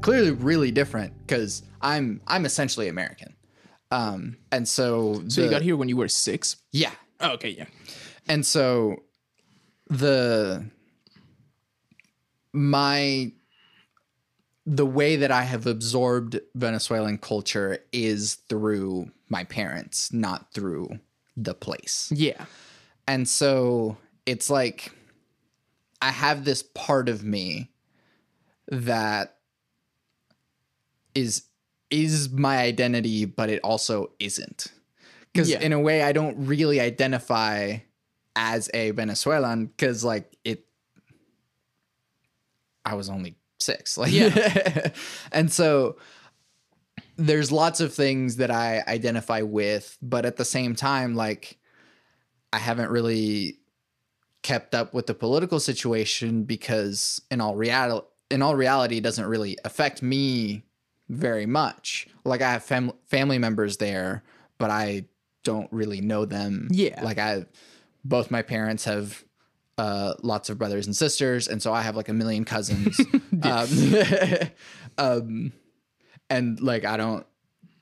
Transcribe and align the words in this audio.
clearly 0.00 0.30
really 0.32 0.70
different 0.70 1.12
because 1.18 1.62
I'm 1.80 2.20
I'm 2.26 2.44
essentially 2.46 2.88
American, 2.88 3.34
um, 3.90 4.36
and 4.52 4.66
so 4.68 5.22
So 5.28 5.42
you 5.42 5.50
got 5.50 5.62
here 5.62 5.76
when 5.76 5.88
you 5.88 5.96
were 5.96 6.08
six. 6.08 6.56
yeah, 6.72 6.92
Oh, 7.20 7.32
okay, 7.32 7.50
yeah. 7.50 7.66
and 8.28 8.44
so 8.46 8.96
the 9.88 10.64
my 12.52 13.32
the 14.66 14.86
way 14.86 15.16
that 15.16 15.30
I 15.30 15.42
have 15.42 15.66
absorbed 15.66 16.38
Venezuelan 16.54 17.18
culture 17.18 17.78
is 17.92 18.34
through 18.48 19.10
my 19.28 19.44
parents, 19.44 20.12
not 20.12 20.52
through 20.52 20.90
the 21.36 21.54
place. 21.54 22.12
Yeah. 22.14 22.44
And 23.08 23.28
so 23.28 23.96
it's 24.26 24.50
like 24.50 24.92
I 26.02 26.10
have 26.10 26.44
this 26.44 26.62
part 26.62 27.08
of 27.08 27.24
me 27.24 27.70
that 28.68 29.36
is 31.14 31.44
is 31.90 32.30
my 32.30 32.58
identity, 32.58 33.24
but 33.24 33.48
it 33.50 33.60
also 33.64 34.12
isn't. 34.20 34.68
Because 35.32 35.50
Yeah. 35.50 35.60
in 35.60 35.72
a 35.72 35.80
way, 35.80 36.02
I 36.02 36.12
don't 36.12 36.36
really 36.46 36.80
identify 36.80 37.78
as 38.36 38.70
a 38.74 38.92
Venezuelan 38.92 39.66
because 39.66 40.04
like 40.04 40.36
it 40.44 40.66
I 42.84 42.94
was 42.94 43.08
only 43.10 43.36
six. 43.58 43.96
Like 43.98 44.12
Yeah. 44.12 44.90
and 45.32 45.52
so 45.52 45.96
there's 47.16 47.52
lots 47.52 47.80
of 47.80 47.92
things 47.92 48.36
that 48.36 48.50
I 48.50 48.82
identify 48.86 49.42
with, 49.42 49.98
but 50.00 50.24
at 50.24 50.36
the 50.36 50.44
same 50.44 50.74
time, 50.74 51.14
like 51.14 51.58
I 52.52 52.58
haven't 52.58 52.90
really 52.90 53.58
kept 54.42 54.74
up 54.74 54.94
with 54.94 55.06
the 55.06 55.14
political 55.14 55.60
situation 55.60 56.44
because 56.44 57.20
in 57.30 57.40
all 57.42 57.56
reality 57.56 58.06
in 58.30 58.40
all 58.40 58.56
reality 58.56 58.96
it 58.96 59.02
doesn't 59.02 59.26
really 59.26 59.58
affect 59.66 60.02
me 60.02 60.62
very 61.10 61.44
much. 61.44 62.06
Like 62.24 62.40
I 62.40 62.52
have 62.52 62.64
fam- 62.64 62.92
family 63.06 63.38
members 63.38 63.76
there, 63.76 64.22
but 64.58 64.70
I 64.70 65.06
don't 65.42 65.70
really 65.72 66.00
know 66.00 66.24
them. 66.24 66.68
Yeah. 66.70 67.02
Like 67.02 67.18
I 67.18 67.46
both 68.04 68.30
my 68.30 68.42
parents 68.42 68.84
have 68.84 69.24
uh, 69.76 70.14
lots 70.22 70.48
of 70.48 70.58
brothers 70.58 70.86
and 70.86 70.96
sisters, 70.96 71.48
and 71.48 71.60
so 71.62 71.72
I 71.72 71.82
have 71.82 71.96
like 71.96 72.08
a 72.08 72.14
million 72.14 72.44
cousins. 72.44 73.00
um, 73.42 73.68
um, 74.98 75.52
and 76.30 76.60
like 76.60 76.84
I 76.84 76.96
don't, 76.96 77.26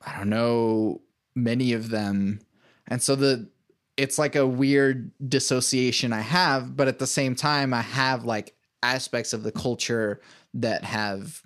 I 0.05 0.17
don't 0.17 0.29
know 0.29 1.01
many 1.35 1.73
of 1.73 1.89
them, 1.89 2.39
and 2.87 3.01
so 3.01 3.15
the 3.15 3.49
it's 3.95 4.17
like 4.17 4.35
a 4.35 4.47
weird 4.47 5.11
dissociation 5.27 6.13
I 6.13 6.21
have, 6.21 6.75
but 6.75 6.87
at 6.87 6.99
the 6.99 7.07
same 7.07 7.35
time, 7.35 7.73
I 7.73 7.81
have 7.81 8.23
like 8.23 8.55
aspects 8.81 9.33
of 9.33 9.43
the 9.43 9.51
culture 9.51 10.21
that 10.53 10.85
have 10.85 11.43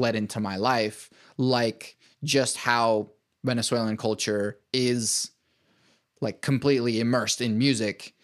bled 0.00 0.16
into 0.16 0.40
my 0.40 0.56
life, 0.56 1.10
like 1.36 1.96
just 2.24 2.56
how 2.56 3.10
Venezuelan 3.44 3.98
culture 3.98 4.58
is 4.72 5.30
like 6.22 6.40
completely 6.40 7.00
immersed 7.00 7.42
in 7.42 7.58
music, 7.58 8.14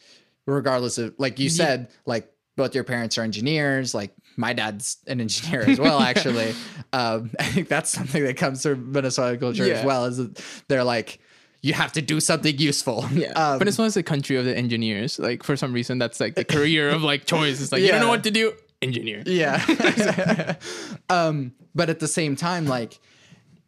regardless 0.46 0.96
of 0.96 1.14
like 1.18 1.38
you 1.38 1.46
Yeah. 1.50 1.50
said, 1.50 1.88
like 2.06 2.32
both 2.56 2.74
your 2.74 2.84
parents 2.84 3.18
are 3.18 3.22
engineers, 3.22 3.94
like 3.94 4.14
my 4.38 4.54
dad's 4.54 4.96
an 5.06 5.20
engineer 5.20 5.60
as 5.68 5.78
well, 5.78 6.00
actually. 6.10 6.54
um, 6.94 7.30
I 7.38 7.44
think 7.44 7.68
that's 7.68 7.90
something 7.90 8.24
that 8.24 8.38
comes 8.38 8.62
from 8.62 8.90
Venezuelan 8.92 9.38
culture 9.38 9.64
as 9.70 9.84
well, 9.84 10.06
is 10.06 10.16
that 10.16 10.42
they're 10.68 10.84
like, 10.84 11.20
you 11.60 11.74
have 11.74 11.92
to 11.92 12.00
do 12.02 12.20
something 12.20 12.56
useful. 12.56 13.04
Yeah. 13.12 13.32
Um, 13.36 13.58
Venezuela 13.58 13.88
is 13.88 13.94
the 13.94 14.02
country 14.02 14.36
of 14.36 14.46
the 14.46 14.56
engineers. 14.56 15.18
Like 15.18 15.42
for 15.42 15.56
some 15.56 15.74
reason, 15.74 15.98
that's 15.98 16.20
like 16.20 16.36
the 16.36 16.44
career 16.44 16.88
of 16.88 17.02
like 17.02 17.26
choice. 17.26 17.60
It's 17.60 17.70
like 17.72 17.82
you 17.82 17.88
don't 17.92 18.00
know 18.00 18.08
what 18.08 18.24
to 18.24 18.30
do. 18.30 18.54
Engineer. 18.82 19.22
Yeah. 19.26 20.56
um, 21.10 21.52
but 21.74 21.88
at 21.90 22.00
the 22.00 22.08
same 22.08 22.36
time, 22.36 22.66
like 22.66 22.98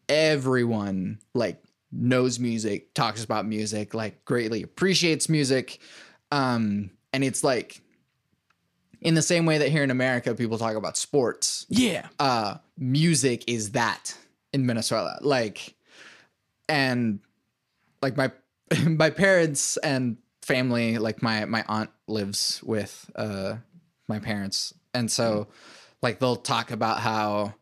everyone 0.08 1.19
like 1.34 1.62
knows 1.92 2.38
music, 2.38 2.94
talks 2.94 3.24
about 3.24 3.46
music, 3.46 3.94
like 3.94 4.24
greatly 4.24 4.62
appreciates 4.62 5.28
music. 5.28 5.78
Um, 6.30 6.91
and 7.12 7.24
it's 7.24 7.42
like 7.42 7.80
in 9.00 9.14
the 9.14 9.22
same 9.22 9.46
way 9.46 9.58
that 9.58 9.69
here 9.70 9.82
in 9.82 9.91
America 9.91 10.34
people 10.34 10.58
talk 10.58 10.76
about 10.76 10.96
sports, 10.96 11.66
Yeah. 11.69 12.06
uh 12.19 12.56
music 12.76 13.44
is 13.46 13.70
that 13.72 14.16
in 14.52 14.66
Venezuela. 14.66 15.19
Like 15.22 15.75
and 16.69 17.20
like 18.02 18.16
my 18.16 18.30
my 18.86 19.10
parents 19.10 19.76
and 19.78 20.19
family, 20.42 20.98
like 20.98 21.22
my 21.22 21.44
my 21.46 21.64
aunt 21.69 21.90
lives 22.06 22.60
with 22.62 23.10
uh 23.16 23.56
my 24.08 24.19
parents. 24.19 24.75
And 24.98 25.10
so 25.10 25.47
like 26.03 26.19
they'll 26.19 26.36
talk 26.36 26.70
about 26.70 27.00
how 27.00 27.54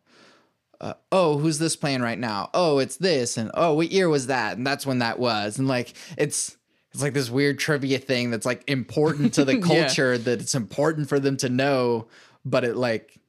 uh, 0.79 0.93
oh, 1.11 1.37
who's 1.39 1.57
this 1.59 1.75
playing 1.75 2.01
right 2.01 2.19
now? 2.19 2.49
Oh, 2.53 2.77
it's 2.77 2.97
this, 2.97 3.37
and 3.37 3.49
oh, 3.55 3.73
what 3.73 3.91
year 3.91 4.09
was 4.09 4.27
that? 4.27 4.57
And 4.57 4.67
that's 4.67 4.85
when 4.85 4.99
that 4.99 5.17
was, 5.17 5.57
and 5.57 5.67
like 5.67 5.93
it's 6.17 6.55
it's 6.93 7.01
like 7.01 7.13
this 7.13 7.29
weird 7.29 7.57
trivia 7.59 7.97
thing 7.99 8.29
that's 8.31 8.45
like 8.45 8.63
important 8.67 9.33
to 9.35 9.45
the 9.45 9.55
Yeah. 9.57 9.61
culture 9.61 10.17
that 10.17 10.39
it's 10.39 10.55
important 10.55 11.09
for 11.09 11.19
them 11.19 11.35
to 11.37 11.49
know, 11.49 12.07
but 12.45 12.63
it 12.63 12.75
like 12.75 13.19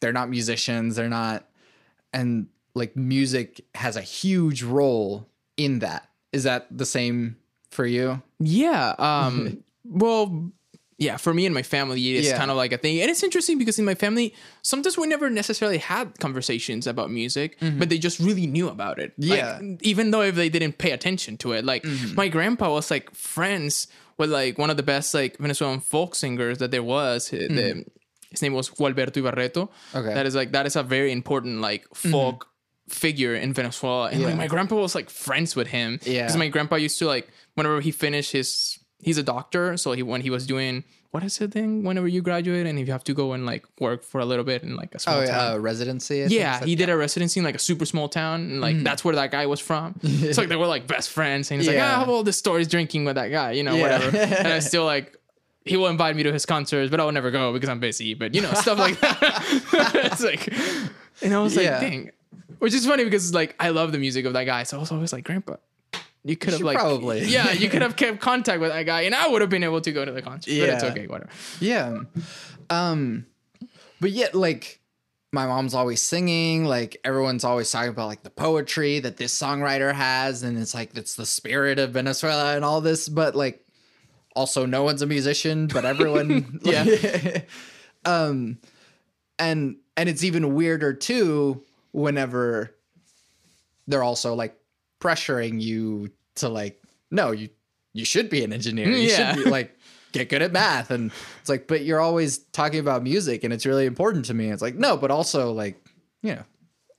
they're 0.00 0.12
not 0.12 0.28
musicians, 0.28 0.96
they're 0.96 1.08
not, 1.08 1.48
and 2.12 2.48
like 2.74 2.94
music 2.94 3.64
has 3.74 3.96
a 3.96 4.02
huge 4.02 4.62
role 4.62 5.28
in 5.56 5.78
that. 5.80 6.08
Is 6.32 6.44
that 6.44 6.66
the 6.70 6.86
same 6.86 7.36
for 7.70 7.86
you? 7.86 8.22
Yeah. 8.38 8.94
Um. 8.98 9.64
well. 9.84 10.52
Yeah, 11.00 11.16
for 11.16 11.32
me 11.32 11.46
and 11.46 11.54
my 11.54 11.62
family, 11.62 12.00
it's 12.16 12.28
Yeah. 12.28 12.36
kind 12.36 12.50
of 12.50 12.58
like 12.58 12.72
a 12.72 12.78
thing, 12.78 13.00
and 13.00 13.10
it's 13.10 13.22
interesting 13.22 13.56
because 13.58 13.78
in 13.78 13.86
my 13.86 13.94
family, 13.94 14.34
sometimes 14.60 14.98
we 14.98 15.06
never 15.06 15.30
necessarily 15.30 15.78
had 15.78 16.18
conversations 16.20 16.86
about 16.86 17.10
music, 17.10 17.58
mm-hmm. 17.58 17.78
but 17.78 17.88
they 17.88 17.98
just 17.98 18.20
really 18.20 18.46
knew 18.46 18.68
about 18.68 18.98
it. 19.00 19.12
Like, 19.16 19.38
Yeah. 19.38 19.60
even 19.80 20.10
though 20.12 20.20
if 20.22 20.34
they 20.36 20.50
didn't 20.50 20.76
pay 20.76 20.92
attention 20.92 21.38
to 21.38 21.52
it, 21.52 21.64
like 21.64 21.82
mm-hmm. 21.84 22.14
my 22.14 22.28
grandpa 22.28 22.70
was 22.70 22.90
like 22.90 23.10
friends 23.14 23.88
with 24.18 24.30
like 24.30 24.58
one 24.58 24.68
of 24.68 24.76
the 24.76 24.82
best 24.82 25.14
like 25.14 25.38
Venezuelan 25.38 25.80
folk 25.80 26.14
singers 26.14 26.58
that 26.58 26.70
there 26.70 26.82
was. 26.84 27.32
Uh, 27.32 27.36
The, 27.48 27.48
mm-hmm. 27.48 27.80
his 28.30 28.42
name 28.42 28.52
was 28.52 28.68
Gualberto 28.68 29.22
Ibarreto. 29.22 29.70
Okay. 29.94 30.14
that 30.14 30.26
is 30.26 30.34
like 30.36 30.52
that 30.52 30.66
is 30.66 30.76
a 30.76 30.82
very 30.82 31.10
important 31.12 31.62
like 31.62 31.88
folk 31.94 32.46
figure 32.90 33.34
in 33.34 33.54
Venezuela, 33.54 34.10
and 34.10 34.22
like 34.22 34.36
my 34.36 34.48
grandpa 34.48 34.76
was 34.76 34.94
like 34.94 35.08
friends 35.08 35.56
with 35.56 35.68
him. 35.68 35.98
Yeah. 36.04 36.26
because 36.26 36.36
my 36.36 36.48
grandpa 36.48 36.76
used 36.76 36.98
to 36.98 37.06
like 37.06 37.28
whenever 37.54 37.80
he 37.80 37.90
finished 37.90 38.32
his 38.32 38.78
he's 39.02 39.18
a 39.18 39.22
doctor 39.22 39.76
so 39.76 39.92
he 39.92 40.02
when 40.02 40.20
he 40.20 40.30
was 40.30 40.46
doing 40.46 40.84
what 41.12 41.24
is 41.24 41.38
the 41.38 41.48
thing? 41.48 41.82
Whenever 41.82 42.06
you 42.06 42.22
graduate? 42.22 42.66
And 42.68 42.78
if 42.78 42.86
you 42.86 42.92
have 42.92 43.02
to 43.02 43.12
go 43.14 43.32
and 43.32 43.44
like 43.44 43.64
work 43.80 44.04
for 44.04 44.20
a 44.20 44.24
little 44.24 44.44
bit 44.44 44.62
in 44.62 44.76
like 44.76 44.94
a 44.94 45.00
small 45.00 45.18
Oh, 45.22 45.26
town. 45.26 45.54
uh, 45.54 45.58
residency. 45.58 46.22
I 46.22 46.26
yeah 46.26 46.64
he 46.64 46.76
did 46.76 46.88
a 46.88 46.96
residency 46.96 47.40
in 47.40 47.44
like 47.44 47.56
a 47.56 47.64
super 47.70 47.84
small 47.84 48.08
town 48.08 48.42
and 48.42 48.60
like 48.60 48.78
that's 48.84 49.04
where 49.04 49.16
that 49.16 49.32
guy 49.32 49.46
was 49.46 49.58
from. 49.58 49.98
It's 50.28 50.38
like 50.38 50.48
they 50.48 50.54
were 50.54 50.68
like 50.68 50.86
best 50.86 51.10
friends 51.10 51.50
and 51.50 51.58
he's 51.60 51.66
like 51.66 51.74
Yeah. 51.76 51.90
ah, 51.92 51.96
I 51.96 51.98
have 52.00 52.08
all 52.08 52.22
the 52.22 52.32
stories 52.32 52.68
drinking 52.68 53.06
with 53.06 53.16
that 53.16 53.28
guy 53.32 53.50
you 53.58 53.64
know 53.64 53.74
Yeah. 53.74 53.82
whatever. 53.82 54.16
And 54.44 54.48
I 54.48 54.60
still 54.60 54.84
like 54.84 55.16
he 55.64 55.76
will 55.76 55.88
invite 55.88 56.14
me 56.14 56.22
to 56.22 56.32
his 56.32 56.46
concerts 56.46 56.90
but 56.92 57.00
I 57.00 57.04
will 57.04 57.12
never 57.20 57.32
go 57.32 57.52
because 57.52 57.68
I'm 57.68 57.80
busy 57.80 58.14
but 58.14 58.32
you 58.36 58.42
know 58.42 58.52
stuff 58.54 58.78
like 58.78 59.00
that. 59.00 59.18
It's 60.12 60.22
like 60.22 60.46
and 61.22 61.34
I 61.34 61.40
was 61.42 61.56
like 61.56 61.66
dang. 61.66 62.10
Which 62.60 62.72
is 62.74 62.86
funny 62.86 63.02
because 63.02 63.34
like 63.34 63.56
I 63.58 63.70
love 63.70 63.90
the 63.90 63.98
music 63.98 64.26
of 64.26 64.32
that 64.34 64.44
guy 64.44 64.62
so 64.62 64.76
I 64.76 64.80
was 64.80 64.92
always 64.92 65.12
like 65.12 65.24
grandpa 65.24 65.56
you 66.24 66.36
could 66.36 66.52
have 66.52 66.62
like 66.62 66.78
probably. 66.78 67.24
yeah 67.26 67.52
you 67.52 67.68
could 67.70 67.82
have 67.82 67.96
kept 68.02 68.20
contact 68.20 68.60
with 68.60 68.70
that 68.70 68.84
guy 68.84 69.02
and 69.02 69.14
I 69.14 69.28
would 69.28 69.40
have 69.40 69.50
been 69.50 69.64
able 69.64 69.80
to 69.80 69.92
go 69.92 70.04
to 70.04 70.12
the 70.12 70.22
concert 70.22 70.50
but 70.50 70.68
it's 70.68 70.84
okay 70.84 71.06
whatever 71.06 71.30
Yeah. 71.60 72.00
Um 72.68 73.26
but 74.00 74.10
yet 74.10 74.34
like 74.34 74.78
my 75.32 75.46
mom's 75.46 75.74
always 75.74 76.02
singing, 76.02 76.64
like 76.64 77.00
everyone's 77.04 77.44
always 77.44 77.70
talking 77.70 77.90
about 77.90 78.08
like 78.08 78.22
the 78.24 78.30
poetry 78.30 78.98
that 78.98 79.16
this 79.16 79.32
songwriter 79.38 79.94
has 79.94 80.42
and 80.42 80.58
it's 80.58 80.74
like 80.74 80.96
it's 80.96 81.14
the 81.14 81.24
spirit 81.26 81.78
of 81.78 81.92
Venezuela 81.92 82.56
and 82.56 82.64
all 82.64 82.80
this, 82.80 83.08
but 83.08 83.36
like 83.36 83.64
also 84.34 84.66
no 84.66 84.82
one's 84.82 85.02
a 85.02 85.06
musician, 85.06 85.68
but 85.68 85.84
everyone 85.84 86.58
Yeah. 86.64 87.42
um 88.04 88.58
and 89.38 89.76
and 89.96 90.08
it's 90.08 90.24
even 90.24 90.54
weirder 90.54 90.94
too 90.94 91.62
whenever 91.92 92.74
they're 93.86 94.02
also 94.02 94.34
like 94.34 94.56
pressuring 95.00 95.60
you 95.60 96.10
to 96.36 96.48
like 96.48 96.80
no, 97.10 97.32
you 97.32 97.48
you 97.92 98.04
should 98.04 98.30
be 98.30 98.44
an 98.44 98.52
engineer. 98.52 98.88
You 98.88 99.08
Yeah. 99.08 99.34
should 99.34 99.44
be 99.44 99.50
like 99.50 99.76
get 100.12 100.28
good 100.28 100.42
at 100.42 100.52
math 100.52 100.90
and 100.90 101.12
it's 101.40 101.48
like 101.48 101.66
but 101.68 101.84
you're 101.84 102.00
always 102.00 102.38
talking 102.52 102.80
about 102.80 103.02
music 103.02 103.44
and 103.44 103.52
it's 103.52 103.64
really 103.64 103.86
important 103.86 104.24
to 104.24 104.34
me 104.34 104.48
it's 104.50 104.60
like 104.60 104.74
no 104.74 104.96
but 104.96 105.08
also 105.12 105.52
like 105.52 105.80
you 106.20 106.34
know 106.34 106.42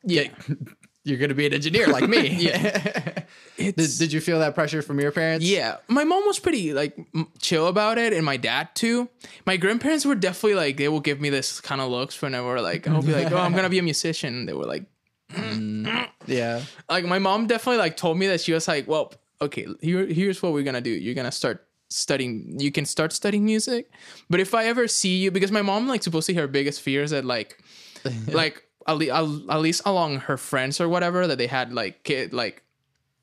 yeah 0.06 0.30
you're 1.04 1.18
gonna 1.18 1.34
be 1.34 1.46
an 1.46 1.54
engineer 1.54 1.88
like 1.88 2.08
me 2.08 2.30
Yeah. 2.38 3.24
did, 3.58 3.76
did 3.76 4.14
you 4.14 4.22
feel 4.22 4.40
that 4.40 4.56
pressure 4.56 4.82
from 4.82 4.98
your 5.02 5.12
parents 5.12 5.46
Yeah, 5.46 5.78
my 5.90 6.06
mom 6.06 6.24
was 6.26 6.40
pretty 6.40 6.72
like 6.74 6.98
chill 7.40 7.68
about 7.68 7.98
it, 7.98 8.14
and 8.14 8.26
my 8.26 8.38
dad 8.38 8.70
too. 8.76 9.10
My 9.46 9.58
grandparents 9.58 10.06
were 10.06 10.16
definitely 10.16 10.56
like 10.56 10.78
they 10.78 10.88
will 10.88 11.02
give 11.02 11.20
me 11.20 11.30
this 11.30 11.60
kind 11.60 11.82
of 11.82 11.90
looks 11.92 12.22
whenever 12.22 12.62
like 12.62 12.88
I'll 12.88 13.02
be 13.02 13.12
like, 13.14 13.32
oh, 13.32 13.38
I'm 13.38 13.54
gonna 13.54 13.70
be 13.70 13.80
a 13.80 13.84
musician. 13.84 14.46
They 14.46 14.54
were 14.54 14.64
like, 14.66 14.86
Mm, 15.32 16.10
yeah 16.28 16.62
like 16.90 17.06
my 17.06 17.20
mom 17.20 17.48
definitely 17.48 17.78
like 17.78 17.98
told 17.98 18.18
me 18.18 18.28
that 18.28 18.42
she 18.42 18.54
was 18.54 18.68
like, 18.68 18.88
well, 18.88 19.14
okay, 19.42 19.66
here, 19.82 20.06
here's 20.06 20.42
what 20.42 20.54
we're 20.54 20.64
gonna 20.64 20.82
do. 20.82 20.92
You're 20.92 21.16
gonna 21.16 21.32
start 21.32 21.66
studying. 21.90 22.60
You 22.60 22.72
can 22.72 22.86
start 22.86 23.12
studying 23.12 23.46
music, 23.46 23.90
but 24.30 24.40
if 24.40 24.54
I 24.54 24.66
ever 24.66 24.88
see 24.88 25.18
you, 25.18 25.32
because 25.32 25.52
my 25.52 25.62
mom 25.62 25.88
like 25.88 26.04
supposedly 26.04 26.40
her 26.40 26.48
biggest 26.48 26.82
fear 26.82 27.04
is 27.04 27.12
that 27.12 27.26
like 27.26 27.64
like 28.28 28.64
at, 28.88 28.98
le- 28.98 29.46
at 29.50 29.62
least 29.62 29.82
along 29.86 30.20
her 30.20 30.38
friends 30.38 30.80
or 30.80 30.90
whatever 30.90 31.28
that 31.28 31.38
they 31.38 31.48
had 31.48 31.74
like 31.74 32.04
kid 32.04 32.34
like 32.34 32.64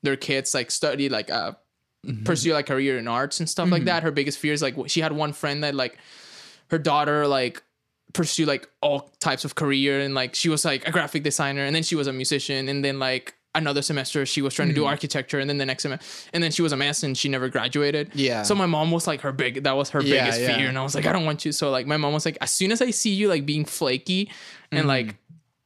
their 0.01 0.15
kids 0.15 0.53
like 0.53 0.71
study 0.71 1.09
like 1.09 1.29
uh 1.29 1.51
mm-hmm. 2.05 2.23
pursue 2.23 2.53
like 2.53 2.67
career 2.67 2.97
in 2.97 3.07
arts 3.07 3.39
and 3.39 3.49
stuff 3.49 3.69
like 3.69 3.81
mm-hmm. 3.81 3.87
that. 3.87 4.03
Her 4.03 4.11
biggest 4.11 4.39
fear 4.39 4.53
is 4.53 4.61
like 4.61 4.75
she 4.87 5.01
had 5.01 5.13
one 5.13 5.33
friend 5.33 5.63
that 5.63 5.75
like 5.75 5.97
her 6.69 6.79
daughter 6.79 7.27
like 7.27 7.63
pursue 8.13 8.45
like 8.45 8.67
all 8.81 9.11
types 9.19 9.45
of 9.45 9.55
career 9.55 9.99
and 9.99 10.13
like 10.15 10.33
she 10.35 10.49
was 10.49 10.65
like 10.65 10.87
a 10.87 10.91
graphic 10.91 11.23
designer 11.23 11.63
and 11.63 11.75
then 11.75 11.83
she 11.83 11.95
was 11.95 12.07
a 12.07 12.13
musician 12.13 12.67
and 12.69 12.83
then 12.83 12.97
like 12.99 13.35
another 13.55 13.81
semester 13.81 14.25
she 14.25 14.41
was 14.41 14.53
trying 14.53 14.67
to 14.67 14.73
do 14.73 14.85
architecture 14.85 15.39
and 15.39 15.49
then 15.49 15.57
the 15.57 15.65
next 15.65 15.83
semester 15.83 16.05
and 16.33 16.43
then 16.43 16.51
she 16.51 16.61
was 16.61 16.71
a 16.71 16.77
mess 16.77 17.01
and 17.03 17.17
she 17.17 17.27
never 17.29 17.49
graduated 17.49 18.09
Yeah. 18.13 18.43
so 18.43 18.53
my 18.55 18.65
mom 18.67 18.91
was 18.91 19.05
like 19.07 19.21
her 19.21 19.31
big 19.31 19.63
that 19.63 19.75
was 19.75 19.89
her 19.91 20.01
Yeah, 20.01 20.21
biggest 20.25 20.41
yeah. 20.41 20.55
fear 20.57 20.69
and 20.69 20.77
i 20.77 20.83
was 20.83 20.93
like 20.95 21.05
i 21.07 21.11
don't 21.11 21.25
want 21.25 21.45
you 21.45 21.51
so 21.51 21.69
like 21.71 21.85
my 21.87 21.97
mom 21.97 22.13
was 22.13 22.25
like 22.25 22.37
as 22.41 22.51
soon 22.51 22.71
as 22.71 22.81
i 22.81 22.91
see 22.91 23.11
you 23.13 23.27
like 23.27 23.45
being 23.45 23.65
flaky 23.65 24.29
and 24.71 24.81
Mm-hmm. 24.81 24.87
like 24.87 25.15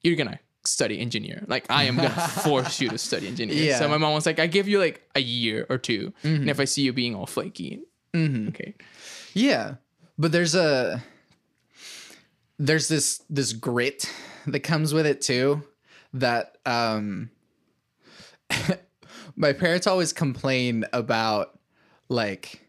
you're 0.02 0.16
gonna 0.16 0.40
study 0.66 1.00
engineer 1.00 1.44
like 1.48 1.66
i 1.70 1.84
am 1.84 1.98
gonna 1.98 2.10
force 2.44 2.80
you 2.82 2.90
to 2.90 2.98
study 2.98 3.28
engineer 3.28 3.56
Yeah. 3.56 3.74
Mm-hmm. 3.74 3.84
so 3.84 3.90
my 3.90 3.98
mom 3.98 4.14
was 4.14 4.26
like 4.26 4.40
i 4.40 4.48
give 4.48 4.68
you 4.68 4.80
like 4.80 5.02
a 5.16 5.22
year 5.22 5.66
or 5.70 5.78
2 5.78 6.14
and 6.24 6.50
if 6.50 6.60
i 6.60 6.66
see 6.66 6.82
you 6.84 6.94
being 6.94 7.16
all 7.16 7.26
flaky 7.26 7.82
okay 8.16 8.76
Yeah, 9.34 9.76
but 10.18 10.32
there's 10.32 10.56
a 10.56 11.04
there's 12.64 12.88
this 12.88 13.22
this 13.30 13.52
grit 13.54 14.12
that 14.48 14.62
comes 14.62 14.94
with 14.94 15.06
it 15.06 15.22
too. 15.22 15.62
That 16.14 16.58
um, 16.66 17.30
my 19.36 19.54
parents 19.54 19.88
always 19.88 20.14
complain 20.14 20.86
about 20.94 21.60
like. 22.10 22.60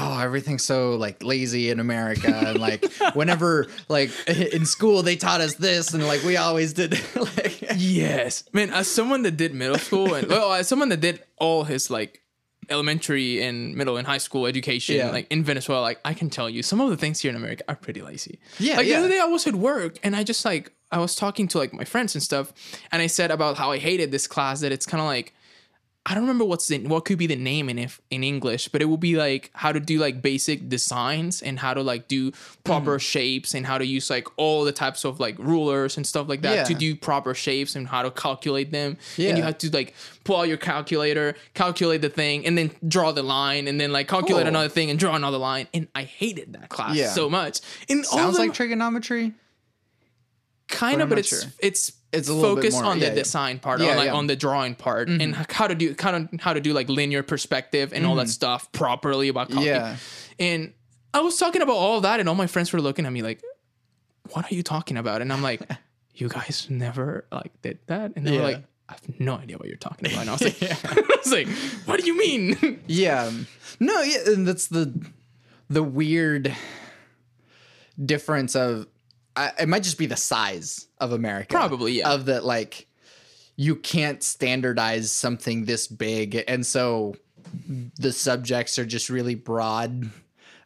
Oh, 0.00 0.16
everything's 0.20 0.62
so 0.62 0.94
like 0.94 1.24
lazy 1.24 1.70
in 1.70 1.80
America, 1.80 2.32
and 2.32 2.60
like 2.60 2.84
whenever 3.14 3.66
like 3.88 4.10
in 4.28 4.64
school 4.64 5.02
they 5.02 5.16
taught 5.16 5.40
us 5.40 5.54
this, 5.54 5.92
and 5.92 6.06
like 6.06 6.22
we 6.22 6.36
always 6.36 6.72
did 6.72 7.00
like 7.16 7.64
Yes, 7.76 8.44
man. 8.52 8.70
As 8.70 8.86
someone 8.88 9.22
that 9.22 9.36
did 9.36 9.54
middle 9.54 9.78
school 9.78 10.14
and 10.14 10.28
well, 10.28 10.52
as 10.52 10.68
someone 10.68 10.90
that 10.90 11.00
did 11.00 11.24
all 11.36 11.64
his 11.64 11.90
like 11.90 12.22
elementary 12.70 13.42
and 13.42 13.74
middle 13.74 13.96
and 13.96 14.06
high 14.06 14.18
school 14.18 14.46
education, 14.46 14.96
Yeah. 14.96 15.10
like 15.10 15.26
in 15.30 15.42
Venezuela, 15.44 15.80
like 15.82 16.00
I 16.04 16.14
can 16.14 16.30
tell 16.30 16.48
you, 16.50 16.62
some 16.62 16.80
of 16.80 16.90
the 16.90 16.96
things 16.96 17.20
here 17.20 17.30
in 17.30 17.36
America 17.36 17.64
are 17.68 17.76
pretty 17.76 18.02
lazy. 18.02 18.38
Yeah, 18.58 18.76
Like 18.76 18.86
yeah. 18.86 18.94
the 18.94 18.98
other 19.06 19.08
day, 19.14 19.20
I 19.20 19.24
was 19.26 19.46
at 19.46 19.54
work 19.54 19.98
and 20.02 20.14
I 20.16 20.22
just 20.24 20.44
like 20.44 20.72
I 20.90 20.98
was 20.98 21.14
talking 21.14 21.48
to 21.48 21.58
like 21.58 21.72
my 21.74 21.84
friends 21.84 22.14
and 22.14 22.22
stuff, 22.22 22.52
and 22.92 23.02
I 23.02 23.08
said 23.08 23.30
about 23.30 23.56
how 23.58 23.72
I 23.72 23.78
hated 23.78 24.10
this 24.10 24.26
class. 24.26 24.60
That 24.60 24.72
it's 24.72 24.86
kind 24.86 25.00
of 25.02 25.06
like 25.06 25.34
I 26.10 26.14
don't 26.14 26.22
remember 26.22 26.44
what's 26.46 26.68
the 26.68 26.78
what 26.86 27.04
could 27.04 27.18
be 27.18 27.26
the 27.26 27.36
name 27.36 27.68
in 27.68 27.78
if 27.78 28.00
in 28.10 28.24
English, 28.24 28.68
but 28.68 28.80
it 28.80 28.86
will 28.86 28.96
be 28.96 29.16
like 29.16 29.50
how 29.52 29.72
to 29.72 29.78
do 29.80 29.98
like 29.98 30.22
basic 30.22 30.66
designs 30.68 31.42
and 31.42 31.58
how 31.58 31.74
to 31.74 31.82
like 31.82 32.08
do 32.08 32.32
proper 32.64 32.96
Mm. 32.96 33.00
shapes 33.00 33.52
and 33.54 33.66
how 33.66 33.76
to 33.76 33.84
use 33.84 34.08
like 34.08 34.26
all 34.38 34.64
the 34.64 34.72
types 34.72 35.04
of 35.04 35.20
like 35.20 35.38
rulers 35.38 35.98
and 35.98 36.06
stuff 36.06 36.26
like 36.26 36.40
that 36.42 36.54
Yeah. 36.54 36.64
to 36.64 36.74
do 36.74 36.96
proper 36.96 37.34
shapes 37.34 37.76
and 37.76 37.86
how 37.88 38.00
to 38.02 38.10
calculate 38.10 38.70
them. 38.72 38.96
Yeah. 39.18 39.28
And 39.28 39.38
you 39.38 39.44
have 39.44 39.58
to 39.58 39.70
like 39.70 39.94
pull 40.24 40.36
out 40.36 40.48
your 40.48 40.56
calculator, 40.56 41.34
calculate 41.52 42.00
the 42.00 42.08
thing, 42.08 42.46
and 42.46 42.56
then 42.56 42.70
draw 42.86 43.12
the 43.12 43.22
line, 43.22 43.68
and 43.68 43.78
then 43.78 43.92
like 43.92 44.08
calculate 44.08 44.44
Cool. 44.44 44.48
another 44.48 44.70
thing 44.70 44.88
and 44.88 44.98
draw 44.98 45.14
another 45.14 45.38
line. 45.38 45.68
And 45.74 45.88
I 45.94 46.04
hated 46.04 46.54
that 46.54 46.70
class 46.70 46.96
Yeah. 46.96 47.10
so 47.12 47.28
much. 47.28 47.60
And 47.90 48.06
sounds 48.06 48.36
them, 48.38 48.46
like 48.48 48.54
trigonometry. 48.54 49.34
Kind 50.68 50.96
of, 51.02 51.06
I'm 51.06 51.08
but 51.10 51.18
it's 51.18 51.28
sure. 51.28 51.40
it's 51.60 51.92
It's 52.12 52.28
a 52.28 52.32
little 52.32 52.54
bit 52.56 52.62
focused 52.62 52.78
more- 52.82 52.90
on 52.92 52.98
yeah, 52.98 53.10
the 53.10 53.16
yeah. 53.16 53.22
design 53.22 53.58
part, 53.58 53.80
Yeah, 53.80 53.90
on 53.90 53.96
like 53.96 54.04
yeah. 54.06 54.10
Mm-hmm. 54.10 54.16
on 54.18 54.26
the 54.28 54.36
drawing 54.36 54.74
part, 54.74 55.08
and 55.08 55.34
how 55.34 55.66
to 55.66 55.74
do 55.74 55.94
kind 55.94 56.30
of 56.32 56.40
how 56.40 56.52
to 56.54 56.60
do 56.60 56.72
like 56.72 56.88
linear 56.88 57.22
perspective 57.22 57.92
and 57.92 58.06
all 58.06 58.14
that 58.16 58.28
stuff 58.30 58.72
properly 58.72 59.28
about 59.28 59.50
copy. 59.50 59.66
Yeah. 59.66 59.96
And 60.38 60.72
I 61.12 61.20
was 61.20 61.36
talking 61.36 61.60
about 61.62 61.76
all 61.76 62.00
that, 62.00 62.20
and 62.20 62.28
all 62.28 62.34
my 62.34 62.46
friends 62.46 62.72
were 62.72 62.80
looking 62.80 63.04
at 63.04 63.12
me 63.12 63.20
like, 63.22 63.42
"What 64.32 64.50
are 64.50 64.54
you 64.54 64.62
talking 64.62 64.96
about?" 64.96 65.20
And 65.20 65.30
I'm 65.32 65.42
like, 65.42 65.60
"You 66.14 66.28
guys 66.30 66.66
never 66.70 67.26
like 67.30 67.52
did 67.62 67.78
that," 67.88 68.12
and 68.16 68.26
they 68.26 68.32
Yeah. 68.34 68.38
were 68.40 68.44
like. 68.52 68.64
I 68.90 68.94
have 68.94 69.20
no 69.20 69.34
idea 69.34 69.58
what 69.58 69.68
you're 69.68 69.76
talking 69.76 70.10
about. 70.10 70.22
And 70.22 70.30
I 70.30 70.32
was 70.32 70.40
like, 70.44 70.62
I 70.86 71.18
was 71.22 71.30
like, 71.30 71.46
what 71.84 72.00
do 72.00 72.06
you 72.06 72.16
mean? 72.16 72.80
Yeah. 72.86 73.30
No, 73.78 74.00
yeah, 74.00 74.20
and 74.28 74.48
that's 74.48 74.68
the 74.68 74.94
the 75.68 75.82
weird 75.82 76.56
difference 78.02 78.54
of 78.56 78.86
I, 79.38 79.52
it 79.62 79.68
might 79.68 79.82
just 79.82 79.98
be 79.98 80.06
the 80.06 80.16
size 80.16 80.88
of 80.98 81.12
America. 81.12 81.54
Probably, 81.54 81.98
yeah. 81.98 82.10
Of 82.10 82.26
that 82.26 82.44
like 82.44 82.86
you 83.56 83.76
can't 83.76 84.22
standardize 84.22 85.12
something 85.12 85.64
this 85.64 85.86
big 85.86 86.42
and 86.48 86.66
so 86.66 87.14
the 87.98 88.12
subjects 88.12 88.78
are 88.78 88.86
just 88.86 89.08
really 89.08 89.34
broad. 89.34 90.10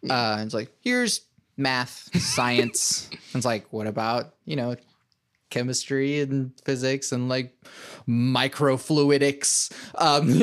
Uh 0.09 0.43
it's 0.45 0.55
like 0.55 0.73
here's 0.81 1.23
math, 1.57 2.09
science. 2.21 3.09
it's 3.35 3.45
like 3.45 3.73
what 3.73 3.87
about, 3.87 4.35
you 4.45 4.57
know, 4.57 4.75
chemistry 5.53 6.21
and 6.21 6.51
physics 6.65 7.13
and 7.13 7.29
like 7.29 7.55
microfluidics. 8.09 9.71
Um, 9.95 10.43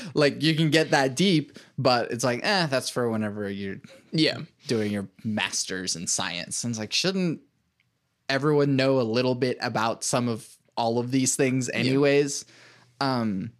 like 0.14 0.42
you 0.42 0.54
can 0.54 0.70
get 0.70 0.90
that 0.92 1.16
deep, 1.16 1.58
but 1.78 2.12
it's 2.12 2.22
like, 2.22 2.40
eh, 2.44 2.66
that's 2.66 2.90
for 2.90 3.10
whenever 3.10 3.50
you're 3.50 3.80
yeah. 4.12 4.38
doing 4.68 4.92
your 4.92 5.08
masters 5.24 5.96
in 5.96 6.06
science. 6.06 6.62
And 6.62 6.70
it's 6.70 6.78
like, 6.78 6.92
shouldn't 6.92 7.40
everyone 8.28 8.76
know 8.76 9.00
a 9.00 9.02
little 9.02 9.34
bit 9.34 9.56
about 9.60 10.04
some 10.04 10.28
of 10.28 10.46
all 10.76 10.98
of 10.98 11.10
these 11.10 11.34
things 11.34 11.68
anyways? 11.70 12.44
Um, 13.00 13.52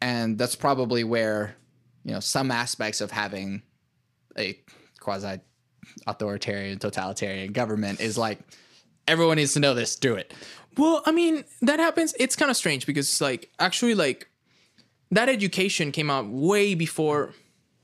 and 0.00 0.38
that's 0.38 0.56
probably 0.56 1.04
where, 1.04 1.54
you 2.04 2.12
know, 2.12 2.20
some 2.20 2.50
aspects 2.50 3.00
of 3.02 3.10
having 3.10 3.62
a 4.38 4.58
quasi 4.98 5.40
authoritarian, 6.06 6.78
totalitarian 6.78 7.52
government 7.52 8.00
is 8.00 8.16
like, 8.16 8.38
everyone 9.06 9.36
needs 9.36 9.54
to 9.54 9.60
know 9.60 9.74
this, 9.74 9.96
do 9.96 10.14
it. 10.14 10.32
Well, 10.76 11.02
I 11.06 11.12
mean, 11.12 11.44
that 11.62 11.80
happens. 11.80 12.14
It's 12.18 12.36
kind 12.36 12.50
of 12.50 12.56
strange 12.56 12.86
because 12.86 13.20
like 13.20 13.50
actually 13.58 13.94
like 13.94 14.28
that 15.10 15.28
education 15.28 15.92
came 15.92 16.10
out 16.10 16.26
way 16.28 16.74
before 16.74 17.32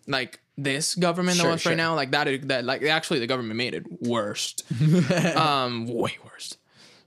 like 0.07 0.41
this 0.59 0.95
government 0.95 1.39
that 1.39 1.51
was 1.51 1.63
sure. 1.63 1.71
right 1.71 1.77
now. 1.77 1.95
Like 1.95 2.11
that 2.11 2.49
that 2.49 2.65
like 2.65 2.83
actually 2.83 3.21
the 3.21 3.27
government 3.27 3.57
made 3.57 3.75
it 3.75 3.87
worst. 4.03 4.65
um 5.37 5.87
way 5.87 6.19
worse. 6.25 6.57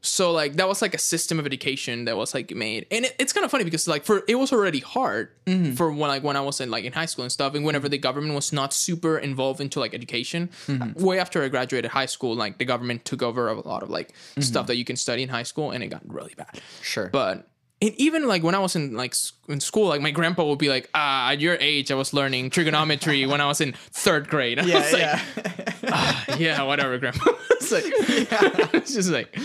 So 0.06 0.32
like 0.32 0.56
that 0.58 0.68
was 0.68 0.82
like 0.82 0.94
a 0.94 1.00
system 1.00 1.40
of 1.40 1.46
education 1.46 2.06
that 2.06 2.16
was 2.16 2.34
like 2.34 2.54
made, 2.56 2.86
and 2.92 3.06
it, 3.06 3.16
it's 3.20 3.34
kind 3.34 3.44
of 3.44 3.52
funny 3.52 3.64
because 3.64 3.88
like 3.88 4.06
for 4.06 4.24
it 4.28 4.36
was 4.36 4.52
already 4.54 4.80
hard 4.80 5.30
Mm-hmm. 5.46 5.74
for 5.76 5.92
when 5.92 6.10
like 6.10 6.24
when 6.24 6.36
I 6.36 6.42
was 6.42 6.60
in 6.60 6.72
like 6.72 6.86
in 6.86 6.94
high 6.94 7.06
school 7.06 7.24
and 7.24 7.32
stuff, 7.32 7.54
and 7.56 7.64
whenever 7.66 7.88
the 7.88 7.98
government 8.00 8.34
was 8.34 8.52
not 8.54 8.74
super 8.74 9.18
involved 9.18 9.62
into 9.62 9.80
like 9.80 9.94
education. 9.94 10.50
Mm-hmm. 10.68 11.04
Way 11.04 11.20
after 11.20 11.44
I 11.44 11.50
graduated 11.50 11.92
high 11.92 12.08
school, 12.08 12.36
like 12.36 12.58
the 12.58 12.66
government 12.66 13.06
took 13.06 13.22
over 13.22 13.48
a 13.50 13.60
lot 13.62 13.84
of 13.84 13.90
like 13.90 14.10
Mm-hmm. 14.14 14.42
stuff 14.42 14.68
that 14.68 14.78
you 14.78 14.86
can 14.86 14.96
study 14.96 15.22
in 15.24 15.30
high 15.30 15.44
school, 15.44 15.72
and 15.72 15.84
it 15.84 15.88
got 15.88 16.02
really 16.08 16.34
bad. 16.36 16.60
Sure. 16.82 17.10
But 17.12 17.48
and 17.82 17.94
even 17.98 18.26
like 18.28 18.42
when 18.42 18.56
I 18.56 18.60
was 18.60 18.76
in 18.76 18.96
like 18.96 19.14
in 19.50 19.60
school, 19.60 19.88
like 19.90 20.02
my 20.02 20.12
grandpa 20.12 20.46
would 20.46 20.58
be 20.60 20.70
like, 20.70 20.90
"Ah, 20.96 21.32
at 21.32 21.42
your 21.42 21.58
age, 21.60 21.92
I 21.92 21.96
was 21.96 22.14
learning 22.14 22.50
trigonometry 22.50 23.26
when 23.26 23.42
I 23.42 23.46
was 23.48 23.60
in 23.62 23.74
third 23.92 24.28
grade." 24.30 24.58
I 24.60 24.66
was 24.66 24.94
like, 24.94 26.40
yeah, 26.40 26.64
whatever, 26.64 26.98
grandpa. 26.98 27.32
it's 27.52 27.72
like, 27.72 27.84
yeah. 28.32 28.70
it's 28.74 28.94
just 28.94 29.10
like, 29.12 29.36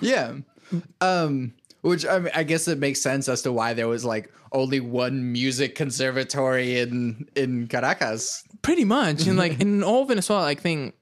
Yeah. 0.00 0.34
Um 1.00 1.54
which 1.82 2.04
I 2.06 2.18
mean 2.18 2.32
I 2.34 2.42
guess 2.42 2.68
it 2.68 2.78
makes 2.78 3.00
sense 3.00 3.28
as 3.28 3.42
to 3.42 3.52
why 3.52 3.72
there 3.74 3.88
was 3.88 4.04
like 4.04 4.30
only 4.52 4.80
one 4.80 5.32
music 5.32 5.74
conservatory 5.74 6.78
in 6.78 7.26
in 7.36 7.66
Caracas. 7.68 8.42
pretty 8.62 8.84
much, 8.84 9.26
and 9.26 9.38
like 9.38 9.60
in 9.64 9.82
all 9.82 10.04
Venezuela, 10.04 10.42
like 10.42 10.60
thing, 10.60 10.92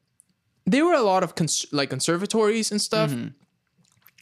there 0.66 0.84
were 0.84 0.94
a 0.94 1.02
lot 1.02 1.22
of 1.22 1.34
cons- 1.34 1.66
like 1.72 1.90
conservatories 1.90 2.70
and 2.70 2.80
stuff. 2.80 3.12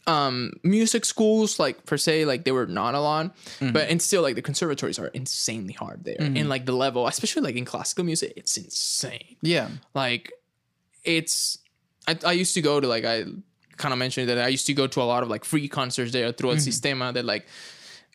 Um, 0.07 0.53
music 0.63 1.03
schools, 1.03 1.59
like 1.59 1.85
per 1.85 1.97
se, 1.97 2.23
like 2.23 2.45
they 2.45 2.53
were 2.53 2.65
not 2.65 2.95
a 2.95 2.99
lot, 3.01 3.35
but 3.59 3.89
and 3.89 4.01
still, 4.01 4.21
like 4.21 4.35
the 4.35 4.41
conservatories 4.41 4.97
are 4.99 5.07
insanely 5.07 5.73
hard 5.73 6.05
there, 6.05 6.15
and 6.21 6.47
like 6.47 6.65
the 6.65 6.71
level, 6.71 7.05
especially 7.07 7.41
like 7.41 7.57
in 7.57 7.65
classical 7.65 8.05
music, 8.05 8.31
it's 8.37 8.55
insane. 8.55 9.35
Yeah. 9.41 9.67
like 9.93 10.31
it's 11.03 11.57
I, 12.07 12.17
I 12.25 12.31
used 12.31 12.53
to 12.53 12.61
go 12.61 12.79
to 12.79 12.87
like 12.87 13.03
I 13.03 13.25
kind 13.77 13.93
of 13.93 13.99
mentioned 13.99 14.27
that 14.29 14.37
I 14.39 14.47
used 14.49 14.65
to 14.67 14.73
go 14.73 14.87
to 14.87 15.01
a 15.01 15.07
lot 15.13 15.23
of 15.23 15.29
like 15.29 15.45
free 15.45 15.67
concerts 15.67 16.11
there 16.11 16.31
through 16.31 16.51
El 16.51 16.57
Sistema 16.57 17.13
that 17.13 17.25
like 17.25 17.45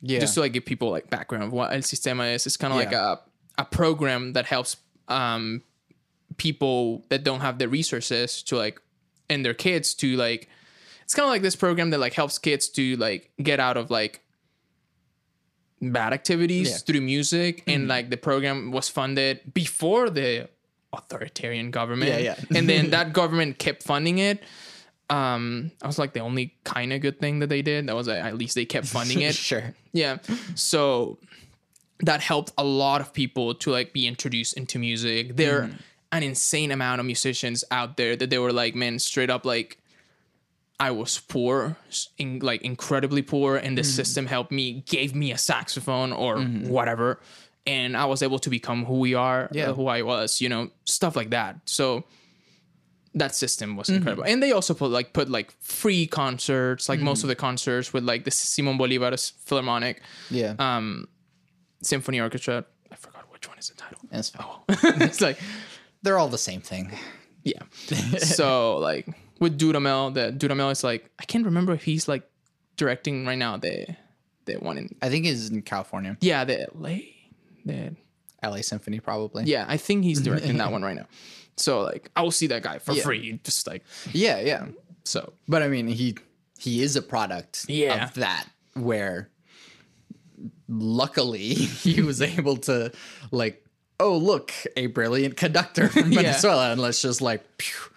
Yeah. 0.00 0.18
just 0.20 0.34
to 0.34 0.40
like 0.40 0.52
give 0.52 0.64
people 0.64 0.90
like 0.90 1.08
background 1.10 1.44
of 1.44 1.52
what 1.52 1.72
El 1.72 1.78
Sistema 1.82 2.34
is. 2.34 2.46
It's 2.46 2.56
kind 2.56 2.72
of 2.72 2.78
like 2.78 2.92
a 2.92 3.20
a 3.58 3.64
program 3.64 4.32
that 4.32 4.46
helps 4.46 4.76
um 5.08 5.62
people 6.36 7.04
that 7.10 7.22
don't 7.24 7.40
have 7.40 7.58
the 7.58 7.68
resources 7.68 8.42
to 8.44 8.56
like 8.56 8.80
and 9.28 9.44
their 9.44 9.54
kids 9.54 9.94
to 9.94 10.16
like 10.16 10.48
it's 11.04 11.14
kind 11.14 11.24
of 11.26 11.30
like 11.30 11.42
this 11.42 11.56
program 11.56 11.90
that 11.90 11.98
like 12.00 12.14
helps 12.14 12.38
kids 12.38 12.68
to 12.70 12.96
like 12.96 13.30
get 13.42 13.60
out 13.60 13.76
of 13.76 13.90
like 13.90 14.20
bad 15.80 16.12
activities 16.12 16.70
Yeah. 16.70 16.76
through 16.78 17.00
music 17.00 17.62
and 17.66 17.88
like 17.88 18.08
the 18.10 18.16
program 18.16 18.70
was 18.70 18.88
funded 18.88 19.52
before 19.52 20.10
the 20.10 20.48
authoritarian 20.92 21.70
government 21.70 22.10
Yeah, 22.10 22.18
yeah. 22.18 22.56
and 22.56 22.68
then 22.68 22.90
that 22.96 23.12
government 23.12 23.58
kept 23.58 23.82
funding 23.82 24.18
it 24.18 24.42
um 25.16 25.70
i 25.82 25.86
was 25.86 25.98
like 25.98 26.12
the 26.14 26.20
only 26.20 26.46
kind 26.64 26.92
of 26.92 27.00
good 27.00 27.18
thing 27.20 27.40
that 27.40 27.48
they 27.48 27.62
did 27.62 27.86
that 27.86 27.94
was 27.94 28.08
uh, 28.08 28.12
at 28.12 28.36
least 28.38 28.54
they 28.54 28.64
kept 28.64 28.86
funding 28.86 29.20
it 29.28 29.34
sure. 29.34 29.74
yeah. 29.92 30.16
So 30.54 31.18
that 32.08 32.20
helped 32.20 32.52
a 32.56 32.64
lot 32.64 33.00
of 33.00 33.12
people 33.12 33.54
to 33.62 33.70
like 33.70 33.92
be 33.92 34.06
introduced 34.08 34.56
into 34.56 34.78
music. 34.78 35.36
There 35.36 35.56
are 35.62 35.70
an 36.10 36.22
insane 36.22 36.70
amount 36.72 36.98
of 37.00 37.06
musicians 37.06 37.62
out 37.70 37.96
there 37.96 38.16
that 38.16 38.28
they 38.30 38.38
were 38.38 38.52
like, 38.52 38.74
man, 38.74 38.98
straight 38.98 39.30
up 39.30 39.44
like 39.44 39.78
I 40.80 40.90
was 40.90 41.20
poor, 41.20 41.76
in, 42.18 42.40
like 42.40 42.62
incredibly 42.62 43.22
poor, 43.22 43.56
and 43.56 43.78
the 43.78 43.84
system 43.84 44.26
helped 44.26 44.50
me, 44.50 44.82
gave 44.88 45.14
me 45.14 45.30
a 45.30 45.38
saxophone 45.38 46.12
or 46.12 46.40
whatever, 46.42 47.20
and 47.68 47.96
I 47.96 48.06
was 48.06 48.20
able 48.22 48.40
to 48.40 48.50
become 48.50 48.84
who 48.84 48.98
we 48.98 49.14
are, 49.14 49.48
Yeah. 49.52 49.70
uh, 49.70 49.74
who 49.74 49.86
I 49.86 50.02
was, 50.02 50.40
you 50.40 50.48
know, 50.48 50.70
stuff 50.84 51.14
like 51.14 51.30
that. 51.30 51.60
So 51.66 52.02
that 53.14 53.34
system 53.34 53.76
was 53.76 53.88
incredible, 53.88 54.24
and 54.24 54.42
they 54.42 54.52
also 54.52 54.72
put 54.74 54.90
like 54.90 55.12
put 55.12 55.28
like 55.28 55.52
free 55.60 56.06
concerts, 56.06 56.88
like 56.88 57.00
most 57.00 57.22
of 57.24 57.28
the 57.28 57.34
concerts 57.36 57.92
with 57.92 58.04
like 58.04 58.24
the 58.24 58.30
Simon 58.30 58.78
Bolivar's 58.78 59.30
Philharmonic 59.44 60.00
Yeah. 60.30 60.54
um, 60.58 61.08
Symphony 61.82 62.20
Orchestra. 62.20 62.64
I 62.90 62.96
forgot 62.96 63.24
which 63.32 63.48
one 63.48 63.58
is 63.58 63.68
the 63.68 63.74
title. 63.74 63.98
That's 64.10 64.30
fine. 64.30 64.46
it's 65.02 65.20
like 65.20 65.38
They're 66.02 66.18
all 66.18 66.28
the 66.28 66.38
same 66.38 66.60
thing. 66.62 66.92
yeah. 67.44 67.62
so 68.18 68.78
like 68.78 69.06
with 69.40 69.58
Dudamel, 69.58 70.14
the 70.14 70.32
Dudamel 70.32 70.70
is 70.72 70.82
like 70.84 71.10
I 71.18 71.24
can't 71.24 71.44
remember 71.44 71.72
if 71.72 71.84
he's 71.84 72.08
like 72.08 72.22
directing 72.76 73.26
right 73.26 73.38
now 73.38 73.56
the 73.58 73.86
the 74.46 74.54
one 74.54 74.78
in 74.78 74.94
I 75.02 75.08
think 75.10 75.26
it's 75.26 75.50
in 75.50 75.62
California. 75.62 76.16
yeah 76.20 76.44
the 76.44 76.66
LA 76.74 76.96
the 77.64 77.94
LA 78.42 78.60
Symphony, 78.62 79.00
probably. 79.00 79.44
yeah 79.44 79.64
I 79.68 79.76
think 79.76 80.04
he's 80.04 80.20
directing 80.20 80.56
that 80.58 80.72
one 80.76 80.82
right 80.82 80.96
now. 80.96 81.06
So 81.56 81.82
like 81.82 82.10
I 82.16 82.22
will 82.22 82.30
see 82.30 82.46
that 82.48 82.62
guy 82.62 82.78
for 82.78 82.92
Yeah. 82.92 83.02
free, 83.02 83.40
just 83.44 83.66
like 83.66 83.84
Yeah, 84.12 84.40
yeah. 84.40 84.66
so. 85.04 85.32
But 85.48 85.62
I 85.62 85.68
mean, 85.68 85.86
he 85.88 86.16
he 86.58 86.82
is 86.82 86.96
a 86.96 87.02
product 87.02 87.66
Yeah. 87.68 88.04
of 88.04 88.14
that 88.14 88.46
where 88.74 89.28
luckily 90.68 91.54
he 91.54 92.00
was 92.02 92.22
able 92.22 92.56
to 92.58 92.92
like, 93.30 93.64
oh 94.00 94.16
look, 94.16 94.52
a 94.76 94.86
brilliant 94.86 95.36
conductor 95.36 95.88
from 95.88 96.12
Yeah. 96.12 96.22
Venezuela, 96.22 96.72
and 96.72 96.80
let's 96.80 97.02
just 97.02 97.20
like, 97.20 97.44
phew. 97.60 97.90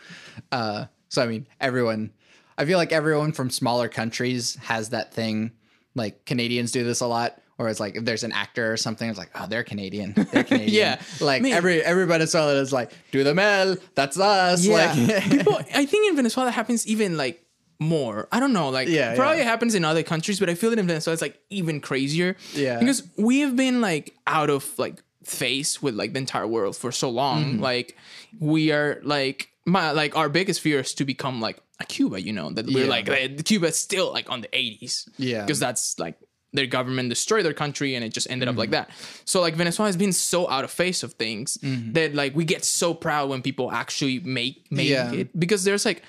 uh, 0.51 0.85
so 1.09 1.23
I 1.23 1.27
mean, 1.27 1.47
everyone. 1.59 2.11
I 2.57 2.63
feel 2.65 2.77
like 2.77 2.93
everyone 2.93 3.33
from 3.33 3.49
smaller 3.49 3.89
countries 3.89 4.55
has 4.63 4.89
that 4.89 5.13
thing. 5.13 5.51
Like 5.93 6.25
Canadians 6.25 6.71
do 6.71 6.83
this 6.85 7.01
a 7.01 7.07
lot. 7.07 7.37
Or 7.57 7.69
it's 7.69 7.79
like 7.79 7.95
if 7.95 8.03
there's 8.03 8.23
an 8.23 8.33
actor 8.33 8.73
or 8.73 8.77
something, 8.77 9.09
it's 9.09 9.17
like, 9.17 9.29
oh, 9.35 9.47
they're 9.47 9.63
Canadian. 9.63 10.13
They're 10.31 10.43
Canadian. 10.43 10.73
Yeah. 10.73 11.01
Like 11.21 11.41
Man. 11.41 11.53
every 11.53 11.81
every 11.81 12.05
Venezuelan 12.05 12.57
is 12.57 12.73
like, 12.73 12.91
do 13.11 13.23
the 13.23 13.33
mel, 13.33 13.77
that's 13.95 14.19
us. 14.19 14.67
Like 14.67 15.23
people 15.29 15.55
i 15.73 15.85
think 15.85 16.09
in 16.09 16.15
venezuela 16.15 16.51
happens 16.51 16.85
even 16.87 17.15
like 17.17 17.41
more 17.79 18.27
i 18.31 18.39
don't 18.39 18.53
know 18.53 18.69
like 18.69 18.87
Yeah, 18.87 19.15
probably 19.15 19.39
yeah. 19.39 19.43
happens 19.43 19.75
in 19.75 19.83
other 19.83 20.01
countries 20.03 20.39
but 20.39 20.49
i 20.49 20.55
feel 20.55 20.69
that 20.69 20.79
in 20.79 20.87
venezuela 20.87 21.13
it's 21.13 21.21
like 21.21 21.37
even 21.49 21.81
crazier 21.81 22.35
Yeah. 22.53 22.79
because 22.79 23.03
we 23.17 23.41
have 23.41 23.55
been 23.57 23.81
like 23.81 24.13
out 24.27 24.49
of 24.49 24.63
like 24.79 25.03
face 25.25 25.81
with 25.81 25.93
like 25.95 26.13
the 26.13 26.19
entire 26.19 26.47
world 26.47 26.75
for 26.77 26.91
so 26.91 27.09
long 27.09 27.43
Mm-hmm. 27.45 27.61
like 27.63 27.97
we 28.39 28.71
are 28.71 28.99
like 29.03 29.49
my 29.65 29.91
like 29.91 30.15
our 30.15 30.29
biggest 30.29 30.61
fear 30.61 30.79
is 30.79 30.93
to 30.95 31.05
become 31.05 31.41
like 31.41 31.57
a 31.81 31.85
cuba 31.85 32.21
you 32.21 32.31
know 32.31 32.49
that 32.51 32.65
we're 32.65 32.83
Yeah. 32.85 32.89
like 32.89 33.09
eh, 33.09 33.27
cuba 33.43 33.71
still 33.73 34.11
like 34.13 34.29
on 34.29 34.39
the 34.41 34.47
80s 34.49 35.09
Yeah. 35.17 35.41
because 35.41 35.59
that's 35.59 35.99
like 35.99 36.15
their 36.55 36.65
government 36.67 37.09
destroyed 37.09 37.45
their 37.45 37.53
country 37.53 37.95
and 37.95 38.03
it 38.03 38.13
just 38.13 38.29
ended 38.29 38.47
up 38.49 38.55
like 38.57 38.69
Mm-hmm. 38.69 38.89
that. 38.89 39.21
So 39.25 39.41
like 39.41 39.55
Venezuela 39.55 39.87
has 39.87 39.97
been 39.97 40.13
so 40.13 40.49
out 40.49 40.63
of 40.63 40.71
face 40.71 41.03
of 41.03 41.13
things 41.13 41.57
Mm-hmm. 41.57 41.93
that 41.93 42.15
like 42.15 42.35
we 42.35 42.45
get 42.45 42.63
so 42.65 42.93
proud 42.93 43.29
when 43.29 43.41
people 43.41 43.71
actually 43.71 44.19
make 44.21 44.65
make 44.71 44.89
Yeah. 44.89 45.11
it 45.11 45.39
because 45.39 45.63
there's 45.63 45.85
like 45.85 46.01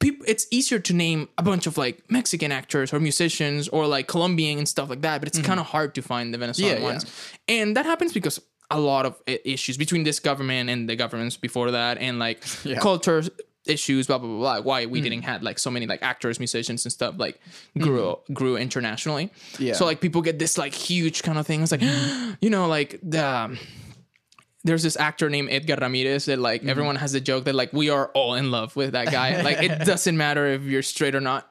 people 0.00 0.24
it's 0.28 0.46
easier 0.50 0.78
to 0.78 0.92
name 0.92 1.28
a 1.38 1.42
bunch 1.42 1.66
of 1.66 1.78
like 1.78 2.02
Mexican 2.10 2.52
actors 2.52 2.92
or 2.92 3.00
musicians 3.00 3.68
or 3.68 3.86
like 3.86 4.06
Colombian 4.08 4.58
and 4.58 4.68
stuff 4.68 4.88
like 4.90 5.02
that, 5.02 5.20
but 5.20 5.28
it's 5.28 5.38
kind 5.40 5.58
of 5.60 5.66
hard 5.66 5.94
to 5.94 6.02
find 6.02 6.34
the 6.34 6.38
Venezuelan 6.38 6.76
Mm-hmm. 6.76 6.82
Yeah, 6.84 6.88
yeah. 6.88 6.92
ones. 6.94 7.30
And 7.48 7.76
that 7.76 7.86
happens 7.86 8.12
because 8.12 8.40
a 8.70 8.80
lot 8.80 9.06
of 9.06 9.14
issues 9.26 9.76
between 9.76 10.02
this 10.02 10.18
government 10.18 10.68
and 10.70 10.88
the 10.88 10.96
governments 10.96 11.36
before 11.36 11.70
that 11.70 11.98
and 11.98 12.18
like 12.18 12.42
Yeah. 12.64 12.78
culture 12.80 13.22
issues 13.68 14.06
blah 14.06 14.18
blah 14.18 14.28
blah, 14.28 14.38
blah 14.38 14.60
why 14.60 14.86
we 14.86 15.00
didn't 15.00 15.20
hmm. 15.20 15.26
have 15.26 15.42
like 15.42 15.58
so 15.58 15.70
many 15.70 15.86
like 15.86 16.02
actors 16.02 16.38
musicians 16.38 16.84
and 16.84 16.92
stuff 16.92 17.14
like 17.18 17.40
hmm. 17.74 17.82
grew 17.82 18.18
grew 18.32 18.56
internationally. 18.56 19.30
Yeah. 19.58 19.74
so 19.74 19.84
like 19.84 20.00
people 20.00 20.22
get 20.22 20.38
this 20.38 20.58
like 20.58 20.74
huge 20.74 21.22
kind 21.22 21.38
of 21.38 21.46
thing. 21.46 21.62
It's 21.62 21.72
like 21.72 21.82
you 22.40 22.50
know 22.50 22.66
like 22.68 22.98
the 23.02 23.24
um, 23.24 23.58
there's 24.66 24.82
this 24.82 24.96
actor 24.96 25.30
named 25.30 25.48
Edgar 25.50 25.76
Ramirez 25.80 26.26
that 26.26 26.38
like 26.38 26.60
mm-hmm. 26.60 26.70
everyone 26.70 26.96
has 26.96 27.14
a 27.14 27.20
joke 27.20 27.44
that 27.44 27.54
like 27.54 27.72
we 27.72 27.88
are 27.88 28.08
all 28.08 28.34
in 28.34 28.50
love 28.50 28.76
with 28.76 28.92
that 28.92 29.10
guy. 29.10 29.42
Like 29.46 29.62
it 29.62 29.84
doesn't 29.84 30.16
matter 30.16 30.46
if 30.46 30.62
you're 30.62 30.82
straight 30.82 31.14
or 31.14 31.20
not 31.20 31.48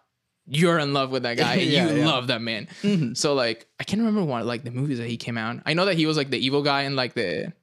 you're 0.47 0.77
in 0.79 0.93
love 0.93 1.11
with 1.11 1.23
that 1.23 1.37
guy. 1.37 1.55
Yeah, 1.55 1.89
you 1.89 1.99
yeah. 1.99 2.05
love 2.05 2.27
that 2.27 2.41
man. 2.41 2.67
Mm-hmm. 2.83 3.13
So 3.13 3.33
like 3.33 3.67
i 3.79 3.83
can't 3.83 4.01
remember 4.01 4.23
one 4.23 4.45
like 4.45 4.63
the 4.63 4.71
movies 4.71 4.97
that 4.99 5.07
he 5.07 5.17
came 5.17 5.37
out. 5.37 5.61
I 5.65 5.73
know 5.73 5.85
that 5.85 5.95
he 5.95 6.05
was 6.05 6.17
like 6.17 6.29
the 6.29 6.37
evil 6.37 6.61
guy 6.61 6.83
in 6.83 6.95
like 6.95 7.13
the 7.13 7.53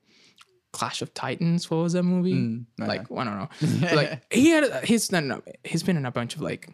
clash 0.72 1.02
of 1.02 1.12
titans 1.14 1.70
what 1.70 1.78
was 1.78 1.92
that 1.92 2.02
movie? 2.02 2.32
Mm, 2.32 2.64
like 2.78 3.02
i 3.12 3.24
don't 3.24 3.38
know. 3.38 3.48
Like 3.94 4.22
he 4.32 4.50
had 4.50 4.84
he's 4.84 5.12
no, 5.12 5.20
no 5.20 5.42
he's 5.64 5.82
been 5.82 5.96
in 5.96 6.06
a 6.06 6.10
bunch 6.10 6.34
of 6.34 6.40
like 6.40 6.68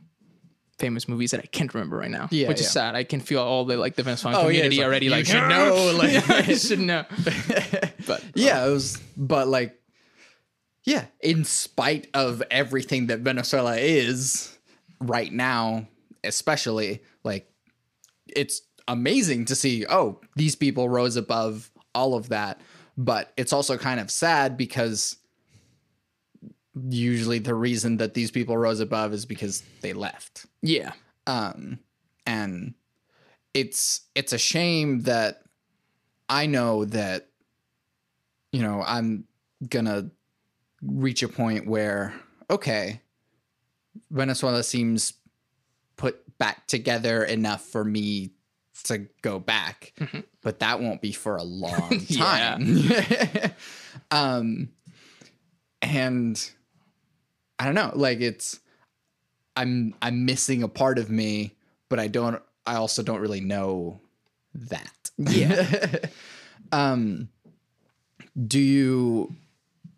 famous 0.79 1.09
movies 1.09 1.33
that 1.33 1.41
i 1.41 1.47
can't 1.47 1.75
remember 1.75 1.97
right 1.97 2.11
now 2.11 2.29
Yeah, 2.31 2.47
which 2.47 2.61
is 2.61 2.71
sad. 2.71 2.95
I 2.95 3.03
can 3.03 3.19
feel 3.21 3.41
all 3.43 3.65
the 3.65 3.77
like 3.77 3.97
the 3.97 4.05
venezuelan 4.05 4.37
Oh, 4.39 4.43
community 4.47 4.69
it's 4.69 4.79
like, 4.79 4.87
already 4.87 5.07
you 5.07 5.11
like 5.11 5.27
should 5.27 5.49
know, 5.49 5.93
like- 5.99 6.13
yeah, 6.13 6.23
i 6.29 6.55
should 6.55 6.79
know. 6.81 7.05
But 8.07 8.25
yeah, 8.35 8.65
it 8.65 8.71
was, 8.71 8.97
but 9.19 9.49
like, 9.49 9.79
yeah, 10.85 11.07
in 11.21 11.45
spite 11.45 12.07
of 12.15 12.43
everything 12.51 13.09
that 13.09 13.19
Venezuela 13.21 13.77
is 13.77 14.57
right 15.01 15.31
now, 15.31 15.87
especially, 16.25 17.03
like, 17.25 17.51
it's 18.35 18.63
amazing 18.87 19.45
to 19.47 19.55
see, 19.55 19.85
oh, 19.91 20.21
these 20.37 20.57
people 20.57 20.89
rose 20.89 21.17
above 21.17 21.71
all 21.95 22.15
of 22.15 22.31
that. 22.31 22.63
But 22.99 23.33
it's 23.37 23.53
also 23.53 23.79
kind 23.79 24.01
of 24.01 24.11
sad 24.11 24.57
because 24.57 25.17
usually 26.89 27.39
the 27.39 27.55
reason 27.55 27.97
that 27.99 28.13
these 28.13 28.31
people 28.31 28.59
rose 28.59 28.81
above 28.81 29.13
is 29.13 29.25
because 29.25 29.63
they 29.81 29.93
left. 29.93 30.47
yeah 30.63 30.93
um 31.27 31.79
and 32.27 32.75
it's 33.55 34.03
it's 34.15 34.33
a 34.33 34.39
shame 34.39 35.01
that 35.01 35.43
i 36.29 36.47
know 36.47 36.85
that 36.85 37.29
you 38.53 38.63
know 38.63 38.83
i'm 38.87 39.25
gonna 39.69 40.11
reach 40.83 41.23
a 41.23 41.29
point 41.29 41.67
where 41.67 42.15
okay 42.51 43.01
venezuela 44.11 44.63
seems 44.63 45.15
put 45.97 46.17
back 46.39 46.67
together 46.67 47.25
enough 47.25 47.63
for 47.63 47.85
me 47.85 48.31
to 48.89 49.07
go 49.23 49.39
back 49.39 49.95
but 50.43 50.59
that 50.59 50.81
won't 50.81 51.01
be 51.01 51.13
for 51.13 51.37
a 51.37 51.43
long 51.45 52.01
time 52.01 52.79
um 54.11 54.69
and 55.81 56.51
i 57.59 57.65
don't 57.65 57.75
know 57.75 57.93
like 57.95 58.21
it's 58.21 58.61
I'm 59.59 59.93
I'm 60.01 60.25
missing 60.25 60.63
a 60.63 60.69
part 60.69 61.01
of 61.01 61.11
me, 61.11 61.57
but 61.89 61.99
I 61.99 62.07
don't 62.07 62.41
I 62.65 62.77
also 62.77 63.03
don't 63.03 63.21
really 63.21 63.41
know 63.41 64.01
that. 64.55 65.11
Yeah. 65.17 65.99
um 66.73 67.29
do 68.47 68.61
you 68.61 69.35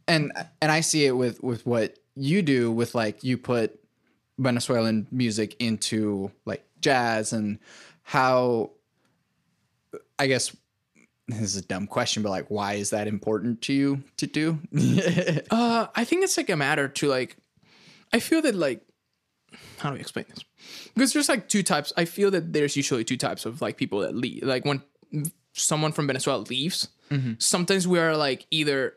and 0.08 0.32
and 0.62 0.72
I 0.72 0.80
see 0.80 1.04
it 1.04 1.12
with 1.12 1.42
with 1.42 1.66
what 1.66 1.98
you 2.16 2.40
do 2.40 2.72
with 2.72 2.94
like 2.94 3.22
you 3.22 3.36
put 3.36 3.78
Venezuelan 4.38 5.06
music 5.10 5.56
into 5.60 6.32
like 6.46 6.64
jazz 6.80 7.34
and 7.34 7.58
how 8.02 8.70
I 10.20 10.26
guess 10.26 10.54
this 11.28 11.40
is 11.40 11.56
a 11.56 11.62
dumb 11.62 11.86
question, 11.86 12.22
but 12.22 12.30
like 12.30 12.46
why 12.50 12.74
is 12.74 12.90
that 12.90 13.06
important 13.08 13.62
to 13.62 13.72
you 13.72 14.02
to 14.18 14.26
do? 14.26 14.58
Uh, 15.50 15.86
I 15.94 16.04
think 16.04 16.22
it's 16.24 16.36
like 16.36 16.50
a 16.50 16.56
matter 16.56 16.88
to 16.88 17.08
like. 17.08 17.36
I 18.12 18.18
feel 18.20 18.42
that 18.42 18.54
like, 18.54 18.82
how 19.78 19.88
do 19.90 19.94
we 19.94 20.00
explain 20.00 20.26
this? 20.28 20.44
Because 20.94 21.12
there's 21.12 21.28
like 21.28 21.48
two 21.48 21.62
types. 21.62 21.92
I 21.96 22.04
feel 22.04 22.30
that 22.32 22.52
there's 22.52 22.76
usually 22.76 23.04
two 23.04 23.16
types 23.16 23.46
of 23.46 23.62
like 23.62 23.76
people 23.76 24.00
that 24.00 24.14
leave. 24.14 24.42
Like 24.42 24.64
when 24.64 24.82
someone 25.52 25.92
from 25.92 26.06
Venezuela 26.06 26.42
leaves, 26.42 26.88
sometimes 27.38 27.88
we 27.88 27.98
are 27.98 28.16
like 28.16 28.46
either 28.52 28.94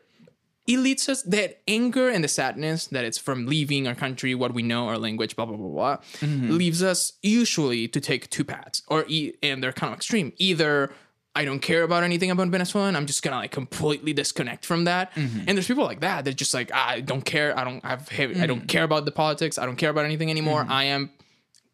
it 0.66 0.78
leads 0.78 1.08
us 1.08 1.22
that 1.24 1.60
anger 1.68 2.08
and 2.08 2.24
the 2.24 2.28
sadness 2.28 2.86
that 2.88 3.04
it's 3.04 3.18
from 3.18 3.46
leaving 3.46 3.86
our 3.86 3.94
country, 3.94 4.34
what 4.34 4.54
we 4.54 4.62
know, 4.62 4.88
our 4.88 4.98
language, 4.98 5.36
blah 5.36 5.44
blah 5.46 5.56
blah 5.56 5.68
blah, 5.68 5.96
leaves 6.56 6.82
us 6.82 7.12
usually 7.22 7.86
to 7.88 8.00
take 8.00 8.30
two 8.30 8.44
paths, 8.44 8.82
or 8.88 9.04
e- 9.08 9.34
and 9.42 9.62
they're 9.62 9.72
kind 9.72 9.92
of 9.92 9.98
extreme. 9.98 10.32
Either 10.38 10.90
I 11.36 11.44
don't 11.44 11.60
care 11.60 11.82
about 11.82 12.04
anything 12.04 12.30
about 12.30 12.48
Venezuela, 12.48 12.88
and 12.88 12.96
I'm 12.96 13.06
just 13.06 13.22
gonna 13.22 13.36
like 13.36 13.50
completely 13.50 14.12
disconnect 14.12 14.64
from 14.64 14.84
that. 14.84 15.12
Mm-hmm. 15.14 15.44
And 15.48 15.56
there's 15.56 15.66
people 15.66 15.84
like 15.84 16.00
that. 16.00 16.24
They're 16.24 16.32
just 16.32 16.54
like 16.54 16.72
I 16.72 17.00
don't 17.00 17.24
care. 17.24 17.58
I 17.58 17.64
don't 17.64 17.84
have. 17.84 18.08
I 18.12 18.46
don't 18.46 18.64
mm. 18.64 18.68
care 18.68 18.84
about 18.84 19.04
the 19.04 19.10
politics. 19.10 19.58
I 19.58 19.66
don't 19.66 19.76
care 19.76 19.90
about 19.90 20.04
anything 20.04 20.30
anymore. 20.30 20.62
Mm-hmm. 20.62 20.72
I 20.72 20.84
am 20.84 21.10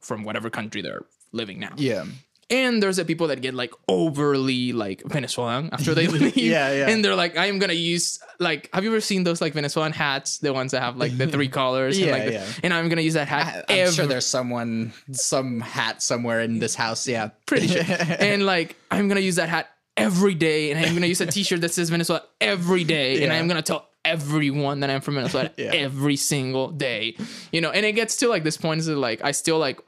from 0.01 0.25
whatever 0.25 0.49
country 0.49 0.81
they're 0.81 1.05
living 1.33 1.61
now. 1.61 1.75
yeah. 1.77 2.05
And 2.51 2.83
there's 2.83 2.97
the 2.97 3.05
people 3.05 3.29
that 3.29 3.41
get 3.43 3.55
like 3.55 3.73
overly 3.89 4.73
like 4.73 5.03
Venezuelan 5.05 5.71
after 5.73 5.95
they 5.95 6.07
leave. 6.09 6.37
Yeah, 6.37 6.73
yeah. 6.73 6.89
And 6.89 7.05
they're 7.05 7.15
like, 7.15 7.37
I 7.37 7.47
am 7.47 7.59
gonna 7.59 7.73
use 7.75 8.19
like 8.41 8.69
have 8.75 8.83
you 8.85 8.91
ever 8.91 9.01
seen 9.01 9.23
those 9.25 9.41
like 9.41 9.53
Venezuelan 9.55 9.93
hats? 9.93 10.39
The 10.39 10.53
ones 10.53 10.73
that 10.73 10.83
have 10.83 10.97
like 10.97 11.17
the 11.17 11.27
three 11.29 11.49
colors. 11.61 11.99
Yeah, 11.99 12.07
and, 12.07 12.13
like 12.15 12.25
the- 12.27 12.33
yeah. 12.33 12.47
and 12.65 12.75
I'm 12.75 12.89
gonna 12.89 13.03
use 13.03 13.15
that 13.15 13.29
hat 13.29 13.67
I'm 13.69 13.79
every 13.79 13.95
sure 13.95 14.07
there's 14.07 14.27
someone, 14.27 14.93
some 15.13 15.61
hat 15.61 16.03
somewhere 16.03 16.41
in 16.41 16.59
this 16.59 16.75
house. 16.75 17.07
Yeah, 17.07 17.31
pretty 17.47 17.69
sure. 17.69 17.83
and 17.89 18.45
like 18.47 18.77
I'm 18.91 19.09
gonna 19.09 19.21
use 19.21 19.37
that 19.37 19.49
hat 19.49 19.69
every 19.97 20.35
day, 20.35 20.71
and 20.73 20.85
I'm 20.85 20.95
gonna 20.95 21.07
use 21.07 21.21
a 21.21 21.27
T-shirt 21.27 21.61
that 21.61 21.73
says 21.73 21.91
Venezuela 21.91 22.23
every 22.41 22.85
day, 22.85 23.23
and 23.23 23.33
I'm 23.33 23.47
gonna 23.49 23.63
tell 23.63 23.87
everyone 24.05 24.81
that 24.81 24.89
I'm 24.91 25.03
from 25.03 25.17
Venezuela 25.17 25.51
Yeah. 25.59 25.73
every 25.75 26.17
single 26.17 26.71
day. 26.71 27.17
You 27.53 27.61
know, 27.61 27.71
and 27.71 27.85
it 27.87 27.93
gets 27.93 28.17
to 28.19 28.29
like 28.29 28.43
this 28.45 28.57
point 28.57 28.81
is 28.81 28.89
like 28.89 29.23
I 29.23 29.33
still 29.33 29.59
like 29.59 29.79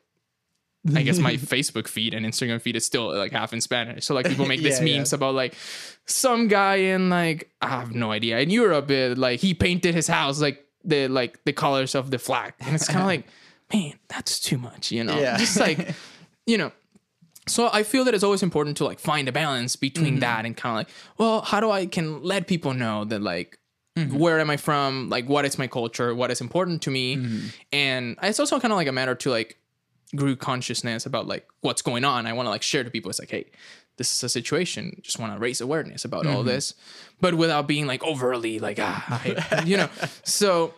I 0.95 1.03
guess 1.03 1.19
my 1.19 1.35
Facebook 1.37 1.87
feed 1.87 2.15
and 2.15 2.27
Instagram 2.27 2.61
feed 2.61 2.77
is 2.77 2.85
still 2.85 3.15
like 3.15 3.33
half 3.33 3.53
in 3.53 3.61
Spanish. 3.61 4.05
So 4.05 4.15
like 4.15 4.29
people 4.29 4.47
make 4.47 4.63
these 4.63 4.81
Yeah, 4.81 4.87
yeah. 4.87 4.99
memes 4.99 5.13
about 5.13 5.35
like 5.35 5.55
some 6.07 6.49
guy 6.49 6.77
in 6.77 7.11
like 7.11 7.51
I 7.61 7.69
have 7.69 7.95
no 7.95 8.11
idea 8.11 8.41
in 8.41 8.51
Europe, 8.51 8.91
it, 8.91 9.17
like 9.17 9.41
he 9.41 9.55
painted 9.55 9.95
his 9.95 10.09
house 10.09 10.41
like 10.41 10.67
the 10.85 11.09
like 11.09 11.45
the 11.45 11.53
colors 11.53 11.95
of 11.95 12.11
the 12.11 12.19
flag, 12.19 12.55
and 12.61 12.75
it's 12.75 12.89
kind 12.89 13.01
of 13.01 13.07
like, 13.15 13.27
man, 13.73 13.95
that's 14.09 14.41
too 14.41 14.59
much, 14.59 14.91
you 14.91 15.05
know? 15.05 15.19
Yeah. 15.19 15.37
Just 15.37 15.59
like, 15.59 15.95
you 16.47 16.59
know. 16.59 16.73
So 17.49 17.69
I 17.73 17.83
feel 17.83 18.05
that 18.05 18.15
it's 18.15 18.23
always 18.23 18.43
important 18.45 18.77
to 18.77 18.85
like 18.85 19.01
find 19.01 19.29
a 19.29 19.33
balance 19.33 19.75
between 19.75 20.15
mm-hmm. 20.15 20.21
that 20.21 20.47
and 20.47 20.57
kind 20.57 20.73
of 20.73 20.77
like, 20.79 20.89
well, 21.19 21.41
how 21.43 21.59
do 21.59 21.73
I 21.73 21.87
can 21.87 22.23
let 22.23 22.47
people 22.47 22.73
know 22.73 23.05
that 23.07 23.21
like 23.21 23.59
mm-hmm. 23.99 24.17
where 24.17 24.39
am 24.39 24.49
I 24.49 24.57
from? 24.57 25.09
Like, 25.09 25.29
what 25.29 25.45
is 25.45 25.59
my 25.59 25.67
culture? 25.67 26.15
What 26.15 26.31
is 26.31 26.41
important 26.41 26.83
to 26.83 26.91
me? 26.91 27.17
Mm-hmm. 27.17 27.47
And 27.73 28.17
it's 28.23 28.39
also 28.39 28.61
kind 28.61 28.73
of 28.73 28.77
like 28.77 28.87
a 28.87 28.93
matter 28.93 29.17
to 29.17 29.31
like 29.31 29.59
grew 30.15 30.37
consciousness 30.37 31.07
about 31.07 31.27
like 31.27 31.47
what's 31.61 31.83
going 31.83 32.05
on. 32.05 32.27
I 32.27 32.33
want 32.33 32.47
to 32.47 32.51
like 32.51 32.63
share 32.63 32.85
to 32.85 32.91
people. 32.91 33.11
It's 33.11 33.19
like, 33.21 33.31
hey, 33.31 33.47
this 33.97 34.13
is 34.13 34.23
a 34.23 34.29
situation. 34.29 35.01
Just 35.03 35.19
want 35.19 35.33
to 35.35 35.39
raise 35.39 35.61
awareness 35.61 36.05
about 36.05 36.27
all 36.27 36.43
this, 36.43 36.75
but 37.21 37.35
without 37.35 37.67
being 37.67 37.87
like 37.87 38.03
overly 38.05 38.59
like 38.59 38.79
ah, 38.81 39.23
I- 39.25 39.63
you 39.67 39.77
know. 39.77 39.89
So 40.25 40.75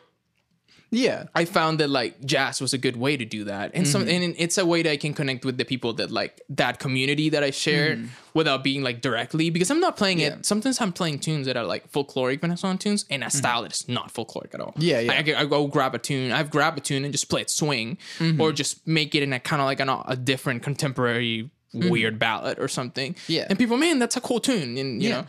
Yeah. 0.95 1.25
I 1.35 1.45
found 1.45 1.81
that 1.81 1.91
like 1.91 2.25
jazz 2.25 2.61
was 2.61 2.73
a 2.73 2.79
good 2.79 2.97
way 2.97 3.17
to 3.17 3.25
do 3.25 3.45
that, 3.45 3.73
and 3.75 3.87
some 3.87 4.03
mm-hmm. 4.03 4.23
and 4.23 4.35
it's 4.39 4.59
a 4.59 4.65
way 4.67 4.83
that 4.83 4.91
I 4.91 4.97
can 4.97 5.15
connect 5.15 5.45
with 5.45 5.59
the 5.59 5.65
people 5.65 5.93
that 5.95 6.11
like 6.11 6.41
that 6.51 6.79
community 6.79 7.29
that 7.31 7.43
I 7.43 7.51
share 7.51 7.97
mm-hmm. 7.97 8.07
without 8.35 8.65
being 8.65 8.83
like 8.83 9.01
directly 9.01 9.51
because 9.51 9.71
I'm 9.71 9.81
not 9.81 9.97
playing 9.97 10.21
Yeah. 10.21 10.35
it. 10.35 10.47
Sometimes 10.47 10.81
I'm 10.81 10.93
playing 10.93 11.19
tunes 11.21 11.47
that 11.47 11.57
are 11.57 11.65
like 11.65 11.91
folkloric 11.93 12.41
Venezuelan 12.41 12.79
tunes 12.79 13.05
in 13.11 13.23
a 13.23 13.27
mm-hmm. 13.27 13.37
style 13.37 13.63
that 13.63 13.73
is 13.73 13.89
not 13.89 14.13
folkloric 14.13 14.55
at 14.55 14.61
all. 14.61 14.75
Yeah, 14.77 15.01
yeah. 15.01 15.13
I, 15.13 15.41
I, 15.43 15.45
go 15.45 15.67
grab 15.67 15.95
a 15.95 15.99
tune. 15.99 16.33
I've 16.33 16.51
grabbed 16.51 16.79
a 16.79 16.81
tune 16.81 17.05
and 17.05 17.13
just 17.13 17.29
play 17.29 17.41
it 17.43 17.51
swing, 17.51 17.99
or 18.39 18.53
just 18.53 18.87
make 18.87 19.15
it 19.15 19.23
in 19.23 19.33
a 19.33 19.41
kind 19.41 19.61
of 19.61 19.67
like 19.67 19.81
an, 19.81 19.89
a 19.89 20.17
different 20.17 20.63
contemporary 20.63 21.51
weird 21.75 22.19
ballad 22.19 22.59
or 22.59 22.69
something. 22.69 23.17
Yeah. 23.27 23.47
and 23.49 23.59
people, 23.59 23.77
man, 23.77 23.99
that's 23.99 24.17
a 24.17 24.21
cool 24.21 24.41
tune, 24.41 24.79
and 24.79 25.03
you 25.03 25.09
Yeah. 25.09 25.23
know, 25.23 25.27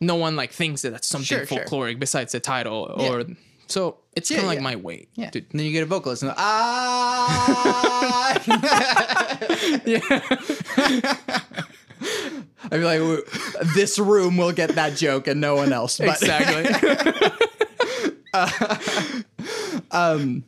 no 0.00 0.14
one 0.14 0.36
like 0.36 0.52
thinks 0.52 0.82
that 0.82 0.90
that's 0.90 1.08
something 1.08 1.26
Sure, 1.26 1.46
sure. 1.46 1.58
folkloric 1.64 1.98
besides 1.98 2.32
the 2.32 2.40
title 2.40 2.94
or. 2.96 3.24
So 3.68 3.98
it's 4.16 4.28
kind 4.30 4.38
of 4.40 4.44
Yeah, 4.44 4.48
like 4.48 4.58
yeah. 4.58 4.62
my 4.64 4.76
way. 4.76 5.08
Yeah. 5.14 5.30
to- 5.30 5.38
And 5.38 5.58
then 5.60 5.66
you 5.66 5.72
get 5.72 5.82
a 5.82 5.86
vocalist 5.86 6.22
and 6.22 6.32
ah. 6.36 8.34
I'd 12.70 12.70
be 12.70 12.78
like, 12.84 13.00
this 13.74 13.98
room 13.98 14.36
will 14.36 14.52
get 14.52 14.74
that 14.76 14.96
joke 14.96 15.26
and 15.26 15.40
no 15.40 15.56
one 15.56 15.72
else. 15.72 15.98
But 15.98 16.22
exactly. 16.22 16.64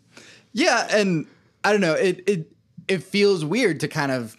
yeah, 0.52 0.86
and 0.90 1.26
I 1.64 1.72
don't 1.72 1.80
know. 1.80 1.94
It 1.94 2.22
it 2.26 2.52
it 2.88 3.02
feels 3.02 3.44
weird 3.44 3.80
to 3.80 3.88
kind 3.88 4.12
of 4.12 4.36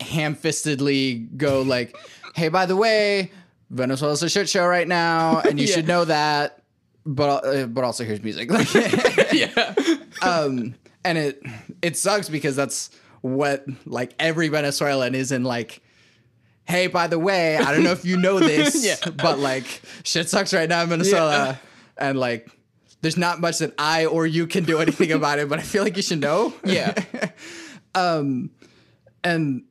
ham-fistedly 0.00 1.36
go 1.36 1.62
like, 1.62 1.96
"Hey, 2.34 2.48
by 2.48 2.66
the 2.66 2.76
way, 2.76 3.30
Venezuela's 3.70 4.22
a 4.22 4.28
shit 4.28 4.48
show 4.48 4.66
right 4.66 4.88
now, 4.88 5.40
and 5.40 5.60
you 5.60 5.66
Yeah. 5.66 5.74
should 5.74 5.88
know 5.88 6.04
that." 6.04 6.61
But 7.04 7.44
uh, 7.44 7.66
but 7.66 7.84
also 7.84 8.04
here's 8.04 8.22
music. 8.22 8.48
yeah. 9.32 9.74
um 10.22 10.74
and 11.04 11.18
it 11.18 11.42
it 11.82 11.96
sucks 11.96 12.28
because 12.28 12.54
that's 12.56 12.90
what 13.22 13.64
like 13.86 14.14
every 14.18 14.48
venezuelan 14.48 15.14
is 15.14 15.32
in 15.32 15.42
like 15.44 15.80
hey 16.64 16.86
by 16.86 17.06
the 17.08 17.18
way 17.18 17.56
i 17.56 17.72
don't 17.72 17.82
know 17.84 17.90
if 17.92 18.04
you 18.04 18.16
know 18.16 18.38
this 18.38 18.84
Yeah. 19.04 19.10
but 19.10 19.38
like 19.38 19.82
shit 20.04 20.28
sucks 20.28 20.52
right 20.54 20.68
now 20.68 20.82
in 20.82 20.88
venezuela 20.88 21.58
and 21.96 22.18
like 22.18 22.48
there's 23.00 23.16
not 23.16 23.40
much 23.40 23.58
that 23.58 23.74
i 23.78 24.06
or 24.06 24.26
you 24.26 24.46
can 24.46 24.64
do 24.64 24.78
anything 24.78 25.10
about 25.20 25.38
it 25.40 25.48
but 25.48 25.58
i 25.58 25.62
feel 25.62 25.82
like 25.82 25.96
you 25.96 26.02
should 26.02 26.20
know 26.20 26.52
Yeah. 26.64 26.94
Um, 27.94 28.50
and 29.24 29.64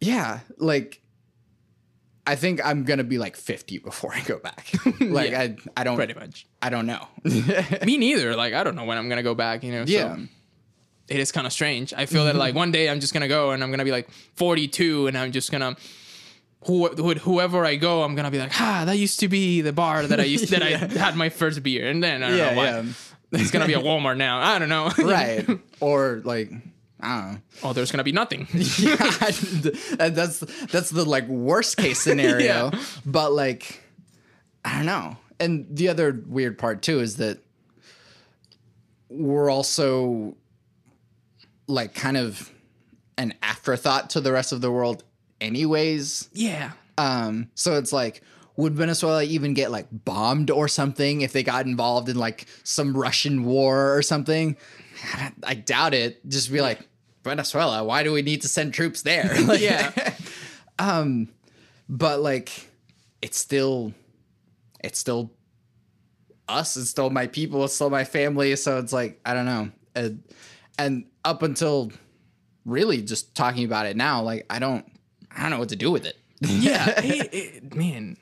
yeah 0.00 0.40
like 0.58 1.00
i 2.28 2.36
think 2.36 2.60
i'm 2.64 2.84
gonna 2.84 3.04
be 3.04 3.18
like 3.18 3.36
50 3.36 3.78
before 3.78 4.12
i 4.14 4.20
go 4.20 4.38
back 4.38 4.70
like 5.00 5.30
Yeah. 5.32 5.40
i 5.42 5.56
i 5.76 5.82
don't 5.84 5.96
Pretty 5.96 6.14
much. 6.14 6.46
i 6.62 6.68
don't 6.70 6.86
know 6.86 7.06
Me 7.86 7.96
neither. 7.96 8.36
Like 8.36 8.52
I 8.54 8.62
don't 8.64 8.76
know 8.76 8.84
when 8.84 8.98
I'm 8.98 9.08
gonna 9.08 9.22
go 9.22 9.34
back. 9.34 9.64
You 9.64 9.72
know. 9.72 9.84
so 9.86 9.92
yeah 9.92 10.16
it 11.08 11.18
is 11.18 11.32
kind 11.32 11.46
of 11.46 11.52
strange. 11.54 11.94
I 11.94 12.04
feel 12.04 12.24
that 12.26 12.36
like 12.36 12.54
one 12.64 12.70
day 12.70 12.90
I'm 12.90 13.00
just 13.00 13.12
gonna 13.14 13.28
go 13.28 13.50
and 13.52 13.62
I'm 13.64 13.70
gonna 13.70 13.84
be 13.84 13.90
like 13.98 14.08
42 14.36 15.06
and 15.08 15.16
I'm 15.16 15.32
just 15.32 15.50
gonna. 15.50 15.74
Who, 16.66 16.88
who- 16.88 17.14
whoever 17.14 17.64
I 17.64 17.76
go, 17.76 18.02
I'm 18.02 18.14
gonna 18.14 18.30
be 18.30 18.38
like, 18.38 18.52
ah, 18.60 18.82
that 18.84 18.98
used 18.98 19.20
to 19.20 19.28
be 19.28 19.62
the 19.62 19.72
bar 19.72 20.06
that 20.06 20.20
I 20.20 20.24
used 20.24 20.50
that 20.50 20.62
I 20.62 20.70
had 21.00 21.16
my 21.16 21.28
first 21.30 21.62
beer, 21.62 21.88
and 21.88 22.02
then 22.04 22.22
I 22.22 22.28
don't 22.28 22.36
Yeah, 22.38 22.50
know 22.50 22.56
why 22.56 22.64
yeah. 22.64 22.84
it's 23.40 23.50
gonna 23.52 23.66
be 23.66 23.74
a 23.74 23.80
Walmart 23.80 24.16
now. 24.18 24.40
I 24.40 24.58
don't 24.58 24.68
know. 24.68 24.90
right 24.98 25.46
or 25.80 26.20
like 26.24 26.48
i 26.50 26.52
don't 26.52 26.64
know 26.64 26.77
oh, 27.02 27.72
there's 27.72 27.90
gonna 27.90 28.04
be 28.04 28.12
nothing. 28.12 28.46
and 28.52 28.60
that's 30.16 30.40
that's 30.40 30.90
the 30.90 31.04
like 31.06 31.26
worst 31.28 31.76
case 31.76 32.00
scenario. 32.00 32.38
Yeah. 32.72 32.80
But 33.04 33.32
like, 33.32 33.82
I 34.64 34.76
don't 34.76 34.86
know. 34.86 35.16
And 35.40 35.66
the 35.70 35.88
other 35.88 36.22
weird 36.26 36.58
part 36.58 36.82
too 36.82 37.00
is 37.00 37.16
that 37.16 37.38
we're 39.08 39.50
also 39.50 40.36
like 41.66 41.94
kind 41.94 42.16
of 42.16 42.50
an 43.16 43.34
afterthought 43.42 44.10
to 44.10 44.20
the 44.20 44.32
rest 44.32 44.52
of 44.52 44.60
the 44.60 44.70
world, 44.70 45.04
anyways. 45.40 46.28
yeah. 46.32 46.72
Um, 46.96 47.48
so 47.54 47.74
it's 47.78 47.92
like, 47.92 48.22
would 48.56 48.74
Venezuela 48.74 49.22
even 49.22 49.54
get 49.54 49.70
like 49.70 49.86
bombed 49.92 50.50
or 50.50 50.66
something 50.66 51.20
if 51.20 51.32
they 51.32 51.44
got 51.44 51.64
involved 51.66 52.08
in 52.08 52.16
like 52.16 52.46
some 52.64 52.96
Russian 52.96 53.44
war 53.44 53.94
or 53.96 54.02
something? 54.02 54.56
I 55.42 55.54
doubt 55.54 55.94
it. 55.94 56.26
Just 56.28 56.50
be 56.52 56.60
like, 56.60 56.80
Venezuela, 57.24 57.84
why 57.84 58.02
do 58.02 58.12
we 58.12 58.22
need 58.22 58.42
to 58.42 58.48
send 58.48 58.74
troops 58.74 59.02
there? 59.02 59.30
Like, 59.44 59.60
Yeah. 59.60 59.92
Um, 60.80 61.28
but 61.88 62.20
like, 62.20 62.70
it's 63.20 63.36
still, 63.36 63.92
it's 64.84 64.96
still 64.96 65.32
us. 66.46 66.76
It's 66.76 66.88
still 66.88 67.10
my 67.10 67.26
people. 67.26 67.64
It's 67.64 67.74
still 67.74 67.90
my 67.90 68.04
family. 68.04 68.54
So 68.54 68.78
it's 68.78 68.92
like, 68.92 69.20
I 69.26 69.34
don't 69.34 69.44
know. 69.44 69.72
And, 69.96 70.22
and 70.78 71.06
up 71.24 71.42
until 71.42 71.90
really 72.64 73.02
just 73.02 73.34
talking 73.34 73.64
about 73.64 73.86
it 73.86 73.96
now, 73.96 74.22
like, 74.22 74.46
I 74.50 74.60
don't, 74.60 74.86
I 75.36 75.42
don't 75.42 75.50
know 75.50 75.58
what 75.58 75.70
to 75.70 75.76
do 75.76 75.90
with 75.90 76.06
it. 76.06 76.16
yeah 76.40 76.90
it, 76.98 77.34
it, 77.34 77.74
man 77.74 78.16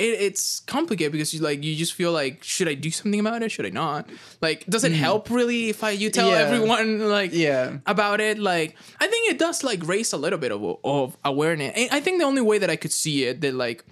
it, 0.00 0.20
it's 0.26 0.60
complicated 0.60 1.12
because 1.12 1.32
you 1.34 1.40
like 1.40 1.62
you 1.62 1.76
just 1.76 1.92
feel 1.92 2.12
like 2.12 2.42
should 2.42 2.68
i 2.68 2.74
do 2.74 2.90
something 2.90 3.20
about 3.20 3.42
it 3.42 3.50
should 3.52 3.66
i 3.66 3.68
not 3.68 4.08
like 4.40 4.64
does 4.66 4.82
it 4.84 4.92
help 4.92 5.30
really 5.30 5.68
if 5.68 5.84
i 5.84 5.90
you 5.90 6.10
tell 6.10 6.30
Yeah. 6.30 6.38
everyone 6.46 7.08
like 7.08 7.32
Yeah. 7.32 7.78
about 7.86 8.20
it 8.20 8.38
like 8.38 8.76
i 9.00 9.06
think 9.06 9.30
it 9.30 9.38
does 9.38 9.62
like 9.62 9.86
raise 9.86 10.12
a 10.12 10.16
little 10.16 10.38
bit 10.38 10.52
of, 10.52 10.62
of 10.84 11.16
awareness 11.24 11.72
and 11.76 11.88
i 11.92 12.00
think 12.00 12.18
the 12.18 12.24
only 12.26 12.42
way 12.42 12.58
that 12.58 12.70
i 12.70 12.76
could 12.76 12.92
see 12.92 13.24
it 13.24 13.40
that 13.42 13.54
like 13.54 13.84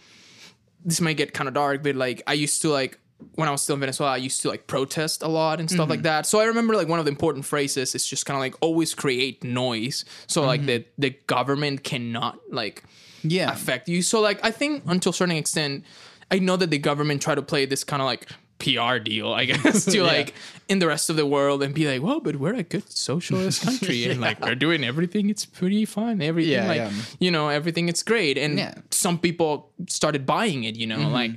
this 0.85 1.01
might 1.01 1.16
get 1.16 1.35
kind 1.35 1.49
of 1.49 1.55
dark 1.55 1.83
but 1.83 1.94
like 1.97 2.23
i 2.27 2.33
used 2.33 2.62
to 2.62 2.71
like 2.71 2.99
when 3.35 3.49
I 3.49 3.51
was 3.51 3.62
still 3.62 3.75
in 3.75 3.81
Venezuela, 3.81 4.12
I 4.12 4.18
used 4.18 4.42
to 4.42 4.49
like 4.49 4.68
protest 4.68 5.25
a 5.25 5.27
lot 5.27 5.59
and 5.59 5.68
stuff 5.68 5.81
Mm-hmm. 5.87 5.90
like 5.90 6.03
that. 6.03 6.25
So 6.25 6.38
I 6.38 6.44
remember 6.44 6.77
like 6.77 6.87
one 6.87 7.01
of 7.01 7.05
the 7.05 7.11
important 7.11 7.44
phrases 7.44 7.97
is 7.97 8.07
just 8.07 8.27
kind 8.27 8.37
of 8.37 8.40
like 8.40 8.55
always 8.61 8.94
create 8.94 9.42
noise. 9.42 10.05
So 10.29 10.42
like 10.47 10.64
the 10.66 10.85
the 10.99 11.11
government 11.27 11.83
cannot 11.83 12.38
like 12.49 12.85
Mm-hmm. 12.85 13.08
Yeah. 13.22 13.52
affect 13.52 13.88
you. 13.88 14.02
So 14.02 14.20
like 14.20 14.38
I 14.44 14.50
think 14.50 14.83
until 14.87 15.11
a 15.11 15.14
certain 15.14 15.37
extent, 15.37 15.85
I 16.31 16.38
know 16.38 16.57
that 16.57 16.70
the 16.70 16.78
government 16.78 17.22
try 17.22 17.35
to 17.35 17.42
play 17.42 17.64
this 17.66 17.85
kind 17.85 18.02
of 18.02 18.07
like 18.07 18.28
PR 18.59 18.98
deal, 18.98 19.33
I 19.33 19.44
guess, 19.50 19.85
to 19.87 19.98
Yeah. 19.98 20.02
like 20.02 20.35
in 20.68 20.78
the 20.81 20.87
rest 20.87 21.11
of 21.11 21.16
the 21.16 21.24
world 21.24 21.62
and 21.62 21.72
be 21.74 21.87
like, 21.87 22.02
well, 22.02 22.20
but 22.20 22.37
we're 22.37 22.54
a 22.54 22.62
good 22.64 22.90
socialist 22.90 23.62
country 23.62 24.04
and 24.11 24.20
like 24.20 24.40
we're 24.44 24.54
doing 24.57 24.85
everything. 24.85 25.31
It's 25.31 25.46
pretty 25.46 25.85
fun. 25.85 26.20
Everything 26.20 26.52
Yeah, 26.52 26.66
like 26.68 26.76
yeah. 26.76 26.90
you 27.20 27.31
know, 27.31 27.48
everything 27.48 27.88
it's 27.88 28.02
great. 28.02 28.37
And 28.37 28.59
Yeah. 28.59 28.74
some 28.90 29.18
people 29.18 29.70
started 29.88 30.26
buying 30.26 30.64
it, 30.64 30.74
you 30.76 30.87
know, 30.87 30.98
Mm-hmm. 30.98 31.12
like 31.12 31.33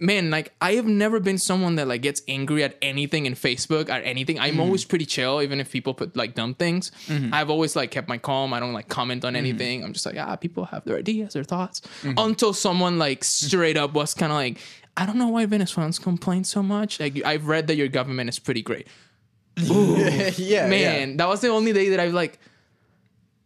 man, 0.00 0.30
like 0.30 0.52
I 0.60 0.72
have 0.74 0.86
never 0.86 1.20
been 1.20 1.38
someone 1.38 1.76
that 1.76 1.86
like 1.88 2.02
gets 2.02 2.22
angry 2.28 2.62
at 2.64 2.76
anything 2.82 3.26
in 3.26 3.34
Facebook 3.34 3.88
or 3.88 3.92
anything. 4.02 4.38
I'm 4.38 4.52
Mm-hmm. 4.52 4.60
always 4.60 4.84
pretty 4.84 5.06
chill, 5.06 5.42
even 5.42 5.60
if 5.60 5.70
people 5.70 5.94
put 5.94 6.16
like 6.16 6.34
dumb 6.34 6.54
things. 6.54 6.90
I've 7.32 7.50
always 7.50 7.76
like 7.76 7.90
kept 7.90 8.08
my 8.08 8.18
calm. 8.18 8.52
I 8.52 8.60
don't 8.60 8.72
like 8.72 8.88
comment 8.88 9.22
Mm-hmm. 9.22 9.28
on 9.28 9.36
anything. 9.36 9.84
I'm 9.84 9.92
just 9.92 10.06
like, 10.06 10.16
ah, 10.18 10.36
people 10.36 10.64
have 10.66 10.84
their 10.84 10.96
ideas, 10.98 11.34
their 11.34 11.44
thoughts. 11.44 11.82
Until 12.16 12.52
someone 12.52 12.98
like 12.98 13.24
straight 13.24 13.76
up 13.76 13.92
was 13.94 14.14
kind 14.14 14.32
of 14.32 14.36
like, 14.36 14.58
I 14.96 15.04
don't 15.06 15.16
know 15.18 15.28
why 15.28 15.44
Venezuelans 15.46 15.98
complain 15.98 16.44
so 16.44 16.62
much. 16.62 16.98
Like 17.00 17.22
I've 17.24 17.46
read 17.48 17.66
that 17.66 17.76
your 17.76 17.88
government 17.88 18.28
is 18.28 18.38
pretty 18.38 18.62
great. 18.62 18.86
yeah, 19.56 20.68
Man, 20.68 21.16
that 21.16 21.28
was 21.28 21.40
the 21.40 21.48
only 21.48 21.72
day 21.72 21.88
that 21.90 22.00
I 22.00 22.06
like. 22.08 22.38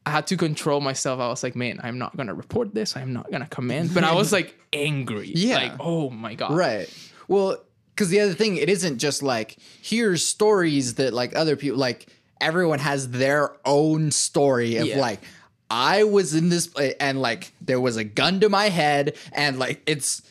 I 0.06 0.10
had 0.10 0.26
to 0.28 0.36
control 0.36 0.80
myself. 0.80 1.20
I 1.20 1.28
was 1.28 1.42
like, 1.42 1.54
man, 1.56 1.80
I'm 1.82 1.98
not 1.98 2.16
gonna 2.16 2.34
report 2.34 2.74
this. 2.74 2.96
I'm 2.96 3.12
not 3.12 3.30
gonna 3.30 3.46
comment. 3.46 3.92
But 3.94 4.04
I 4.04 4.14
was 4.14 4.32
like 4.32 4.58
angry. 4.72 5.30
Yeah. 5.34 5.56
Like, 5.56 5.72
oh 5.80 6.10
my 6.10 6.34
god. 6.34 6.52
Right. 6.56 6.88
Well, 7.28 7.58
because 7.94 8.08
the 8.08 8.20
other 8.20 8.34
thing, 8.34 8.56
it 8.56 8.68
isn't 8.70 8.98
just 8.98 9.22
like 9.22 9.56
here's 9.82 10.26
stories 10.26 10.94
that 10.94 11.12
like 11.12 11.34
other 11.36 11.56
people 11.56 11.78
like. 11.78 12.06
Everyone 12.42 12.78
has 12.78 13.10
their 13.10 13.54
own 13.66 14.10
story 14.10 14.76
of 14.76 14.86
Yeah. 14.86 14.98
like 14.98 15.20
I 15.70 16.04
was 16.04 16.34
in 16.34 16.48
this 16.48 16.70
and 16.98 17.20
like 17.20 17.52
there 17.60 17.78
was 17.78 17.98
a 17.98 18.02
gun 18.04 18.40
to 18.40 18.48
my 18.48 18.70
head 18.70 19.18
and 19.32 19.58
like 19.58 19.82
it's 19.84 20.22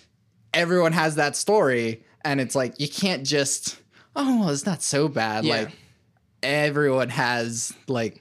everyone 0.52 0.92
has 0.94 1.18
that 1.18 1.36
story 1.36 2.04
and 2.26 2.42
it's 2.42 2.56
like 2.56 2.80
you 2.80 2.90
can't 2.90 3.28
just 3.28 3.78
oh 4.16 4.40
well 4.40 4.50
it's 4.50 4.66
not 4.66 4.82
so 4.82 5.08
bad 5.08 5.46
Yeah. 5.46 5.54
like 5.58 5.70
everyone 6.42 7.10
has 7.10 7.72
like 7.88 8.20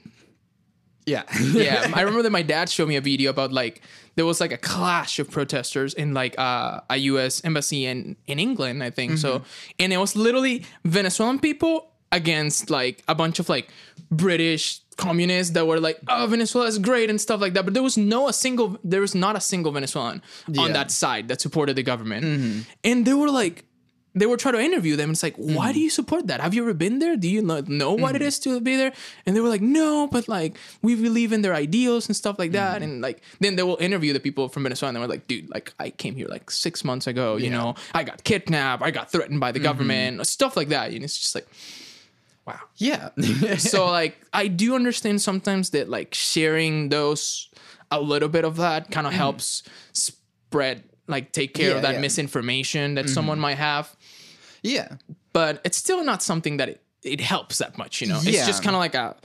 yeah 1.09 1.23
yeah, 1.65 1.91
I 1.97 2.01
remember 2.05 2.23
that 2.27 2.31
my 2.39 2.45
dad 2.53 2.69
showed 2.69 2.87
me 2.87 2.95
a 2.97 3.01
video 3.01 3.29
about 3.35 3.51
like 3.61 3.81
there 4.15 4.25
was 4.25 4.39
like 4.43 4.53
a 4.59 4.61
clash 4.71 5.19
of 5.21 5.27
protesters 5.37 5.93
in 5.93 6.13
like 6.21 6.33
uh, 6.37 6.81
a 6.89 6.97
U.S. 7.11 7.41
embassy 7.43 7.81
in 7.91 8.15
in 8.27 8.37
England, 8.39 8.83
I 8.87 8.91
think. 8.91 9.17
So, 9.17 9.41
and 9.81 9.93
it 9.93 9.97
was 9.97 10.15
literally 10.15 10.55
Venezuelan 10.83 11.39
people 11.39 11.73
against 12.11 12.69
like 12.69 13.03
a 13.07 13.15
bunch 13.15 13.39
of 13.39 13.47
like 13.49 13.67
British 14.11 14.81
communists 14.97 15.53
that 15.53 15.65
were 15.67 15.79
like, 15.79 15.97
"Oh, 16.07 16.27
Venezuela 16.27 16.67
is 16.67 16.77
great" 16.79 17.09
and 17.09 17.19
stuff 17.21 17.39
like 17.41 17.53
that. 17.53 17.63
But 17.65 17.73
there 17.73 17.83
was 17.83 17.97
no 17.97 18.27
a 18.27 18.33
single, 18.33 18.77
there 18.83 19.01
was 19.01 19.15
not 19.15 19.35
a 19.35 19.41
single 19.41 19.71
Venezuelan 19.71 20.21
Yeah. 20.47 20.63
on 20.63 20.73
that 20.73 20.91
side 20.91 21.27
that 21.29 21.39
supported 21.41 21.75
the 21.75 21.83
government, 21.83 22.65
and 22.83 23.05
they 23.05 23.13
were 23.13 23.31
like. 23.31 23.65
They 24.15 24.25
were 24.25 24.37
trying 24.37 24.55
to 24.55 24.61
interview 24.61 24.95
them. 24.95 25.11
It's 25.11 25.21
like, 25.21 25.35
why 25.35 25.67
do 25.71 25.73
mm-hmm. 25.73 25.83
you 25.83 25.89
support 25.89 26.27
that? 26.27 26.41
Have 26.41 26.53
you 26.53 26.63
ever 26.63 26.73
been 26.73 26.99
there? 26.99 27.15
Do 27.15 27.29
you 27.29 27.41
know, 27.41 27.61
know 27.67 27.93
what 27.93 28.15
it 28.15 28.19
mm-hmm. 28.19 28.27
is 28.27 28.39
to 28.39 28.59
be 28.59 28.75
there? 28.75 28.91
And 29.25 29.35
they 29.35 29.39
were 29.39 29.49
like, 29.49 29.61
no, 29.61 30.07
but 30.07 30.27
like 30.27 30.57
we 30.81 30.95
believe 30.95 31.31
in 31.31 31.41
their 31.41 31.53
ideals 31.53 32.07
and 32.07 32.15
stuff 32.15 32.39
like 32.39 32.51
that. 32.53 32.81
Mm-hmm. 32.81 32.91
And 32.91 33.01
like 33.01 33.21
then 33.39 33.55
they 33.55 33.63
will 33.63 33.77
interview 33.77 34.13
the 34.13 34.19
people 34.19 34.49
from 34.49 34.63
Venezuela 34.63 34.89
and 34.89 34.95
they 34.95 35.01
were 35.01 35.07
like, 35.07 35.27
dude, 35.27 35.49
like 35.49 35.73
I 35.79 35.91
came 35.91 36.15
here 36.15 36.27
like 36.27 36.49
six 36.49 36.83
months 36.83 37.07
ago. 37.07 37.37
You 37.37 37.51
know, 37.51 37.75
I 37.93 38.03
got 38.03 38.23
kidnapped. 38.23 38.81
I 38.81 38.91
got 38.91 39.11
threatened 39.11 39.39
by 39.39 39.51
the 39.51 39.59
government. 39.59 40.25
Stuff 40.25 40.57
like 40.57 40.69
that. 40.69 40.91
And 40.91 41.03
it's 41.03 41.17
just 41.17 41.35
like, 41.35 41.47
wow. 42.45 42.59
yeah 42.77 43.09
so 43.57 43.85
like 43.85 44.17
I 44.33 44.47
do 44.47 44.75
understand 44.75 45.21
sometimes 45.21 45.69
that 45.71 45.87
like 45.89 46.13
sharing 46.15 46.89
those 46.89 47.49
a 47.91 48.01
little 48.01 48.29
bit 48.29 48.45
of 48.45 48.57
that 48.57 48.91
kind 48.91 49.07
of 49.07 49.13
helps 49.13 49.63
spread 49.93 50.83
like 51.07 51.31
take 51.31 51.53
care 51.53 51.71
Yeah, 51.71 51.75
of 51.77 51.81
that 51.81 51.95
yeah. 51.95 52.01
misinformation 52.01 52.95
that 52.95 53.09
someone 53.09 53.39
might 53.39 53.57
have 53.57 53.95
yeah. 54.63 54.95
But 55.33 55.61
it's 55.63 55.77
still 55.77 56.03
not 56.03 56.23
something 56.23 56.57
that 56.57 56.69
it, 56.69 56.83
it 57.03 57.21
helps 57.21 57.59
that 57.59 57.77
much 57.77 58.01
you 58.01 58.07
know? 58.07 58.19
It's 58.21 58.45
just 58.45 58.63
kind 58.63 58.75
of 58.75 58.79
like 58.79 58.95
a 58.95 59.15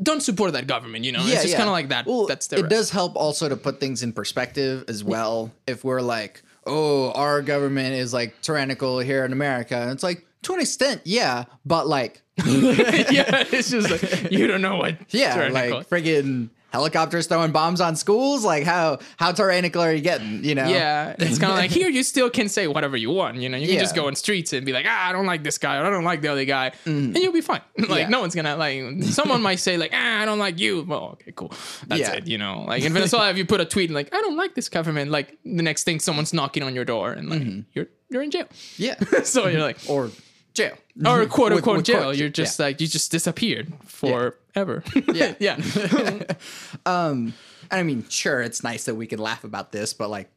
don't 0.00 0.22
support 0.22 0.52
that 0.52 0.66
government 0.66 1.04
you 1.04 1.12
know? 1.12 1.20
Yeah 1.20 1.34
it's 1.34 1.42
just 1.42 1.48
yeah. 1.52 1.56
kind 1.56 1.68
of 1.68 1.72
like 1.72 1.88
that. 1.88 2.06
Well, 2.06 2.26
that's 2.26 2.46
the 2.46 2.56
it 2.56 2.62
rest. 2.62 2.70
does 2.70 2.90
help 2.90 3.16
also 3.16 3.48
to 3.48 3.56
put 3.56 3.80
things 3.80 4.02
in 4.02 4.12
perspective 4.12 4.84
as 4.88 5.02
well. 5.02 5.50
If 5.66 5.84
we're 5.84 6.02
like 6.02 6.42
oh 6.68 7.10
our 7.12 7.42
government 7.42 7.94
is 7.94 8.12
like 8.12 8.40
tyrannical 8.42 8.98
here 8.98 9.24
in 9.24 9.32
america 9.32 9.76
and 9.76 9.90
it's 9.90 10.02
like 10.02 10.24
to 10.42 10.52
an 10.52 10.60
extent 10.60 11.00
yeah 11.04 11.44
but 11.64 11.88
like 11.88 12.22
yeah 12.46 13.44
it's 13.50 13.70
just 13.70 13.90
like 13.90 14.30
you 14.30 14.46
don't 14.46 14.62
know 14.62 14.76
what 14.76 14.96
Yeah, 15.10 15.48
like 15.50 15.88
friggin' 15.88 16.50
helicopters 16.70 17.26
throwing 17.26 17.50
bombs 17.52 17.80
on 17.80 17.96
schools. 17.96 18.44
Like 18.44 18.64
how 18.64 18.98
how 19.16 19.32
tyrannical 19.32 19.80
are 19.82 19.92
you 19.92 20.00
getting? 20.00 20.44
You 20.44 20.54
know? 20.54 20.66
yeah 20.68 21.14
it's 21.18 21.38
kind 21.38 21.52
of 21.52 21.58
like 21.58 21.70
here 21.70 21.88
you 21.88 22.02
still 22.02 22.30
can 22.30 22.48
say 22.48 22.66
whatever 22.66 22.96
you 22.96 23.10
want 23.10 23.36
you 23.36 23.48
know 23.48 23.56
you 23.58 23.66
can 23.68 23.78
just 23.78 23.94
go 23.94 24.06
on 24.06 24.14
streets 24.14 24.52
and 24.52 24.64
be 24.66 24.72
like 24.72 24.86
ah 24.88 25.08
i 25.08 25.12
don't 25.12 25.26
like 25.26 25.42
this 25.42 25.58
guy 25.58 25.76
or 25.78 25.84
i 25.84 25.90
don't 25.90 26.04
like 26.04 26.20
the 26.20 26.28
other 26.28 26.44
guy 26.44 26.72
and 26.84 27.16
you'll 27.16 27.32
be 27.32 27.40
fine 27.40 27.60
like 27.78 27.88
Mm. 27.88 27.98
Yeah. 27.98 28.08
no 28.08 28.20
one's 28.20 28.34
gonna 28.34 28.56
like 28.56 29.02
someone 29.04 29.40
might 29.42 29.58
say 29.60 29.76
like 29.76 29.90
ah 29.94 30.20
i 30.22 30.24
don't 30.24 30.38
like 30.38 30.58
you 30.58 30.82
well 30.82 31.10
okay 31.14 31.32
cool 31.34 31.52
that's 31.86 32.00
Yeah. 32.00 32.12
it 32.12 32.26
you 32.26 32.38
know 32.38 32.64
like 32.66 32.82
in 32.82 32.92
venezuela 32.92 33.30
if 33.30 33.36
you 33.38 33.44
put 33.46 33.60
a 33.60 33.64
tweet 33.64 33.90
like 33.90 34.14
i 34.14 34.20
don't 34.20 34.36
like 34.36 34.54
this 34.54 34.68
government 34.68 35.10
like 35.10 35.38
the 35.44 35.62
next 35.62 35.84
thing 35.84 36.00
someone's 36.00 36.32
knocking 36.32 36.62
on 36.62 36.74
your 36.74 36.84
door 36.84 37.12
and 37.12 37.28
like 37.30 37.40
Mm-hmm. 37.42 37.60
you're 37.74 37.86
you're 38.10 38.22
in 38.22 38.30
jail 38.30 38.46
yeah, 38.76 38.96
so 39.24 39.46
you're 39.48 39.60
like 39.62 39.78
or 39.88 40.10
jail 40.58 40.76
or 41.06 41.24
quote 41.36 41.50
With- 41.52 41.58
unquote 41.58 41.76
with 41.78 41.86
jail. 41.86 42.02
quotes, 42.02 42.18
You're 42.18 42.28
just 42.28 42.58
like 42.58 42.80
you 42.80 42.86
just 42.86 43.10
disappeared 43.10 43.72
forever. 43.86 44.82
Yeah. 45.12 45.34
yeah, 45.40 45.56
um 46.86 47.32
And 47.70 47.80
I 47.80 47.82
mean, 47.82 48.04
sure, 48.08 48.40
it's 48.42 48.62
nice 48.62 48.84
that 48.84 48.94
we 48.94 49.06
can 49.06 49.18
laugh 49.18 49.44
about 49.44 49.72
this, 49.72 49.92
but 49.94 50.08
like, 50.10 50.28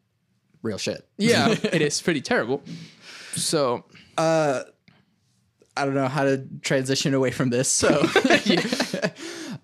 real 0.62 0.78
shit. 0.78 1.08
yeah. 1.18 1.50
It 1.50 1.82
is 1.82 2.02
pretty 2.02 2.22
terrible. 2.22 2.62
So 3.36 3.84
uh, 4.18 4.64
I 5.78 5.86
don't 5.86 5.94
know 5.96 6.08
how 6.08 6.24
to 6.26 6.46
transition 6.62 7.14
away 7.14 7.32
from 7.32 7.50
this. 7.50 7.70
So 7.70 8.06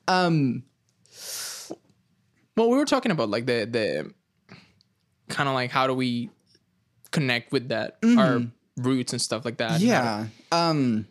um 0.07 0.63
well, 2.55 2.69
we 2.71 2.77
were 2.77 2.85
talking 2.85 3.11
about 3.11 3.29
like 3.29 3.45
the 3.45 3.65
the 3.69 4.13
kind 5.29 5.47
of 5.49 5.53
like 5.55 5.69
how 5.71 5.85
do 5.87 5.93
we 5.93 6.29
connect 7.11 7.51
with 7.51 7.69
that 7.69 7.97
our 8.17 8.41
roots 8.77 9.11
and 9.13 9.21
stuff 9.21 9.43
like 9.45 9.57
that. 9.57 9.81
yeah, 9.81 10.27
um, 10.51 11.07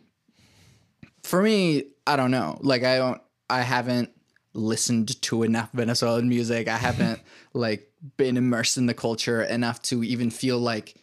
for 1.23 1.41
me, 1.41 1.83
I 2.05 2.15
don't 2.15 2.31
know. 2.31 2.57
Like, 2.61 2.83
I 2.83 2.97
don't, 2.97 3.21
I 3.49 3.61
haven't 3.61 4.09
listened 4.53 5.21
to 5.23 5.43
enough 5.43 5.69
Venezuelan 5.73 6.27
music. 6.29 6.67
I 6.67 6.77
haven't 6.77 7.19
like 7.53 7.91
been 8.17 8.37
immersed 8.37 8.77
in 8.77 8.85
the 8.85 8.93
culture 8.93 9.41
enough 9.43 9.81
to 9.83 10.03
even 10.03 10.29
feel 10.31 10.57
like, 10.59 10.95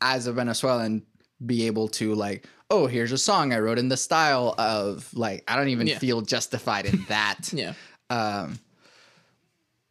as 0.00 0.26
a 0.26 0.32
Venezuelan, 0.32 1.02
be 1.44 1.66
able 1.66 1.88
to 1.88 2.14
like, 2.14 2.46
oh, 2.70 2.86
here's 2.86 3.12
a 3.12 3.18
song 3.18 3.52
I 3.52 3.58
wrote 3.58 3.78
in 3.78 3.88
the 3.88 3.96
style 3.96 4.54
of 4.58 5.08
like. 5.14 5.44
I 5.48 5.56
don't 5.56 5.68
even 5.68 5.86
Yeah. 5.86 5.98
feel 5.98 6.20
justified 6.22 6.86
in 6.86 7.04
that. 7.08 7.50
yeah, 7.52 7.74
Um 8.10 8.58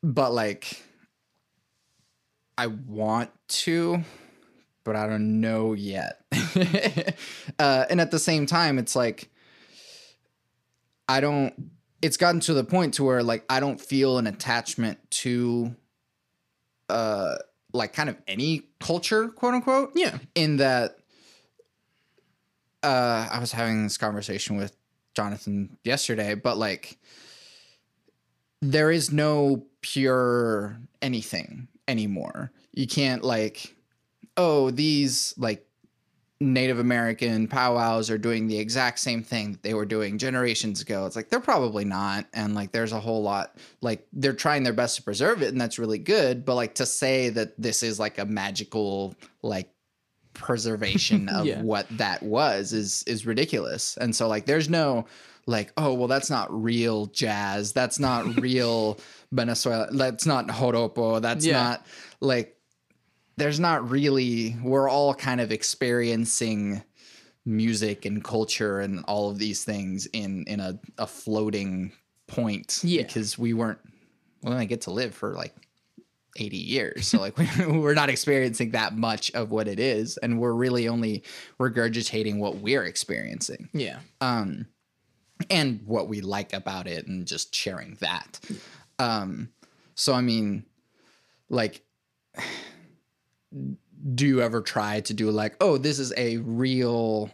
but 0.02 0.34
like 0.34 0.84
I 2.58 2.68
want 2.68 3.32
to, 3.50 4.04
but 4.84 4.96
I 4.96 5.08
don't 5.08 5.42
know 5.42 5.74
yet. 5.74 6.22
uh, 7.60 7.86
and 7.90 8.02
at 8.02 8.12
the 8.12 8.20
same 8.20 8.46
time, 8.46 8.78
it's 8.78 8.96
like 8.96 9.30
I 11.08 11.20
don't. 11.20 11.72
It's 12.02 12.18
gotten 12.18 12.42
to 12.42 12.54
the 12.54 12.64
point 12.64 12.96
to 12.96 13.04
where 13.04 13.24
like 13.24 13.46
I 13.50 13.60
don't 13.60 13.80
feel 13.80 14.18
an 14.18 14.28
attachment 14.28 15.00
to, 15.12 15.74
uh, 16.90 17.36
like 17.74 17.94
kind 17.94 18.10
of 18.10 18.18
any 18.28 18.64
culture, 18.80 19.30
quote 19.30 19.54
unquote. 19.54 19.92
yeah, 19.96 20.18
In 20.36 20.58
that, 20.58 20.98
uh, 22.84 23.28
I 23.32 23.40
was 23.40 23.54
having 23.54 23.84
this 23.84 23.98
conversation 23.98 24.58
with 24.58 24.76
Jonathan 25.16 25.78
yesterday, 25.86 26.36
but 26.36 26.58
like 26.58 26.98
there 28.62 28.92
is 28.92 29.12
no 29.12 29.66
pure 29.82 30.78
anything 31.02 31.68
anymore. 31.88 32.52
You 32.74 32.88
can't 32.88 33.24
like, 33.24 33.76
oh, 34.38 34.72
these 34.72 35.34
like 35.38 35.66
Native 36.40 36.80
American 36.80 37.48
powwows 37.48 38.10
are 38.10 38.18
doing 38.18 38.48
the 38.48 38.58
exact 38.58 39.00
same 39.00 39.24
thing 39.24 39.54
that 39.54 39.64
they 39.64 39.74
were 39.74 39.86
doing 39.86 40.18
generations 40.18 40.82
ago. 40.82 41.06
It's 41.06 41.16
like 41.16 41.30
they're 41.30 41.40
probably 41.40 41.86
not. 41.86 42.26
And 42.34 42.54
like 42.54 42.72
there's 42.74 42.92
a 42.92 43.00
whole 43.00 43.22
lot 43.24 43.56
like 43.82 44.06
they're 44.12 44.34
trying 44.34 44.64
their 44.64 44.74
best 44.74 44.98
to 44.98 45.04
preserve 45.04 45.42
it 45.42 45.50
and 45.50 45.62
that's 45.62 45.80
really 45.80 46.00
good. 46.00 46.44
But 46.44 46.56
like 46.56 46.76
to 46.76 46.86
say 46.86 47.30
that 47.30 47.54
this 47.62 47.82
is 47.82 47.98
like 48.00 48.18
a 48.18 48.26
magical 48.26 49.16
like 49.42 49.70
preservation 50.34 51.30
of 51.34 51.46
Yeah. 51.46 51.62
what 51.62 51.88
that 51.98 52.22
was 52.24 52.74
is 52.74 53.04
is 53.04 53.26
ridiculous. 53.26 53.96
And 53.98 54.14
so 54.16 54.28
like 54.28 54.46
there's 54.46 54.70
no 54.70 55.06
like, 55.46 55.72
oh 55.78 55.94
well 55.94 56.08
that's 56.08 56.30
not 56.30 56.52
real 56.64 57.06
jazz. 57.08 57.72
That's 57.72 58.00
not 58.00 58.42
real 58.42 59.00
Venezuela. 59.32 59.88
That's 59.92 60.26
not 60.26 60.48
joropo. 60.48 61.22
That's 61.22 61.46
Yeah. 61.46 61.62
not 61.64 61.86
like 62.20 62.58
there's 63.38 63.60
not 63.60 63.90
really 63.90 64.56
we're 64.64 64.90
all 64.90 65.14
kind 65.14 65.42
of 65.42 65.52
experiencing 65.52 66.84
music 67.46 68.06
and 68.06 68.24
culture 68.24 68.80
and 68.80 69.04
all 69.06 69.30
of 69.30 69.38
these 69.38 69.64
things 69.64 70.06
in 70.14 70.44
in 70.48 70.60
a, 70.60 70.80
a 70.98 71.08
floating 71.08 71.92
point 72.28 72.80
Yeah. 72.84 73.04
because 73.04 73.38
we 73.38 73.54
weren't 73.54 73.80
we 74.44 74.52
only 74.52 74.66
get 74.66 74.82
to 74.82 74.92
live 74.92 75.14
for 75.14 75.34
like 75.34 75.54
80 76.38 76.58
years 76.58 77.08
so 77.08 77.20
like 77.20 77.38
we're 77.68 77.94
not 77.94 78.10
experiencing 78.10 78.72
that 78.72 78.96
much 78.96 79.30
of 79.34 79.52
what 79.52 79.68
it 79.68 79.80
is 79.80 80.18
and 80.18 80.40
we're 80.40 80.54
really 80.54 80.88
only 80.88 81.24
regurgitating 81.60 82.38
what 82.40 82.56
we're 82.58 82.86
experiencing 82.86 83.70
yeah, 83.74 84.00
um 84.22 84.66
and 85.50 85.82
what 85.86 86.08
we 86.08 86.22
like 86.22 86.54
about 86.54 86.88
it 86.88 87.06
and 87.08 87.28
just 87.28 87.54
sharing 87.54 87.98
that. 88.00 88.40
Um 89.00 89.50
so 89.96 90.14
I 90.14 90.22
mean 90.22 90.66
like 91.50 91.84
do 94.16 94.26
you 94.28 94.42
ever 94.42 94.62
try 94.62 95.00
to 95.02 95.14
do 95.14 95.30
like 95.32 95.56
oh 95.62 95.78
this 95.78 96.00
is 96.00 96.12
a 96.18 96.38
real 96.38 97.30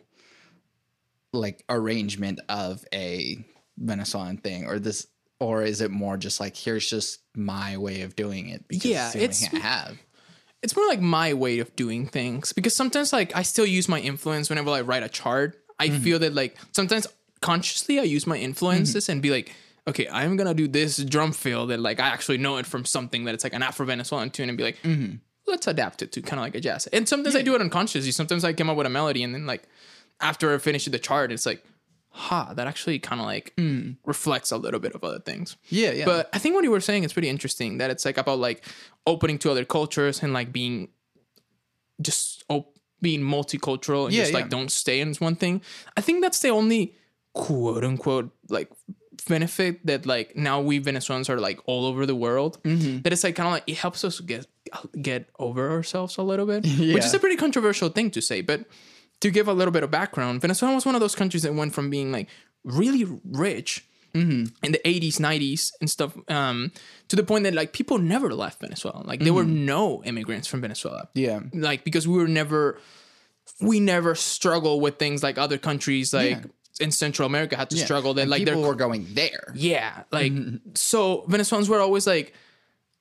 like 1.33 1.63
arrangement 1.69 2.39
of 2.49 2.83
a 2.93 3.37
Venezuelan 3.77 4.37
thing 4.37 4.65
or 4.65 4.79
this 4.79 5.07
or 5.39 5.63
is 5.63 5.79
it 5.81 5.91
more 5.91 6.17
just 6.17 6.39
like 6.39 6.55
here's 6.55 6.89
just 6.89 7.19
my 7.35 7.77
way 7.77 8.01
of 8.01 8.15
doing 8.15 8.49
it 8.49 8.67
because 8.67 8.85
Yeah, 8.91 9.11
it's 9.15 9.43
it's- 9.43 9.61
have. 9.61 9.97
it's 10.61 10.75
more 10.75 10.87
like 10.87 10.99
my 10.99 11.33
way 11.33 11.59
of 11.59 11.73
doing 11.75 12.07
things 12.07 12.51
because 12.53 12.75
sometimes 12.75 13.13
like 13.13 13.35
I 13.35 13.43
still 13.43 13.65
use 13.65 13.87
my 13.87 13.99
influence 13.99 14.49
whenever 14.49 14.69
I 14.71 14.81
write 14.81 15.03
a 15.03 15.09
chart. 15.09 15.55
I 15.79 15.87
Mm-hmm. 15.87 16.03
feel 16.03 16.19
that 16.19 16.33
like 16.33 16.57
sometimes 16.73 17.07
consciously 17.41 17.99
I 17.99 18.03
use 18.03 18.27
my 18.27 18.35
influences 18.35 19.07
and 19.07 19.21
be 19.21 19.29
like, 19.29 19.53
okay, 19.87 20.09
I'm 20.11 20.35
gonna 20.35 20.53
do 20.53 20.67
this 20.67 20.97
drum 20.97 21.31
fill 21.31 21.67
that 21.67 21.79
like 21.79 22.01
I 22.01 22.07
actually 22.07 22.37
know 22.37 22.57
it 22.57 22.65
from 22.65 22.83
something 22.83 23.23
that 23.25 23.33
it's 23.33 23.45
like 23.45 23.53
an 23.53 23.63
Afro 23.63 23.85
Venezuelan 23.85 24.29
tune 24.31 24.49
and 24.49 24.57
be 24.57 24.63
like, 24.65 24.77
Mm-hmm. 24.83 25.15
Let's 25.49 25.67
adapt 25.67 26.01
it 26.01 26.11
to 26.13 26.21
kind 26.21 26.39
of 26.39 26.45
like 26.45 26.55
a 26.55 26.61
jazz. 26.61 26.87
And 26.87 27.07
sometimes 27.07 27.35
I 27.35 27.41
do 27.41 27.55
it 27.55 27.61
unconsciously. 27.61 28.11
Sometimes 28.11 28.43
I 28.43 28.53
come 28.53 28.69
up 28.69 28.77
with 28.77 28.87
a 28.87 28.89
melody 28.89 29.23
and 29.23 29.33
then 29.33 29.45
like 29.45 29.63
after 30.21 30.53
I 30.53 30.57
finish 30.57 30.85
the 30.85 30.99
chart, 30.99 31.31
it's 31.31 31.45
like, 31.45 31.63
ha, 32.11 32.53
that 32.55 32.67
actually 32.67 32.99
kind 32.99 33.21
of 33.21 33.27
like 33.27 33.53
reflects 34.05 34.51
a 34.51 34.57
little 34.57 34.79
bit 34.79 34.95
of 34.95 35.03
other 35.03 35.19
things. 35.19 35.53
Mm. 35.53 35.57
Yeah, 35.69 35.91
yeah. 35.91 36.05
But 36.05 36.29
I 36.33 36.39
think 36.39 36.55
what 36.55 36.63
you 36.63 36.71
were 36.71 36.81
saying 36.81 37.03
is 37.03 37.13
pretty 37.13 37.29
interesting. 37.29 37.77
That 37.77 37.89
it's 37.91 38.05
like 38.05 38.17
about 38.17 38.39
like 38.39 38.63
opening 39.05 39.37
to 39.39 39.51
other 39.51 39.65
cultures 39.65 40.21
and 40.23 40.33
like 40.33 40.51
being 40.51 40.89
just 42.01 42.43
op- 42.49 42.75
being 43.01 43.21
multicultural 43.21 44.05
and 44.05 44.13
Yeah, 44.13 44.23
just 44.23 44.33
like 44.33 44.45
yeah. 44.45 44.49
don't 44.49 44.71
stay 44.71 44.99
in 44.99 45.13
one 45.15 45.35
thing. 45.35 45.61
I 45.97 46.01
think 46.01 46.21
that's 46.21 46.39
the 46.39 46.49
only 46.49 46.95
quote 47.33 47.83
unquote 47.83 48.31
like 48.49 48.69
benefit 49.21 49.85
that 49.85 50.05
like 50.05 50.35
now 50.35 50.61
we 50.61 50.79
Venezuelans 50.79 51.29
are 51.29 51.39
like 51.39 51.59
all 51.65 51.85
over 51.85 52.05
the 52.05 52.15
world. 52.15 52.61
Mm-hmm. 52.63 53.01
That 53.01 53.13
it's 53.13 53.23
like 53.23 53.35
kind 53.35 53.47
of 53.47 53.53
like 53.53 53.63
it 53.67 53.77
helps 53.77 54.03
us 54.03 54.19
get 54.19 54.45
get 55.01 55.29
over 55.39 55.71
ourselves 55.71 56.17
a 56.17 56.21
little 56.23 56.45
bit, 56.45 56.63
which 56.93 57.03
is 57.05 57.13
a 57.13 57.19
pretty 57.19 57.35
controversial 57.37 57.89
thing 57.89 58.11
to 58.11 58.21
say, 58.21 58.41
but 58.41 58.65
to 59.21 59.29
give 59.31 59.47
a 59.47 59.53
little 59.53 59.71
bit 59.71 59.83
of 59.83 59.91
background, 59.91 60.41
Venezuela 60.41 60.75
was 60.75 60.85
one 60.85 60.95
of 60.95 61.01
those 61.01 61.15
countries 61.15 61.43
that 61.43 61.53
went 61.53 61.73
from 61.73 61.89
being 61.89 62.11
like 62.11 62.29
really 62.63 63.05
rich 63.25 63.85
Mm-hmm. 64.15 64.65
in 64.65 64.71
the 64.71 64.79
80s, 64.85 65.19
90s, 65.19 65.71
and 65.81 65.87
stuff, 65.87 66.17
um, 66.31 66.71
to 67.09 67.15
the 67.15 67.21
point 67.23 67.43
that 67.43 67.53
like 67.53 67.73
people 67.73 67.99
never 67.99 68.33
left 68.33 68.59
Venezuela. 68.59 69.03
Like 69.05 69.19
there 69.19 69.33
were 69.35 69.43
Mm-hmm. 69.43 69.65
no 69.65 70.03
immigrants 70.03 70.47
from 70.47 70.61
Venezuela. 70.61 71.09
Yeah. 71.13 71.41
Like 71.53 71.83
because 71.83 72.07
we 72.07 72.17
were 72.17 72.27
never, 72.27 72.79
we 73.61 73.79
never 73.79 74.15
struggle 74.15 74.79
with 74.81 74.97
things 74.97 75.21
like 75.21 75.37
other 75.37 75.59
countries 75.59 76.11
like 76.11 76.29
Yeah. 76.31 76.41
In 76.79 76.91
Central 76.91 77.25
America 77.25 77.55
had 77.55 77.69
to 77.71 77.77
struggle. 77.77 78.13
That 78.13 78.21
And 78.21 78.31
like 78.31 78.45
people 78.45 78.61
were 78.61 78.75
going 78.75 79.07
there. 79.13 79.53
yeah, 79.55 80.03
like 80.11 80.31
mm-hmm. 80.31 80.57
so 80.75 81.25
Venezuelans 81.27 81.69
were 81.69 81.79
always 81.79 82.07
like 82.07 82.33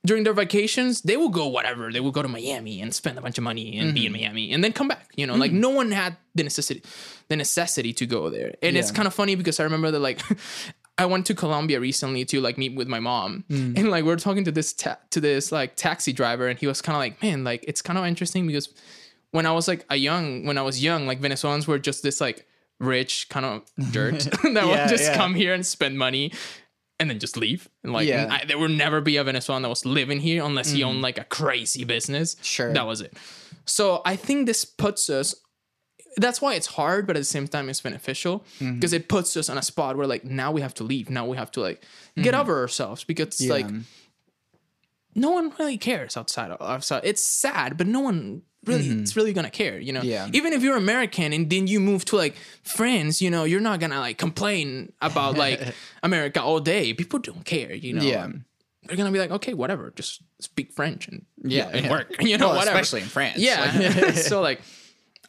during 0.06 0.24
their 0.24 0.32
vacations, 0.32 1.02
they 1.02 1.16
will 1.16 1.28
go 1.28 1.48
whatever. 1.48 1.92
They 1.92 2.00
will 2.00 2.12
go 2.12 2.22
to 2.22 2.28
Miami 2.28 2.80
and 2.80 2.94
spend 2.94 3.18
a 3.18 3.20
bunch 3.20 3.36
of 3.36 3.44
money 3.44 3.78
and 3.78 3.94
be 3.94 4.06
in 4.06 4.12
mm-hmm. 4.12 4.22
Miami 4.22 4.52
and 4.52 4.62
then 4.62 4.72
come 4.72 4.88
back. 4.88 5.10
You 5.16 5.26
know, 5.26 5.34
like 5.34 5.50
mm-hmm. 5.50 5.60
no 5.60 5.70
one 5.70 5.90
had 5.90 6.16
the 6.34 6.44
necessity 6.44 6.82
the 7.28 7.36
necessity 7.36 7.92
to 7.94 8.06
go 8.06 8.30
there. 8.30 8.54
And 8.62 8.76
it's 8.76 8.90
kind 8.90 9.06
of 9.06 9.14
funny 9.14 9.34
because 9.34 9.60
I 9.60 9.64
remember 9.64 9.90
that 9.90 10.00
like 10.00 10.22
I 10.98 11.06
went 11.06 11.26
to 11.26 11.34
Colombia 11.34 11.78
recently 11.78 12.24
to 12.26 12.40
like 12.40 12.58
meet 12.58 12.74
with 12.74 12.88
my 12.88 12.98
mom, 12.98 13.44
mm. 13.48 13.78
and 13.78 13.88
like 13.88 14.04
we 14.04 14.10
are 14.10 14.16
talking 14.16 14.44
to 14.44 14.50
this 14.50 14.72
ta- 14.72 14.98
to 15.10 15.20
this 15.20 15.52
like 15.52 15.76
taxi 15.76 16.12
driver, 16.12 16.48
and 16.48 16.58
he 16.58 16.66
was 16.66 16.82
kind 16.82 16.96
of 16.96 17.00
like, 17.00 17.22
"Man, 17.22 17.44
like 17.44 17.64
it's 17.68 17.80
kind 17.80 17.96
of 17.98 18.04
interesting 18.04 18.48
because 18.48 18.68
when 19.30 19.46
I 19.46 19.52
was 19.52 19.68
like 19.68 19.86
a 19.90 19.96
young, 19.96 20.44
when 20.44 20.58
I 20.58 20.62
was 20.62 20.82
young, 20.82 21.06
like 21.06 21.20
Venezuelans 21.20 21.68
were 21.68 21.78
just 21.78 22.02
this 22.02 22.20
like 22.20 22.47
rich 22.80 23.28
kind 23.28 23.44
of 23.46 23.62
dirt 23.92 24.20
that 24.42 24.52
Yeah, 24.54 24.64
would 24.66 24.88
just 24.88 25.04
yeah. 25.04 25.16
come 25.16 25.34
here 25.34 25.54
and 25.54 25.64
spend 25.64 25.98
money 25.98 26.32
and 27.00 27.08
then 27.08 27.18
just 27.18 27.36
leave. 27.36 27.68
And 27.84 27.92
like, 27.92 28.08
Yeah. 28.08 28.28
I, 28.30 28.44
there 28.44 28.58
would 28.58 28.70
never 28.72 29.00
be 29.00 29.16
a 29.16 29.24
Venezuelan 29.24 29.62
that 29.62 29.68
was 29.68 29.84
living 29.86 30.20
here 30.20 30.44
unless 30.44 30.70
he 30.70 30.80
mm. 30.80 30.86
owned 30.86 31.02
like 31.02 31.18
a 31.18 31.24
crazy 31.24 31.84
business. 31.84 32.36
Sure. 32.42 32.72
That 32.72 32.86
was 32.86 33.00
it. 33.00 33.16
So 33.64 34.02
I 34.04 34.16
think 34.16 34.46
this 34.46 34.64
puts 34.64 35.08
us, 35.10 35.34
that's 36.16 36.40
why 36.40 36.54
it's 36.54 36.66
hard, 36.66 37.06
but 37.06 37.16
at 37.16 37.20
the 37.20 37.24
same 37.24 37.46
time, 37.46 37.68
it's 37.68 37.80
beneficial 37.80 38.40
mm-hmm. 38.58 38.74
because 38.74 38.92
it 38.92 39.08
puts 39.08 39.36
us 39.36 39.48
on 39.48 39.58
a 39.58 39.62
spot 39.62 39.96
where 39.96 40.06
like 40.06 40.24
now 40.24 40.50
we 40.50 40.60
have 40.60 40.74
to 40.74 40.84
leave. 40.84 41.10
Now 41.10 41.26
we 41.26 41.36
have 41.36 41.50
to 41.52 41.60
like 41.60 41.82
get 42.16 42.32
mm-hmm. 42.32 42.40
over 42.40 42.58
ourselves 42.58 43.04
because 43.04 43.26
it's 43.28 43.42
Yeah. 43.42 43.52
like 43.52 43.66
no 45.18 45.30
one 45.30 45.52
really 45.58 45.76
cares 45.76 46.16
outside 46.16 46.50
of 46.50 46.60
outside. 46.60 47.02
It's 47.04 47.22
sad, 47.22 47.76
but 47.76 47.86
no 47.86 48.00
one 48.00 48.42
really 48.64 48.84
mm-hmm. 48.84 49.00
it's 49.00 49.16
really 49.16 49.32
gonna 49.32 49.50
care, 49.50 49.78
you 49.78 49.92
know. 49.92 50.02
Yeah. 50.02 50.28
Even 50.32 50.52
if 50.52 50.62
you're 50.62 50.76
American 50.76 51.32
and 51.32 51.50
then 51.50 51.66
you 51.66 51.80
move 51.80 52.04
to 52.06 52.16
like 52.16 52.36
France, 52.62 53.20
you 53.20 53.30
know, 53.30 53.44
you're 53.44 53.60
not 53.60 53.80
gonna 53.80 54.00
like 54.00 54.18
complain 54.18 54.92
about 55.00 55.36
like 55.36 55.60
America 56.02 56.42
all 56.42 56.60
day. 56.60 56.94
People 56.94 57.18
don't 57.18 57.44
care, 57.44 57.74
you 57.74 57.94
know. 57.94 58.02
Yeah. 58.02 58.28
They're 58.84 58.96
gonna 58.96 59.12
be 59.12 59.18
like, 59.18 59.30
okay, 59.32 59.54
whatever, 59.54 59.92
just 59.94 60.22
speak 60.40 60.72
French 60.72 61.08
and 61.08 61.26
Yeah, 61.42 61.68
and 61.72 61.86
yeah. 61.86 61.90
work, 61.90 62.14
you 62.22 62.38
know, 62.38 62.48
Well, 62.48 62.56
whatever. 62.58 62.78
especially 62.78 63.02
in 63.02 63.08
France. 63.08 63.38
Yeah. 63.38 63.92
Like- 63.96 64.14
so 64.30 64.40
like, 64.40 64.60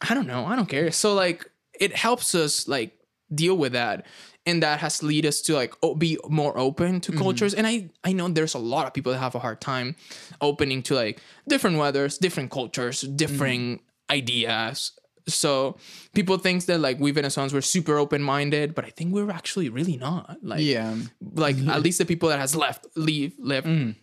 I 0.08 0.13
don't 0.13 0.28
know. 0.28 0.45
I 0.45 0.56
don't 0.56 0.69
care. 0.69 0.91
So 0.91 1.13
like, 1.13 1.49
it 1.80 1.95
helps 1.95 2.36
us 2.36 2.67
like 2.67 2.93
deal 3.34 3.58
with 3.58 3.73
that, 3.73 4.06
and 4.45 4.63
that 4.63 4.80
has 4.80 5.04
lead 5.04 5.25
us 5.25 5.41
to 5.41 5.54
like 5.54 5.73
be 5.97 6.17
more 6.30 6.58
open 6.58 6.99
Mm-hmm. 7.02 7.12
to 7.13 7.17
cultures. 7.17 7.54
And 7.54 7.67
I 7.67 7.89
I 8.04 8.13
know 8.13 8.28
there's 8.30 8.56
a 8.56 8.60
lot 8.60 8.88
of 8.88 8.93
people 8.93 9.12
that 9.12 9.19
have 9.19 9.36
a 9.36 9.39
hard 9.39 9.60
time 9.62 9.95
opening 10.41 10.82
to 10.84 10.95
like 10.95 11.21
different 11.47 11.78
weathers, 11.78 12.17
different 12.17 12.49
cultures, 12.52 13.02
different 13.02 13.82
Mm-hmm. 13.82 14.15
ideas. 14.15 14.91
So 15.28 15.78
people 16.15 16.38
think 16.39 16.65
that 16.65 16.80
like 16.80 16.99
we 16.99 17.12
Venezuelans 17.12 17.54
were 17.54 17.62
super 17.62 17.97
open 17.99 18.21
minded, 18.23 18.73
but 18.73 18.84
I 18.86 18.89
think 18.89 19.13
we're 19.13 19.30
actually 19.30 19.69
really 19.69 19.97
not. 19.97 20.38
Like 20.41 20.62
Yeah. 20.62 20.95
like 21.36 21.58
at 21.67 21.82
least 21.84 21.99
the 21.99 22.06
people 22.06 22.30
that 22.30 22.39
has 22.39 22.56
left 22.56 22.88
leave 22.95 23.34
live 23.38 23.65
Mm. 23.65 23.95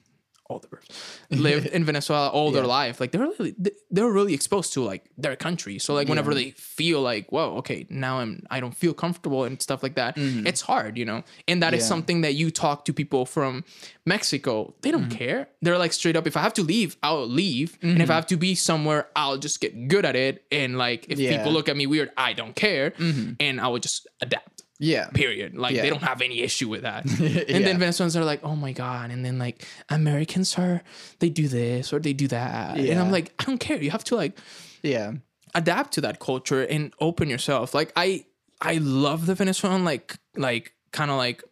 All 0.48 0.58
the 0.60 0.68
verbs 0.68 0.88
lived 1.30 1.66
in 1.76 1.84
Venezuela 1.84 2.28
all 2.28 2.50
their 2.52 2.66
life. 2.66 3.00
Like 3.00 3.10
they're 3.12 3.20
really 3.22 3.54
they're 3.90 4.10
really 4.10 4.32
exposed 4.34 4.72
to 4.74 4.82
like 4.82 5.04
their 5.18 5.36
country. 5.36 5.78
So 5.78 5.92
like 5.94 6.08
whenever 6.08 6.34
they 6.34 6.50
feel 6.52 7.00
like 7.02 7.30
whoa 7.32 7.56
okay 7.58 7.86
now 7.90 8.18
I'm 8.20 8.44
I 8.50 8.60
don't 8.60 8.74
feel 8.74 8.94
comfortable 8.94 9.44
and 9.44 9.60
stuff 9.60 9.82
like 9.82 9.94
that 9.96 10.14
it's 10.16 10.60
hard 10.62 10.96
you 10.98 11.04
know? 11.04 11.22
And 11.48 11.62
that 11.62 11.74
is 11.74 11.76
Mm-hmm. 11.76 11.84
Yeah. 11.84 11.88
something 11.88 12.20
that 12.22 12.34
you 12.34 12.50
talk 12.50 12.84
to 12.86 12.92
people 12.92 13.26
from 13.26 13.64
Mexico 14.04 14.74
they 14.82 14.90
don't 14.90 15.06
Mm-hmm. 15.08 15.18
care. 15.18 15.48
They're 15.62 15.78
like 15.78 15.92
straight 15.92 16.16
up 16.16 16.26
if 16.26 16.36
I 16.36 16.40
have 16.42 16.54
to 16.54 16.62
leave 16.62 16.96
I'll 17.02 17.26
leave. 17.26 17.78
And 17.82 18.00
if 18.02 18.10
I 18.10 18.14
have 18.14 18.26
to 18.28 18.36
be 18.36 18.54
somewhere 18.54 19.08
I'll 19.14 19.38
just 19.38 19.60
get 19.60 19.88
good 19.88 20.04
at 20.04 20.16
it. 20.16 20.44
And 20.50 20.78
like 20.78 21.06
if 21.08 21.18
Yeah. 21.18 21.30
Mm-hmm. 21.30 21.38
people 21.38 21.52
look 21.52 21.68
at 21.68 21.76
me 21.76 21.86
weird 21.86 22.10
I 22.16 22.32
don't 22.32 22.54
care. 22.56 22.92
And 23.40 23.60
I 23.60 23.68
will 23.68 23.78
just 23.78 24.06
adapt 24.20 24.55
Yeah. 24.78 25.08
period. 25.08 25.54
Like 25.56 25.74
Yeah. 25.74 25.82
they 25.82 25.90
don't 25.90 26.02
have 26.02 26.20
any 26.22 26.40
issue 26.40 26.68
with 26.68 26.82
that. 26.82 27.04
And 27.54 27.64
then 27.64 27.78
Venezuelans 27.78 28.16
are 28.16 28.24
like, 28.24 28.44
oh 28.44 28.54
my 28.56 28.72
god. 28.72 29.10
And 29.10 29.24
then 29.24 29.38
like 29.38 29.64
Americans 29.88 30.56
are 30.58 30.82
they 31.20 31.30
do 31.30 31.48
this 31.48 31.92
or 31.92 31.98
they 32.00 32.12
do 32.12 32.28
that. 32.28 32.76
And 32.78 32.98
I'm 33.00 33.10
like, 33.10 33.32
I 33.38 33.44
don't 33.44 33.58
care. 33.58 33.82
You 33.82 33.90
have 33.90 34.04
to 34.04 34.16
like 34.16 34.36
Yeah. 34.82 35.12
adapt 35.54 35.94
to 35.94 36.00
that 36.02 36.18
culture 36.18 36.62
and 36.64 36.92
open 37.00 37.30
yourself. 37.30 37.74
Like 37.74 37.92
I 37.96 38.26
I 38.60 38.78
love 38.78 39.26
the 39.26 39.34
Venezuelan 39.34 39.84
like 39.84 40.16
like 40.36 40.72
kind 40.92 41.10
of 41.10 41.16
like 41.16 41.42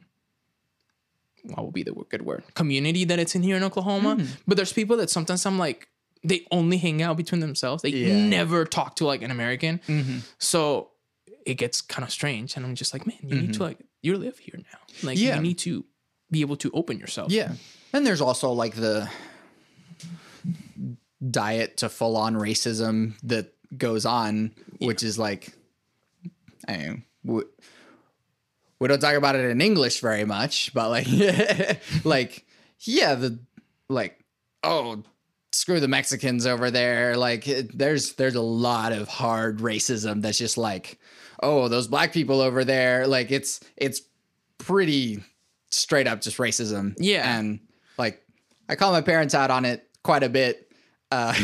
what 1.45 1.65
would 1.65 1.75
be 1.75 1.83
the 1.83 1.93
good 2.11 2.23
word 2.23 2.43
community 2.55 3.05
that 3.05 3.19
it's 3.19 3.35
in 3.35 3.43
here 3.43 3.57
in 3.57 3.63
Oklahoma. 3.65 4.17
Hmm. 4.17 4.25
But 4.47 4.57
there's 4.57 4.73
people 4.73 4.97
that 4.99 5.11
sometimes 5.11 5.45
I'm 5.47 5.59
like 5.59 5.89
they 6.23 6.47
only 6.51 6.79
hang 6.79 7.03
out 7.03 7.17
between 7.19 7.41
themselves. 7.41 7.83
They 7.83 7.91
Yeah. 7.91 8.09
Mm-hmm. 8.15 8.29
never 8.31 8.65
talk 8.65 8.97
to 8.97 9.07
like 9.07 9.21
an 9.23 9.31
American. 9.31 9.81
So 10.39 10.91
it 11.47 11.55
gets 11.55 11.81
kind 11.81 12.05
of 12.05 12.11
strange, 12.11 12.57
and 12.57 12.65
I'm 12.65 12.75
just 12.75 12.93
like, 12.93 13.07
man, 13.07 13.19
you 13.23 13.37
need 13.37 13.55
to 13.55 13.63
like 13.63 13.79
you 14.03 14.17
live 14.19 14.39
here 14.39 14.55
now. 14.57 14.79
Like 15.03 15.17
Mm-hmm. 15.19 15.27
Yeah. 15.27 15.37
you 15.37 15.43
need 15.43 15.59
to 15.59 15.85
be 16.31 16.41
able 16.41 16.57
to 16.57 16.71
open 16.73 16.99
yourself. 16.99 17.31
Yeah. 17.33 17.53
And 17.93 18.07
there's 18.07 18.21
also 18.21 18.51
like 18.53 18.75
the 18.75 19.09
diet 21.31 21.79
to 21.79 21.89
full 21.89 22.17
on 22.17 22.35
racism 22.35 23.15
that 23.23 23.53
goes 23.77 24.05
on, 24.07 24.53
which 24.79 25.03
is 25.03 25.19
like, 25.19 25.53
I 26.69 26.77
mean, 26.77 27.05
we, 27.25 27.43
we 28.81 28.89
don't 28.89 29.01
talk 29.01 29.15
about 29.15 29.37
it 29.37 29.45
in 29.51 29.61
English 29.61 30.01
very 30.01 30.25
much, 30.25 30.73
but 30.75 30.91
like, 30.91 31.07
like, 32.05 32.45
yeah, 32.81 33.15
the 33.15 33.39
like, 33.89 34.23
oh, 34.63 35.03
screw 35.55 35.81
the 35.81 35.89
Mexicans 35.89 36.47
over 36.47 36.71
there. 36.71 37.17
Like, 37.17 37.47
it, 37.49 37.77
there's 37.77 38.15
there's 38.15 38.35
a 38.35 38.41
lot 38.43 38.93
of 38.93 39.09
hard 39.09 39.59
racism 39.59 40.21
that's 40.23 40.39
just 40.39 40.59
like, 40.59 40.99
oh, 41.43 41.69
those 41.69 41.89
black 41.89 42.13
people 42.13 42.41
over 42.41 42.65
there. 42.65 43.07
Like, 43.07 43.31
it's 43.31 43.61
it's 43.77 44.03
pretty 44.59 45.23
straight 45.71 46.07
up 46.07 46.21
just 46.21 46.39
racism. 46.39 46.95
Yeah. 46.99 47.39
and 47.39 47.61
like, 47.99 48.23
I 48.69 48.77
call 48.77 48.93
my 48.93 49.01
parents 49.03 49.35
out 49.35 49.51
on 49.51 49.65
it 49.65 49.89
quite 50.03 50.23
a 50.23 50.29
bit. 50.29 50.71
Uh, 51.11 51.35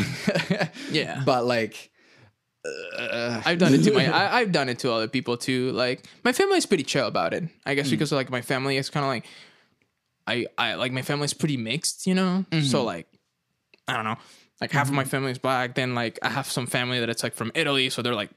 Yeah. 0.91 1.21
but 1.25 1.45
like, 1.45 1.89
I've 2.97 3.57
done 3.57 3.73
it 3.73 3.83
to 3.83 3.91
my 3.93 4.05
I, 4.13 4.39
I've 4.39 4.51
done 4.51 4.69
it 4.69 4.79
to 4.79 4.91
other 4.91 5.07
people 5.07 5.37
too. 5.37 5.71
Like 5.71 6.05
my 6.23 6.31
family's 6.31 6.65
pretty 6.65 6.83
chill 6.83 7.07
about 7.07 7.33
it. 7.33 7.43
I 7.65 7.73
Mm. 7.73 7.75
guess 7.77 7.89
because 7.89 8.11
like 8.11 8.29
my 8.29 8.41
family 8.41 8.77
is 8.77 8.89
kind 8.89 9.03
of 9.03 9.07
like 9.09 9.25
I 10.27 10.45
I 10.57 10.75
like 10.75 10.91
my 10.91 11.01
family's 11.01 11.33
pretty 11.33 11.57
mixed, 11.57 12.05
you 12.05 12.13
know. 12.13 12.45
Mm-hmm. 12.51 12.65
So 12.65 12.83
like 12.83 13.07
I 13.91 13.95
don't 13.95 14.05
know, 14.05 14.17
like 14.59 14.71
half 14.71 14.87
of 14.87 14.93
my 14.93 15.03
family 15.03 15.31
is 15.31 15.37
black. 15.39 15.75
Then 15.75 15.95
like 15.95 16.17
I 16.21 16.29
have 16.29 16.47
some 16.47 16.67
family 16.67 16.99
that 16.99 17.09
it's 17.09 17.23
like 17.23 17.33
from 17.33 17.51
Italy, 17.55 17.89
so 17.89 18.01
they're 18.01 18.15
like 18.15 18.31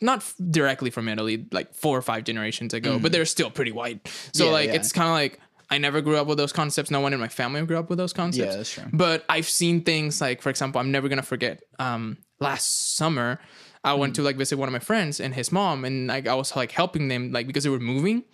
not 0.00 0.18
f- 0.18 0.34
directly 0.50 0.90
from 0.90 1.08
Italy, 1.08 1.46
like 1.52 1.74
four 1.74 1.96
or 1.98 2.02
five 2.02 2.24
generations 2.24 2.72
ago, 2.74 2.98
but 2.98 3.10
they're 3.12 3.24
still 3.24 3.50
pretty 3.50 3.72
white. 3.72 4.06
So 4.32 4.44
Mm. 4.44 4.46
Yeah, 4.46 4.52
like 4.52 4.66
yeah. 4.68 4.74
it's 4.76 4.92
kind 4.92 5.08
of 5.08 5.14
like 5.14 5.40
I 5.70 5.78
never 5.78 6.00
grew 6.00 6.16
up 6.16 6.26
with 6.26 6.38
those 6.38 6.52
concepts. 6.52 6.90
No 6.90 7.00
one 7.00 7.12
in 7.12 7.20
my 7.20 7.28
family 7.28 7.60
grew 7.66 7.78
up 7.78 7.90
with 7.90 7.98
those 7.98 8.12
concepts. 8.14 8.46
Yeah, 8.52 8.56
that's 8.56 8.72
true. 8.72 8.84
But 8.92 9.24
I've 9.28 9.48
seen 9.48 9.82
things 9.82 10.20
like, 10.20 10.40
for 10.40 10.50
example, 10.50 10.80
I'm 10.80 10.90
never 10.90 11.08
gonna 11.08 11.22
forget. 11.22 11.60
Um, 11.78 12.18
last 12.40 12.96
summer, 12.96 13.38
I 13.84 13.94
went 13.94 14.14
to 14.16 14.22
like 14.22 14.36
visit 14.36 14.56
one 14.58 14.68
of 14.68 14.72
my 14.72 14.78
friends 14.78 15.20
and 15.20 15.34
his 15.34 15.52
mom, 15.52 15.84
and 15.84 16.06
like 16.06 16.26
I 16.26 16.34
was 16.34 16.56
like 16.56 16.72
helping 16.72 17.08
them 17.08 17.32
like 17.32 17.46
because 17.46 17.64
they 17.64 17.70
were 17.70 17.78
moving, 17.80 18.24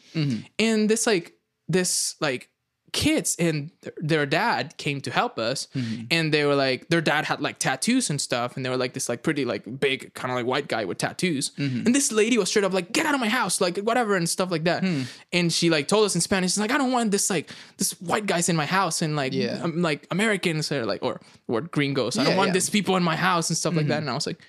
and 0.59 0.89
this 0.89 1.07
like 1.07 1.33
this 1.69 2.15
like 2.21 2.51
kids 2.95 3.37
and 3.39 3.71
th- 3.83 3.95
their 3.99 4.25
dad 4.25 4.75
came 4.79 5.01
to 5.03 5.11
help 5.11 5.39
us 5.39 5.67
mm-hmm. 5.75 6.05
and 6.11 6.33
they 6.33 6.45
were 6.45 6.55
like 6.55 6.89
their 6.89 7.01
dad 7.03 7.25
had 7.27 7.41
like 7.41 7.59
tattoos 7.59 8.09
and 8.09 8.21
stuff 8.21 8.57
and 8.57 8.65
they 8.65 8.71
were 8.71 8.77
like 8.77 8.95
this 8.95 9.09
like 9.09 9.23
pretty 9.23 9.45
like 9.45 9.63
big 9.81 10.15
kind 10.15 10.31
of 10.31 10.37
like 10.37 10.47
white 10.47 10.69
guy 10.69 10.85
with 10.85 10.97
tattoos. 10.97 11.51
Mm-hmm. 11.59 11.87
And 11.87 11.95
this 11.95 12.13
lady 12.13 12.39
was 12.39 12.49
straight 12.49 12.65
up 12.65 12.73
like 12.73 12.93
get 12.93 13.05
out 13.05 13.15
of 13.15 13.21
my 13.21 13.29
house 13.29 13.61
like 13.61 13.77
whatever 13.79 14.17
and 14.17 14.29
stuff 14.29 14.51
like 14.51 14.65
that. 14.65 14.85
Hmm. 14.85 15.03
And 15.33 15.53
she 15.53 15.69
like 15.69 15.89
told 15.89 16.07
us 16.07 16.15
in 16.15 16.21
spanish 16.21 16.53
she's 16.53 16.61
like 16.61 16.71
i 16.71 16.79
don't 16.79 16.93
want 16.93 17.11
this 17.11 17.29
like 17.29 17.51
this 17.79 17.93
white 18.01 18.27
guys 18.27 18.49
in 18.49 18.57
my 18.57 18.67
house 18.67 19.03
and 19.03 19.17
like 19.17 19.33
Yeah. 19.35 19.61
um, 19.63 19.83
like 19.83 20.07
americans 20.11 20.71
or 20.71 20.87
like 20.87 21.03
or 21.03 21.21
or 21.49 21.61
gringos. 21.63 22.17
I 22.17 22.25
don't 22.25 22.37
want 22.37 22.49
yeah. 22.49 22.55
these 22.55 22.71
people 22.71 22.97
in 22.97 23.03
my 23.03 23.17
house 23.17 23.51
and 23.51 23.57
stuff 23.57 23.75
like 23.75 23.89
that. 23.89 23.95
Mm-hmm. 23.95 24.09
And 24.09 24.11
i 24.11 24.15
was 24.15 24.27
like 24.27 24.41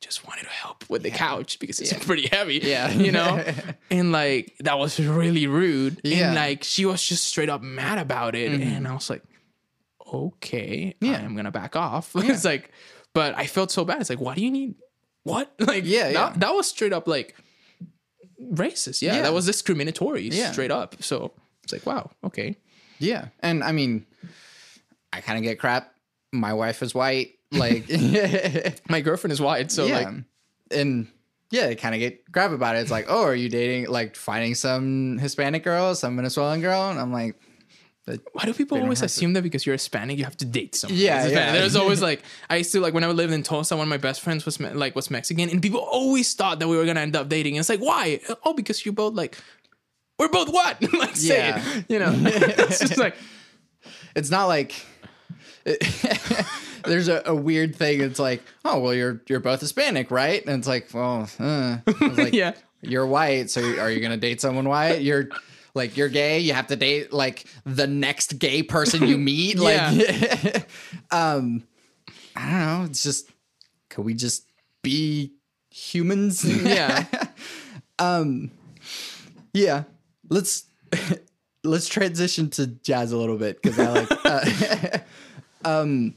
just 0.00 0.26
wanted 0.26 0.42
to 0.44 0.48
help 0.50 0.88
with 0.88 1.02
the 1.02 1.10
couch 1.10 1.58
because 1.58 1.80
it's 1.80 1.92
pretty 2.04 2.28
heavy 2.28 2.58
Yeah. 2.62 2.90
you 2.90 3.10
know 3.12 3.44
and 3.90 4.12
like 4.12 4.54
that 4.60 4.78
was 4.78 4.98
really 5.00 5.46
rude 5.46 6.00
Yeah. 6.04 6.26
and 6.28 6.34
like 6.36 6.62
she 6.64 6.84
was 6.86 7.02
just 7.02 7.24
straight 7.26 7.48
up 7.48 7.62
mad 7.62 7.98
about 7.98 8.34
it 8.36 8.52
mm-hmm. 8.52 8.62
and 8.62 8.86
i 8.88 8.92
was 8.94 9.10
like 9.10 9.22
okay 10.14 10.94
Yeah. 11.00 11.18
i'm 11.18 11.34
gonna 11.36 11.50
back 11.50 11.74
off 11.76 12.12
it's 12.16 12.44
like 12.44 12.70
but 13.14 13.36
i 13.36 13.46
felt 13.46 13.70
so 13.70 13.84
bad 13.84 14.00
it's 14.00 14.10
like 14.10 14.20
why 14.20 14.34
do 14.34 14.42
you 14.44 14.50
need 14.50 14.74
what? 15.24 15.52
Like, 15.58 15.84
Yeah, 15.84 16.04
that, 16.04 16.12
yeah. 16.12 16.32
that 16.38 16.54
was 16.54 16.68
straight 16.68 16.94
up 16.94 17.06
like 17.06 17.34
racist. 18.40 19.02
Yeah, 19.02 19.16
Yeah. 19.16 19.22
that 19.22 19.34
was 19.34 19.44
discriminatory 19.44 20.28
Yeah. 20.28 20.52
straight 20.52 20.70
up. 20.70 21.02
So 21.02 21.32
it's 21.64 21.72
like, 21.72 21.84
wow, 21.84 22.10
okay. 22.24 22.56
Yeah. 22.98 23.26
And 23.40 23.62
I 23.62 23.72
mean, 23.72 24.06
I 25.12 25.20
kind 25.20 25.36
of 25.36 25.44
get 25.44 25.58
crap. 25.58 25.92
My 26.32 26.54
wife 26.54 26.82
is 26.82 26.94
white. 26.94 27.34
Like, 27.52 27.88
My 28.88 29.00
girlfriend 29.00 29.32
is 29.32 29.40
white, 29.40 29.70
so 29.70 29.86
yeah. 29.86 29.98
like, 29.98 30.08
and 30.70 31.06
yeah, 31.50 31.66
they 31.68 31.74
kind 31.76 31.94
of 31.94 31.98
get 31.98 32.30
crap 32.32 32.50
about 32.50 32.76
it. 32.76 32.80
It's 32.80 32.90
like, 32.90 33.06
oh, 33.08 33.22
are 33.22 33.34
you 33.34 33.48
dating, 33.48 33.88
like, 33.90 34.16
finding 34.16 34.54
some 34.54 35.16
Hispanic 35.18 35.64
girl, 35.64 35.94
some 35.94 36.16
Venezuelan 36.16 36.60
girl? 36.60 36.90
And 36.90 37.00
I'm 37.00 37.12
like, 37.12 37.36
why 38.32 38.44
do 38.44 38.54
people 38.54 38.78
always 38.80 39.00
have 39.00 39.10
to- 39.10 39.14
assume 39.14 39.34
that 39.34 39.42
because 39.42 39.66
you're 39.66 39.74
Hispanic 39.74 40.16
you 40.16 40.24
have 40.24 40.36
to 40.38 40.46
date 40.46 40.74
someone? 40.74 40.98
Yeah, 40.98 41.26
yeah. 41.26 41.52
There's 41.52 41.76
always 41.82 42.00
like 42.00 42.22
I 42.48 42.56
used 42.56 42.72
to 42.72 42.80
like 42.80 42.94
when 42.94 43.04
I 43.04 43.08
lived 43.08 43.34
in 43.34 43.42
Tulsa, 43.42 43.76
one 43.76 43.84
of 43.84 43.90
my 43.90 43.98
best 43.98 44.22
friends 44.22 44.46
was 44.46 44.58
me- 44.58 44.70
like 44.70 44.96
was 44.96 45.10
Mexican, 45.10 45.50
and 45.50 45.60
people 45.60 45.80
always 45.80 46.32
thought 46.32 46.58
that 46.60 46.68
we 46.68 46.76
were 46.78 46.86
gonna 46.86 47.00
end 47.00 47.14
up 47.16 47.28
dating. 47.28 47.54
And 47.56 47.60
it's 47.60 47.68
like, 47.68 47.80
why? 47.80 48.20
Oh, 48.46 48.54
because 48.54 48.86
you 48.86 48.92
both 48.92 49.12
like 49.12 49.36
we're 50.18 50.28
both 50.30 50.48
what? 50.48 50.80
like 50.94 51.16
say 51.16 51.36
Yeah. 51.48 51.62
it. 51.76 51.84
You 51.90 51.98
know, 51.98 52.14
it's 52.24 52.78
just 52.78 52.96
like 52.96 53.14
it's 54.16 54.30
not 54.30 54.46
like 54.46 54.72
there's 56.84 57.08
a, 57.08 57.22
a 57.26 57.34
weird 57.34 57.76
thing. 57.76 58.00
It's 58.00 58.18
like, 58.18 58.42
oh 58.64 58.78
well, 58.80 58.94
you're 58.94 59.20
you're 59.28 59.40
both 59.40 59.60
Hispanic, 59.60 60.10
right? 60.10 60.44
And 60.44 60.58
it's 60.58 60.68
like, 60.68 60.88
well, 60.92 61.28
uh. 61.38 61.78
I 61.86 62.06
was 62.06 62.18
like, 62.18 62.32
yeah. 62.32 62.54
you're 62.80 63.06
white, 63.06 63.50
so 63.50 63.60
are 63.78 63.90
you 63.90 64.00
gonna 64.00 64.16
date 64.16 64.40
someone 64.40 64.68
white? 64.68 65.02
You're 65.02 65.28
like 65.74 65.96
you're 65.96 66.08
gay, 66.08 66.40
you 66.40 66.52
have 66.52 66.66
to 66.68 66.76
date 66.76 67.12
like 67.12 67.46
the 67.64 67.86
next 67.86 68.38
gay 68.38 68.62
person 68.62 69.06
you 69.06 69.18
meet. 69.18 69.58
Like, 69.58 70.68
um, 71.10 71.64
I 72.36 72.50
don't 72.50 72.60
know. 72.60 72.84
It's 72.84 73.02
just, 73.02 73.30
could 73.88 74.04
we 74.04 74.14
just 74.14 74.44
be 74.82 75.32
humans? 75.70 76.44
Yeah. 76.44 77.06
um, 77.98 78.50
yeah. 79.52 79.84
Let's 80.28 80.64
let's 81.64 81.88
transition 81.88 82.50
to 82.50 82.66
jazz 82.66 83.12
a 83.12 83.16
little 83.16 83.38
bit 83.38 83.62
because 83.62 83.78
I 83.78 83.90
like. 83.90 84.08
Uh, 84.24 84.98
um, 85.64 86.14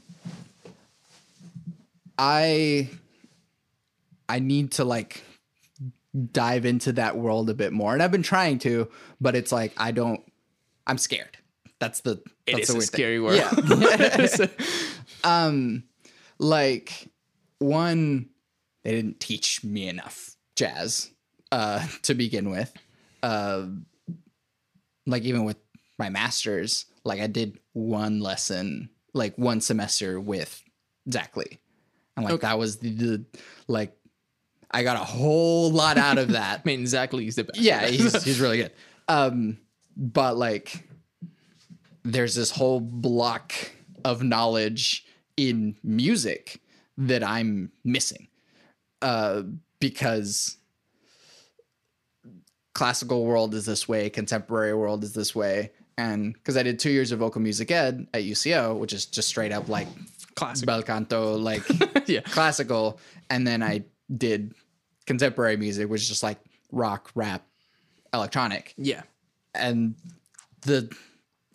I 2.24 2.88
I 4.28 4.38
need 4.38 4.72
to 4.72 4.84
like 4.84 5.24
dive 6.30 6.64
into 6.64 6.92
that 6.92 7.16
world 7.16 7.50
a 7.50 7.54
bit 7.54 7.72
more, 7.72 7.92
and 7.92 8.00
I've 8.00 8.12
been 8.12 8.22
trying 8.22 8.60
to, 8.60 8.88
but 9.20 9.34
it's 9.34 9.50
like 9.50 9.72
I 9.76 9.90
don't. 9.90 10.20
I'm 10.86 10.98
scared. 10.98 11.36
That's 11.80 12.00
the. 12.00 12.22
It 12.46 12.52
that's 12.52 12.70
is 12.70 12.74
the 12.74 12.74
a 12.74 12.80
thing. 12.80 12.86
scary 12.86 13.20
world. 13.20 13.38
Yeah. 13.38 14.46
um, 15.24 15.82
like 16.38 17.08
one, 17.58 18.28
they 18.84 18.92
didn't 18.92 19.18
teach 19.18 19.64
me 19.64 19.88
enough 19.88 20.36
jazz 20.54 21.10
uh, 21.50 21.84
to 22.02 22.14
begin 22.14 22.50
with. 22.50 22.72
Uh, 23.20 23.66
like 25.06 25.24
even 25.24 25.42
with 25.42 25.56
my 25.98 26.08
masters, 26.08 26.86
like 27.04 27.20
I 27.20 27.26
did 27.26 27.58
one 27.72 28.20
lesson, 28.20 28.90
like 29.12 29.36
one 29.36 29.60
semester 29.60 30.20
with 30.20 30.62
Zach 31.10 31.36
Lee, 31.36 31.58
and 32.16 32.24
like 32.24 32.34
Okay. 32.34 32.46
that 32.46 32.58
was 32.58 32.78
the, 32.78 32.90
the 32.90 33.24
like 33.68 33.96
I 34.70 34.82
got 34.84 34.96
a 34.96 35.04
whole 35.04 35.70
lot 35.70 35.98
out 35.98 36.18
of 36.18 36.28
that. 36.32 36.60
I 36.64 36.68
mean, 36.68 36.86
Zach 36.86 37.12
Lee's 37.12 37.36
the 37.36 37.44
best. 37.44 37.60
yeah, 37.60 37.86
he's 37.88 38.22
he's 38.24 38.40
really 38.40 38.56
good. 38.58 38.72
Um, 39.08 39.58
but 39.96 40.36
like, 40.36 40.88
there's 42.04 42.34
this 42.34 42.50
whole 42.50 42.80
block 42.80 43.52
of 44.04 44.22
knowledge 44.22 45.04
in 45.36 45.76
music 45.82 46.60
that 46.98 47.22
I'm 47.22 47.70
missing, 47.84 48.28
uh, 49.02 49.42
because 49.80 50.56
classical 52.74 53.24
world 53.24 53.54
is 53.54 53.66
this 53.66 53.88
way, 53.88 54.08
contemporary 54.10 54.74
world 54.74 55.04
is 55.04 55.12
this 55.12 55.34
way, 55.34 55.72
and 55.98 56.32
because 56.32 56.56
I 56.56 56.62
did 56.62 56.78
two 56.78 56.90
years 56.90 57.12
of 57.12 57.18
vocal 57.18 57.40
music 57.40 57.70
ed 57.70 58.06
at 58.14 58.22
UCO, 58.22 58.78
which 58.78 58.92
is 58.92 59.06
just 59.06 59.28
straight 59.28 59.52
up 59.52 59.68
like 59.68 59.88
classic. 60.34 60.66
bel 60.66 60.82
canto, 60.82 61.36
like 61.36 61.62
yeah. 62.06 62.20
classical, 62.20 62.98
and 63.30 63.46
then 63.46 63.62
I 63.62 63.84
did 64.16 64.54
contemporary 65.06 65.56
music, 65.56 65.88
which 65.88 66.02
is 66.02 66.08
just 66.08 66.22
like 66.22 66.38
rock, 66.70 67.10
rap, 67.14 67.46
electronic, 68.14 68.74
Yeah. 68.76 69.02
and 69.54 69.94
the 70.62 70.94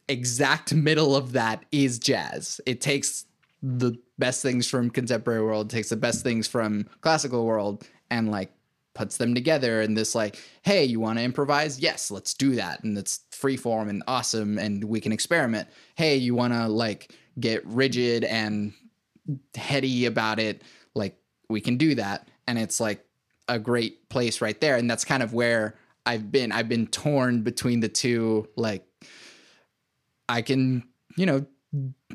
exact 0.08 0.74
middle 0.74 1.16
of 1.16 1.34
that 1.34 1.66
is 1.72 2.00
jazz. 2.00 2.62
It 2.66 2.82
takes 2.82 3.26
the 3.62 3.98
best 4.20 4.42
things 4.42 4.68
from 4.68 4.90
contemporary 4.90 5.42
world, 5.44 5.70
takes 5.70 5.90
the 5.90 5.96
best 5.98 6.24
things 6.24 6.48
from 6.48 6.88
classical 7.02 7.46
world, 7.46 7.86
and 8.10 8.30
like 8.32 8.52
puts 8.94 9.18
them 9.18 9.36
together 9.36 9.82
in 9.82 9.94
this 9.94 10.16
like, 10.16 10.40
hey, 10.64 10.84
you 10.84 11.00
want 11.00 11.20
to 11.20 11.24
improvise? 11.24 11.80
Yes, 11.80 12.10
let's 12.10 12.34
do 12.34 12.56
that, 12.56 12.84
and 12.84 12.98
it's 12.98 13.22
free 13.32 13.58
form 13.58 13.90
and 13.90 14.02
awesome, 14.08 14.58
and 14.58 14.84
we 14.84 15.00
can 15.00 15.12
experiment. 15.12 15.68
Hey, 15.96 16.18
you 16.18 16.34
want 16.36 16.54
to 16.54 16.68
like 16.68 17.14
get 17.40 17.66
rigid 17.66 18.24
and 18.24 18.74
heady 19.56 20.06
about 20.06 20.40
it? 20.40 20.62
Like 20.96 21.18
we 21.50 21.62
can 21.62 21.78
do 21.78 21.96
that, 21.96 22.28
and 22.48 22.58
it's 22.58 22.80
like 22.80 23.06
a 23.48 23.60
great 23.60 24.10
place 24.10 24.42
right 24.42 24.60
there, 24.60 24.76
and 24.76 24.90
that's 24.90 25.06
kind 25.06 25.24
of 25.24 25.34
where 25.34 25.76
I've 26.06 26.32
been. 26.32 26.52
I've 26.52 26.70
been 26.70 26.88
torn 26.88 27.42
between 27.42 27.80
the 27.82 27.90
two, 27.90 28.48
like 28.56 28.86
I 30.30 30.42
can, 30.42 30.84
you 31.16 31.26
know, 31.26 31.46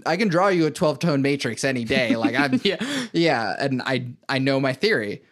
I 0.06 0.16
can 0.16 0.28
draw 0.28 0.48
you 0.48 0.66
a 0.66 0.70
12 0.70 0.98
tone 0.98 1.22
matrix 1.22 1.64
any 1.64 1.84
day. 1.84 2.16
Like 2.16 2.34
I'm 2.34 2.60
Yeah. 2.64 2.84
yeah, 3.12 3.54
and 3.58 3.82
I 3.82 4.08
I 4.28 4.38
know 4.38 4.60
my 4.60 4.72
theory. 4.72 5.22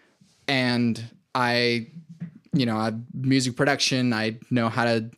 And 0.49 1.03
I 1.35 1.89
you 2.53 2.67
know, 2.67 2.77
I 2.77 2.93
music 3.15 3.57
production, 3.57 4.13
I 4.13 4.39
know 4.51 4.69
how 4.69 4.85
to 4.85 5.11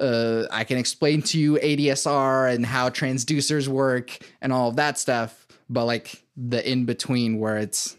uh 0.00 0.44
I 0.50 0.64
can 0.64 0.78
explain 0.78 1.22
to 1.22 1.38
you 1.38 1.54
ADSR 1.54 2.54
and 2.54 2.64
how 2.64 2.88
transducers 2.88 3.68
work 3.68 4.18
and 4.40 4.52
all 4.52 4.68
of 4.68 4.76
that 4.76 4.98
stuff, 4.98 5.46
but 5.68 5.84
like 5.84 6.24
the 6.36 6.68
in 6.68 6.84
between 6.84 7.38
where 7.38 7.58
it's 7.58 7.96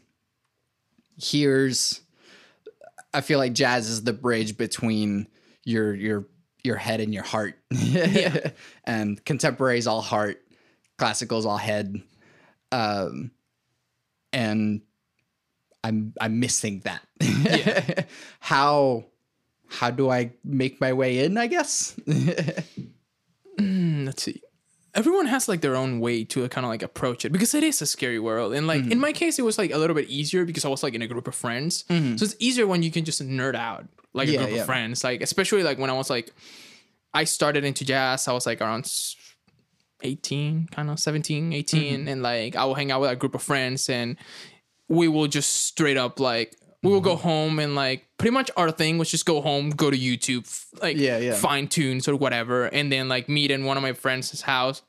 here's 1.21 2.01
I 3.13 3.21
feel 3.21 3.37
like 3.37 3.53
jazz 3.53 3.89
is 3.89 4.03
the 4.03 4.13
bridge 4.13 4.57
between 4.57 5.27
your 5.63 5.93
your 5.93 6.27
your 6.63 6.77
head 6.77 7.01
and 7.01 7.13
your 7.13 7.23
heart. 7.23 7.55
and 8.85 9.23
contemporary 9.25 9.77
is 9.77 9.87
all 9.87 10.01
heart, 10.01 10.41
classical 10.97 11.37
is 11.37 11.45
all 11.45 11.57
head. 11.57 12.01
Um 12.71 13.31
and 14.31 14.81
I'm 15.83 16.13
I'm 16.19 16.39
missing 16.39 16.81
that. 16.85 17.01
Yeah. 17.21 18.03
how 18.39 19.05
how 19.79 19.89
do 19.91 20.09
I 20.09 20.31
make 20.43 20.79
my 20.79 20.93
way 20.93 21.25
in, 21.25 21.37
I 21.37 21.47
guess? 21.47 21.95
Mm, 23.59 24.05
let's 24.05 24.23
see. 24.23 24.41
Everyone 24.95 25.25
has 25.25 25.47
like 25.47 25.61
their 25.61 25.75
own 25.75 25.99
way 25.99 26.23
to 26.25 26.47
kind 26.49 26.65
of 26.65 26.69
like 26.69 26.83
approach 26.83 27.25
it 27.25 27.31
because 27.31 27.55
it 27.55 27.63
is 27.63 27.81
a 27.81 27.85
scary 27.87 28.19
world. 28.19 28.53
And 28.53 28.67
like 28.67 28.81
Mm-hmm. 28.83 28.91
in 28.91 28.99
my 28.99 29.11
case, 29.13 29.39
it 29.39 29.41
was 29.45 29.57
like 29.57 29.71
a 29.73 29.77
little 29.77 29.95
bit 29.95 30.07
easier 30.09 30.45
because 30.45 30.65
I 30.65 30.69
was 30.69 30.83
like 30.83 30.93
in 30.93 31.01
a 31.01 31.07
group 31.07 31.27
of 31.27 31.33
friends. 31.33 31.83
So 31.89 32.25
it's 32.25 32.35
easier 32.39 32.67
when 32.67 32.83
you 32.83 32.91
can 32.91 33.03
just 33.03 33.21
nerd 33.21 33.55
out 33.55 33.85
like 34.13 34.27
Mm-hmm. 34.27 34.33
Yeah, 34.33 34.39
a 34.41 34.43
group 34.45 34.55
yeah. 34.55 34.61
of 34.61 34.65
friends. 34.67 35.03
Like 35.03 35.21
especially 35.23 35.63
like 35.63 35.79
when 35.79 35.89
I 35.89 35.93
was 35.93 36.09
like, 36.11 36.31
I 37.13 37.23
started 37.23 37.63
into 37.63 37.83
jazz. 37.85 38.27
I 38.27 38.33
was 38.33 38.45
like 38.45 38.61
around 38.61 38.85
18, 40.03 40.67
kind 40.71 40.89
of 40.91 40.99
17, 40.99 41.53
18. 41.53 41.81
Mm-hmm. 42.01 42.07
And 42.07 42.21
like 42.21 42.55
I 42.55 42.65
will 42.65 42.75
hang 42.75 42.91
out 42.91 43.01
with 43.01 43.09
a 43.11 43.15
group 43.15 43.33
of 43.33 43.41
friends 43.41 43.89
and 43.89 44.17
we 44.89 45.07
will 45.07 45.27
just 45.27 45.65
straight 45.65 45.97
up 45.97 46.19
like, 46.19 46.55
we 46.83 46.89
will 46.91 47.01
go 47.01 47.15
Mm-hmm. 47.15 47.27
home 47.27 47.59
and 47.59 47.75
like 47.75 48.05
pretty 48.17 48.33
much 48.33 48.51
our 48.57 48.69
thing 48.71 48.97
was 48.97 49.09
just 49.09 49.25
go 49.25 49.41
home, 49.41 49.69
go 49.71 49.89
to 49.89 49.97
YouTube, 49.97 50.45
like 50.81 50.97
Yeah, 50.97 51.17
yeah. 51.17 51.33
fine 51.35 51.67
tunes 51.67 52.07
or 52.07 52.15
whatever, 52.15 52.65
and 52.65 52.91
then 52.91 53.07
like 53.09 53.27
meet 53.29 53.49
in 53.51 53.63
one 53.65 53.77
of 53.77 53.83
my 53.83 53.93
friends' 53.93 54.41
house 54.41 54.81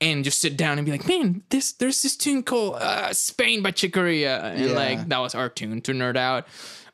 and 0.00 0.24
just 0.24 0.40
sit 0.40 0.56
down 0.56 0.78
and 0.78 0.84
be 0.84 0.92
like, 0.92 1.06
man, 1.08 1.42
this 1.50 1.72
there's 1.72 2.02
this 2.02 2.16
tune 2.16 2.42
called 2.42 2.76
uh, 2.76 3.12
Spain 3.12 3.62
by 3.62 3.70
Chick 3.72 3.92
Corea, 3.92 4.40
and 4.44 4.66
Yeah. 4.70 4.72
like 4.76 5.08
that 5.08 5.18
was 5.18 5.34
our 5.34 5.48
tune 5.48 5.80
to 5.82 5.92
nerd 5.92 6.16
out. 6.16 6.46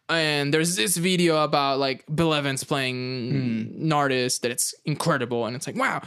And 0.08 0.52
there's 0.52 0.76
this 0.76 0.96
video 0.96 1.42
about 1.42 1.78
like 1.78 2.04
Bill 2.12 2.34
Evans 2.34 2.64
playing 2.64 3.30
Hmm. 3.30 3.84
an 3.84 3.92
artist 3.92 4.42
that 4.42 4.50
it's 4.50 4.74
incredible, 4.84 5.46
and 5.46 5.56
it's 5.56 5.66
like 5.66 5.76
wow. 5.76 6.02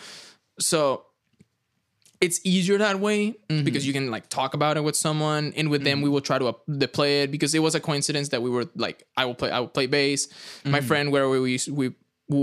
So 0.59 1.05
it's 2.25 2.39
easier 2.43 2.77
that 2.85 2.97
way 2.99 3.19
Mm-hmm. 3.49 3.63
because 3.67 3.83
you 3.87 3.93
can 3.97 4.05
like 4.15 4.25
talk 4.39 4.51
about 4.59 4.75
it 4.77 4.83
with 4.87 4.95
someone, 5.05 5.53
and 5.57 5.69
with 5.73 5.83
them 5.87 5.97
we 6.05 6.09
will 6.13 6.21
try 6.29 6.37
to 6.43 6.47
to 6.83 6.87
play 6.97 7.11
it 7.23 7.27
because 7.35 7.51
it 7.57 7.61
was 7.67 7.73
a 7.75 7.79
coincidence 7.89 8.27
that 8.33 8.41
we 8.45 8.49
were 8.55 8.65
like 8.85 8.97
I 9.21 9.23
will 9.27 9.35
play 9.41 9.51
I 9.57 9.59
will 9.63 9.73
play 9.77 9.87
bass. 9.87 10.21
My 10.27 10.79
Mm-hmm. 10.79 10.87
friend 10.89 11.05
where 11.13 11.27
we 11.29 11.39
we 11.39 11.57
we 11.79 11.87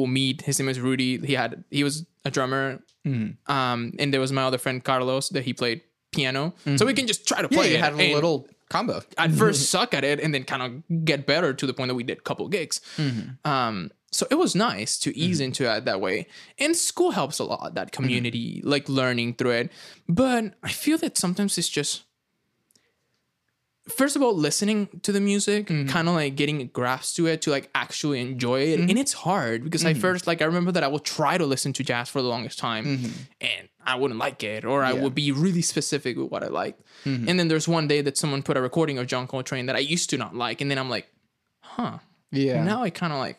will 0.01 0.07
meet. 0.23 0.37
His 0.49 0.59
name 0.61 0.69
is 0.75 0.79
Rudy. 0.87 1.19
He 1.31 1.35
had 1.43 1.51
he 1.71 1.83
was 1.89 1.95
a 2.25 2.31
drummer, 2.37 2.65
Mm-hmm. 3.07 3.29
um, 3.57 3.79
and 3.99 4.09
there 4.13 4.21
was 4.21 4.31
my 4.39 4.45
other 4.49 4.59
friend 4.65 4.79
Carlos 4.91 5.29
that 5.35 5.43
he 5.49 5.53
played 5.63 5.81
piano. 6.13 6.55
So 6.79 6.87
we 6.87 6.95
can 6.95 7.07
just 7.13 7.27
try 7.27 7.41
to 7.43 7.49
play 7.49 7.71
you 7.71 7.79
it. 7.79 7.81
had 7.87 7.95
a 7.95 8.15
little 8.15 8.47
combo. 8.69 9.03
At 9.19 9.33
first, 9.33 9.71
suck 9.75 9.93
at 9.99 10.05
it, 10.05 10.21
and 10.23 10.31
then 10.35 10.45
kind 10.45 10.63
of 10.63 11.05
get 11.11 11.27
better 11.27 11.51
to 11.61 11.65
the 11.67 11.75
point 11.75 11.89
that 11.91 11.97
we 12.01 12.05
did 12.05 12.19
a 12.19 12.21
couple 12.29 12.47
gigs. 12.49 12.81
Mm-hmm. 12.97 13.43
Um, 13.53 13.91
so 14.13 14.27
it 14.31 14.35
was 14.37 14.55
nice 14.55 14.99
to 14.99 15.17
ease 15.17 15.41
into 15.41 15.65
it 15.75 15.85
that 15.87 16.01
way. 16.01 16.27
And 16.59 16.77
school 16.77 17.11
helps 17.13 17.39
a 17.39 17.45
lot. 17.45 17.75
That 17.75 17.91
community, 17.93 18.61
like 18.63 18.89
learning 18.89 19.35
through 19.35 19.53
it. 19.53 19.73
But 20.09 20.55
I 20.63 20.69
feel 20.71 20.99
that 20.99 21.17
sometimes 21.19 21.57
it's 21.59 21.69
just 21.69 22.05
first 23.89 24.15
of 24.15 24.23
all, 24.23 24.35
listening 24.35 24.89
to 25.03 25.11
the 25.13 25.21
music, 25.21 25.67
Mm-hmm. 25.67 25.89
kind 25.89 26.09
of 26.09 26.15
like 26.15 26.37
getting 26.37 26.61
a 26.61 26.65
grasp 26.65 27.17
to 27.17 27.27
it 27.27 27.43
to 27.43 27.51
like 27.51 27.69
actually 27.75 28.21
enjoy 28.21 28.61
it. 28.61 28.79
Mm-hmm. 28.81 28.91
And 28.91 28.99
it's 28.99 29.13
hard 29.13 29.65
because 29.65 29.85
I 29.85 29.95
first, 29.95 30.27
like, 30.29 30.41
I 30.41 30.45
remember 30.45 30.71
that 30.73 30.85
I 30.85 30.89
would 30.89 31.05
try 31.05 31.37
to 31.37 31.45
listen 31.45 31.73
to 31.75 31.83
jazz 31.83 32.09
for 32.09 32.23
the 32.23 32.29
longest 32.29 32.59
time 32.61 32.87
and 33.41 33.69
I 33.85 33.97
wouldn't 33.97 34.21
like 34.21 34.45
it, 34.45 34.65
or 34.65 34.85
I 34.85 34.91
Mm-hmm. 34.91 34.97
Yeah. 34.99 35.03
would 35.05 35.15
be 35.17 35.33
really 35.33 35.63
specific 35.63 36.17
with 36.17 36.31
what 36.31 36.45
I 36.45 36.49
liked. 36.49 36.81
And 37.05 37.39
then 37.41 37.49
there's 37.49 37.67
one 37.67 37.89
day 37.89 38.03
that 38.03 38.17
someone 38.17 38.43
put 38.45 38.57
a 38.57 38.61
recording 38.63 38.99
of 38.99 39.09
John 39.09 39.27
Coltrane 39.27 39.67
that 39.67 39.75
I 39.75 39.81
used 39.81 40.11
to 40.11 40.17
not 40.17 40.37
like. 40.37 40.61
And 40.61 40.71
then 40.71 40.79
I'm 40.79 40.89
like, 40.91 41.09
huh. 41.61 41.99
Yeah. 42.31 42.63
Now 42.63 42.85
I 42.85 42.91
kind 42.91 43.13
of 43.13 43.19
like, 43.19 43.39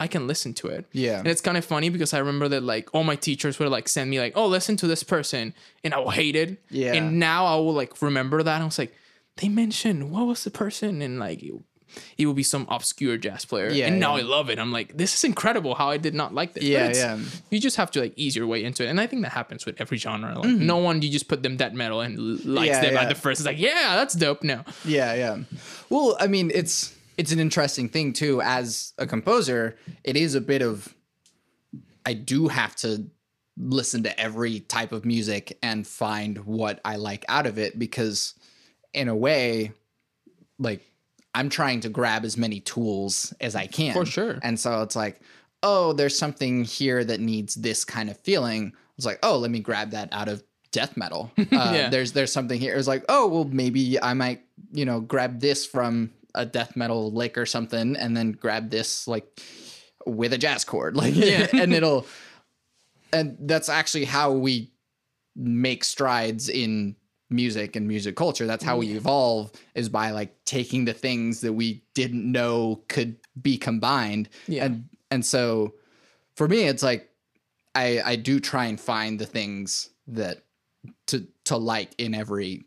I 0.00 0.06
can 0.06 0.26
listen 0.28 0.54
to 0.54 0.68
it. 0.68 0.86
Yeah. 0.92 1.18
And 1.18 1.26
it's 1.26 1.40
kind 1.40 1.56
of 1.56 1.64
funny 1.64 1.88
because 1.88 2.14
I 2.14 2.18
remember 2.18 2.48
that 2.48 2.62
like 2.62 2.88
all 2.94 3.02
my 3.04 3.16
teachers 3.16 3.58
would 3.58 3.68
like 3.68 3.88
send 3.88 4.08
me 4.10 4.20
like, 4.20 4.34
oh, 4.36 4.46
listen 4.46 4.76
to 4.78 4.86
this 4.86 5.02
person. 5.02 5.54
And 5.82 5.92
I 5.92 5.98
will 5.98 6.10
hate 6.10 6.36
it. 6.36 6.62
Yeah. 6.70 6.94
And 6.94 7.18
now 7.18 7.46
I 7.46 7.56
will 7.56 7.72
like 7.74 8.00
remember 8.00 8.42
that. 8.42 8.62
I 8.62 8.64
was 8.64 8.78
like, 8.78 8.94
they 9.38 9.48
mentioned 9.48 10.10
what 10.12 10.26
was 10.26 10.44
the 10.44 10.50
person? 10.52 11.02
And 11.02 11.18
like 11.18 11.42
it, 11.42 11.52
it 12.16 12.26
will 12.26 12.34
be 12.34 12.42
some 12.44 12.66
obscure 12.70 13.16
jazz 13.16 13.44
player. 13.44 13.70
Yeah, 13.72 13.86
And 13.86 13.98
now. 13.98 14.14
I 14.14 14.20
love 14.20 14.50
it. 14.50 14.58
I'm 14.60 14.70
like, 14.70 14.96
this 14.96 15.14
is 15.14 15.24
incredible 15.24 15.74
how 15.74 15.88
I 15.90 15.96
did 15.96 16.14
not 16.14 16.32
like 16.34 16.52
this. 16.54 16.62
Yeah, 16.62 16.92
yeah. 16.94 17.18
You 17.50 17.58
just 17.58 17.76
have 17.76 17.90
to 17.92 18.00
like 18.00 18.12
ease 18.14 18.36
your 18.36 18.46
way 18.46 18.62
into 18.62 18.84
it. 18.84 18.88
And 18.88 19.00
I 19.00 19.06
think 19.08 19.22
that 19.22 19.32
happens 19.32 19.66
with 19.66 19.80
every 19.80 19.96
genre. 19.98 20.34
Like 20.38 20.44
Mm-hmm. 20.48 20.66
no 20.66 20.76
one 20.76 21.02
you 21.02 21.10
just 21.10 21.26
put 21.28 21.42
them 21.42 21.56
death 21.56 21.72
metal 21.72 22.02
and 22.02 22.44
likes 22.44 22.68
Yeah, 22.68 22.80
them 22.82 22.94
yeah. 22.94 23.02
at 23.02 23.08
the 23.08 23.14
first. 23.16 23.40
It's 23.40 23.46
like, 23.46 23.58
yeah, 23.58 23.96
that's 23.96 24.14
dope. 24.14 24.44
No. 24.44 24.62
Yeah, 24.84 25.14
yeah. 25.14 25.38
Well, 25.90 26.16
I 26.20 26.26
mean, 26.28 26.52
it's 26.54 26.94
it's 27.18 27.32
an 27.32 27.40
interesting 27.40 27.88
thing 27.88 28.12
too. 28.14 28.40
As 28.40 28.94
a 28.96 29.06
composer, 29.06 29.76
it 30.04 30.16
is 30.16 30.34
a 30.34 30.40
bit 30.40 30.62
of 30.62 30.94
I 32.06 32.14
do 32.14 32.48
have 32.48 32.74
to 32.76 33.04
listen 33.58 34.04
to 34.04 34.18
every 34.18 34.60
type 34.60 34.92
of 34.92 35.04
music 35.04 35.58
and 35.62 35.86
find 35.86 36.38
what 36.46 36.80
I 36.84 36.96
like 36.96 37.24
out 37.28 37.46
of 37.46 37.58
it 37.58 37.78
because, 37.78 38.34
in 38.94 39.08
a 39.08 39.14
way, 39.16 39.72
like 40.58 40.80
I'm 41.34 41.48
trying 41.50 41.80
to 41.80 41.88
grab 41.88 42.24
as 42.24 42.36
many 42.36 42.60
tools 42.60 43.34
as 43.40 43.54
I 43.54 43.66
can. 43.66 43.92
For 43.92 44.06
sure. 44.06 44.38
And 44.42 44.58
so 44.58 44.80
it's 44.82 44.96
like, 44.96 45.20
oh, 45.62 45.92
there's 45.92 46.16
something 46.16 46.64
here 46.64 47.04
that 47.04 47.20
needs 47.20 47.56
this 47.56 47.84
kind 47.84 48.08
of 48.08 48.16
feeling. 48.18 48.72
It's 48.96 49.04
like, 49.06 49.18
oh, 49.22 49.38
let 49.38 49.50
me 49.50 49.60
grab 49.60 49.90
that 49.90 50.08
out 50.12 50.28
of 50.28 50.42
death 50.70 50.96
metal. 50.96 51.32
Uh, 51.38 51.44
Yeah. 51.50 51.88
There's 51.90 52.12
there's 52.12 52.32
something 52.32 52.60
here. 52.60 52.74
It's 52.74 52.88
like, 52.88 53.04
oh, 53.08 53.26
well, 53.26 53.44
maybe 53.44 54.00
I 54.00 54.14
might, 54.14 54.42
you 54.72 54.84
know, 54.84 55.00
grab 55.00 55.40
this 55.40 55.66
from 55.66 56.12
a 56.34 56.44
death 56.46 56.76
metal 56.76 57.12
lick 57.12 57.36
or 57.38 57.46
something, 57.46 57.96
and 57.96 58.16
then 58.16 58.32
grab 58.32 58.70
this 58.70 59.06
like 59.08 59.40
with 60.06 60.32
a 60.32 60.38
jazz 60.38 60.64
chord, 60.64 60.96
like, 61.02 61.14
Yeah. 61.14 61.46
and 61.52 61.72
it'll, 61.74 62.06
and 63.12 63.36
that's 63.40 63.68
actually 63.68 64.04
how 64.04 64.32
we 64.32 64.70
make 65.36 65.84
strides 65.84 66.48
in 66.48 66.96
music 67.30 67.76
and 67.76 67.86
music 67.86 68.16
culture. 68.16 68.46
That's 68.46 68.64
how 68.64 68.78
we 68.78 68.92
evolve 68.96 69.52
is 69.74 69.88
by 69.88 70.10
like 70.12 70.34
taking 70.44 70.84
the 70.86 70.94
things 70.94 71.42
that 71.42 71.52
we 71.52 71.84
didn't 71.94 72.30
know 72.30 72.82
could 72.88 73.16
be 73.40 73.58
combined. 73.58 74.28
Yeah. 74.46 74.64
And 74.64 74.88
and 75.10 75.24
so 75.24 75.74
for 76.36 76.48
me 76.48 76.62
it's 76.62 76.82
like 76.82 77.10
I 77.74 78.00
I 78.04 78.16
do 78.16 78.40
try 78.40 78.64
and 78.64 78.80
find 78.80 79.18
the 79.18 79.26
things 79.26 79.90
that 80.06 80.42
to 81.08 81.26
to 81.44 81.56
like 81.58 81.90
in 81.98 82.14
every 82.14 82.64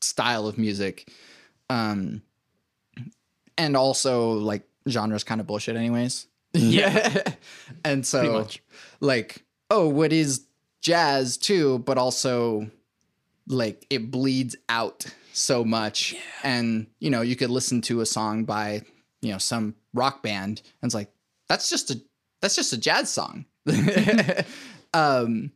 style 0.00 0.46
of 0.46 0.58
music. 0.58 1.10
Um 1.68 2.22
and 3.56 3.76
also 3.76 4.32
like 4.32 4.62
genres 4.88 5.24
kind 5.24 5.40
of 5.40 5.46
bullshit 5.46 5.76
anyways. 5.76 6.26
Yeah. 6.56 7.22
and 7.84 8.06
so 8.06 8.46
like 9.00 9.44
oh 9.70 9.88
what 9.88 10.12
is 10.12 10.46
jazz 10.80 11.36
too 11.36 11.80
but 11.80 11.98
also 11.98 12.70
like 13.48 13.84
it 13.90 14.12
bleeds 14.12 14.54
out 14.68 15.04
so 15.32 15.64
much. 15.64 16.14
And 16.44 16.86
you 17.00 17.10
know 17.10 17.22
you 17.22 17.34
could 17.34 17.50
listen 17.50 17.80
to 17.82 18.00
a 18.02 18.06
song 18.06 18.44
by 18.44 18.82
you 19.20 19.32
know 19.32 19.38
some 19.38 19.74
rock 19.94 20.22
band 20.22 20.62
and 20.80 20.88
it's 20.88 20.94
like 20.94 21.10
that's 21.48 21.68
just 21.68 21.90
a 21.90 22.00
that's 22.40 22.54
just 22.54 22.72
a 22.72 22.78
jazz 22.78 23.10
song. 23.10 23.46
Um 24.94 25.50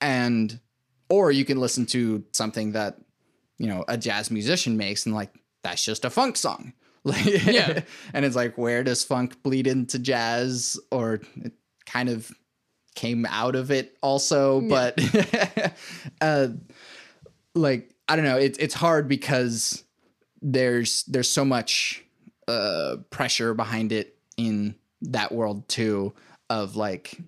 and 0.00 0.60
or 1.08 1.32
you 1.32 1.44
can 1.44 1.58
listen 1.58 1.84
to 1.86 2.24
something 2.32 2.72
that 2.72 2.98
you 3.58 3.66
know 3.66 3.84
a 3.88 3.98
jazz 3.98 4.30
musician 4.30 4.76
makes 4.76 5.04
and 5.04 5.14
like 5.14 5.34
that's 5.62 5.84
just 5.84 6.04
a 6.04 6.10
funk 6.10 6.36
song 6.36 6.72
like 7.06 7.24
Yeah. 7.46 7.80
and 8.12 8.24
it's 8.24 8.36
like 8.36 8.58
where 8.58 8.82
does 8.84 9.04
funk 9.04 9.42
bleed 9.42 9.66
into 9.66 9.98
jazz 9.98 10.78
or 10.90 11.20
it 11.36 11.52
kind 11.86 12.08
of 12.08 12.30
came 12.94 13.26
out 13.26 13.54
of 13.54 13.70
it 13.70 13.96
also 14.02 14.60
but 14.62 14.98
uh 16.20 16.48
like 17.54 17.94
i 18.08 18.16
don't 18.16 18.24
know 18.24 18.38
it's 18.38 18.58
it's 18.58 18.74
hard 18.74 19.06
because 19.08 19.84
there's 20.42 21.04
there's 21.04 21.30
so 21.30 21.44
much 21.44 22.02
uh 22.48 22.96
pressure 23.10 23.52
behind 23.54 23.92
it 23.92 24.16
in 24.36 24.74
that 25.02 25.30
world 25.32 25.68
too 25.68 26.12
of 26.48 26.74
like 26.76 27.18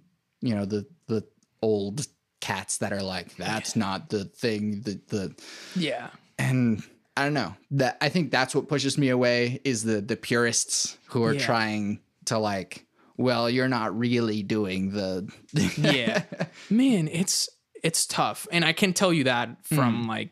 you 0.41 0.55
know 0.55 0.64
the 0.64 0.87
the 1.07 1.22
old 1.62 2.07
cats 2.41 2.79
that 2.79 2.93
are 2.93 3.03
like 3.03 3.37
that's 3.37 3.76
not 3.76 4.09
the 4.11 4.24
thing 4.24 4.81
the 4.83 5.01
the 5.09 5.35
Yeah. 5.76 6.09
and 6.39 6.83
I 7.18 7.24
don't 7.24 7.34
know. 7.34 7.54
That 7.72 7.98
I 8.00 8.08
think 8.08 8.30
that's 8.30 8.54
what 8.54 8.68
pushes 8.68 8.96
me 8.98 9.08
away 9.08 9.60
is 9.64 9.82
the 9.82 10.00
the 10.00 10.16
purists 10.16 10.96
who 11.08 11.24
are 11.24 11.34
Yeah. 11.34 11.40
trying 11.44 12.00
to 12.26 12.38
like 12.38 12.86
well 13.16 13.48
you're 13.50 13.68
not 13.68 13.98
really 13.98 14.42
doing 14.42 14.92
the 14.92 15.30
yeah. 15.76 16.22
Man 16.70 17.08
it's 17.08 17.48
it's 17.82 18.06
tough. 18.06 18.46
And 18.52 18.64
i 18.64 18.72
can 18.72 18.92
tell 18.92 19.12
you 19.12 19.24
that 19.24 19.64
from 19.66 20.04
Mm. 20.04 20.08
like 20.08 20.30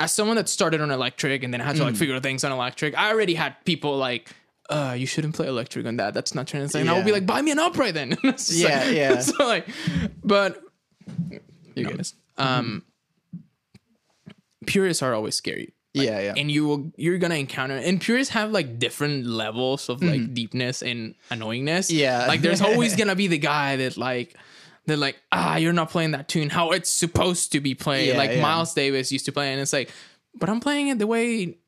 as 0.00 0.12
someone 0.12 0.36
that 0.36 0.48
started 0.48 0.80
on 0.80 0.90
electric 0.90 1.42
and 1.44 1.52
then 1.52 1.60
had 1.60 1.76
to 1.76 1.82
Mm. 1.82 1.86
like 1.86 1.96
figure 1.96 2.18
things 2.20 2.42
on 2.44 2.52
electric 2.52 2.96
i 2.98 3.10
already 3.10 3.34
had 3.34 3.54
people 3.64 3.96
like 3.96 4.30
uh 4.70 4.94
you 4.98 5.06
shouldn't 5.06 5.34
play 5.34 5.46
electric 5.46 5.84
on 5.86 5.96
that. 5.98 6.14
That's 6.14 6.34
not 6.34 6.46
translating 6.46 6.88
and 6.88 6.94
i 6.94 6.98
would 6.98 7.04
be 7.06 7.12
like 7.12 7.26
buy 7.26 7.42
me 7.42 7.50
an 7.50 7.58
upright 7.58 7.92
then. 7.94 8.16
Yeah, 8.48 8.78
like- 8.78 8.94
yeah. 9.00 9.20
so 9.20 9.46
like 9.46 9.66
but 10.24 10.60
You're 11.74 11.92
no, 11.92 12.02
um 12.38 12.82
purists 14.66 15.02
are 15.02 15.14
always 15.14 15.36
scary. 15.36 15.74
Yeah 15.94 16.18
yeah. 16.18 16.34
and 16.36 16.50
you 16.50 16.66
will 16.66 16.92
you're 16.96 17.18
gonna 17.18 17.36
encounter 17.36 17.76
and 17.76 18.00
purists 18.00 18.34
have 18.34 18.50
like 18.50 18.80
different 18.80 19.26
levels 19.26 19.88
of 19.88 20.02
like 20.02 20.34
deepness 20.34 20.82
and 20.82 21.14
annoyingness. 21.30 21.86
Mm-hmm. 21.86 21.98
Yeah. 21.98 22.26
like 22.26 22.40
there's 22.40 22.60
always 22.68 22.96
gonna 22.96 23.14
be 23.14 23.28
the 23.28 23.38
guy 23.38 23.76
that 23.76 23.96
like 23.96 24.36
they're 24.86 24.96
like 24.96 25.22
ah 25.30 25.56
you're 25.56 25.72
not 25.72 25.90
playing 25.90 26.10
that 26.10 26.26
tune 26.26 26.50
how 26.50 26.72
it's 26.72 26.90
supposed 26.90 27.52
to 27.52 27.60
be 27.60 27.76
played. 27.76 28.08
Yeah, 28.08 28.18
like 28.18 28.32
yeah. 28.32 28.42
miles 28.42 28.74
davis 28.74 29.12
used 29.12 29.24
to 29.26 29.32
play 29.32 29.52
and 29.52 29.60
it's 29.60 29.72
like 29.72 29.88
but 30.34 30.48
i'm 30.48 30.58
playing 30.58 30.88
it 30.88 30.98
the 30.98 31.06
way 31.06 31.58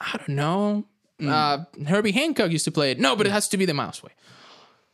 i 0.00 0.16
don't 0.16 0.28
know. 0.28 0.86
Mm. 1.20 1.28
uh 1.28 1.84
herbie 1.84 2.12
hancock 2.12 2.52
used 2.52 2.66
to 2.66 2.72
play 2.72 2.92
it. 2.92 3.00
No 3.00 3.16
but 3.16 3.26
it 3.26 3.30
has 3.30 3.48
to 3.48 3.56
be 3.56 3.66
the 3.66 3.74
miles 3.74 4.04
way. 4.04 4.12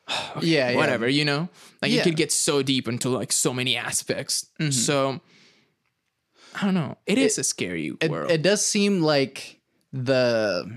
Yeah 0.41 0.71
yeah. 0.71 0.77
whatever 0.77 1.07
you 1.07 1.27
know? 1.27 1.51
Like 1.83 1.91
you 1.91 2.01
could 2.01 2.17
get 2.17 2.33
so 2.33 2.63
deep 2.63 2.89
into 2.89 3.11
like 3.11 3.31
so 3.31 3.53
many 3.53 3.77
aspects. 3.77 4.47
So 4.71 5.21
i 6.61 6.65
don't 6.65 6.75
know. 6.75 6.97
It 7.07 7.19
is 7.19 7.39
a 7.39 7.45
scary 7.45 7.93
it, 8.01 8.11
world. 8.11 8.31
it 8.31 8.43
does 8.43 8.65
seem 8.65 9.03
like 9.03 9.61
the 9.93 10.71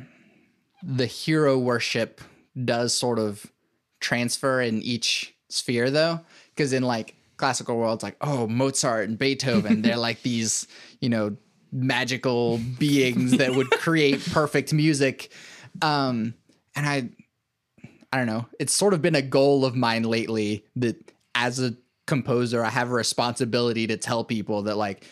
the 0.83 1.05
hero 1.05 1.57
worship 1.57 2.21
does 2.63 2.95
sort 2.95 3.19
of 3.19 3.51
transfer 3.99 4.61
in 4.61 4.81
each 4.81 5.35
sphere 5.49 5.89
though. 5.89 6.21
Because 6.49 6.73
in 6.73 6.83
like 6.83 7.15
classical 7.37 7.77
worlds 7.77 8.03
like 8.03 8.17
oh 8.21 8.47
mozart 8.47 9.09
and 9.09 9.17
beethoven 9.17 9.81
they're 9.81 9.97
like 10.09 10.21
these 10.21 10.67
you 10.99 11.09
know 11.09 11.35
magical 11.71 12.59
beings 12.77 13.37
that 13.37 13.55
would 13.55 13.69
create 13.71 14.23
perfect 14.31 14.73
music. 14.73 15.31
Um 15.81 16.35
and 16.75 16.85
i 16.85 17.09
i 18.13 18.17
don't 18.17 18.27
know. 18.27 18.45
It's 18.59 18.73
sort 18.73 18.93
of 18.93 19.01
been 19.01 19.15
a 19.15 19.21
goal 19.21 19.65
of 19.65 19.75
mine 19.75 20.03
lately 20.03 20.65
that 20.75 21.11
as 21.33 21.59
a 21.59 21.75
composer 22.07 22.61
i 22.61 22.69
have 22.69 22.89
a 22.89 22.93
responsibility 22.93 23.87
to 23.87 23.95
tell 23.95 24.23
people 24.23 24.63
that 24.63 24.75
like 24.75 25.05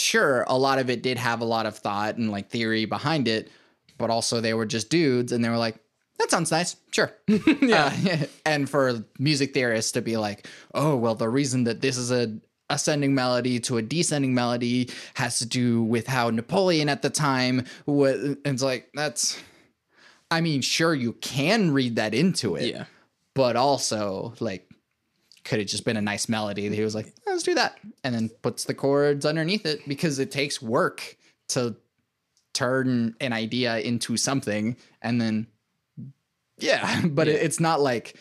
sure 0.00 0.44
a 0.48 0.56
lot 0.56 0.78
of 0.78 0.90
it 0.90 1.02
did 1.02 1.18
have 1.18 1.40
a 1.40 1.44
lot 1.44 1.66
of 1.66 1.76
thought 1.76 2.16
and 2.16 2.30
like 2.30 2.48
theory 2.48 2.84
behind 2.84 3.28
it 3.28 3.50
but 3.98 4.10
also 4.10 4.40
they 4.40 4.54
were 4.54 4.66
just 4.66 4.90
dudes 4.90 5.32
and 5.32 5.44
they 5.44 5.48
were 5.48 5.58
like 5.58 5.76
that 6.18 6.30
sounds 6.30 6.50
nice 6.50 6.76
sure. 6.90 7.12
Uh, 7.30 7.92
yeah. 8.02 8.24
and 8.46 8.68
for 8.68 9.04
music 9.18 9.54
theorists 9.54 9.92
to 9.92 10.02
be 10.02 10.16
like 10.16 10.46
oh 10.74 10.96
well 10.96 11.14
the 11.14 11.28
reason 11.28 11.64
that 11.64 11.80
this 11.80 11.96
is 11.96 12.10
a 12.10 12.36
ascending 12.68 13.14
melody 13.14 13.58
to 13.58 13.78
a 13.78 13.82
descending 13.82 14.32
melody 14.32 14.88
has 15.14 15.38
to 15.40 15.46
do 15.46 15.82
with 15.82 16.06
how 16.06 16.30
napoleon 16.30 16.88
at 16.88 17.02
the 17.02 17.10
time 17.10 17.64
was 17.84 18.36
it's 18.44 18.62
like 18.62 18.88
that's 18.94 19.40
i 20.30 20.40
mean 20.40 20.60
sure 20.60 20.94
you 20.94 21.12
can 21.14 21.72
read 21.72 21.96
that 21.96 22.14
into 22.14 22.54
it 22.54 22.72
yeah. 22.72 22.84
but 23.34 23.56
also 23.56 24.32
like 24.38 24.69
could 25.44 25.58
have 25.58 25.68
just 25.68 25.84
been 25.84 25.96
a 25.96 26.02
nice 26.02 26.28
melody 26.28 26.68
he 26.74 26.82
was 26.82 26.94
like 26.94 27.12
let's 27.26 27.42
do 27.42 27.54
that 27.54 27.78
and 28.04 28.14
then 28.14 28.28
puts 28.42 28.64
the 28.64 28.74
chords 28.74 29.24
underneath 29.24 29.64
it 29.66 29.80
because 29.88 30.18
it 30.18 30.30
takes 30.30 30.60
work 30.60 31.16
to 31.48 31.74
turn 32.52 33.14
an 33.20 33.32
idea 33.32 33.78
into 33.78 34.16
something 34.16 34.76
and 35.02 35.20
then 35.20 35.46
yeah 36.58 37.02
but 37.10 37.28
it- 37.28 37.42
it's 37.42 37.60
not 37.60 37.80
like 37.80 38.16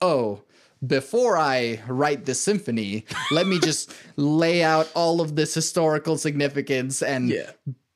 oh 0.00 0.42
before 0.86 1.38
I 1.38 1.80
write 1.88 2.26
this 2.26 2.40
symphony, 2.40 3.06
let 3.30 3.46
me 3.46 3.58
just 3.58 3.90
lay 4.16 4.62
out 4.62 4.90
all 4.94 5.22
of 5.22 5.34
this 5.34 5.54
historical 5.54 6.18
significance 6.18 7.00
and 7.00 7.30
Yeah. 7.30 7.52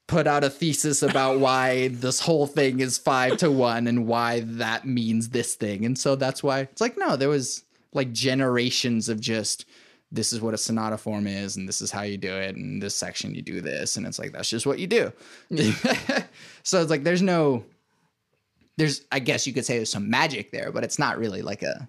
put 0.07 0.26
out 0.26 0.43
a 0.43 0.49
thesis 0.49 1.03
about 1.03 1.39
why 1.39 1.89
this 1.89 2.18
whole 2.20 2.47
thing 2.47 2.81
is 2.81 2.97
five 2.97 3.37
to 3.39 3.51
one 3.51 3.87
and 3.89 4.07
why 4.07 4.41
that 4.41 4.87
means 4.87 5.29
this 5.31 5.55
thing. 5.55 5.85
And 5.85 5.99
so 5.99 6.16
that's 6.16 6.43
why 6.43 6.61
it's 6.61 6.81
like, 6.81 6.97
no, 6.97 7.14
there 7.16 7.29
was 7.29 7.62
like 7.93 8.12
generations 8.12 9.09
of 9.09 9.20
just 9.20 9.64
this 10.11 10.32
is 10.32 10.41
what 10.41 10.55
a 10.55 10.59
sonata 10.59 10.97
form 10.97 11.26
is 11.26 11.57
and 11.57 11.68
this 11.68 11.82
is 11.82 11.91
how 11.91 12.03
you 12.03 12.16
do 12.16 12.32
it 12.32 12.57
and 12.57 12.80
this 12.80 12.95
section 12.95 13.34
you 13.34 13.43
do 13.43 13.61
this 13.61 13.97
and 13.97 14.07
it's 14.07 14.18
like 14.18 14.32
that's 14.32 14.49
just 14.49 14.66
what 14.66 14.78
you 14.78 14.86
do. 14.86 15.12
So 16.62 16.82
it's 16.82 16.91
like 16.91 17.03
there's 17.03 17.22
no 17.22 17.64
there's 18.76 19.03
i 19.11 19.18
guess 19.18 19.47
you 19.47 19.53
could 19.53 19.66
say 19.66 19.76
there's 19.76 19.91
some 19.91 20.09
magic 20.09 20.51
there 20.51 20.70
but 20.72 20.84
it's 20.84 20.99
not 20.99 21.18
really 21.18 21.43
like 21.43 21.62
a 21.62 21.89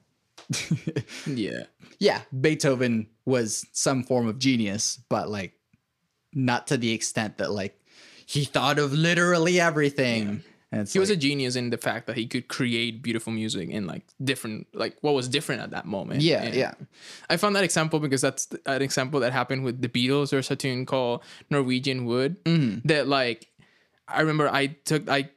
yeah. 1.28 1.64
yeah 2.00 2.22
beethoven 2.42 3.08
was 3.26 3.66
some 3.72 4.04
form 4.04 4.28
of 4.28 4.40
genius 4.40 5.00
but 5.10 5.30
like 5.30 5.54
not 6.34 6.68
to 6.68 6.78
the 6.78 6.94
extent 6.94 7.38
that 7.38 7.52
like 7.52 7.80
he 8.26 8.46
thought 8.46 8.80
of 8.80 8.94
literally 8.94 9.60
everything 9.60 10.44
and 10.72 10.88
He 10.88 11.00
was 11.00 11.10
a 11.10 11.16
genius 11.16 11.56
in 11.56 11.70
the 11.72 11.78
fact 11.78 12.06
that 12.08 12.16
he 12.16 12.28
could 12.28 12.48
create 12.48 13.02
beautiful 13.02 13.34
music 13.34 13.70
in 13.70 13.88
like 13.88 14.04
different, 14.24 14.68
like 14.74 14.98
what 15.02 15.14
was 15.16 15.28
different 15.28 15.62
at 15.62 15.72
that 15.72 15.86
moment. 15.86 16.22
yeah 16.22 16.44
And 16.44 16.54
yeah 16.56 16.74
I 17.30 17.38
found 17.38 17.56
that 17.56 17.64
example 17.64 18.00
because 18.00 18.22
that's 18.22 18.48
an 18.66 18.82
example 18.82 19.20
that 19.22 19.34
happened 19.34 19.64
with 19.64 19.82
the 19.82 19.90
Beatles. 19.90 20.30
There's 20.30 20.52
a 20.52 20.56
tune 20.56 20.86
called 20.86 21.24
Norwegian 21.50 22.06
Wood 22.06 22.44
Mm-hmm. 22.46 22.88
that 22.88 23.08
like 23.08 23.48
I 24.08 24.20
remember 24.22 24.48
I 24.50 24.68
took 24.86 25.10
I 25.10 25.30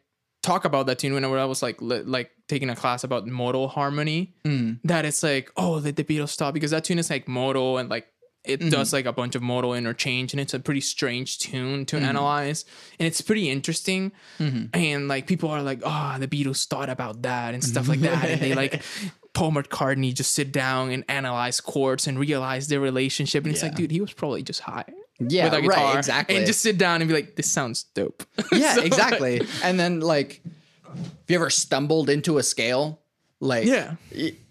talk 0.42 0.64
about 0.64 0.86
that 0.86 0.98
tune 0.98 1.14
whenever 1.14 1.38
I 1.38 1.44
was 1.44 1.62
like 1.62 1.80
li- 1.80 2.02
like 2.02 2.30
taking 2.48 2.68
a 2.70 2.76
class 2.76 3.04
about 3.04 3.26
modal 3.26 3.68
harmony. 3.68 4.34
Mm. 4.44 4.80
That 4.84 5.04
it's 5.04 5.22
like 5.22 5.50
oh 5.56 5.80
the, 5.80 5.92
the 5.92 6.04
Beatles 6.04 6.30
stop 6.30 6.52
because 6.54 6.72
that 6.72 6.84
tune 6.84 6.98
is 6.98 7.08
like 7.10 7.28
modal 7.28 7.78
and 7.78 7.88
like 7.88 8.06
it 8.44 8.58
Mm-hmm. 8.60 8.70
does 8.70 8.92
like 8.92 9.06
a 9.06 9.12
bunch 9.12 9.34
of 9.36 9.42
modal 9.42 9.72
interchange 9.74 10.32
and 10.32 10.40
it's 10.40 10.52
a 10.54 10.58
pretty 10.58 10.80
strange 10.80 11.38
tune 11.38 11.86
to 11.86 11.96
Mm-hmm. 11.96 12.04
analyze 12.04 12.64
and 12.98 13.06
it's 13.06 13.20
pretty 13.20 13.48
interesting 13.48 14.10
and 14.38 15.08
like 15.08 15.26
people 15.26 15.48
are 15.50 15.62
like 15.62 15.80
oh 15.84 16.16
the 16.18 16.26
Beatles 16.28 16.66
thought 16.66 16.90
about 16.90 17.22
that 17.22 17.54
and 17.54 17.62
stuff 17.62 17.86
like 17.88 18.00
that 18.00 18.24
and 18.28 18.40
they 18.40 18.54
like 18.54 18.82
Paul 19.34 19.52
McCartney 19.52 20.12
just 20.12 20.34
sit 20.34 20.52
down 20.52 20.90
and 20.90 21.04
analyze 21.08 21.60
chords 21.60 22.06
and 22.06 22.18
realize 22.18 22.68
their 22.68 22.80
relationship 22.80 23.44
and 23.44 23.54
it's 23.54 23.62
like 23.62 23.74
dude 23.76 23.90
he 23.90 24.00
was 24.00 24.12
probably 24.12 24.42
just 24.42 24.60
high 24.60 24.84
Yeah, 25.20 25.44
with 25.44 25.64
a 25.64 25.66
right, 25.68 25.96
exactly. 25.96 26.36
and 26.36 26.44
just 26.46 26.60
sit 26.62 26.76
down 26.78 27.00
and 27.00 27.08
be 27.08 27.14
like 27.14 27.36
this 27.36 27.50
sounds 27.50 27.84
dope 27.94 28.24
yeah 28.52 28.74
So, 28.74 28.82
exactly 28.82 29.40
and 29.62 29.78
then 29.78 30.00
like 30.00 30.42
have 30.84 30.98
you 31.28 31.36
ever 31.36 31.48
stumbled 31.48 32.10
into 32.10 32.38
a 32.38 32.42
scale 32.42 33.00
like 33.40 33.66
Yeah. 33.66 33.94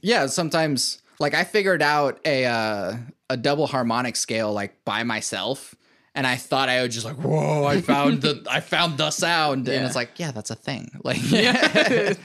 yeah 0.01 0.25
sometimes 0.27 0.99
like 1.19 1.33
i 1.35 1.43
figured 1.43 1.81
out 1.83 2.19
a 2.25 2.45
uh 2.45 2.95
a 3.31 3.37
double 3.37 3.67
harmonic 3.67 4.15
scale 4.15 4.51
like 4.51 4.83
by 4.83 5.03
myself 5.03 5.73
and 6.13 6.27
i 6.27 6.35
thought 6.35 6.67
i 6.69 6.81
would 6.81 6.91
just 6.91 7.05
like 7.05 7.15
whoa 7.15 7.63
i 7.65 7.79
found 7.79 8.21
the 8.21 8.45
i 8.49 8.59
found 8.59 8.97
the 8.97 9.09
sound 9.09 9.67
and 9.67 9.85
it's 9.85 9.95
like 9.95 10.11
yeah 10.17 10.31
that's 10.31 10.49
a 10.49 10.55
thing. 10.55 10.89
Like 11.03 11.31
yeah. 11.31 12.13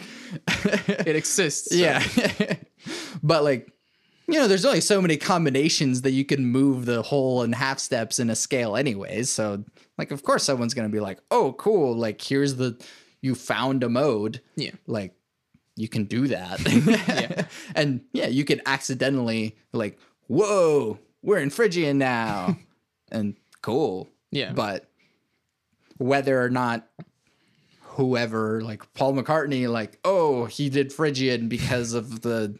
It 0.89 1.15
exists 1.15 1.71
so. 1.71 1.77
yeah. 1.77 2.03
But 3.23 3.45
like 3.45 3.73
you 4.27 4.41
know 4.41 4.49
there's 4.49 4.65
only 4.65 4.81
so 4.81 5.01
many 5.01 5.17
combinations 5.17 6.03
that 6.03 6.11
you 6.11 6.25
can 6.25 6.45
move 6.45 6.85
the 6.85 7.03
whole 7.03 7.43
and 7.43 7.55
half 7.55 7.79
steps 7.79 8.19
in 8.19 8.29
a 8.29 8.35
scale 8.35 8.77
anyways 8.77 9.31
so 9.31 9.65
like 9.99 10.11
of 10.11 10.25
course 10.25 10.43
someone's 10.43 10.75
gonna 10.75 10.89
be 10.89 10.99
like 10.99 11.21
oh 11.31 11.53
cool 11.53 11.95
like 11.95 12.21
here's 12.21 12.57
the 12.57 12.77
you 13.23 13.35
found 13.35 13.83
a 13.83 13.89
mode. 13.89 14.41
Yeah. 14.57 14.73
Like 14.87 15.15
you 15.77 15.89
can 15.89 16.05
do 16.05 16.27
that. 16.29 17.47
And 17.75 18.03
yeah 18.13 18.27
you 18.29 18.45
can 18.45 18.61
accidentally 18.67 19.57
like 19.73 19.99
whoa 20.29 20.99
we're 21.23 21.39
in 21.39 21.51
phrygian 21.51 21.99
now 21.99 22.57
and 23.13 23.35
cool 23.63 24.09
Yeah. 24.31 24.53
but 24.53 24.89
whether 25.99 26.43
or 26.43 26.51
not 26.51 26.87
whoever 27.81 28.61
like 28.61 28.93
paul 28.95 29.15
mccartney 29.15 29.69
like 29.71 29.99
oh 30.05 30.45
he 30.45 30.69
did 30.69 30.93
phrygian 30.93 31.49
because 31.49 31.95
of 31.95 32.21
the 32.23 32.59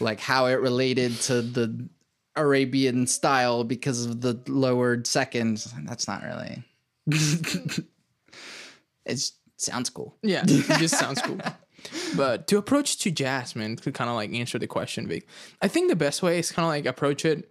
like 0.00 0.18
how 0.20 0.46
it 0.46 0.60
related 0.60 1.14
to 1.20 1.40
the 1.42 1.88
arabian 2.36 3.06
style 3.06 3.62
because 3.62 4.04
of 4.06 4.20
the 4.20 4.40
lowered 4.48 5.06
seconds 5.06 5.72
that's 5.84 6.08
not 6.08 6.22
really 6.24 6.64
it 9.06 9.30
sounds 9.56 9.90
cool 9.90 10.16
Yeah, 10.22 10.42
it 10.46 10.78
just 10.80 10.98
sounds 10.98 11.20
cool. 11.22 11.38
But 12.16 12.46
to 12.48 12.58
approach 12.58 12.98
to 12.98 13.10
Jasmine 13.10 13.76
to 13.76 13.92
kind 13.92 14.10
of 14.10 14.16
like 14.16 14.32
answer 14.32 14.58
the 14.58 14.66
question, 14.66 15.06
Vic, 15.06 15.26
I 15.60 15.68
think 15.68 15.90
the 15.90 15.96
best 15.96 16.22
way 16.22 16.38
is 16.38 16.52
kind 16.52 16.64
of 16.64 16.70
like 16.70 16.86
approach 16.86 17.24
it. 17.24 17.50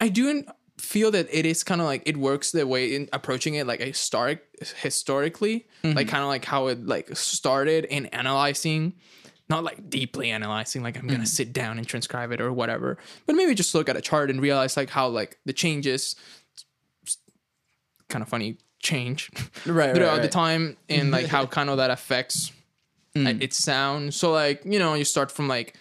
I 0.00 0.08
do 0.08 0.44
feel 0.80 1.10
that 1.10 1.28
it 1.30 1.46
is 1.46 1.62
kind 1.62 1.80
of 1.80 1.86
like 1.86 2.02
it 2.06 2.16
works 2.16 2.52
the 2.52 2.66
way 2.66 2.94
in 2.94 3.08
approaching 3.12 3.54
it 3.54 3.66
like 3.66 3.80
a 3.80 3.86
historic 3.86 4.42
historically, 4.76 5.66
like 5.84 5.96
mm-hmm. 5.96 6.08
kind 6.08 6.22
of 6.22 6.28
like 6.28 6.44
how 6.44 6.68
it 6.68 6.84
like 6.86 7.14
started 7.16 7.84
in 7.84 8.06
analyzing. 8.06 8.94
Not 9.48 9.64
like 9.64 9.90
deeply 9.90 10.30
analyzing, 10.30 10.84
like 10.84 10.96
I'm 10.96 11.08
gonna 11.08 11.24
mm. 11.24 11.28
sit 11.28 11.52
down 11.52 11.76
and 11.76 11.84
transcribe 11.84 12.30
it 12.30 12.40
or 12.40 12.52
whatever, 12.52 12.98
but 13.26 13.34
maybe 13.34 13.52
just 13.56 13.74
look 13.74 13.88
at 13.88 13.96
a 13.96 14.00
chart 14.00 14.30
and 14.30 14.40
realize 14.40 14.76
like 14.76 14.90
how 14.90 15.08
like 15.08 15.40
the 15.44 15.52
changes, 15.52 16.14
kind 18.08 18.22
of 18.22 18.28
funny 18.28 18.58
change, 18.80 19.28
right 19.66 19.92
throughout 19.96 20.22
the 20.22 20.28
time 20.28 20.76
and 20.88 21.10
like 21.10 21.26
how 21.26 21.46
kind 21.58 21.68
of 21.68 21.78
that 21.78 21.90
affects 21.90 22.52
Mm. 23.16 23.26
uh, 23.26 23.38
its 23.40 23.58
sound. 23.58 24.14
So 24.14 24.30
like 24.32 24.62
you 24.64 24.78
know 24.78 24.94
you 24.94 25.04
start 25.04 25.30
from 25.32 25.48
like 25.48 25.76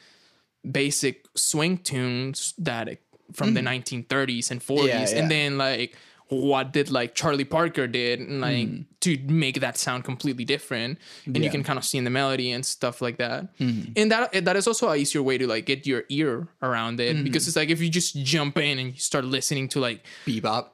basic 0.69 1.25
swing 1.35 1.77
tunes 1.77 2.53
that 2.57 2.87
it- 2.87 3.01
from 3.33 3.53
the 3.53 3.61
1930s 3.61 4.49
and 4.51 4.59
40s, 4.59 4.83
Mm. 4.83 4.87
Yeah, 4.87 5.09
yeah. 5.09 5.15
and 5.21 5.29
then 5.31 5.57
like 5.57 5.95
what 6.29 6.71
did 6.73 6.91
like 6.91 7.15
Charlie 7.15 7.43
Parker 7.45 7.87
did 7.87 8.19
and 8.19 8.39
like 8.41 8.67
to 9.01 9.17
make 9.27 9.59
that 9.61 9.77
sound 9.77 10.03
completely 10.03 10.45
different, 10.45 10.99
and 11.25 11.35
you 11.37 11.41
Mm. 11.41 11.43
Yeah. 11.43 11.47
Mm-hmm. 11.49 11.51
can 11.53 11.63
kind 11.63 11.79
of 11.79 11.85
see 11.85 11.97
in 11.97 12.03
the 12.03 12.09
melody 12.11 12.51
and 12.51 12.63
stuff 12.65 13.01
like 13.01 13.17
that. 13.17 13.47
And 13.59 14.11
that 14.11 14.45
that 14.45 14.55
is 14.55 14.67
also 14.67 14.89
a 14.89 14.95
easier 14.95 15.21
way 15.23 15.37
to 15.37 15.47
like 15.47 15.65
get 15.65 15.85
your 15.87 16.03
ear 16.09 16.47
around 16.61 16.99
it 16.99 17.15
Mm-hmm. 17.15 17.23
because 17.23 17.47
it's 17.47 17.55
like 17.55 17.69
if 17.69 17.79
you 17.81 17.89
just 17.89 18.15
jump 18.23 18.57
in 18.57 18.77
and 18.79 18.93
you 18.93 18.99
start 18.99 19.25
listening 19.25 19.69
to 19.69 19.79
like 19.79 20.03
bebop 20.25 20.69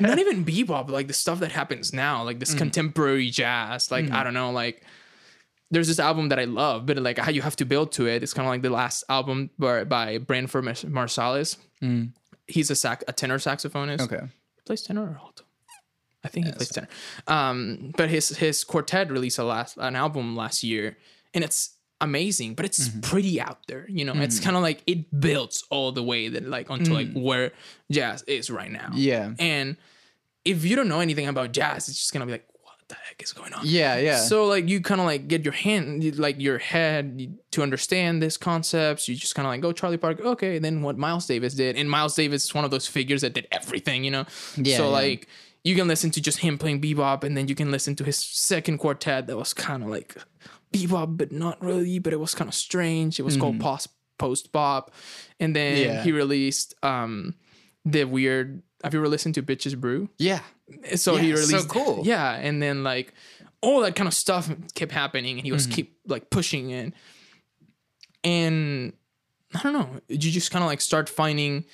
not 0.00 0.18
even 0.24 0.44
bebop, 0.44 0.88
like 0.90 1.06
the 1.08 1.14
stuff 1.14 1.38
that 1.40 1.52
happens 1.52 1.92
now, 1.92 2.22
like 2.24 2.36
Mm. 2.36 2.40
this 2.40 2.54
contemporary 2.54 3.30
jazz. 3.30 3.90
Like 3.90 4.10
I 4.10 4.22
don't 4.24 4.34
know, 4.34 4.50
like 4.50 4.82
there's 5.70 5.88
this 5.88 5.98
album 5.98 6.30
that 6.30 6.38
I 6.38 6.44
love, 6.44 6.86
but 6.86 6.96
like 6.98 7.18
how 7.18 7.30
you 7.30 7.42
have 7.42 7.56
to 7.56 7.64
build 7.64 7.92
to 7.92 8.06
it. 8.06 8.22
It's 8.22 8.32
kind 8.32 8.46
of 8.46 8.50
like 8.50 8.62
the 8.62 8.70
last 8.70 9.04
album 9.08 9.50
by, 9.58 9.84
by 9.84 10.18
Branford 10.18 10.64
Mars- 10.64 10.84
Marsalis. 10.84 11.56
Mm. 11.82 12.12
He's 12.46 12.70
a 12.70 12.74
sac 12.74 13.04
a 13.06 13.12
tenor 13.12 13.38
saxophonist. 13.38 14.00
okay 14.00 14.20
He 14.56 14.62
plays 14.64 14.82
tenor 14.82 15.02
or 15.02 15.18
alto. 15.22 15.44
I 16.24 16.28
think 16.28 16.46
he 16.46 16.52
plays 16.52 16.70
tenor. 16.70 16.88
Um, 17.26 17.92
but 17.96 18.08
his 18.08 18.30
his 18.30 18.64
quartet 18.64 19.10
released 19.10 19.38
a 19.38 19.44
last 19.44 19.76
an 19.76 19.94
album 19.94 20.34
last 20.34 20.62
year, 20.62 20.96
and 21.34 21.44
it's 21.44 21.76
amazing, 22.00 22.54
but 22.54 22.64
it's 22.64 22.88
mm-hmm. 22.88 23.00
pretty 23.00 23.40
out 23.40 23.58
there. 23.66 23.86
You 23.88 24.04
know, 24.04 24.14
it's 24.14 24.40
mm. 24.40 24.44
kind 24.44 24.56
of 24.56 24.62
like 24.62 24.82
it 24.86 25.20
builds 25.20 25.64
all 25.70 25.92
the 25.92 26.02
way 26.02 26.28
that 26.28 26.48
like 26.48 26.70
onto 26.70 26.94
like 26.94 27.08
mm. 27.08 27.22
where 27.22 27.52
jazz 27.90 28.22
is 28.22 28.50
right 28.50 28.70
now. 28.70 28.90
yeah 28.94 29.32
And 29.38 29.76
if 30.44 30.64
you 30.64 30.76
don't 30.76 30.88
know 30.88 31.00
anything 31.00 31.28
about 31.28 31.52
jazz, 31.52 31.88
it's 31.88 31.98
just 31.98 32.12
gonna 32.12 32.26
be 32.26 32.32
like, 32.32 32.48
the 32.88 32.94
heck 33.06 33.22
is 33.22 33.32
going 33.32 33.52
on? 33.52 33.62
yeah 33.64 33.96
yeah 33.98 34.16
So 34.18 34.46
like 34.46 34.68
you 34.68 34.80
kind 34.80 35.00
of 35.00 35.06
like 35.06 35.28
get 35.28 35.44
your 35.44 35.52
hand, 35.52 36.18
like 36.18 36.40
your 36.40 36.58
head 36.58 37.36
to 37.52 37.62
understand 37.62 38.22
these 38.22 38.36
concepts. 38.36 39.08
You 39.08 39.14
just 39.14 39.34
kind 39.34 39.46
of 39.46 39.50
like 39.52 39.60
go 39.60 39.72
Charlie 39.72 39.96
Parker, 39.98 40.24
okay. 40.34 40.58
Then 40.58 40.82
what 40.82 40.96
Miles 40.98 41.26
Davis 41.26 41.54
did, 41.54 41.76
and 41.76 41.88
Miles 41.90 42.14
Davis 42.16 42.44
is 42.46 42.54
one 42.54 42.64
of 42.64 42.70
those 42.70 42.86
figures 42.86 43.20
that 43.22 43.34
did 43.34 43.46
everything, 43.52 44.04
you 44.04 44.10
know. 44.10 44.24
Yeah, 44.56 44.76
So 44.78 44.84
yeah. 44.84 44.90
like 45.02 45.28
you 45.64 45.74
can 45.76 45.86
listen 45.88 46.10
to 46.12 46.20
just 46.20 46.38
him 46.38 46.56
playing 46.56 46.80
bebop, 46.80 47.24
and 47.24 47.36
then 47.36 47.48
you 47.48 47.54
can 47.54 47.70
listen 47.70 47.94
to 47.96 48.04
his 48.04 48.16
second 48.16 48.78
quartet 48.78 49.26
that 49.26 49.36
was 49.36 49.52
kind 49.52 49.82
of 49.82 49.90
like 49.90 50.16
bebop, 50.72 51.16
but 51.16 51.30
not 51.32 51.60
really. 51.62 51.98
But 51.98 52.12
it 52.12 52.20
was 52.20 52.34
kind 52.34 52.48
of 52.48 52.54
strange. 52.54 53.18
It 53.20 53.24
was 53.24 53.36
called 53.36 53.60
post 53.60 53.88
post 54.18 54.50
bop, 54.52 54.92
and 55.38 55.54
then 55.54 55.76
Mm-hmm. 55.76 55.90
Yeah. 55.92 56.02
he 56.04 56.12
released 56.12 56.74
um 56.82 57.34
the 57.84 58.04
weird. 58.04 58.62
Have 58.84 58.94
you 58.94 59.00
ever 59.00 59.08
listened 59.08 59.34
to 59.36 59.42
Bitches 59.42 59.76
Brew? 59.78 60.08
yeah 60.18 60.40
so 60.96 61.16
he 61.16 61.30
Yeah, 61.30 61.34
so 61.36 61.40
released 61.46 61.68
cool. 61.68 62.02
yeah 62.04 62.34
and 62.34 62.62
then 62.62 62.82
like 62.84 63.12
all 63.60 63.80
that 63.80 63.96
kind 63.96 64.06
of 64.06 64.14
stuff 64.14 64.50
kept 64.74 64.92
happening 64.92 65.38
and 65.38 65.44
he 65.46 65.52
was 65.52 65.66
Mm-hmm. 65.66 65.74
keep 65.74 65.98
like 66.06 66.30
pushing 66.30 66.70
it 66.70 66.92
and 68.24 68.92
i 69.54 69.62
don't 69.62 69.72
know 69.72 69.88
you 70.08 70.18
just 70.18 70.50
kind 70.50 70.62
of 70.62 70.68
like 70.68 70.80
start 70.80 71.08
finding 71.08 71.64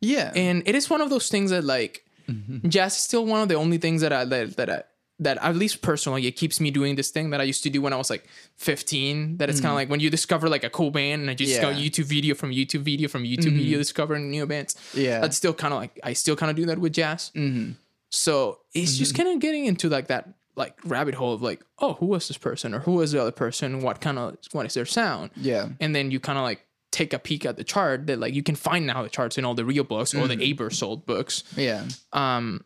yeah 0.00 0.32
and 0.34 0.62
it 0.66 0.74
is 0.74 0.88
one 0.90 1.00
of 1.00 1.10
those 1.10 1.28
things 1.28 1.50
that 1.50 1.64
like 1.64 2.04
Mm-hmm. 2.30 2.68
jazz 2.68 2.94
is 2.96 3.02
still 3.02 3.26
one 3.26 3.42
of 3.42 3.48
the 3.48 3.56
only 3.56 3.78
things 3.78 4.00
that 4.00 4.12
i 4.12 4.24
that, 4.24 4.56
that 4.56 4.70
i 4.70 4.82
that 5.24 5.38
at 5.40 5.56
least 5.56 5.82
personally 5.82 6.26
it 6.26 6.32
keeps 6.32 6.60
me 6.60 6.70
doing 6.70 6.94
this 6.96 7.10
thing 7.10 7.30
that 7.30 7.40
i 7.40 7.44
used 7.44 7.62
to 7.62 7.70
do 7.70 7.80
when 7.82 7.92
i 7.92 7.96
was 7.96 8.10
like 8.10 8.24
15 8.56 9.38
that 9.38 9.48
it's 9.50 9.60
kind 9.60 9.70
of 9.70 9.76
like 9.76 9.88
when 9.90 10.00
you 10.00 10.10
discover 10.10 10.48
like 10.48 10.64
a 10.64 10.70
cool 10.70 10.90
band 10.90 11.22
and 11.22 11.30
i 11.30 11.34
just 11.34 11.60
go 11.60 11.68
Mm-hmm. 11.68 11.80
Youtube 11.80 12.04
video 12.04 12.34
from 12.34 12.50
youtube 12.50 12.80
video 12.82 13.08
from 13.08 13.24
youtube 13.24 13.56
video 13.56 13.78
discovering 13.78 14.30
new 14.30 14.46
bands 14.46 14.76
Yeah. 14.94 15.20
that's 15.20 15.36
still 15.36 15.54
kind 15.54 15.72
of 15.74 15.80
like 15.80 15.98
i 16.02 16.12
still 16.12 16.36
kind 16.36 16.50
of 16.50 16.56
do 16.56 16.66
that 16.66 16.78
with 16.78 16.92
jazz 16.92 17.30
Mm-hmm. 17.34 17.72
so 18.10 18.60
it's 18.74 18.96
just 18.98 19.14
kind 19.14 19.28
of 19.28 19.38
getting 19.40 19.64
into 19.66 19.88
like 19.88 20.08
that 20.08 20.28
like 20.54 20.74
rabbit 20.84 21.14
hole 21.14 21.32
of 21.32 21.40
like, 21.40 21.64
oh, 21.78 21.94
who 21.94 22.04
was 22.04 22.28
this 22.28 22.36
person 22.36 22.74
or 22.74 22.80
who 22.80 22.92
was 23.00 23.12
the 23.12 23.18
other 23.22 23.30
person? 23.32 23.80
What 23.80 24.02
kind 24.02 24.18
of 24.18 24.36
what 24.52 24.66
is 24.66 24.74
their 24.74 24.84
sound? 24.84 25.30
yeah 25.34 25.70
And 25.80 25.96
then 25.96 26.10
you 26.10 26.20
kind 26.20 26.36
of 26.36 26.44
like 26.44 26.66
take 26.90 27.14
a 27.14 27.18
peek 27.18 27.46
at 27.46 27.56
the 27.56 27.64
chart 27.64 28.06
that 28.08 28.18
like 28.20 28.34
you 28.34 28.42
can 28.42 28.54
find 28.54 28.86
now 28.86 29.02
the 29.02 29.08
charts 29.08 29.38
in 29.38 29.46
all 29.46 29.54
the 29.54 29.64
real 29.64 29.82
books 29.82 30.14
or 30.14 30.28
the 30.28 30.36
Aebersold 30.36 31.06
books. 31.06 31.42
yeah 31.56 31.84
Um, 32.12 32.64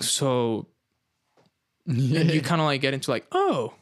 so 0.00 0.66
and 1.86 2.30
you 2.30 2.40
kind 2.42 2.60
of 2.60 2.66
like 2.66 2.80
get 2.80 2.94
into 2.94 3.10
like, 3.10 3.26
oh, 3.32 3.74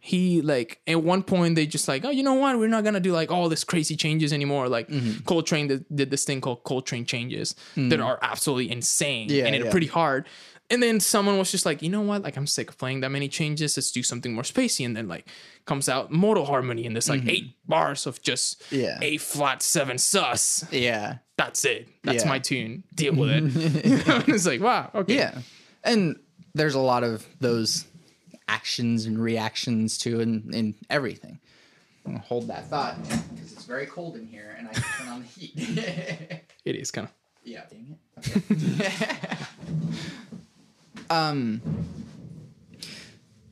he 0.00 0.42
like 0.42 0.80
at 0.88 1.00
one 1.02 1.22
point 1.22 1.54
they 1.54 1.64
just 1.66 1.86
like, 1.86 2.04
oh, 2.04 2.10
you 2.10 2.22
know 2.24 2.34
what? 2.34 2.58
We're 2.58 2.66
not 2.68 2.82
gonna 2.84 2.98
do 3.00 3.12
like 3.12 3.30
all 3.30 3.48
this 3.48 3.62
crazy 3.64 3.96
changes 3.96 4.32
anymore. 4.32 4.68
Like 4.68 4.88
Mm-hmm. 4.88 5.24
Coltrane 5.24 5.68
did, 5.68 5.84
did 5.94 6.10
this 6.10 6.24
thing 6.24 6.40
called 6.40 6.64
Coltrane 6.64 7.04
changes 7.06 7.54
that 7.76 8.00
are 8.00 8.18
absolutely 8.22 8.70
insane. 8.70 9.28
Yeah, 9.30 9.44
and 9.46 9.54
it's 9.54 9.64
yeah. 9.66 9.70
pretty 9.70 9.86
hard. 9.86 10.26
And 10.70 10.82
then 10.82 11.00
someone 11.00 11.36
was 11.36 11.50
just 11.50 11.66
like, 11.66 11.82
you 11.82 11.90
know 11.90 12.00
what? 12.00 12.22
Like 12.22 12.36
I'm 12.36 12.46
sick 12.46 12.70
of 12.70 12.78
playing 12.78 13.00
that 13.00 13.10
many 13.10 13.28
changes. 13.28 13.76
Let's 13.76 13.92
do 13.92 14.02
something 14.02 14.32
more 14.32 14.42
spacey. 14.42 14.84
And 14.86 14.96
then 14.96 15.06
like 15.06 15.28
comes 15.66 15.88
out 15.88 16.10
modal 16.10 16.46
harmony 16.46 16.86
and 16.86 16.96
this 16.96 17.08
like 17.10 17.26
eight 17.28 17.56
bars 17.66 18.06
of 18.06 18.20
just 18.22 18.60
Mm-hmm. 18.70 18.80
Yeah. 18.82 18.98
A 19.02 19.16
flat 19.18 19.62
seven 19.62 19.98
sus. 19.98 20.64
Yeah. 20.72 21.18
That's 21.36 21.64
it. 21.64 21.88
That's 22.04 22.24
Yeah. 22.24 22.28
my 22.28 22.38
tune. 22.38 22.84
Deal 22.94 23.14
with 23.14 23.30
it. 23.30 23.44
it's 24.28 24.46
like 24.46 24.60
wow. 24.60 24.90
Okay. 24.94 25.16
Yeah. 25.16 25.38
And 25.84 26.16
there's 26.54 26.74
a 26.74 26.80
lot 26.80 27.04
of 27.04 27.26
those 27.40 27.86
actions 28.48 29.06
and 29.06 29.22
reactions 29.22 29.96
to 29.98 30.20
in, 30.20 30.50
in 30.52 30.74
everything. 30.90 31.38
I'm 32.04 32.12
gonna 32.12 32.24
hold 32.24 32.48
that 32.48 32.66
thought 32.68 33.00
because 33.02 33.52
it's 33.52 33.64
very 33.64 33.86
cold 33.86 34.16
in 34.16 34.26
here 34.26 34.54
and 34.58 34.68
I 34.68 34.72
can 34.72 34.82
turn 34.82 35.08
on 35.08 35.20
the 35.20 35.26
heat. 35.26 36.42
It 36.64 36.76
is 36.76 36.92
kind 36.92 37.08
of. 37.08 37.14
yeah. 37.44 37.62
Dang 37.68 37.98
it. 37.98 38.42
Okay. 38.80 39.36
um 41.10 41.60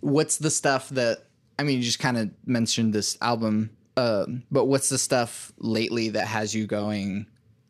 what's 0.01 0.39
the 0.39 0.51
stuff 0.51 0.89
that 0.91 1.25
I 1.59 1.65
mean 1.65 1.79
you 1.79 1.83
just 1.85 1.99
kind 1.99 2.17
of 2.17 2.31
mentioned 2.47 2.93
this 2.93 3.19
album 3.21 3.71
um 3.97 4.45
but 4.51 4.67
what's 4.67 4.89
the 4.89 4.99
stuff 4.99 5.53
lately 5.59 6.11
that 6.11 6.27
has 6.29 6.55
you 6.55 6.67
going 6.67 7.27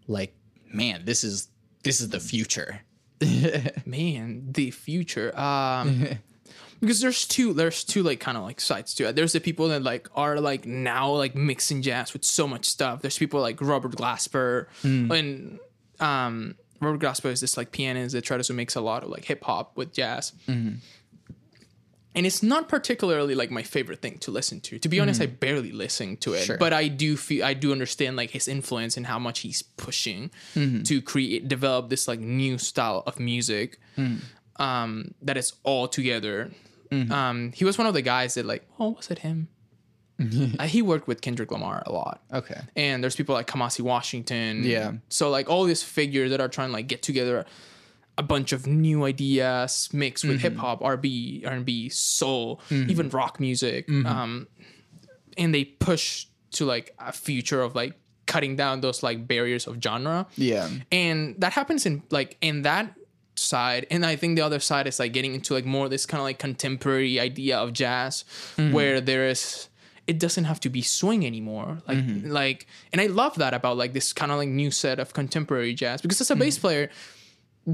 like 0.07 0.35
man 0.73 1.05
this 1.07 1.25
is 1.25 1.49
this 1.85 2.01
is 2.03 2.11
the 2.11 2.21
future 2.21 2.81
man 3.87 4.47
the 4.53 4.71
future 4.71 5.39
um 5.39 6.07
because 6.81 7.01
there's 7.01 7.27
two 7.27 7.53
there's 7.53 7.85
two 7.85 8.03
like 8.03 8.21
kind 8.21 8.39
of 8.39 8.43
like 8.45 8.61
sides 8.61 8.95
to 8.95 9.09
it. 9.09 9.15
There's 9.17 9.33
the 9.35 9.41
people 9.41 9.69
that 9.69 9.83
like 9.83 10.09
are 10.15 10.41
like 10.41 10.65
now 10.65 11.11
like 11.11 11.35
mixing 11.35 11.83
jazz 11.83 12.13
with 12.15 12.25
so 12.25 12.49
much 12.49 12.65
stuff. 12.67 13.03
There's 13.03 13.19
people 13.19 13.41
like 13.41 13.61
robert 13.61 13.93
glasper 13.93 14.67
and 15.13 15.59
um 16.01 16.55
robert 16.81 17.01
glasper 17.01 17.27
is 17.31 17.41
this 17.43 17.59
like 17.59 17.73
pianist 17.73 18.15
that 18.15 18.23
tries 18.23 18.47
to 18.47 18.55
mix 18.55 18.75
a 18.75 18.81
lot 18.81 19.03
of 19.03 19.11
like 19.11 19.27
hip-hop 19.27 19.77
with 19.77 19.93
jazz 19.93 20.33
and 22.15 22.27
it's 22.27 22.43
not 22.43 22.69
particularly 22.69 23.35
like 23.37 23.51
my 23.51 23.63
favorite 23.63 24.03
thing 24.03 24.19
to 24.19 24.31
listen 24.33 24.61
to. 24.61 24.79
To 24.79 24.89
be 24.89 24.99
honest 25.01 25.21
i 25.23 25.27
barely 25.27 25.73
listen 25.73 26.17
to 26.19 26.33
it 26.35 26.45
Sure. 26.45 26.59
but 26.59 26.73
i 26.73 26.89
do 26.89 27.17
feel 27.17 27.45
i 27.45 27.55
do 27.55 27.71
understand 27.73 28.17
like 28.17 28.31
his 28.31 28.49
influence 28.49 28.97
and 28.97 29.07
how 29.07 29.19
much 29.19 29.41
he's 29.41 29.63
pushing 29.63 30.31
to 30.55 31.03
create 31.03 31.49
develop 31.49 31.89
this 31.89 32.09
like 32.09 32.21
new 32.21 32.59
style 32.59 33.03
of 33.07 33.19
music 33.21 33.79
um 34.57 35.15
that 35.23 35.37
is 35.37 35.53
all 35.63 35.89
together. 35.89 36.51
Um 36.93 37.53
he 37.55 37.65
was 37.65 37.79
one 37.79 37.87
of 37.87 37.95
the 37.95 38.03
guys 38.03 38.35
that 38.35 38.45
like 38.47 38.67
oh 38.79 38.91
was 38.91 39.11
it 39.11 39.21
him? 39.21 39.49
Uh, 40.59 40.67
he 40.67 40.83
worked 40.83 41.09
with 41.09 41.23
kendrick 41.23 41.51
lamar 41.51 41.83
a 41.87 41.93
lot. 41.93 42.21
Okay. 42.31 42.61
And 42.77 43.03
there's 43.03 43.17
people 43.17 43.35
like 43.35 43.47
Kamasi 43.47 43.81
Washington. 43.81 44.65
Yeah. 44.65 44.93
So 45.09 45.31
like 45.31 45.49
all 45.49 45.65
these 45.65 45.83
figures 45.83 46.31
that 46.31 46.41
are 46.43 46.49
trying 46.49 46.69
to 46.69 46.73
like 46.75 46.89
get 46.89 47.01
together 47.03 47.47
a 48.21 48.23
bunch 48.23 48.53
of 48.53 48.67
new 48.67 49.05
ideas 49.07 49.89
mixed 49.95 50.25
with 50.25 50.37
mm-hmm. 50.37 50.43
hip 50.43 50.57
hop, 50.57 50.83
R&B, 50.83 51.43
R&B, 51.47 51.89
soul, 51.89 52.61
mm-hmm. 52.69 52.91
even 52.91 53.09
rock 53.09 53.41
music. 53.41 53.89
Mm-hmm. 53.89 54.07
Um, 54.07 54.47
and 55.39 55.55
they 55.55 55.65
push 55.65 56.27
to 56.53 56.67
like 56.67 56.95
a 56.99 57.13
future 57.13 57.63
of 57.63 57.75
like 57.75 57.95
cutting 58.27 58.57
down 58.57 58.83
those 58.83 59.03
like 59.03 59.27
barriers 59.27 59.67
of 59.67 59.83
genre. 59.83 60.27
yeah. 60.37 60.69
And 60.93 61.35
that 61.39 61.55
happens 61.55 61.87
in 61.87 62.03
like 62.11 62.37
in 62.43 62.63
that 62.63 62.95
side 63.37 63.87
and 63.91 64.05
i 64.05 64.17
think 64.17 64.37
the 64.37 64.43
other 64.43 64.61
side 64.61 64.87
is 64.87 64.99
like 64.99 65.15
getting 65.15 65.35
into 65.35 65.55
like 65.55 65.65
more 65.65 65.89
this 65.89 66.05
kind 66.05 66.21
of 66.21 66.25
like 66.25 66.39
contemporary 66.39 67.19
idea 67.19 67.57
of 67.57 67.73
jazz 67.73 68.23
where 68.71 69.01
there 69.01 69.29
is 69.29 69.71
it 70.07 70.19
doesn't 70.19 70.45
have 70.45 70.59
to 70.59 70.69
be 70.69 70.83
swing 70.83 71.25
anymore. 71.25 71.79
Like 71.87 72.05
like 72.25 72.67
and 72.93 73.01
i 73.01 73.07
love 73.07 73.37
that 73.37 73.55
about 73.55 73.77
like 73.79 73.93
this 73.93 74.13
kind 74.13 74.31
of 74.31 74.39
like 74.39 74.49
new 74.49 74.71
set 74.71 74.99
of 74.99 75.15
contemporary 75.15 75.73
jazz 75.73 76.03
because 76.03 76.21
as 76.21 76.31
a 76.31 76.37
bass 76.37 76.59
player 76.59 76.91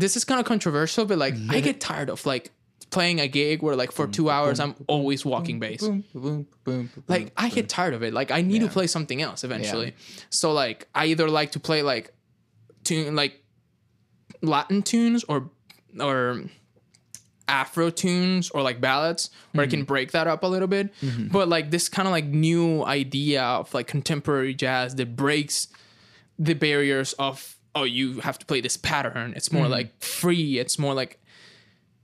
this 0.00 0.16
is 0.16 0.24
kind 0.24 0.40
of 0.40 0.46
controversial 0.46 1.04
but 1.04 1.18
like 1.18 1.34
i 1.50 1.60
get 1.60 1.80
tired 1.80 2.08
of 2.10 2.24
like 2.26 2.50
playing 2.90 3.18
a 3.20 3.26
gig 3.26 3.62
where 3.62 3.74
like 3.74 3.90
for 3.90 4.06
two 4.06 4.30
hours 4.30 4.60
i'm 4.60 4.74
always 4.86 5.24
walking 5.24 5.58
bass. 5.58 5.80
boom 5.80 6.04
boom 6.14 6.46
boom 6.64 6.90
like 7.08 7.32
I 7.36 7.48
get 7.48 7.68
tired 7.68 7.94
of 7.94 8.02
it. 8.02 8.12
Like 8.14 8.30
I 8.30 8.40
need 8.42 8.60
to 8.60 8.68
play 8.68 8.86
something 8.86 9.20
else 9.20 9.42
eventually. 9.44 9.94
So 10.30 10.52
like 10.52 10.88
I 10.94 11.06
either 11.06 11.28
like 11.28 11.52
to 11.52 11.60
play 11.60 11.82
like 11.82 12.12
tune 12.84 13.14
like 13.16 13.42
Latin 14.42 14.82
tunes 14.82 15.24
or 15.24 15.50
or 16.00 16.44
Afro 17.48 17.90
tunes 17.90 18.50
or 18.50 18.62
like 18.62 18.80
ballads 18.80 19.30
where 19.52 19.64
I 19.64 19.68
can 19.68 19.84
break 19.84 20.12
that 20.12 20.26
up 20.26 20.42
a 20.42 20.46
little 20.46 20.68
bit. 20.68 20.92
But 21.32 21.48
like 21.48 21.70
this 21.70 21.88
kind 21.88 22.06
of 22.08 22.12
like 22.12 22.26
new 22.26 22.84
idea 22.84 23.42
of 23.42 23.72
like 23.74 23.86
contemporary 23.88 24.54
jazz 24.54 24.94
that 24.96 25.16
breaks 25.16 25.68
the 26.38 26.54
barriers 26.54 27.12
of 27.14 27.55
oh 27.76 27.84
you 27.84 28.20
have 28.20 28.38
to 28.38 28.46
play 28.46 28.60
this 28.60 28.76
pattern. 28.76 29.34
It's 29.36 29.52
more 29.52 29.64
mm-hmm. 29.64 29.72
like 29.72 30.02
free. 30.02 30.58
It's 30.58 30.78
more 30.78 30.94
like 30.94 31.20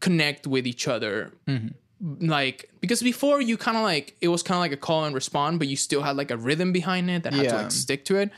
connect 0.00 0.46
with 0.46 0.66
each 0.66 0.86
other. 0.86 1.32
Mm-hmm. 1.48 2.28
Like 2.28 2.70
because 2.80 3.02
before 3.02 3.40
you 3.40 3.56
kind 3.56 3.76
of 3.76 3.82
like 3.82 4.16
it 4.20 4.28
was 4.28 4.42
kind 4.42 4.56
of 4.56 4.60
like 4.60 4.72
a 4.72 4.76
call 4.76 5.04
and 5.04 5.14
respond 5.14 5.58
but 5.58 5.68
you 5.68 5.76
still 5.76 6.02
had 6.02 6.16
like 6.16 6.30
a 6.30 6.36
rhythm 6.36 6.72
behind 6.72 7.08
it 7.10 7.22
that 7.22 7.32
had 7.32 7.48
to 7.48 7.56
like 7.56 7.70
stick 7.70 8.04
to 8.06 8.16
it. 8.16 8.30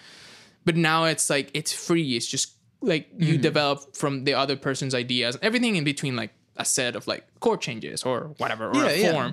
But 0.64 0.76
now 0.76 1.04
it's 1.04 1.28
like 1.28 1.50
it's 1.54 1.72
free. 1.72 2.16
It's 2.16 2.26
just 2.26 2.54
like 2.80 3.08
you 3.18 3.34
mm-hmm. 3.34 3.42
develop 3.42 3.96
from 3.96 4.24
the 4.24 4.34
other 4.34 4.56
person's 4.56 4.94
ideas 4.94 5.38
everything 5.40 5.76
in 5.76 5.84
between 5.84 6.16
like 6.16 6.30
a 6.56 6.64
set 6.64 6.94
of 6.94 7.06
like 7.06 7.24
chord 7.40 7.60
changes 7.60 8.02
or 8.02 8.34
whatever 8.38 8.68
or 8.68 8.74
Yeah, 8.76 8.88
a 8.88 9.02
yeah. 9.02 9.32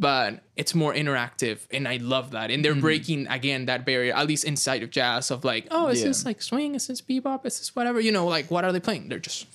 But 0.00 0.44
it's 0.56 0.74
more 0.74 0.94
interactive 0.94 1.58
and 1.72 1.88
i 1.88 1.96
love 1.96 2.30
that 2.30 2.50
and 2.52 2.64
they're 2.64 2.72
Mm-hmm. 2.72 2.80
breaking 2.80 3.26
again 3.26 3.66
that 3.66 3.84
barrier 3.84 4.14
at 4.14 4.26
least 4.28 4.44
inside 4.44 4.82
of 4.84 4.90
jazz 4.90 5.30
of 5.32 5.44
like 5.44 5.66
oh 5.72 5.88
is 5.88 6.00
Yeah. 6.00 6.08
this 6.08 6.24
like 6.24 6.40
swing 6.40 6.74
is 6.76 6.86
this 6.86 7.00
bebop 7.02 7.44
is 7.44 7.58
this 7.58 7.74
whatever 7.74 7.98
you 8.00 8.12
know 8.12 8.26
like 8.26 8.50
what 8.50 8.64
are 8.64 8.72
they 8.72 8.80
playing 8.80 9.08
they're 9.08 9.18
just 9.18 9.46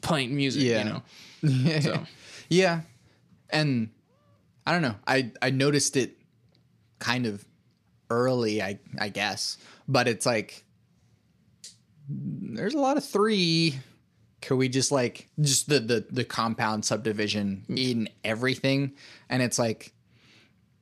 playing 0.00 0.34
music 0.34 0.62
Yeah. 0.62 0.78
you 0.80 0.84
know 0.90 1.80
so 1.80 2.06
Yeah. 2.48 2.80
And 3.52 3.90
I 4.66 4.72
don't 4.72 4.82
know. 4.82 4.96
I 5.06 5.32
I 5.42 5.50
noticed 5.50 5.96
it 5.96 6.16
kind 6.98 7.26
of 7.26 7.44
early, 8.10 8.62
I 8.62 8.78
I 8.98 9.08
guess. 9.08 9.56
But 9.88 10.06
it's 10.08 10.24
like 10.26 10.64
there's 12.08 12.74
a 12.74 12.78
lot 12.78 12.96
of 12.96 13.04
three. 13.04 13.78
Could 14.42 14.56
we 14.56 14.68
just 14.68 14.90
like 14.90 15.28
just 15.40 15.68
the 15.68 15.80
the 15.80 16.06
the 16.10 16.24
compound 16.24 16.84
subdivision 16.84 17.64
in 17.68 18.08
everything? 18.24 18.92
And 19.28 19.42
it's 19.42 19.58
like 19.58 19.92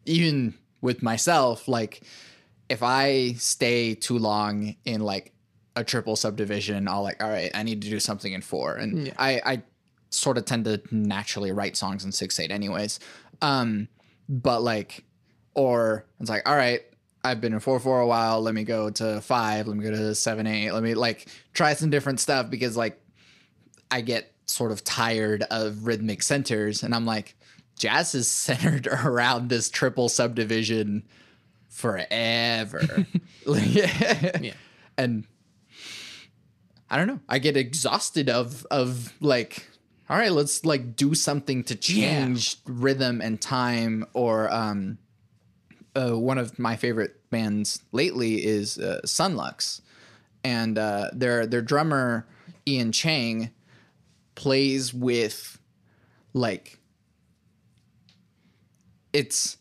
even 0.06 0.54
with 0.80 1.02
myself, 1.02 1.68
like 1.68 2.02
if 2.68 2.82
I 2.82 3.32
stay 3.32 3.94
too 3.94 4.18
long 4.18 4.76
in 4.84 5.00
like 5.00 5.32
a 5.74 5.84
triple 5.84 6.16
subdivision, 6.16 6.88
I'll 6.88 7.02
like, 7.02 7.22
all 7.22 7.30
right, 7.30 7.50
I 7.54 7.62
need 7.62 7.82
to 7.82 7.90
do 7.90 8.00
something 8.00 8.32
in 8.32 8.42
four. 8.42 8.74
And 8.74 9.06
Yeah. 9.08 9.12
I, 9.18 9.40
I 9.44 9.62
sort 10.10 10.38
of 10.38 10.44
tend 10.44 10.64
to 10.66 10.80
naturally 10.90 11.52
write 11.52 11.76
songs 11.76 12.04
in 12.04 12.12
six 12.12 12.38
eight 12.40 12.50
anyways. 12.50 13.00
Um, 13.42 13.88
but 14.28 14.62
like, 14.62 15.04
or 15.54 16.04
it's 16.20 16.30
like, 16.30 16.48
all 16.48 16.56
right, 16.56 16.82
I've 17.24 17.40
been 17.40 17.52
in 17.52 17.60
four 17.60 17.80
for 17.80 18.00
a 18.00 18.06
while. 18.06 18.40
Let 18.40 18.54
me 18.54 18.64
go 18.64 18.90
to 18.90 19.20
five. 19.20 19.66
Let 19.66 19.76
me 19.76 19.84
go 19.84 19.90
to 19.90 20.14
seven 20.14 20.46
eight. 20.46 20.72
Let 20.72 20.82
me 20.82 20.94
like 20.94 21.28
try 21.52 21.74
some 21.74 21.90
different 21.90 22.20
stuff 22.20 22.50
because 22.50 22.76
like 22.76 23.00
I 23.90 24.00
get 24.00 24.32
sort 24.46 24.72
of 24.72 24.84
tired 24.84 25.44
of 25.50 25.86
rhythmic 25.86 26.22
centers, 26.22 26.82
and 26.82 26.94
I'm 26.94 27.06
like, 27.06 27.36
jazz 27.76 28.14
is 28.14 28.28
centered 28.30 28.86
around 28.86 29.48
this 29.48 29.70
triple 29.70 30.08
subdivision 30.08 31.04
forever. 31.68 33.06
yeah. 33.46 34.54
And 34.96 35.24
I 36.90 36.96
don't 36.96 37.06
know. 37.06 37.20
I 37.28 37.38
get 37.38 37.56
exhausted 37.56 38.28
of 38.28 38.66
of 38.70 39.12
like, 39.20 39.68
all 40.08 40.16
right, 40.16 40.32
let's 40.32 40.64
like 40.64 40.96
do 40.96 41.14
something 41.14 41.64
to 41.64 41.76
change 41.76 42.56
rhythm 42.66 43.20
and 43.20 43.40
time. 43.40 44.06
Or 44.14 44.52
um, 44.52 44.98
uh, 45.94 46.18
one 46.18 46.38
of 46.38 46.58
my 46.58 46.76
favorite 46.76 47.30
bands 47.30 47.82
lately 47.92 48.44
is 48.44 48.78
uh, 48.78 49.00
Son 49.04 49.36
Lux, 49.36 49.82
and 50.42 50.78
uh, 50.78 51.10
their 51.12 51.46
their 51.46 51.62
drummer 51.62 52.26
Ian 52.66 52.92
Chang 52.92 53.50
plays 54.38 54.94
with 54.94 55.58
like 56.32 56.78
it's 59.12 59.56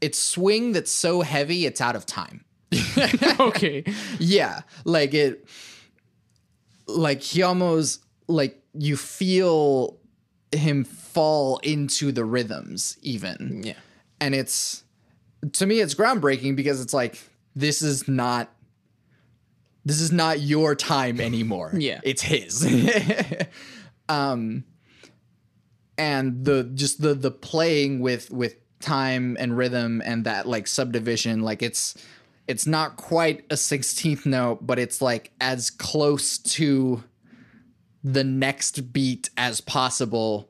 it's 0.00 0.18
swing 0.18 0.72
that's 0.72 0.90
so 0.92 1.22
heavy 1.22 1.64
it's 1.66 1.80
out 1.80 1.96
of 1.96 2.04
time. 2.06 2.44
okay 3.40 3.82
Yeah, 4.18 4.60
like 4.84 5.14
it 5.14 5.48
like 6.86 7.22
he 7.22 7.42
almost 7.42 8.04
like 8.26 8.62
you 8.74 8.96
feel 8.96 9.96
him 10.52 10.84
fall 10.84 11.58
into 11.58 12.12
the 12.12 12.24
rhythms 12.24 12.98
even. 13.02 13.62
yeah 13.64 13.74
And 14.20 14.34
it's 14.34 14.84
to 15.52 15.66
me 15.66 15.80
it's 15.80 15.94
groundbreaking 15.94 16.54
because 16.56 16.80
it's 16.82 16.92
like 16.94 17.18
this 17.56 17.80
is 17.82 18.06
not 18.08 18.50
this 19.84 20.00
is 20.02 20.12
not 20.12 20.40
your 20.40 20.74
time 20.74 21.18
anymore. 21.18 21.70
Yeah. 21.74 22.00
It's 22.04 22.20
his. 22.20 22.62
um 24.08 24.64
and 25.96 26.44
the 26.44 26.64
just 26.74 27.00
the 27.02 27.14
the 27.14 27.30
playing 27.30 28.00
with 28.00 28.30
with 28.30 28.56
time 28.80 29.36
and 29.40 29.56
rhythm 29.56 30.00
and 30.04 30.24
that 30.24 30.46
like 30.46 30.66
subdivision 30.66 31.40
like 31.42 31.62
it's 31.62 31.96
it's 32.46 32.66
not 32.66 32.96
quite 32.96 33.44
a 33.50 33.54
16th 33.54 34.24
note 34.24 34.64
but 34.66 34.78
it's 34.78 35.02
like 35.02 35.32
as 35.40 35.68
close 35.70 36.38
to 36.38 37.02
the 38.04 38.22
next 38.22 38.92
beat 38.92 39.28
as 39.36 39.60
possible 39.60 40.48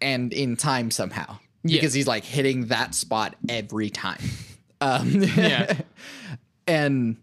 and 0.00 0.32
in 0.32 0.56
time 0.56 0.90
somehow 0.90 1.38
Yeah. 1.64 1.78
because 1.78 1.94
he's 1.94 2.06
like 2.06 2.24
hitting 2.24 2.66
that 2.66 2.94
spot 2.94 3.34
every 3.48 3.88
time 3.88 4.20
um 4.82 5.08
Yeah. 5.22 5.80
and 6.68 7.16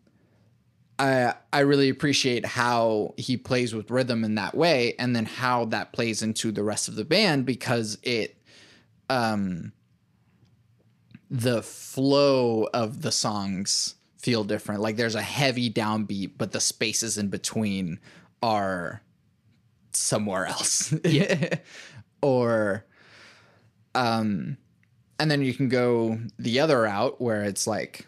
I 0.98 1.34
I 1.52 1.60
really 1.60 1.89
appreciate 1.89 2.46
how 2.46 3.14
he 3.18 3.38
plays 3.38 3.74
with 3.76 3.91
rhythm 3.91 4.24
in 4.24 4.36
that 4.36 4.56
way, 4.56 4.96
and 4.98 5.16
then 5.16 5.26
how 5.26 5.66
that 5.66 5.93
plays 5.93 6.22
into 6.22 6.52
the 6.52 6.64
rest 6.64 6.88
of 6.88 6.96
the 6.96 7.06
band 7.06 7.46
because 7.46 7.98
it, 8.04 8.41
um, 9.10 9.74
the 11.30 11.62
flow 11.62 12.68
of 12.74 13.02
the 13.02 13.12
songs 13.12 13.96
feel 14.18 14.43
different. 14.43 14.82
Like 14.82 14.96
there's 14.96 15.16
a 15.16 15.22
heavy 15.22 15.70
downbeat, 15.70 16.32
but 16.38 16.52
the 16.52 16.62
spaces 16.62 17.18
in 17.18 17.28
between 17.28 18.00
are 18.41 19.02
somewhere 19.91 20.46
else. 20.46 20.93
Yeah, 21.04 21.56
or, 22.22 22.86
um, 23.93 24.58
and 25.20 25.30
then 25.30 25.41
you 25.41 25.54
can 25.54 25.68
go 25.68 26.20
the 26.39 26.60
other 26.62 26.82
route 26.82 27.20
where 27.20 27.43
it's 27.43 27.68
like 27.68 28.06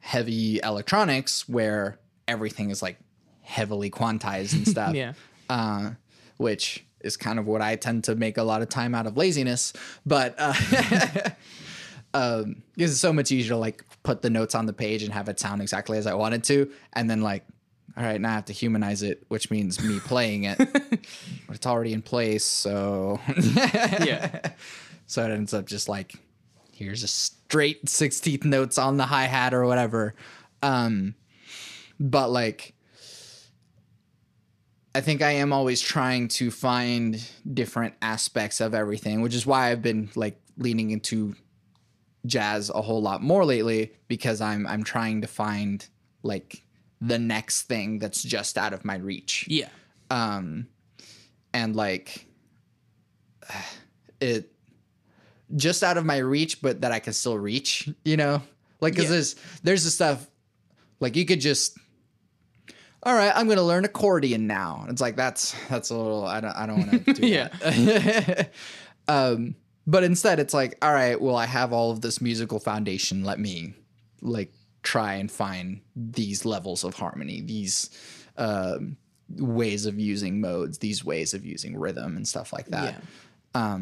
heavy 0.00 0.60
electronics 0.62 1.48
where 1.48 1.98
everything 2.28 2.70
is 2.70 2.82
like 2.82 2.98
heavily 3.42 3.90
quantized 3.90 4.52
and 4.54 4.66
stuff. 4.74 4.94
Yeah. 4.94 5.12
Uh, 5.48 5.90
which 6.36 6.84
is 7.00 7.16
kind 7.16 7.38
of 7.38 7.46
what 7.46 7.60
I 7.62 7.76
tend 7.76 8.04
to 8.04 8.14
make 8.14 8.38
a 8.38 8.42
lot 8.42 8.62
of 8.62 8.68
time 8.68 8.94
out 8.94 9.06
of 9.06 9.16
laziness. 9.16 9.72
But 10.06 10.34
uh, 10.38 10.54
um, 12.14 12.62
because 12.74 12.92
it's 12.92 13.00
so 13.00 13.12
much 13.12 13.30
easier 13.32 13.50
to 13.50 13.56
like 13.56 13.84
put 14.02 14.22
the 14.22 14.30
notes 14.30 14.54
on 14.54 14.66
the 14.66 14.72
page 14.72 15.02
and 15.02 15.12
have 15.12 15.28
it 15.28 15.38
sound 15.40 15.60
exactly 15.62 15.98
as 15.98 16.06
I 16.06 16.14
want 16.14 16.34
it 16.34 16.44
to, 16.44 16.70
and 16.92 17.08
then 17.10 17.20
like, 17.22 17.44
all 17.96 18.02
right, 18.04 18.20
now 18.20 18.30
I 18.30 18.34
have 18.34 18.46
to 18.46 18.52
humanize 18.52 19.02
it, 19.02 19.24
which 19.28 19.50
means 19.50 19.82
me 19.82 20.00
playing 20.00 20.44
it, 20.44 20.58
but 21.46 21.56
it's 21.56 21.66
already 21.66 21.92
in 21.92 22.02
place. 22.02 22.44
So 22.44 23.20
Yeah. 24.02 24.50
so 25.06 25.24
it 25.24 25.30
ends 25.30 25.54
up 25.54 25.66
just 25.66 25.88
like 25.88 26.14
here's 26.72 27.02
a 27.04 27.08
straight 27.08 27.84
16th 27.86 28.44
notes 28.44 28.78
on 28.78 28.96
the 28.96 29.04
hi 29.06 29.24
hat 29.24 29.54
or 29.54 29.64
whatever. 29.66 30.14
Um, 30.62 31.14
but 32.00 32.30
like, 32.30 32.74
I 34.94 35.00
think 35.00 35.22
I 35.22 35.32
am 35.32 35.52
always 35.52 35.80
trying 35.80 36.28
to 36.28 36.50
find 36.50 37.20
different 37.52 37.94
aspects 38.00 38.60
of 38.60 38.74
everything, 38.74 39.22
which 39.22 39.34
is 39.34 39.44
why 39.44 39.70
I've 39.70 39.82
been 39.82 40.10
like 40.14 40.40
leaning 40.56 40.90
into 40.90 41.34
jazz 42.26 42.70
a 42.70 42.80
whole 42.80 43.02
lot 43.02 43.22
more 43.22 43.44
lately 43.44 43.92
because 44.08 44.40
I'm 44.40 44.66
I'm 44.66 44.82
trying 44.84 45.20
to 45.22 45.26
find 45.26 45.86
like 46.22 46.62
the 47.00 47.18
next 47.18 47.62
thing 47.64 47.98
that's 47.98 48.22
just 48.22 48.56
out 48.56 48.72
of 48.72 48.82
my 48.84 48.96
reach 48.96 49.44
Yeah. 49.50 49.68
um 50.10 50.68
and 51.52 51.76
like 51.76 52.24
it 54.20 54.50
just 55.54 55.82
out 55.82 55.98
of 55.98 56.06
my 56.06 56.16
reach 56.16 56.62
but 56.62 56.80
that 56.80 56.92
i 56.92 56.98
can 56.98 57.12
still 57.12 57.36
reach 57.36 57.90
you 58.06 58.16
know 58.16 58.40
like 58.80 58.94
because 58.94 59.04
Yeah. 59.10 59.16
there's 59.16 59.34
there's 59.62 59.84
the 59.84 59.90
stuff 59.90 60.26
like 61.00 61.16
you 61.16 61.26
could 61.26 61.40
just 61.40 61.76
all 63.04 63.14
right 63.14 63.32
i'm 63.34 63.48
gonna 63.48 63.62
learn 63.62 63.84
accordion 63.84 64.46
now 64.46 64.78
And 64.82 64.90
it's 64.90 65.00
like 65.00 65.16
that's 65.16 65.54
that's 65.68 65.90
a 65.90 65.96
little 65.96 66.24
i 66.24 66.40
don't 66.40 66.56
i 66.56 66.66
don't 66.66 66.78
want 66.86 67.04
to 67.06 67.12
do 67.14 67.26
Yeah. 67.26 67.48
that 67.60 68.52
um 69.08 69.54
but 69.86 70.02
instead 70.04 70.40
it's 70.40 70.54
like 70.54 70.76
all 70.82 70.92
right 70.92 71.20
well 71.20 71.36
i 71.36 71.46
have 71.46 71.72
all 71.72 71.90
of 71.90 72.00
this 72.00 72.20
musical 72.20 72.58
foundation 72.58 73.24
let 73.24 73.38
me 73.38 73.74
like 74.22 74.52
try 74.82 75.14
and 75.14 75.30
find 75.30 75.80
these 75.96 76.44
levels 76.44 76.84
of 76.84 76.94
harmony 76.94 77.40
these 77.42 77.90
um 78.36 78.96
ways 79.38 79.86
of 79.86 79.98
using 79.98 80.40
modes 80.40 80.78
these 80.78 81.04
ways 81.04 81.34
of 81.34 81.44
using 81.44 81.76
rhythm 81.76 82.16
and 82.16 82.26
stuff 82.28 82.52
like 82.52 82.66
that 82.66 82.94
Yeah. 83.54 83.78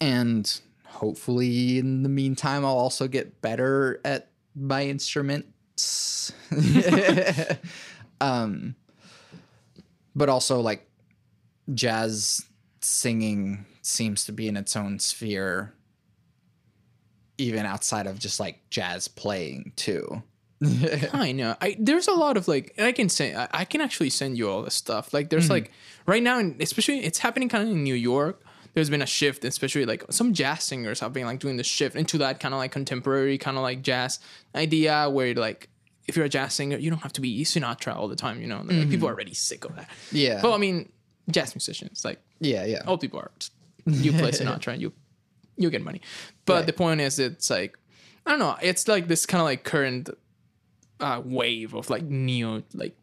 and 0.00 0.60
hopefully 0.86 1.78
in 1.78 2.02
the 2.02 2.08
meantime 2.08 2.64
i'll 2.64 2.76
also 2.78 3.08
get 3.08 3.40
better 3.40 4.00
at 4.04 4.30
my 4.54 4.84
instruments 4.84 5.48
um 8.20 8.74
but 10.14 10.28
also 10.28 10.60
like 10.60 10.88
jazz 11.74 12.44
singing 12.80 13.64
seems 13.80 14.24
to 14.24 14.32
be 14.32 14.48
in 14.48 14.56
its 14.56 14.76
own 14.76 14.98
sphere 14.98 15.72
even 17.38 17.64
outside 17.64 18.06
of 18.06 18.18
just 18.18 18.38
like 18.38 18.58
jazz 18.70 19.08
playing 19.08 19.72
too 19.76 20.22
I 21.12 21.32
know. 21.32 21.56
I 21.60 21.76
there's 21.78 22.08
a 22.08 22.12
lot 22.12 22.36
of 22.36 22.46
like 22.46 22.74
I 22.78 22.92
can 22.92 23.08
send 23.08 23.36
I, 23.36 23.48
I 23.52 23.64
can 23.64 23.80
actually 23.80 24.10
send 24.10 24.38
you 24.38 24.48
all 24.48 24.62
this 24.62 24.74
stuff. 24.74 25.12
Like 25.12 25.30
there's 25.30 25.50
like 25.50 25.72
right 26.06 26.22
now, 26.22 26.38
and 26.38 26.60
especially 26.60 27.00
it's 27.00 27.18
happening 27.18 27.48
kind 27.48 27.64
of 27.64 27.74
in 27.74 27.82
New 27.82 27.94
York. 27.94 28.44
There's 28.74 28.88
been 28.90 29.02
a 29.02 29.06
shift, 29.06 29.44
especially 29.44 29.84
like 29.84 30.04
some 30.10 30.32
jazz 30.32 30.62
singers 30.64 31.00
have 31.00 31.12
been 31.12 31.26
like 31.26 31.40
doing 31.40 31.56
the 31.58 31.64
shift 31.64 31.94
into 31.96 32.18
that 32.18 32.40
kind 32.40 32.54
of 32.54 32.58
like 32.58 32.72
contemporary 32.72 33.36
kind 33.38 33.56
of 33.56 33.62
like 33.62 33.82
jazz 33.82 34.18
idea 34.54 35.08
where 35.10 35.34
like 35.34 35.68
if 36.08 36.16
you're 36.16 36.24
a 36.24 36.28
jazz 36.28 36.54
singer, 36.54 36.78
you 36.78 36.90
don't 36.90 37.02
have 37.02 37.12
to 37.12 37.20
be 37.20 37.44
Sinatra 37.44 37.94
all 37.94 38.08
the 38.08 38.16
time. 38.16 38.40
You 38.40 38.46
know, 38.48 38.62
like, 38.64 38.90
people 38.90 39.08
are 39.08 39.12
already 39.12 39.34
sick 39.34 39.64
of 39.64 39.76
that. 39.76 39.88
yeah 40.10 40.40
But 40.42 40.52
I 40.54 40.58
mean, 40.58 40.90
jazz 41.30 41.54
musicians 41.54 42.04
like 42.04 42.18
yeah 42.40 42.64
yeah 42.64 42.82
old 42.86 43.00
people 43.00 43.20
are 43.20 43.30
you 43.86 44.12
play 44.12 44.30
Sinatra 44.38 44.72
and 44.72 44.82
you 44.82 44.92
you 45.56 45.70
get 45.70 45.82
money. 45.82 46.00
But 46.46 46.54
Right. 46.54 46.66
the 46.66 46.72
point 46.72 47.00
is 47.00 47.18
it's 47.18 47.50
like 47.50 47.78
I 48.26 48.30
don't 48.30 48.38
know, 48.38 48.56
it's 48.62 48.88
like 48.88 49.06
this 49.08 49.26
kind 49.26 49.40
of 49.40 49.44
like 49.44 49.64
current 49.64 50.08
uh, 51.00 51.20
wave 51.24 51.74
of 51.74 51.90
like 51.90 52.04
neo 52.04 52.62
like 52.74 52.96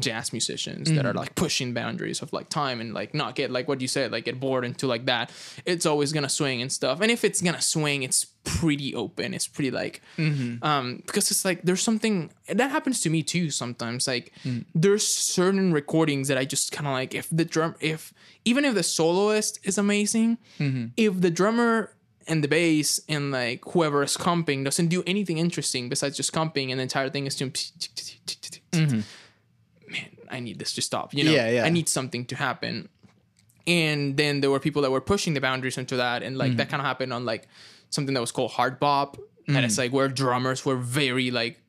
jazz 0.00 0.32
musicians 0.32 0.90
that 0.90 1.06
are 1.06 1.10
Mm-hmm. 1.10 1.18
like 1.18 1.34
pushing 1.36 1.72
boundaries 1.72 2.20
of 2.20 2.32
like 2.32 2.48
time 2.48 2.80
and 2.80 2.92
like 2.92 3.14
not 3.14 3.36
get 3.36 3.52
like 3.52 3.68
what 3.68 3.80
you 3.80 3.86
said 3.86 4.10
like 4.10 4.24
get 4.24 4.40
bored 4.40 4.64
into 4.64 4.86
like 4.88 5.06
that 5.06 5.30
it's 5.64 5.86
always 5.86 6.12
gonna 6.12 6.28
swing 6.28 6.60
and 6.60 6.72
stuff 6.72 7.00
and 7.00 7.10
if 7.12 7.22
it's 7.24 7.40
gonna 7.40 7.60
swing 7.60 8.02
it's 8.02 8.24
pretty 8.42 8.94
open 8.96 9.32
it's 9.32 9.46
pretty 9.46 9.70
like 9.70 10.02
Mm-hmm. 10.18 10.64
um 10.64 11.02
because 11.06 11.30
it's 11.30 11.44
like 11.44 11.62
there's 11.62 11.82
something 11.82 12.30
that 12.48 12.70
happens 12.72 13.00
to 13.02 13.10
me 13.10 13.22
too 13.22 13.50
sometimes 13.50 14.08
like 14.08 14.32
Mm. 14.44 14.64
there's 14.74 15.06
certain 15.06 15.72
recordings 15.72 16.26
that 16.28 16.36
i 16.38 16.44
just 16.44 16.72
kind 16.72 16.86
of 16.88 16.92
like 16.92 17.14
if 17.14 17.28
the 17.30 17.44
drum 17.44 17.76
if 17.78 18.12
even 18.44 18.64
if 18.64 18.74
the 18.74 18.82
soloist 18.82 19.60
is 19.62 19.78
amazing 19.78 20.38
Mm-hmm. 20.58 20.86
if 20.96 21.20
the 21.20 21.30
drummer 21.30 21.92
and 22.26 22.42
the 22.42 22.48
bass 22.48 23.00
and 23.08 23.30
like 23.30 23.60
whoever 23.66 24.02
is 24.02 24.16
comping 24.16 24.64
doesn't 24.64 24.88
do 24.88 25.04
anything 25.06 25.38
interesting 25.38 25.88
besides 25.88 26.16
just 26.16 26.32
comping 26.32 26.70
and 26.70 26.80
the 26.80 26.82
entire 26.82 27.08
thing 27.08 27.24
is 27.26 27.36
doing 27.36 27.52
man 28.72 29.04
i 30.30 30.40
need 30.40 30.58
this 30.58 30.72
to 30.74 30.82
stop 30.82 31.12
you 31.14 31.24
know 31.24 31.30
Yeah, 31.32 31.48
yeah. 31.50 31.64
i 31.64 31.70
need 31.70 31.88
something 31.88 32.24
to 32.26 32.36
happen 32.36 32.88
and 33.66 34.16
then 34.16 34.40
there 34.40 34.50
were 34.50 34.60
people 34.60 34.82
that 34.82 34.90
were 34.90 35.00
pushing 35.00 35.34
the 35.34 35.40
boundaries 35.40 35.76
into 35.78 35.96
that 35.96 36.22
and 36.22 36.36
like 36.38 36.50
Mm-hmm. 36.50 36.56
that 36.58 36.68
kind 36.68 36.80
of 36.80 36.86
happened 36.86 37.12
on 37.12 37.24
like 37.24 37.48
something 37.90 38.14
that 38.14 38.20
was 38.20 38.32
called 38.32 38.52
hard 38.52 38.78
bop 38.80 39.16
and 39.48 39.56
Mm. 39.56 39.64
it's 39.64 39.78
like 39.78 39.92
where 39.92 40.08
drummers 40.08 40.64
were 40.64 40.76
very 40.76 41.30
like 41.30 41.60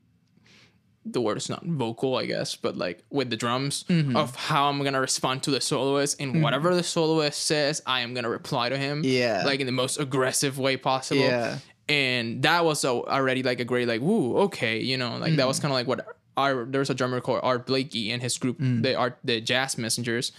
the 1.05 1.21
word 1.21 1.37
is 1.37 1.49
not 1.49 1.63
vocal 1.65 2.17
i 2.17 2.25
guess 2.25 2.55
but 2.55 2.75
like 2.75 3.03
with 3.09 3.29
the 3.29 3.37
drums 3.37 3.85
Mm-hmm. 3.87 4.15
of 4.17 4.35
how 4.35 4.67
i'm 4.69 4.83
gonna 4.83 4.99
respond 4.99 5.41
to 5.43 5.51
the 5.51 5.61
soloist 5.61 6.19
and 6.19 6.43
whatever 6.43 6.75
the 6.75 6.83
soloist 6.83 7.45
says 7.45 7.81
i 7.85 8.01
am 8.01 8.13
gonna 8.13 8.29
reply 8.29 8.69
to 8.69 8.77
him 8.77 9.01
Yeah. 9.05 9.43
like 9.45 9.59
in 9.61 9.65
the 9.67 9.71
most 9.71 9.99
aggressive 9.99 10.59
way 10.59 10.75
possible 10.75 11.21
Yeah. 11.21 11.59
and 11.87 12.43
that 12.43 12.65
was 12.65 12.83
already 12.83 13.41
like 13.41 13.59
a 13.61 13.65
great 13.65 13.87
like 13.87 14.01
woo 14.01 14.37
okay 14.47 14.79
you 14.81 14.97
know 14.97 15.17
like 15.17 15.35
that 15.37 15.45
Mm. 15.45 15.47
was 15.47 15.59
kind 15.61 15.71
of 15.71 15.75
like 15.75 15.87
what 15.87 16.16
our 16.37 16.65
there's 16.65 16.89
a 16.89 16.93
drummer 16.93 17.19
called 17.19 17.39
art 17.43 17.65
blakey 17.65 18.11
and 18.11 18.21
his 18.21 18.37
group 18.37 18.59
Mm. 18.59 18.83
they 18.83 18.95
are 18.95 19.17
the 19.23 19.41
jazz 19.41 19.77
messengers 19.77 20.31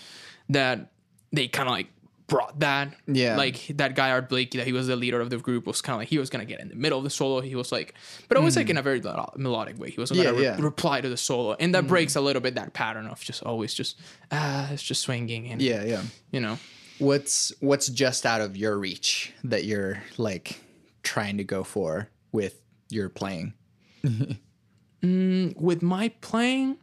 that 0.48 0.90
they 1.32 1.48
kind 1.48 1.68
of 1.68 1.72
like 1.74 1.88
brought 2.28 2.60
that 2.60 2.94
Yeah. 3.06 3.36
like 3.36 3.66
that 3.76 3.94
guy 3.94 4.10
art 4.10 4.28
blakey 4.28 4.58
that 4.58 4.66
he 4.66 4.72
was 4.74 4.86
the 4.86 4.96
leader 4.96 5.18
of 5.20 5.30
the 5.30 5.38
group 5.38 5.66
was 5.66 5.80
kind 5.80 5.94
of 5.94 6.00
like 6.00 6.08
he 6.08 6.18
was 6.18 6.28
gonna 6.30 6.44
get 6.44 6.60
in 6.60 6.68
the 6.68 6.74
middle 6.74 6.98
of 6.98 7.04
the 7.04 7.10
solo 7.10 7.40
he 7.40 7.54
was 7.54 7.72
like 7.72 7.94
but 8.28 8.36
always 8.36 8.54
like 8.56 8.68
in 8.68 8.76
a 8.76 8.82
very 8.82 9.00
melodic 9.36 9.78
way 9.78 9.90
he 9.90 9.98
was 10.00 10.10
gonna 10.10 10.22
Mm. 10.22 10.24
Yeah, 10.24 10.38
re- 10.38 10.42
yeah. 10.44 10.56
Mm. 10.56 10.62
reply 10.62 11.00
to 11.00 11.08
the 11.08 11.16
solo 11.16 11.56
and 11.58 11.74
that 11.74 11.86
breaks 11.86 12.16
a 12.16 12.20
little 12.20 12.42
bit 12.42 12.54
that 12.56 12.74
pattern 12.74 13.06
of 13.06 13.20
just 13.20 13.42
always 13.42 13.72
just 13.74 13.98
ah 14.30 14.70
it's 14.72 14.82
just 14.82 15.00
swinging 15.02 15.48
and 15.50 15.60
yeah 15.62 15.82
yeah 15.84 16.02
you 16.30 16.40
know 16.40 16.58
what's 16.98 17.50
what's 17.60 17.88
just 17.88 18.26
out 18.26 18.40
of 18.42 18.56
your 18.58 18.76
reach 18.78 19.32
that 19.44 19.64
you're 19.64 20.02
like 20.18 20.60
trying 21.02 21.38
to 21.38 21.44
go 21.44 21.64
for 21.64 22.10
with 22.32 22.60
your 22.90 23.08
playing 23.08 23.54
Mm, 25.02 25.56
with 25.56 25.82
my 25.82 26.08
playing, 26.20 26.78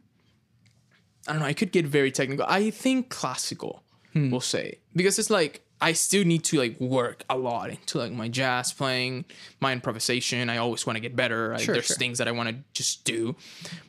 I 1.28 1.34
don't 1.34 1.42
know. 1.42 1.48
I 1.48 1.54
could 1.54 1.72
get 1.72 1.86
very 1.86 2.12
technical. 2.12 2.46
I 2.48 2.70
think 2.70 3.10
classical, 3.10 3.84
hmm. 4.14 4.32
we'll 4.32 4.42
say, 4.42 4.80
because 4.96 5.20
it's 5.20 5.30
like 5.30 5.66
I 5.82 5.94
still 5.94 6.24
need 6.24 6.44
to 6.46 6.58
like 6.58 6.80
work 6.80 7.24
a 7.30 7.38
lot 7.38 7.70
into 7.70 7.98
like 7.98 8.12
my 8.12 8.30
jazz 8.30 8.72
playing, 8.72 9.26
my 9.60 9.74
improvisation. 9.74 10.50
I 10.50 10.58
always 10.58 10.86
want 10.86 10.96
to 10.96 11.02
get 11.02 11.16
better. 11.16 11.58
Sure, 11.58 11.74
There's 11.74 11.88
sure. 11.88 11.98
things 11.98 12.20
that 12.20 12.28
I 12.28 12.32
want 12.32 12.50
to 12.50 12.56
just 12.74 13.04
do, 13.04 13.36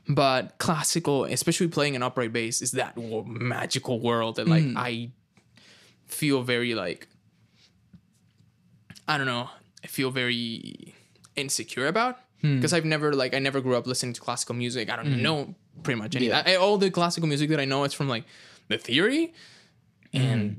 but 0.09 0.59
classical, 0.59 1.25
especially 1.25 1.69
playing 1.69 1.95
an 1.95 2.03
upright 2.03 2.33
bass, 2.33 2.63
is 2.63 2.73
that 2.73 2.97
magical 2.97 4.01
world 4.01 4.37
that 4.37 4.49
like 4.49 4.65
hmm. 4.65 4.77
I 4.77 5.11
feel 6.07 6.43
very 6.43 6.75
like 6.75 7.07
I 9.07 9.19
don't 9.19 9.27
know. 9.27 9.51
I 9.85 9.87
feel 9.87 10.11
very 10.11 10.95
insecure 11.37 11.87
about 11.87 12.19
Hmm. 12.41 12.57
because 12.57 12.73
I've 12.73 12.85
never 12.85 13.13
like 13.13 13.35
I 13.35 13.39
never 13.39 13.61
grew 13.61 13.77
up 13.77 13.87
listening 13.87 14.13
to 14.15 14.21
classical 14.21 14.55
music. 14.55 14.91
I 14.91 14.97
don't 14.97 15.07
even 15.07 15.19
hmm. 15.19 15.25
know 15.25 15.55
pretty 15.83 15.99
much 15.99 16.17
any. 16.17 16.29
Yeah. 16.29 16.43
I, 16.45 16.57
all 16.57 16.79
the 16.79 16.91
classical 16.91 17.29
music 17.29 17.51
that 17.51 17.61
I 17.61 17.65
know 17.65 17.85
is 17.85 17.93
from 17.93 18.09
like 18.09 18.25
the 18.69 18.79
theory 18.79 19.35
and. 20.13 20.51
Hmm. 20.51 20.59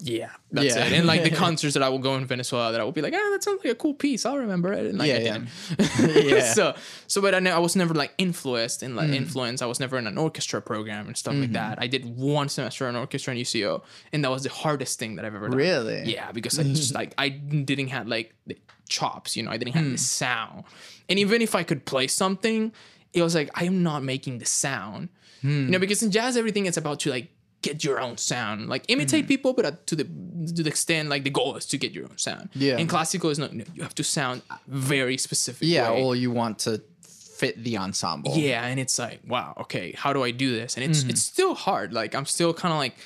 Yeah, 0.00 0.30
that's 0.52 0.76
Yeah. 0.76 0.86
it. 0.86 0.92
And 0.92 1.06
like 1.06 1.24
the 1.24 1.30
concerts 1.44 1.74
that 1.74 1.82
I 1.82 1.88
will 1.88 1.98
go 1.98 2.14
in 2.14 2.24
Venezuela, 2.24 2.70
that 2.70 2.80
I 2.80 2.84
will 2.84 2.92
be 2.92 3.02
like, 3.02 3.14
ah, 3.14 3.30
that 3.32 3.42
sounds 3.42 3.64
like 3.64 3.72
a 3.72 3.74
cool 3.74 3.94
piece. 3.94 4.24
I'll 4.24 4.38
remember 4.38 4.72
it. 4.72 4.86
And 4.86 4.98
like, 4.98 5.08
Yeah, 5.08 5.16
I 5.16 5.20
yeah. 5.20 6.06
Yeah. 6.38 6.52
so, 6.52 6.74
so, 7.08 7.20
but 7.20 7.34
I, 7.34 7.40
ne- 7.40 7.50
I 7.50 7.58
was 7.58 7.74
never 7.74 7.94
like 7.94 8.14
influenced 8.16 8.82
in 8.82 8.94
like 8.94 9.10
mm. 9.10 9.16
influence. 9.16 9.60
I 9.60 9.66
was 9.66 9.80
never 9.80 9.98
in 9.98 10.06
an 10.06 10.16
orchestra 10.16 10.62
program 10.62 11.08
and 11.08 11.16
stuff 11.16 11.34
like 11.34 11.44
mm-hmm. 11.44 11.54
that. 11.54 11.78
I 11.80 11.88
did 11.88 12.16
one 12.16 12.48
semester 12.48 12.88
in 12.88 12.94
orchestra 12.94 13.34
in 13.34 13.40
UCO, 13.40 13.82
and 14.12 14.24
that 14.24 14.30
was 14.30 14.44
the 14.44 14.50
hardest 14.50 14.98
thing 15.00 15.16
that 15.16 15.24
I've 15.24 15.34
ever 15.34 15.48
done. 15.48 15.58
Really? 15.58 16.04
Yeah, 16.04 16.30
because 16.30 16.58
I 16.58 16.62
just 16.62 16.94
like 16.94 17.12
I 17.18 17.28
didn't 17.28 17.88
have 17.88 18.06
like 18.06 18.34
the 18.46 18.56
chops, 18.88 19.36
you 19.36 19.42
know, 19.42 19.50
I 19.50 19.56
didn't 19.56 19.74
have 19.74 19.84
the 19.84 19.90
mm. 19.92 19.98
sound. 19.98 20.64
And 21.08 21.18
even 21.18 21.42
if 21.42 21.54
I 21.54 21.64
could 21.64 21.84
play 21.84 22.06
something, 22.06 22.72
it 23.12 23.22
was 23.22 23.34
like 23.34 23.50
I 23.54 23.64
am 23.64 23.82
not 23.82 24.04
making 24.04 24.38
the 24.38 24.46
sound. 24.46 25.08
You 25.42 25.50
mm. 25.50 25.68
know, 25.70 25.78
because 25.78 26.02
in 26.02 26.10
jazz 26.10 26.36
everything 26.36 26.66
is 26.66 26.76
about 26.76 27.00
to 27.00 27.10
like 27.10 27.30
get 27.62 27.84
your 27.84 28.00
own 28.00 28.16
sound, 28.16 28.68
like 28.68 28.84
imitate 28.88 29.26
people, 29.28 29.52
but 29.52 29.64
uh, 29.66 29.72
to 29.86 29.96
the 29.96 30.04
to 30.04 30.62
the 30.62 30.68
extent 30.68 31.08
like 31.08 31.24
the 31.24 31.30
goal 31.30 31.56
is 31.56 31.66
to 31.66 31.78
get 31.78 31.92
your 31.92 32.04
own 32.04 32.18
sound. 32.18 32.50
Yeah. 32.54 32.76
And 32.78 32.88
classical 32.88 33.30
is 33.30 33.38
not. 33.38 33.52
no, 33.52 33.64
You 33.74 33.82
have 33.82 33.94
to 33.96 34.04
sound 34.04 34.42
very 34.66 35.16
specific. 35.18 35.66
Yeah, 35.68 35.90
way. 35.90 36.02
well, 36.02 36.14
you 36.14 36.30
want 36.30 36.58
to 36.60 36.80
fit 37.02 37.62
the 37.62 37.78
ensemble. 37.78 38.36
Yeah, 38.36 38.64
and 38.66 38.80
it's 38.80 38.98
like, 38.98 39.20
wow, 39.26 39.54
okay, 39.60 39.92
how 39.92 40.12
do 40.12 40.22
I 40.24 40.30
do 40.30 40.52
this? 40.54 40.76
And 40.76 40.84
it's 40.84 41.02
it's 41.04 41.22
still 41.22 41.54
hard. 41.54 41.92
Like 41.92 42.14
I'm 42.14 42.26
still 42.26 42.52
kind 42.54 42.72
of 42.72 42.78
like 42.78 42.96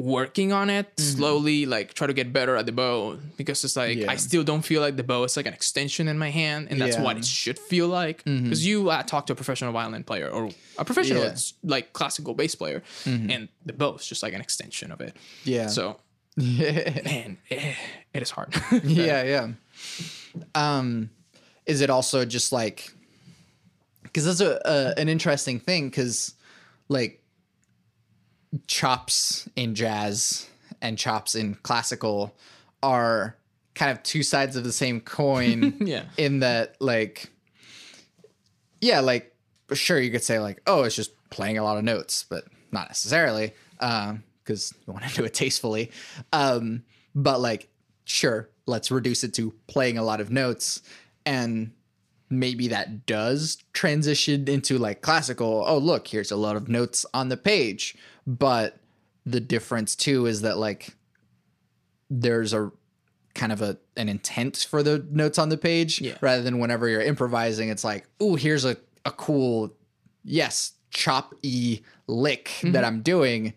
working 0.00 0.50
on 0.52 0.70
it 0.70 0.86
slowly, 0.98 1.66
like 1.66 1.92
try 1.92 2.06
to 2.06 2.12
get 2.14 2.32
better 2.32 2.56
at 2.56 2.64
the 2.64 2.72
bow 2.72 3.18
because 3.36 3.62
it's 3.64 3.76
like 3.76 3.98
Yeah. 3.98 4.10
I 4.10 4.16
still 4.16 4.42
don't 4.42 4.62
feel 4.62 4.80
like 4.80 4.96
the 4.96 5.04
bow 5.04 5.24
is 5.24 5.36
like 5.36 5.44
an 5.46 5.52
extension 5.52 6.08
in 6.08 6.16
my 6.18 6.30
hand, 6.30 6.68
and 6.70 6.80
that's 6.80 6.96
Yeah. 6.96 7.02
what 7.04 7.18
it 7.18 7.24
should 7.26 7.58
feel 7.58 7.88
like. 7.88 8.24
Because 8.24 8.64
you 8.66 8.88
uh, 8.88 9.02
talk 9.02 9.26
to 9.26 9.32
a 9.34 9.36
professional 9.36 9.72
violin 9.72 10.02
player 10.04 10.28
or 10.30 10.48
a 10.78 10.84
professional 10.84 11.22
Yeah. 11.24 11.36
like 11.62 11.92
classical 11.92 12.32
bass 12.34 12.54
player, 12.54 12.82
and 13.04 13.48
the 13.66 13.72
bow 13.74 13.94
is 13.96 14.06
just 14.06 14.22
like 14.22 14.32
an 14.34 14.40
extension 14.40 14.90
of 14.92 15.00
it. 15.00 15.14
Yeah. 15.44 15.66
So 15.68 16.00
man, 16.36 17.36
eh, 17.50 17.74
it 18.14 18.22
is 18.22 18.30
hard. 18.30 18.54
yeah. 18.84 19.22
Yeah. 19.24 19.46
Um, 20.54 21.10
is 21.66 21.80
it 21.82 21.90
also 21.90 22.24
just 22.24 22.52
like 22.52 22.90
because 24.02 24.24
that's 24.24 24.40
a, 24.40 24.60
a 24.64 24.98
an 25.00 25.08
interesting 25.08 25.60
thing 25.60 25.88
because 25.90 26.34
like 26.88 27.20
chops 28.66 29.48
in 29.56 29.74
jazz 29.74 30.48
and 30.82 30.98
chops 30.98 31.34
in 31.34 31.54
classical 31.56 32.34
are 32.82 33.36
kind 33.74 33.90
of 33.90 34.02
two 34.02 34.22
sides 34.22 34.56
of 34.56 34.64
the 34.64 34.72
same 34.72 35.00
coin. 35.00 35.76
Yeah. 35.86 36.04
In 36.16 36.40
that, 36.40 36.76
like, 36.80 37.30
yeah, 38.80 39.00
like 39.00 39.34
sure 39.72 40.00
you 40.00 40.10
could 40.10 40.24
say 40.24 40.38
like, 40.38 40.60
oh, 40.66 40.82
it's 40.82 40.96
just 40.96 41.12
playing 41.30 41.58
a 41.58 41.64
lot 41.64 41.78
of 41.78 41.84
notes, 41.84 42.24
but 42.28 42.44
not 42.72 42.88
necessarily, 42.88 43.52
because 43.78 44.74
you 44.86 44.92
want 44.92 45.04
to 45.06 45.14
do 45.14 45.24
it 45.24 45.34
tastefully. 45.34 45.90
Um, 46.32 46.84
but 47.14 47.40
like, 47.40 47.68
sure, 48.04 48.48
let's 48.66 48.90
reduce 48.90 49.24
it 49.24 49.34
to 49.34 49.54
playing 49.66 49.98
a 49.98 50.02
lot 50.02 50.20
of 50.20 50.30
notes, 50.30 50.82
and 51.26 51.72
maybe 52.28 52.68
that 52.68 53.06
does 53.06 53.58
transition 53.72 54.48
into 54.48 54.78
like 54.78 55.02
classical. 55.02 55.64
Oh, 55.66 55.78
look, 55.78 56.08
here's 56.08 56.30
a 56.30 56.36
lot 56.36 56.56
of 56.56 56.68
notes 56.68 57.04
on 57.14 57.28
the 57.28 57.36
page, 57.36 57.96
but 58.38 58.78
the 59.26 59.40
difference 59.40 59.96
too 59.96 60.26
is 60.26 60.42
that 60.42 60.56
like 60.58 60.94
there's 62.08 62.52
a 62.52 62.70
kind 63.34 63.52
of 63.52 63.60
a 63.62 63.76
an 63.96 64.08
intent 64.08 64.66
for 64.68 64.82
the 64.82 65.04
notes 65.10 65.38
on 65.38 65.48
the 65.48 65.56
page 65.56 66.00
Yeah. 66.00 66.16
rather 66.20 66.42
than 66.42 66.58
whenever 66.58 66.88
you're 66.88 67.00
improvising 67.02 67.68
it's 67.68 67.84
like 67.84 68.06
oh 68.20 68.34
here's 68.36 68.64
a, 68.64 68.76
a 69.04 69.10
cool 69.12 69.72
yes 70.24 70.72
chop 70.90 71.34
e 71.42 71.80
lick 72.06 72.50
that 72.64 72.84
i'm 72.84 73.02
doing 73.02 73.54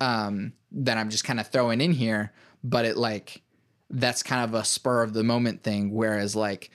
um 0.00 0.52
that 0.72 0.96
i'm 0.96 1.10
just 1.10 1.24
kind 1.24 1.38
of 1.38 1.46
throwing 1.48 1.80
in 1.80 1.92
here 1.92 2.32
but 2.64 2.84
it 2.84 2.96
like 2.96 3.42
that's 3.90 4.22
kind 4.22 4.42
of 4.44 4.54
a 4.54 4.64
spur 4.64 5.02
of 5.02 5.12
the 5.12 5.22
moment 5.24 5.62
thing 5.62 5.92
whereas 5.92 6.34
like 6.36 6.70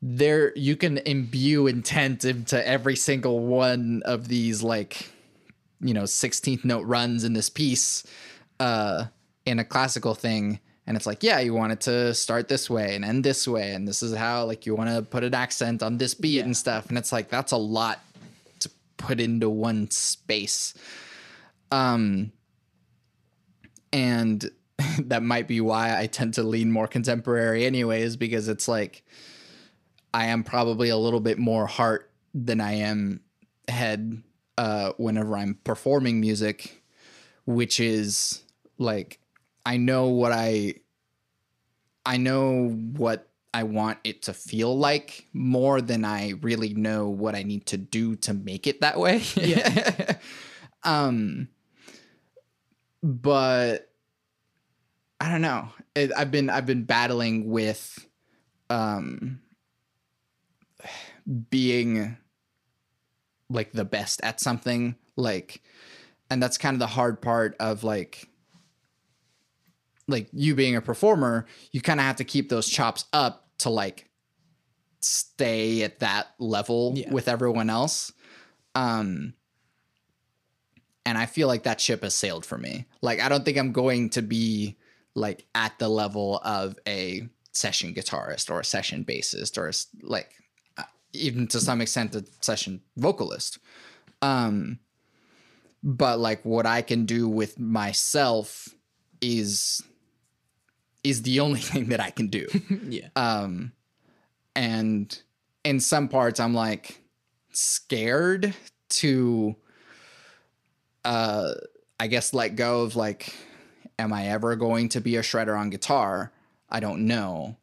there 0.00 0.52
you 0.56 0.76
can 0.76 0.98
imbue 0.98 1.66
intent 1.66 2.24
into 2.24 2.66
every 2.66 2.96
single 2.96 3.40
one 3.40 4.02
of 4.04 4.28
these 4.28 4.62
like 4.62 5.10
you 5.84 5.94
know 5.94 6.02
16th 6.02 6.64
note 6.64 6.84
runs 6.86 7.24
in 7.24 7.34
this 7.34 7.48
piece 7.50 8.04
uh 8.58 9.04
in 9.46 9.58
a 9.58 9.64
classical 9.64 10.14
thing 10.14 10.58
and 10.86 10.96
it's 10.96 11.06
like 11.06 11.22
yeah 11.22 11.38
you 11.38 11.54
want 11.54 11.72
it 11.72 11.80
to 11.82 12.14
start 12.14 12.48
this 12.48 12.68
way 12.68 12.94
and 12.94 13.04
end 13.04 13.24
this 13.24 13.46
way 13.46 13.72
and 13.72 13.86
this 13.86 14.02
is 14.02 14.14
how 14.14 14.44
like 14.44 14.66
you 14.66 14.74
want 14.74 14.90
to 14.90 15.02
put 15.02 15.22
an 15.22 15.34
accent 15.34 15.82
on 15.82 15.98
this 15.98 16.14
beat 16.14 16.40
and 16.40 16.56
stuff 16.56 16.88
and 16.88 16.98
it's 16.98 17.12
like 17.12 17.28
that's 17.28 17.52
a 17.52 17.56
lot 17.56 18.00
to 18.60 18.70
put 18.96 19.20
into 19.20 19.48
one 19.48 19.90
space. 19.90 20.74
Um 21.70 22.32
and 23.92 24.50
that 24.98 25.22
might 25.22 25.46
be 25.46 25.60
why 25.60 25.98
I 25.98 26.06
tend 26.06 26.34
to 26.34 26.42
lean 26.42 26.70
more 26.70 26.88
contemporary 26.88 27.64
anyways 27.64 28.16
because 28.16 28.48
it's 28.48 28.68
like 28.68 29.04
I 30.12 30.26
am 30.26 30.44
probably 30.44 30.88
a 30.88 30.96
little 30.96 31.20
bit 31.20 31.38
more 31.38 31.66
heart 31.66 32.10
than 32.34 32.60
I 32.60 32.74
am 32.74 33.20
head 33.68 34.22
uh, 34.58 34.92
whenever 34.96 35.36
I'm 35.36 35.58
performing 35.64 36.20
music, 36.20 36.82
which 37.46 37.80
is 37.80 38.42
like 38.78 39.18
I 39.66 39.76
know 39.76 40.08
what 40.08 40.32
I 40.32 40.74
I 42.06 42.16
know 42.16 42.68
what 42.68 43.28
I 43.52 43.62
want 43.62 43.98
it 44.04 44.22
to 44.22 44.34
feel 44.34 44.76
like 44.76 45.26
more 45.32 45.80
than 45.80 46.04
I 46.04 46.34
really 46.42 46.74
know 46.74 47.08
what 47.08 47.34
I 47.34 47.44
need 47.44 47.66
to 47.66 47.76
do 47.76 48.16
to 48.16 48.34
make 48.34 48.66
it 48.66 48.80
that 48.80 48.98
way. 48.98 49.22
Yeah. 49.36 50.16
um 50.82 51.48
but 53.02 53.90
I 55.20 55.30
don't 55.30 55.42
know. 55.42 55.68
It, 55.94 56.10
I've 56.16 56.30
been 56.30 56.50
I've 56.50 56.66
been 56.66 56.84
battling 56.84 57.48
with 57.48 58.06
um 58.70 59.40
being 61.50 62.16
like 63.50 63.72
the 63.72 63.84
best 63.84 64.20
at 64.22 64.40
something 64.40 64.96
like 65.16 65.62
and 66.30 66.42
that's 66.42 66.58
kind 66.58 66.74
of 66.74 66.78
the 66.80 66.86
hard 66.86 67.20
part 67.20 67.54
of 67.60 67.84
like 67.84 68.28
like 70.08 70.28
you 70.32 70.54
being 70.54 70.76
a 70.76 70.80
performer 70.80 71.46
you 71.72 71.80
kind 71.80 72.00
of 72.00 72.04
have 72.06 72.16
to 72.16 72.24
keep 72.24 72.48
those 72.48 72.68
chops 72.68 73.04
up 73.12 73.48
to 73.58 73.70
like 73.70 74.08
stay 75.00 75.82
at 75.82 76.00
that 76.00 76.28
level 76.38 76.92
Yeah. 76.96 77.12
with 77.12 77.28
everyone 77.28 77.68
else 77.70 78.12
um 78.74 79.34
and 81.06 81.18
i 81.18 81.26
feel 81.26 81.46
like 81.48 81.64
that 81.64 81.80
ship 81.80 82.02
has 82.02 82.14
sailed 82.14 82.44
for 82.46 82.56
me 82.58 82.86
like 83.02 83.20
i 83.20 83.28
don't 83.28 83.44
think 83.44 83.58
i'm 83.58 83.72
going 83.72 84.10
to 84.10 84.22
be 84.22 84.76
like 85.14 85.46
at 85.54 85.78
the 85.78 85.88
level 85.88 86.40
of 86.44 86.76
a 86.88 87.28
session 87.52 87.94
guitarist 87.94 88.50
or 88.50 88.60
a 88.60 88.64
session 88.64 89.04
bassist 89.04 89.56
or 89.58 89.68
a 89.68 89.72
like 90.06 90.32
even 91.14 91.46
to 91.48 91.60
some 91.60 91.80
extent 91.80 92.14
a 92.14 92.24
session 92.40 92.80
vocalist. 92.96 93.58
Um 94.22 94.78
but 95.86 96.18
like 96.18 96.42
what 96.44 96.64
i 96.64 96.80
can 96.80 97.04
do 97.04 97.28
with 97.28 97.60
myself 97.60 98.70
is 99.20 99.82
is 101.04 101.20
the 101.22 101.38
only 101.40 101.60
thing 101.70 101.90
that 101.90 102.00
i 102.00 102.10
can 102.10 102.28
do. 102.28 102.46
Yeah. 102.88 103.08
um 103.16 103.72
and 104.56 105.22
in 105.62 105.78
some 105.80 106.08
parts 106.08 106.40
i'm 106.40 106.54
like 106.54 107.00
scared 107.52 108.54
to 108.88 109.54
uh 111.04 111.52
i 112.00 112.06
guess 112.06 112.32
let 112.32 112.56
go 112.56 112.82
of 112.82 112.96
like 112.96 113.34
am 113.98 114.12
i 114.12 114.28
ever 114.28 114.56
going 114.56 114.88
to 114.90 115.00
be 115.00 115.16
a 115.16 115.22
shredder 115.22 115.58
on 115.58 115.70
guitar? 115.70 116.32
I 116.70 116.80
don't 116.80 117.06
know 117.06 117.56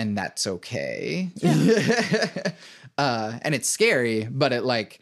and 0.00 0.16
that's 0.16 0.46
okay 0.46 1.30
uh 2.98 3.38
and 3.42 3.54
it's 3.54 3.68
scary 3.68 4.26
but 4.30 4.52
it 4.52 4.64
like 4.64 5.00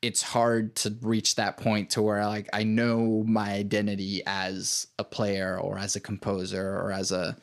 it's 0.00 0.22
hard 0.22 0.76
to 0.76 0.96
reach 1.02 1.34
that 1.34 1.56
point 1.56 1.90
to 1.90 2.02
where 2.02 2.24
like 2.26 2.48
I 2.52 2.62
know 2.62 3.24
my 3.26 3.52
identity 3.52 4.22
as 4.26 4.86
a 4.98 5.04
player 5.04 5.58
or 5.58 5.76
as 5.78 5.96
a 5.96 6.00
composer 6.00 6.78
or 6.78 6.92
as 6.92 7.10
a 7.10 7.36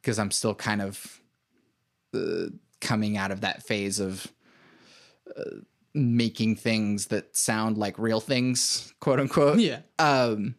because 0.00 0.18
I'm 0.18 0.30
still 0.30 0.54
kind 0.54 0.82
of 0.82 1.20
uh, 2.14 2.46
coming 2.80 3.16
out 3.16 3.30
of 3.30 3.42
that 3.42 3.62
phase 3.62 4.00
of 4.00 4.26
uh, 5.36 5.60
making 5.94 6.56
things 6.56 7.06
that 7.06 7.36
sound 7.36 7.76
like 7.78 7.98
real 7.98 8.20
things, 8.20 8.92
quote 9.00 9.20
unquote. 9.20 9.58
Yeah. 9.58 9.80
Um, 9.98 10.54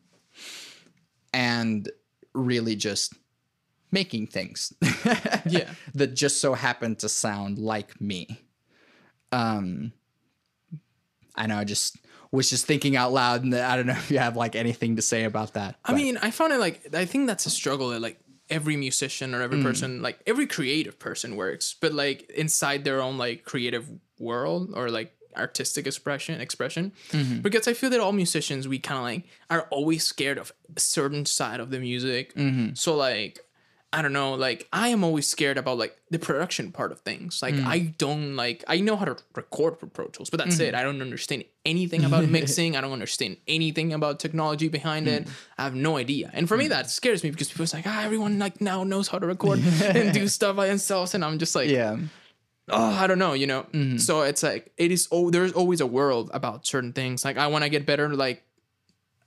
and 1.34 1.90
really 2.34 2.76
just 2.76 3.14
making 3.92 4.28
things. 4.28 4.74
Yeah. 5.46 5.70
that 5.96 6.14
just 6.16 6.40
so 6.42 6.54
happen 6.54 6.96
to 6.98 7.10
sound 7.10 7.58
like 7.60 8.00
me. 8.02 8.42
Um, 9.32 9.94
I 11.36 11.48
know 11.48 11.58
I 11.58 11.64
just 11.64 11.98
was 12.32 12.50
just 12.50 12.66
thinking 12.66 12.96
out 12.96 13.12
loud, 13.14 13.44
and 13.44 13.54
I 13.56 13.76
don't 13.76 13.86
know 13.88 13.94
if 13.94 14.12
you 14.12 14.20
have 14.20 14.36
like 14.36 14.56
anything 14.56 14.96
to 14.98 15.02
say 15.02 15.24
about 15.24 15.54
that. 15.54 15.76
I 15.86 15.94
mean, 15.94 16.18
I 16.18 16.32
found 16.32 16.54
it 16.54 16.60
like 16.60 16.94
I 16.96 17.06
think 17.06 17.28
that's 17.28 17.46
a 17.46 17.50
struggle 17.50 17.90
that 17.90 18.02
like 18.02 18.20
every 18.50 18.76
musician 18.76 19.34
or 19.34 19.42
every 19.42 19.60
Mm. 19.60 19.64
person, 19.64 20.02
like 20.02 20.20
every 20.28 20.46
creative 20.48 21.00
person 21.00 21.36
works, 21.38 21.74
but 21.80 21.94
like 21.94 22.30
inside 22.32 22.84
their 22.84 23.02
own 23.02 23.18
like 23.18 23.44
creative 23.46 23.88
world 24.20 24.72
or 24.76 24.90
like 24.90 25.14
artistic 25.38 25.88
expression 25.88 26.42
expression 26.42 26.92
Mm-hmm. 27.12 27.40
because 27.40 27.66
i 27.66 27.74
feel 27.74 27.90
that 27.92 28.02
all 28.02 28.12
musicians 28.12 28.68
we 28.68 28.78
kind 28.80 28.98
of 28.98 29.04
like 29.06 29.24
are 29.50 29.66
always 29.72 30.04
scared 30.04 30.38
of 30.38 30.52
a 30.76 30.80
certain 30.82 31.26
side 31.26 31.62
of 31.62 31.70
the 31.70 31.80
music 31.80 32.36
Mm-hmm. 32.36 32.74
so 32.74 32.98
like 32.98 33.40
i 33.94 34.02
don't 34.02 34.14
know 34.14 34.34
like 34.34 34.68
i 34.72 34.88
am 34.90 35.04
always 35.04 35.28
scared 35.28 35.58
about 35.58 35.78
like 35.78 35.96
the 36.10 36.18
production 36.20 36.72
part 36.72 36.92
of 36.92 37.00
things 37.02 37.42
like 37.42 37.54
Mm. 37.56 37.66
i 37.66 37.80
don't 37.98 38.36
like 38.36 38.64
i 38.68 38.80
know 38.80 38.96
how 38.96 39.06
to 39.06 39.18
record 39.36 39.78
for 39.80 39.88
pro 39.88 40.08
tools 40.08 40.30
but 40.30 40.38
that's 40.40 40.56
Mm-hmm. 40.56 40.64
it 40.64 40.76
i 40.76 40.84
don't 40.84 41.02
understand 41.02 41.44
anything 41.66 42.04
about 42.06 42.28
mixing 42.38 42.76
i 42.76 42.82
don't 42.82 42.94
understand 42.94 43.38
anything 43.48 43.92
about 43.94 44.20
technology 44.20 44.68
behind 44.70 45.08
it 45.08 45.26
Mm. 45.26 45.32
i 45.58 45.64
have 45.64 45.76
no 45.76 45.98
idea 45.98 46.30
and 46.34 46.48
for 46.48 46.58
me 46.58 46.68
that 46.70 46.90
scares 46.90 47.24
me 47.24 47.32
because 47.32 47.50
people 47.50 47.66
are 47.66 47.78
like 47.78 47.88
ah 47.88 48.04
everyone 48.04 48.40
like 48.40 48.62
now 48.62 48.84
knows 48.84 49.08
how 49.10 49.20
to 49.20 49.28
record 49.28 49.60
and 49.84 50.14
do 50.14 50.28
stuff 50.28 50.56
by 50.56 50.68
themselves 50.68 51.14
and 51.14 51.24
i'm 51.26 51.38
just 51.38 51.56
like 51.56 51.70
yeah, 51.70 51.98
oh, 52.70 52.92
I 53.04 53.08
don't 53.08 53.20
know, 53.20 53.34
you 53.34 53.48
know. 53.48 53.64
Mm-hmm. 53.74 53.98
So 53.98 54.22
it's 54.22 54.44
like 54.44 54.72
it 54.78 54.92
is. 54.92 55.08
Oh, 55.12 55.30
there's 55.30 55.52
always 55.52 55.82
a 55.82 55.86
world 55.86 56.30
about 56.34 56.66
certain 56.66 56.94
things. 56.94 57.26
Like 57.26 57.36
I 57.38 57.48
want 57.48 57.64
to 57.66 57.70
get 57.70 57.86
better, 57.86 58.08
like 58.16 58.44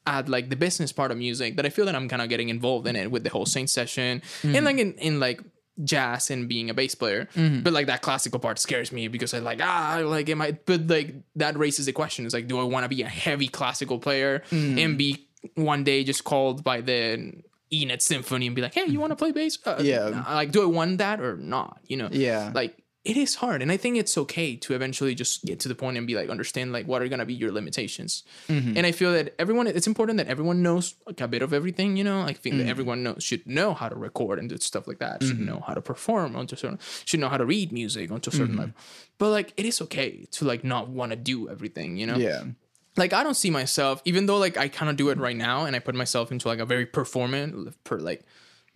at 0.06 0.28
like 0.28 0.50
the 0.50 0.56
business 0.56 0.92
part 0.92 1.10
of 1.10 1.16
music. 1.18 1.56
That 1.56 1.66
I 1.66 1.70
feel 1.70 1.86
that 1.86 1.94
I'm 1.94 2.08
kind 2.08 2.20
of 2.22 2.28
getting 2.28 2.48
involved 2.48 2.86
in 2.86 2.96
it 2.96 3.10
with 3.10 3.24
the 3.24 3.30
whole 3.30 3.46
Saint 3.46 3.70
session 3.70 4.20
Mm-hmm. 4.42 4.54
and 4.56 4.64
like 4.64 4.78
in, 4.78 4.92
in 4.94 5.20
like 5.20 5.40
jazz 5.82 6.30
and 6.30 6.48
being 6.48 6.70
a 6.70 6.74
bass 6.74 6.94
player. 6.94 7.28
But 7.34 7.72
like 7.72 7.86
that 7.86 8.00
classical 8.02 8.38
part 8.38 8.58
scares 8.58 8.92
me 8.92 9.08
because 9.08 9.34
I 9.34 9.38
like 9.40 9.60
ah 9.62 10.00
like 10.04 10.28
am 10.28 10.40
I? 10.42 10.52
But 10.52 10.86
like 10.88 11.14
that 11.36 11.56
raises 11.58 11.86
the 11.86 11.92
question: 11.92 12.26
is 12.26 12.34
like, 12.34 12.46
do 12.48 12.58
I 12.60 12.64
want 12.64 12.84
to 12.84 12.88
be 12.88 13.02
a 13.02 13.08
heavy 13.08 13.48
classical 13.48 13.98
player 13.98 14.42
Mm-hmm. 14.50 14.78
and 14.78 14.98
be 14.98 15.26
one 15.56 15.84
day 15.84 16.04
just 16.04 16.24
called 16.24 16.62
by 16.64 16.80
the 16.80 17.42
Enid 17.72 18.00
Symphony 18.02 18.46
and 18.46 18.54
be 18.54 18.62
like, 18.62 18.74
hey, 18.74 18.86
you 18.86 19.00
want 19.00 19.10
to 19.10 19.16
play 19.16 19.32
bass? 19.32 19.58
Uh, 19.66 19.76
Yeah. 19.82 20.22
Like, 20.28 20.52
do 20.52 20.62
I 20.62 20.66
want 20.66 20.98
that 20.98 21.20
or 21.20 21.36
not? 21.36 21.80
You 21.86 21.96
know? 21.96 22.08
Yeah. 22.12 22.52
Like 22.54 22.76
it 23.04 23.16
is 23.18 23.34
hard, 23.36 23.60
and 23.60 23.70
I 23.70 23.76
think 23.76 23.98
it's 23.98 24.16
okay 24.16 24.56
to 24.56 24.72
eventually 24.74 25.14
just 25.14 25.44
get 25.44 25.60
to 25.60 25.68
the 25.68 25.74
point 25.74 25.98
and 25.98 26.06
be 26.06 26.14
like, 26.14 26.30
understand 26.30 26.72
like 26.72 26.86
what 26.86 27.02
are 27.02 27.08
gonna 27.08 27.26
be 27.26 27.34
your 27.34 27.52
limitations. 27.52 28.24
Mm-hmm. 28.48 28.76
And 28.78 28.86
I 28.86 28.92
feel 28.92 29.12
that 29.12 29.34
everyone, 29.38 29.66
it's 29.66 29.86
important 29.86 30.16
that 30.18 30.26
everyone 30.28 30.62
knows 30.62 30.94
like 31.06 31.20
a 31.20 31.28
bit 31.28 31.42
of 31.42 31.52
everything. 31.52 31.96
You 31.98 32.04
know, 32.04 32.22
I 32.22 32.32
think 32.32 32.54
Mm. 32.54 32.58
that 32.60 32.68
everyone 32.68 33.02
knows 33.02 33.22
should 33.22 33.46
know 33.46 33.74
how 33.74 33.88
to 33.90 33.94
record 33.96 34.38
and 34.38 34.48
do 34.48 34.56
stuff 34.58 34.88
like 34.88 35.00
that. 35.00 35.22
Should 35.22 35.36
Mm-hmm. 35.36 35.44
know 35.46 35.62
how 35.66 35.74
to 35.74 35.82
perform 35.82 36.34
onto 36.34 36.56
certain. 36.56 36.78
Should 37.04 37.20
know 37.20 37.28
how 37.28 37.36
to 37.36 37.44
read 37.44 37.72
music 37.72 38.10
onto 38.10 38.30
a 38.30 38.32
Mm-hmm. 38.32 38.40
certain 38.42 38.56
level. 38.56 38.74
But 39.18 39.30
like, 39.30 39.52
it 39.56 39.66
is 39.66 39.80
okay 39.82 40.26
to 40.32 40.44
like 40.46 40.64
not 40.64 40.88
want 40.88 41.10
to 41.10 41.16
do 41.16 41.48
everything. 41.50 41.96
You 41.98 42.06
know 42.06 42.16
yeah, 42.16 42.42
like 42.96 43.12
I 43.12 43.22
don't 43.22 43.34
see 43.36 43.50
myself, 43.50 44.00
even 44.06 44.24
though 44.26 44.38
like 44.38 44.56
I 44.56 44.68
kind 44.68 44.88
of 44.90 44.96
do 44.96 45.10
it 45.10 45.18
right 45.18 45.36
now, 45.36 45.66
and 45.66 45.76
I 45.76 45.78
put 45.78 45.94
myself 45.94 46.32
into 46.32 46.48
like 46.48 46.58
a 46.58 46.64
very 46.66 46.86
performant, 46.86 47.74
per 47.84 47.98
like 47.98 48.24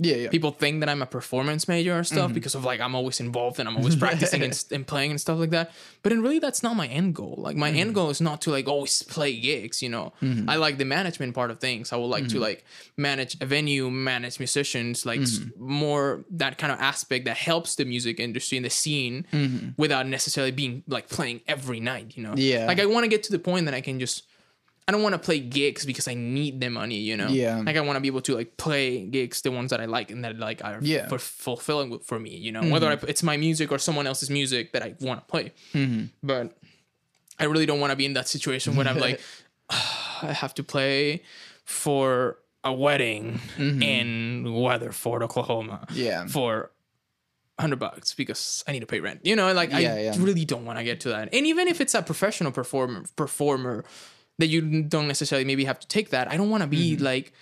yeah, 0.00 0.14
yeah. 0.16 0.28
people 0.30 0.52
think 0.52 0.80
that 0.80 0.88
I'm 0.88 1.02
a 1.02 1.06
performance 1.06 1.66
major 1.68 1.92
or 1.92 2.02
Mm-hmm. 2.02 2.14
stuff 2.14 2.32
because 2.32 2.54
of 2.54 2.64
like 2.64 2.80
I'm 2.80 2.94
always 2.94 3.18
involved 3.20 3.58
and 3.58 3.68
I'm 3.68 3.76
always 3.76 3.96
practicing 4.04 4.42
and, 4.42 4.64
and 4.70 4.86
playing 4.86 5.10
and 5.10 5.20
stuff 5.20 5.38
like 5.38 5.50
that. 5.50 5.72
But 6.02 6.12
in 6.12 6.22
really, 6.22 6.38
that's 6.38 6.62
not 6.62 6.76
my 6.76 6.86
end 6.86 7.14
goal. 7.14 7.34
Like 7.38 7.56
my 7.56 7.70
Mm-hmm. 7.70 7.78
end 7.80 7.94
goal 7.94 8.10
is 8.10 8.20
not 8.20 8.40
to 8.42 8.50
like 8.50 8.68
always 8.68 9.02
play 9.02 9.34
gigs. 9.38 9.82
You 9.82 9.88
know, 9.88 10.12
I 10.46 10.56
like 10.56 10.78
the 10.78 10.84
management 10.84 11.34
part 11.34 11.50
of 11.50 11.58
things. 11.58 11.92
I 11.92 11.96
would 11.96 12.06
like 12.06 12.24
Mm-hmm. 12.24 12.38
to 12.38 12.48
like 12.48 12.64
manage 12.96 13.36
a 13.40 13.46
venue, 13.46 13.90
manage 13.90 14.38
musicians, 14.38 15.04
like 15.04 15.20
Mm-hmm. 15.20 15.62
more 15.66 16.24
that 16.30 16.58
kind 16.58 16.72
of 16.72 16.78
aspect 16.80 17.24
that 17.24 17.36
helps 17.36 17.74
the 17.74 17.84
music 17.84 18.20
industry 18.20 18.56
and 18.58 18.64
the 18.64 18.70
scene 18.70 19.74
without 19.76 20.06
necessarily 20.06 20.52
being 20.52 20.84
like 20.86 21.08
playing 21.08 21.40
every 21.48 21.80
night. 21.80 22.16
You 22.16 22.22
know, 22.22 22.30
Mm-hmm. 22.30 22.38
Yeah. 22.54 22.66
Like 22.66 22.78
I 22.78 22.86
want 22.86 23.02
to 23.04 23.08
get 23.08 23.24
to 23.24 23.32
the 23.32 23.38
point 23.40 23.64
that 23.66 23.74
I 23.74 23.80
can 23.80 23.98
just. 23.98 24.22
I 24.88 24.90
don't 24.90 25.02
want 25.02 25.12
to 25.12 25.18
play 25.18 25.38
gigs 25.38 25.84
because 25.84 26.08
I 26.08 26.14
need 26.14 26.62
the 26.62 26.70
money, 26.70 26.96
you 26.96 27.14
know. 27.14 27.28
Yeah. 27.28 27.58
Like 27.58 27.76
I 27.76 27.82
want 27.82 27.96
to 27.96 28.00
be 28.00 28.08
able 28.08 28.22
to 28.22 28.34
like 28.34 28.56
play 28.56 29.04
gigs, 29.04 29.42
the 29.42 29.50
ones 29.50 29.68
that 29.70 29.82
I 29.82 29.84
like 29.84 30.10
and 30.10 30.24
that 30.24 30.38
like 30.38 30.64
are 30.64 30.78
Yeah. 30.80 31.08
for 31.08 31.18
fulfilling 31.18 31.98
for 31.98 32.18
me, 32.18 32.34
you 32.34 32.50
know. 32.50 32.62
Whether 32.62 32.88
mm-hmm. 32.88 33.04
I, 33.04 33.08
it's 33.10 33.22
my 33.22 33.36
music 33.36 33.70
or 33.70 33.76
someone 33.76 34.06
else's 34.06 34.30
music 34.30 34.72
that 34.72 34.82
I 34.82 34.94
want 35.00 35.20
to 35.20 35.26
play, 35.30 35.52
mm-hmm. 35.74 36.06
but 36.22 36.56
I 37.38 37.44
really 37.44 37.66
don't 37.66 37.80
want 37.80 37.90
to 37.90 37.96
be 37.96 38.06
in 38.06 38.14
that 38.14 38.28
situation 38.28 38.76
when 38.76 38.88
I'm 38.88 38.98
like, 38.98 39.20
ah, 39.70 40.20
I 40.22 40.32
have 40.32 40.54
to 40.54 40.64
play 40.64 41.22
for 41.64 42.38
a 42.64 42.72
wedding 42.72 43.40
mm-hmm. 43.58 43.82
in 43.82 44.54
Weatherford, 44.54 45.22
Oklahoma, 45.22 45.86
Yeah. 45.92 46.26
for 46.26 46.70
hundred 47.60 47.78
bucks 47.78 48.14
because 48.14 48.64
I 48.66 48.72
need 48.72 48.80
to 48.80 48.86
pay 48.86 49.00
rent. 49.00 49.20
You 49.24 49.36
know, 49.36 49.52
like 49.52 49.70
Yeah, 49.70 49.76
I 49.76 50.00
yeah. 50.00 50.14
really 50.18 50.46
don't 50.46 50.64
want 50.64 50.78
to 50.78 50.84
get 50.84 51.00
to 51.00 51.10
that. 51.10 51.28
And 51.34 51.46
even 51.46 51.68
if 51.68 51.80
it's 51.82 51.94
a 51.94 52.00
professional 52.00 52.52
performer 52.52 53.04
performer 53.16 53.84
that 54.38 54.46
you 54.46 54.82
don't 54.82 55.08
necessarily 55.08 55.44
maybe 55.44 55.64
have 55.64 55.80
to 55.80 55.88
take 55.88 56.10
that, 56.10 56.30
I 56.30 56.36
don't 56.36 56.50
want 56.50 56.62
to 56.62 56.66
be 56.68 56.96
like 56.96 57.32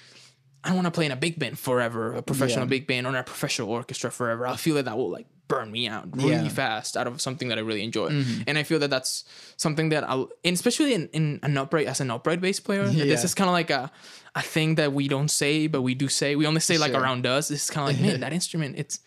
I 0.65 0.71
don't 0.71 0.77
want 0.77 0.87
to 0.87 0.91
play 0.91 1.07
in 1.07 1.13
a 1.13 1.17
big 1.17 1.39
band 1.39 1.59
forever, 1.59 2.15
a 2.15 2.23
professional 2.23 2.65
Mm-hmm. 2.65 2.73
Yeah. 2.73 2.79
big 2.81 2.87
band 2.89 3.07
or 3.07 3.15
a 3.17 3.23
professional 3.23 3.71
orchestra 3.71 4.11
forever. 4.11 4.47
I 4.47 4.57
feel 4.57 4.75
that 4.77 4.87
that 4.87 4.97
will 4.97 5.11
like 5.11 5.27
burn 5.47 5.71
me 5.71 5.87
out 5.87 6.17
really 6.17 6.31
Yeah. 6.31 6.39
Mm-hmm. 6.39 6.49
fast 6.49 6.97
out 6.97 7.07
of 7.07 7.21
something 7.21 7.47
that 7.49 7.59
I 7.59 7.61
really 7.61 7.85
enjoy. 7.85 8.09
And 8.49 8.59
I 8.59 8.65
feel 8.65 8.81
that 8.81 8.91
that's 8.91 9.23
something 9.57 9.91
that 9.91 10.03
I'll, 10.11 10.29
and 10.45 10.55
especially 10.55 10.93
in, 10.93 11.09
in 11.13 11.39
an 11.45 11.57
upright, 11.57 11.87
as 11.87 12.01
an 12.01 12.11
upright 12.11 12.41
bass 12.41 12.59
player, 12.59 12.85
Yeah. 12.87 13.05
this 13.05 13.23
is 13.23 13.33
kind 13.33 13.47
of 13.49 13.53
like 13.53 13.71
a, 13.71 13.93
a 14.35 14.43
thing 14.43 14.75
that 14.75 14.93
we 14.93 15.07
don't 15.07 15.29
say, 15.31 15.69
but 15.69 15.83
we 15.83 15.95
do 15.95 16.09
say. 16.09 16.35
We 16.35 16.47
only 16.49 16.61
say 16.61 16.79
like 16.79 16.95
around 16.95 17.27
us. 17.27 17.53
It's 17.53 17.71
kind 17.71 17.89
of 17.89 17.95
like, 17.95 18.03
man, 18.11 18.21
that 18.21 18.33
instrument, 18.33 18.75
it's, 18.77 18.99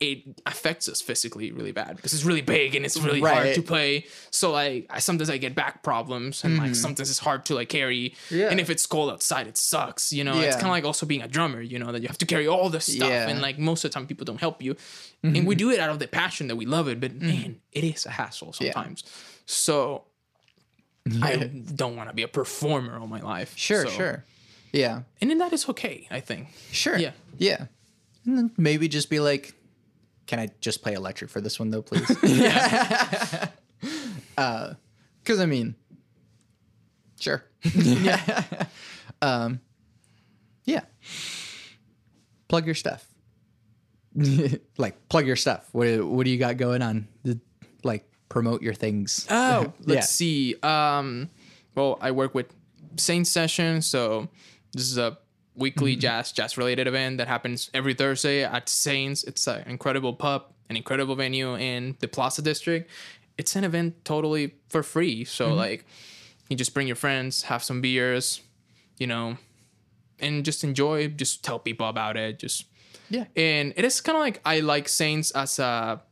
it 0.00 0.40
affects 0.46 0.88
us 0.88 1.02
physically 1.02 1.52
really 1.52 1.72
bad 1.72 1.94
because 1.96 2.14
it's 2.14 2.24
really 2.24 2.40
big 2.40 2.74
and 2.74 2.86
it's 2.86 2.96
really 2.98 3.20
hard 3.20 3.54
to 3.54 3.60
play. 3.62 4.06
So 4.30 4.50
like 4.50 4.86
I 4.88 4.98
sometimes 4.98 5.28
I 5.28 5.36
get 5.36 5.54
back 5.54 5.82
problems 5.82 6.42
and 6.42 6.56
like 6.56 6.74
sometimes 6.74 7.10
it's 7.10 7.18
hard 7.18 7.44
to 7.46 7.54
like 7.54 7.68
carry. 7.68 8.10
Mm-hmm. 8.10 8.36
Yeah. 8.38 8.48
And 8.50 8.58
if 8.58 8.70
it's 8.70 8.86
cold 8.86 9.10
outside, 9.10 9.46
it 9.46 9.58
sucks. 9.58 10.10
You 10.10 10.24
know, 10.24 10.40
it's 10.40 10.56
kind 10.56 10.66
of 10.68 10.72
like 10.72 10.84
also 10.86 11.04
being 11.04 11.20
a 11.22 11.28
drummer. 11.28 11.60
You 11.60 11.78
know 11.78 11.92
that 11.92 12.00
you 12.00 12.08
have 12.08 12.16
to 12.18 12.26
carry 12.26 12.48
all 12.48 12.70
the 12.70 12.80
stuff 12.80 13.08
Yeah. 13.10 13.20
Mm-hmm. 13.22 13.30
and 13.30 13.42
like 13.42 13.58
most 13.58 13.84
of 13.84 13.90
the 13.90 13.94
time 13.94 14.06
people 14.06 14.24
don't 14.24 14.40
help 14.40 14.62
you. 14.62 14.74
And 15.22 15.46
we 15.46 15.54
do 15.54 15.70
it 15.70 15.78
out 15.80 15.90
of 15.90 15.98
the 15.98 16.08
passion 16.08 16.48
that 16.48 16.56
we 16.56 16.64
love 16.64 16.88
it, 16.88 16.98
but 16.98 17.12
man, 17.20 17.60
it 17.72 17.84
is 17.84 18.06
a 18.06 18.10
hassle 18.10 18.54
sometimes. 18.54 19.04
So 19.44 20.04
I 21.22 21.36
don't 21.74 21.96
want 21.96 22.08
to 22.08 22.14
be 22.14 22.22
a 22.22 22.28
performer 22.28 22.98
all 22.98 23.06
my 23.06 23.20
life. 23.20 23.52
Sure, 23.56 23.84
So- 23.86 23.90
sure. 23.92 24.24
Yeah, 24.72 25.02
And 25.20 25.28
then 25.28 25.38
that 25.38 25.52
is 25.52 25.68
okay, 25.68 26.06
I 26.12 26.20
think. 26.20 26.46
sure. 26.70 26.96
Yeah. 26.96 27.10
yeah. 27.38 27.66
And 28.24 28.38
then 28.38 28.50
maybe 28.56 28.86
just 28.86 29.10
be 29.10 29.18
like, 29.18 29.52
"Can 30.30 30.38
I 30.38 30.48
just 30.60 30.80
play 30.82 30.92
electric 30.94 31.28
for 31.28 31.40
this 31.40 31.58
one 31.58 31.70
though, 31.70 31.82
please?" 31.82 32.06
Because 34.36 35.40
I 35.40 35.46
mean, 35.46 35.74
sure. 37.18 37.44
yeah. 37.74 38.66
um, 39.22 39.60
yeah. 40.64 40.82
Plug 42.48 42.64
your 42.66 42.74
stuff. 42.74 43.06
like 44.78 45.08
plug 45.08 45.26
your 45.26 45.36
stuff. 45.36 45.68
What 45.72 45.84
do- 45.84 46.06
what 46.06 46.24
do 46.24 46.30
you 46.30 46.38
got 46.38 46.56
going 46.56 46.82
on? 46.82 47.08
Like 47.84 48.08
promote 48.28 48.62
your 48.62 48.74
things. 48.74 49.26
Oh, 49.30 49.72
let's 49.84 49.94
Yeah. 49.94 50.00
see. 50.02 50.54
Um, 50.62 51.30
well, 51.74 51.98
I 52.00 52.10
work 52.12 52.34
with 52.34 52.46
Saint 52.96 53.26
Session, 53.26 53.82
so 53.82 54.28
this 54.72 54.82
is 54.90 54.96
a 54.98 55.18
weekly 55.54 55.92
Mm-hmm. 55.92 56.00
jazz 56.00 56.32
jazz 56.32 56.56
related 56.56 56.86
event 56.86 57.18
that 57.18 57.28
happens 57.28 57.70
every 57.74 57.94
Thursday 57.94 58.44
at 58.44 58.68
Saints. 58.68 59.24
It's 59.24 59.46
an 59.46 59.62
incredible 59.68 60.14
pub, 60.14 60.44
an 60.68 60.76
incredible 60.76 61.14
venue 61.16 61.54
in 61.56 61.96
the 62.00 62.08
Plaza 62.08 62.42
District. 62.42 62.88
It's 63.38 63.56
an 63.56 63.64
event 63.64 64.04
totally 64.04 64.54
for 64.68 64.82
free, 64.82 65.24
so 65.24 65.46
Mm-hmm. 65.48 65.56
like 65.56 65.84
you 66.48 66.56
just 66.56 66.74
bring 66.74 66.86
your 66.86 66.96
friends, 66.96 67.42
have 67.44 67.62
some 67.62 67.80
beers, 67.80 68.40
you 68.98 69.06
know, 69.06 69.36
and 70.18 70.44
just 70.44 70.64
enjoy. 70.64 71.08
Just 71.08 71.44
tell 71.44 71.58
people 71.58 71.88
about 71.88 72.16
it. 72.16 72.38
Just 72.38 72.64
Yeah. 73.08 73.24
and 73.36 73.72
it 73.76 73.84
is 73.84 74.00
kind 74.00 74.16
of 74.16 74.20
like 74.20 74.40
I 74.44 74.60
like 74.60 74.88
Saints 74.88 75.30
as 75.32 75.58
a 75.58 76.02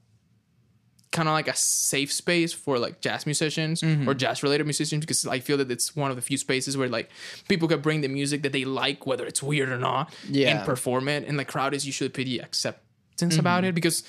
kind 1.11 1.29
of 1.29 1.33
like 1.33 1.49
a 1.49 1.57
safe 1.57 2.13
space 2.13 2.53
for 2.53 2.79
like 2.79 3.01
jazz 3.01 3.25
musicians 3.27 3.81
Mm-hmm. 3.81 4.09
or 4.09 4.15
jazz 4.15 4.43
related 4.43 4.65
musicians 4.65 5.01
because 5.01 5.27
I 5.27 5.39
feel 5.41 5.57
that 5.57 5.71
it's 5.71 5.97
one 5.97 6.11
of 6.11 6.17
the 6.17 6.23
few 6.23 6.37
spaces 6.37 6.77
where 6.77 6.89
like 6.89 7.09
people 7.49 7.67
can 7.69 7.81
bring 7.81 8.03
the 8.03 8.09
music 8.09 8.43
that 8.43 8.53
they 8.53 8.65
like, 8.65 9.07
whether 9.07 9.25
it's 9.27 9.43
weird 9.43 9.71
or 9.71 9.79
not, 9.79 10.13
Yeah. 10.29 10.49
Mm-hmm. 10.51 10.57
and 10.59 10.67
perform 10.67 11.09
it. 11.09 11.27
And 11.27 11.39
the 11.39 11.45
crowd 11.47 11.73
is 11.75 11.87
usually 11.87 12.11
pretty 12.11 12.39
acceptance 12.41 13.37
about 13.39 13.65
it 13.65 13.75
because 13.75 14.03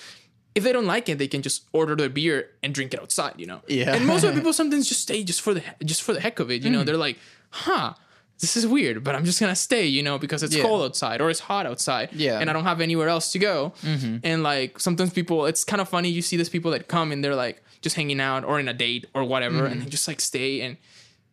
if 0.55 0.63
they 0.63 0.73
don't 0.73 0.87
like 0.87 1.07
it, 1.09 1.17
they 1.19 1.27
can 1.27 1.41
just 1.41 1.63
order 1.71 1.95
their 1.95 2.09
beer 2.09 2.49
and 2.63 2.73
drink 2.73 2.93
it 2.93 2.99
outside, 3.01 3.35
you 3.37 3.45
know. 3.45 3.61
Yeah. 3.67 3.93
And 3.95 4.05
most 4.05 4.23
of 4.23 4.31
the 4.31 4.35
people 4.39 4.51
sometimes 4.51 4.89
just 4.89 5.01
stay 5.01 5.23
just 5.23 5.41
for 5.41 5.53
the 5.53 5.63
just 5.85 6.01
for 6.01 6.13
the 6.13 6.19
heck 6.19 6.39
of 6.39 6.51
it, 6.51 6.63
you 6.63 6.69
know. 6.69 6.83
They're 6.83 6.97
like, 6.97 7.17
huh. 7.51 7.93
This 8.39 8.55
is 8.55 8.65
weird, 8.65 9.03
but 9.03 9.15
I'm 9.15 9.25
just 9.25 9.39
gonna 9.39 9.55
stay, 9.55 9.85
you 9.85 10.01
know, 10.01 10.17
because 10.17 10.43
it's 10.43 10.55
Yeah. 10.55 10.63
cold 10.63 10.83
outside 10.83 11.19
or 11.21 11.29
it's 11.29 11.41
hot 11.41 11.65
outside, 11.65 12.09
Yeah. 12.13 12.31
Mm-hmm. 12.33 12.41
and 12.41 12.49
I 12.49 12.53
don't 12.53 12.63
have 12.63 12.79
anywhere 12.81 13.09
else 13.09 13.31
to 13.33 13.39
go. 13.39 13.73
And 13.83 14.43
like 14.43 14.79
sometimes 14.79 15.11
people, 15.11 15.45
it's 15.45 15.63
kind 15.63 15.81
of 15.81 15.89
funny. 15.89 16.09
You 16.09 16.21
see 16.21 16.37
these 16.37 16.49
people 16.49 16.71
that 16.71 16.87
come 16.87 17.11
and 17.11 17.23
they're 17.23 17.35
like 17.35 17.61
just 17.81 17.95
hanging 17.95 18.19
out 18.21 18.43
or 18.45 18.59
in 18.59 18.67
a 18.69 18.73
date 18.73 19.07
or 19.13 19.23
whatever, 19.23 19.65
and 19.65 19.75
Mm-hmm. 19.75 19.83
they 19.85 19.89
just 19.89 20.07
like 20.07 20.21
stay. 20.21 20.61
And 20.61 20.77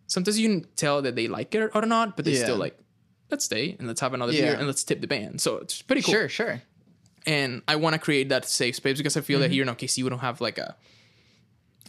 sometimes 0.08 0.38
you 0.38 0.48
can 0.48 0.66
tell 0.76 1.00
that 1.02 1.14
they 1.16 1.28
like 1.28 1.54
it 1.54 1.70
or 1.74 1.82
not, 1.82 2.16
but 2.16 2.24
they 2.24 2.32
Yeah. 2.32 2.42
still 2.44 2.56
like, 2.56 2.76
let's 3.30 3.44
stay 3.44 3.76
and 3.78 3.86
let's 3.88 4.00
have 4.00 4.12
another 4.14 4.32
Yeah. 4.32 4.42
beer 4.42 4.54
and 4.54 4.66
let's 4.66 4.82
tip 4.84 5.00
the 5.00 5.06
band. 5.08 5.40
So 5.40 5.58
it's 5.58 5.82
pretty 5.82 6.02
cool 6.02 6.12
Sure, 6.14 6.28
sure. 6.28 6.62
and 7.26 7.62
I 7.68 7.76
want 7.76 7.94
to 7.94 7.98
create 8.00 8.28
that 8.30 8.44
safe 8.48 8.76
space 8.76 8.96
because 8.98 9.16
I 9.16 9.20
feel 9.20 9.40
that 9.40 9.50
here 9.50 9.62
in 9.62 9.68
OKC 9.68 10.02
we 10.02 10.10
don't 10.10 10.20
have 10.20 10.40
like 10.40 10.58
a 10.58 10.76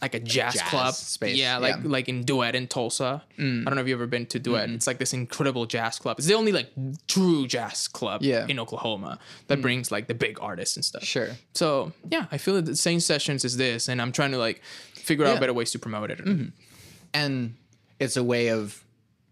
like 0.00 0.14
a 0.14 0.20
jazz, 0.20 0.54
Jazz 0.54 0.62
club 0.62 0.94
space, 0.94 1.36
Yeah, 1.36 1.58
like 1.58 1.76
yeah. 1.76 1.82
Mm. 1.82 1.90
like 1.90 2.08
in 2.08 2.22
Duet 2.24 2.54
in 2.54 2.68
Tulsa. 2.68 3.22
I 3.38 3.40
don't 3.42 3.64
know 3.74 3.80
if 3.80 3.88
you've 3.88 3.98
ever 3.98 4.06
been 4.06 4.26
to 4.26 4.38
Duet. 4.38 4.70
It's 4.70 4.86
like 4.86 4.98
this 4.98 5.12
incredible 5.12 5.66
jazz 5.66 5.98
club. 5.98 6.18
It's 6.18 6.26
the 6.28 6.34
only 6.34 6.52
like 6.52 6.70
true 7.08 7.46
jazz 7.46 7.88
club 7.88 8.22
Yeah. 8.22 8.42
Mm. 8.42 8.50
in 8.50 8.58
Oklahoma 8.60 9.18
that 9.48 9.60
brings 9.60 9.90
like 9.90 10.06
the 10.06 10.14
big 10.14 10.38
artists 10.40 10.76
and 10.76 10.84
stuff. 10.84 11.02
Sure. 11.04 11.30
So 11.54 11.92
yeah, 12.10 12.26
I 12.30 12.38
feel 12.38 12.54
that 12.54 12.66
the 12.66 12.76
Saint 12.76 13.02
Sessions 13.02 13.44
is 13.44 13.56
this, 13.56 13.88
and 13.88 14.00
I'm 14.00 14.12
trying 14.12 14.30
to 14.32 14.38
like 14.38 14.62
figure 14.94 15.24
out 15.24 15.28
Yeah. 15.28 15.34
Mm-hmm. 15.34 15.40
better 15.40 15.54
ways 15.54 15.70
to 15.72 15.78
promote 15.78 16.10
it. 16.10 16.20
and 17.14 17.54
it's 17.98 18.16
a 18.16 18.22
way 18.22 18.48
of 18.50 18.84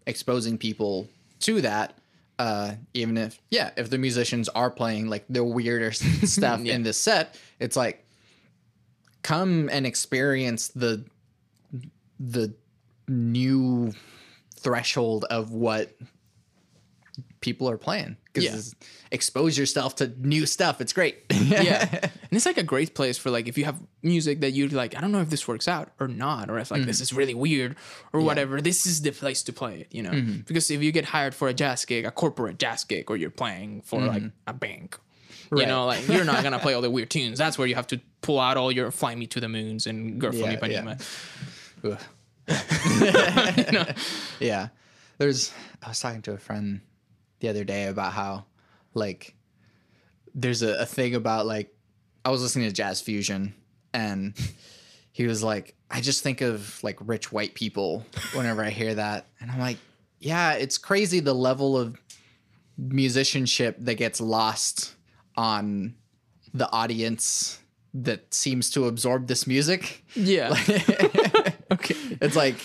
exposing 0.05 0.57
people 0.57 1.07
to 1.39 1.61
that 1.61 1.93
uh 2.39 2.71
even 2.93 3.17
if 3.17 3.39
yeah 3.49 3.71
if 3.77 3.89
the 3.89 3.97
musicians 3.97 4.47
are 4.49 4.69
playing 4.69 5.09
like 5.09 5.25
the 5.29 5.43
weirder 5.43 5.91
stuff 6.37 6.61
in 6.65 6.83
this 6.83 6.97
set 6.97 7.35
it's 7.59 7.75
like 7.75 8.03
come 9.27 9.69
and 9.71 9.85
experience 9.85 10.69
the 10.69 11.03
the 12.19 12.53
new 13.09 13.91
threshold 14.55 15.25
of 15.29 15.51
what 15.51 15.91
people 17.41 17.69
are 17.69 17.77
playing. 17.77 18.17
Because 18.33 18.45
Yeah. 18.73 18.87
expose 19.11 19.57
yourself 19.57 19.95
to 19.97 20.07
new 20.19 20.45
stuff. 20.45 20.81
It's 20.81 20.93
great. 20.93 21.15
Yeah. 21.47 21.87
And 22.01 22.35
it's 22.37 22.45
like 22.45 22.57
a 22.57 22.63
great 22.63 22.93
place 22.95 23.17
for 23.17 23.29
like 23.29 23.47
if 23.47 23.57
you 23.57 23.65
have 23.65 23.79
music 24.01 24.41
that 24.41 24.51
you're 24.51 24.69
like 24.69 24.95
i 24.97 25.01
don't 25.01 25.11
know 25.11 25.21
if 25.21 25.29
this 25.29 25.47
works 25.47 25.67
out 25.67 25.87
or 25.99 26.07
not 26.07 26.49
or 26.49 26.57
if 26.59 26.71
like 26.71 26.81
Mm-hmm. 26.81 26.87
this 26.87 27.01
is 27.01 27.13
really 27.13 27.33
weird 27.33 27.75
or 28.13 28.21
whatever. 28.21 28.61
This 28.61 28.85
is 28.85 29.01
the 29.01 29.11
place 29.11 29.43
to 29.43 29.53
play 29.53 29.81
it 29.81 29.87
you 29.91 30.03
know? 30.03 30.11
Mm-hmm. 30.11 30.41
because 30.47 30.69
if 30.71 30.81
you 30.83 30.91
get 30.91 31.05
hired 31.05 31.33
for 31.35 31.47
a 31.47 31.53
jazz 31.53 31.85
gig 31.85 32.05
a 32.05 32.11
corporate 32.11 32.57
jazz 32.59 32.83
gig 32.83 33.09
or 33.11 33.15
you're 33.17 33.29
playing 33.43 33.81
for 33.81 33.99
like 34.01 34.23
a 34.45 34.53
bank 34.53 34.99
you 35.51 35.65
know 35.65 35.85
like 35.85 36.07
you're 36.07 36.25
not 36.25 36.43
gonna 36.43 36.59
play 36.59 36.73
all 36.73 36.81
the 36.81 36.89
weird 36.97 37.09
tunes 37.09 37.37
that's 37.37 37.57
where 37.57 37.67
you 37.67 37.75
have 37.75 37.87
to 37.87 37.99
pull 38.21 38.39
out 38.39 38.57
all 38.57 38.71
your 38.71 38.91
fly 38.91 39.15
me 39.15 39.27
to 39.27 39.39
the 39.39 39.49
moons 39.49 39.87
and 39.87 40.19
girl 40.19 40.31
from 40.31 40.41
Yeah, 40.41 40.55
ipanema 40.55 41.01
Ugh. 41.83 41.99
Yeah. 44.39 44.69
There's 45.17 45.51
I 45.83 45.89
was 45.89 45.99
talking 45.99 46.21
to 46.23 46.33
a 46.33 46.37
friend 46.37 46.81
the 47.39 47.49
other 47.49 47.63
day 47.63 47.87
about 47.87 48.13
how 48.13 48.45
like 48.93 49.35
there's 50.33 50.61
a, 50.61 50.81
a 50.81 50.85
thing 50.85 51.15
about 51.15 51.45
like 51.45 51.73
I 52.23 52.29
was 52.29 52.41
listening 52.41 52.67
to 52.67 52.73
jazz 52.73 53.01
fusion 53.01 53.53
and 53.93 54.37
he 55.11 55.25
was 55.25 55.43
like, 55.43 55.75
I 55.89 56.01
just 56.01 56.21
think 56.21 56.41
of 56.41 56.79
like 56.83 56.97
rich 57.01 57.31
white 57.31 57.55
people 57.55 58.05
whenever 58.33 58.63
I 58.63 58.69
hear 58.69 58.93
that. 58.95 59.25
And 59.39 59.49
I'm 59.49 59.59
like, 59.59 59.77
yeah, 60.19 60.53
it's 60.53 60.77
crazy 60.77 61.19
the 61.19 61.33
level 61.33 61.77
of 61.77 61.99
musicianship 62.77 63.77
that 63.79 63.95
gets 63.95 64.21
lost 64.21 64.93
on 65.37 65.95
the 66.53 66.69
audience 66.71 67.59
that 67.93 68.33
seems 68.33 68.69
to 68.71 68.85
absorb 68.87 69.27
this 69.27 69.47
music. 69.47 70.03
yeah 70.15 70.49
okay 71.71 71.95
It's 72.21 72.35
like, 72.35 72.55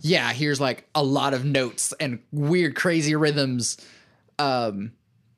yeah, 0.00 0.32
here's 0.32 0.60
like 0.60 0.88
a 0.94 1.02
lot 1.02 1.34
of 1.34 1.44
notes 1.44 1.92
and 2.00 2.20
weird, 2.32 2.74
crazy 2.76 3.14
rhythms. 3.14 3.76
Um, 4.38 4.92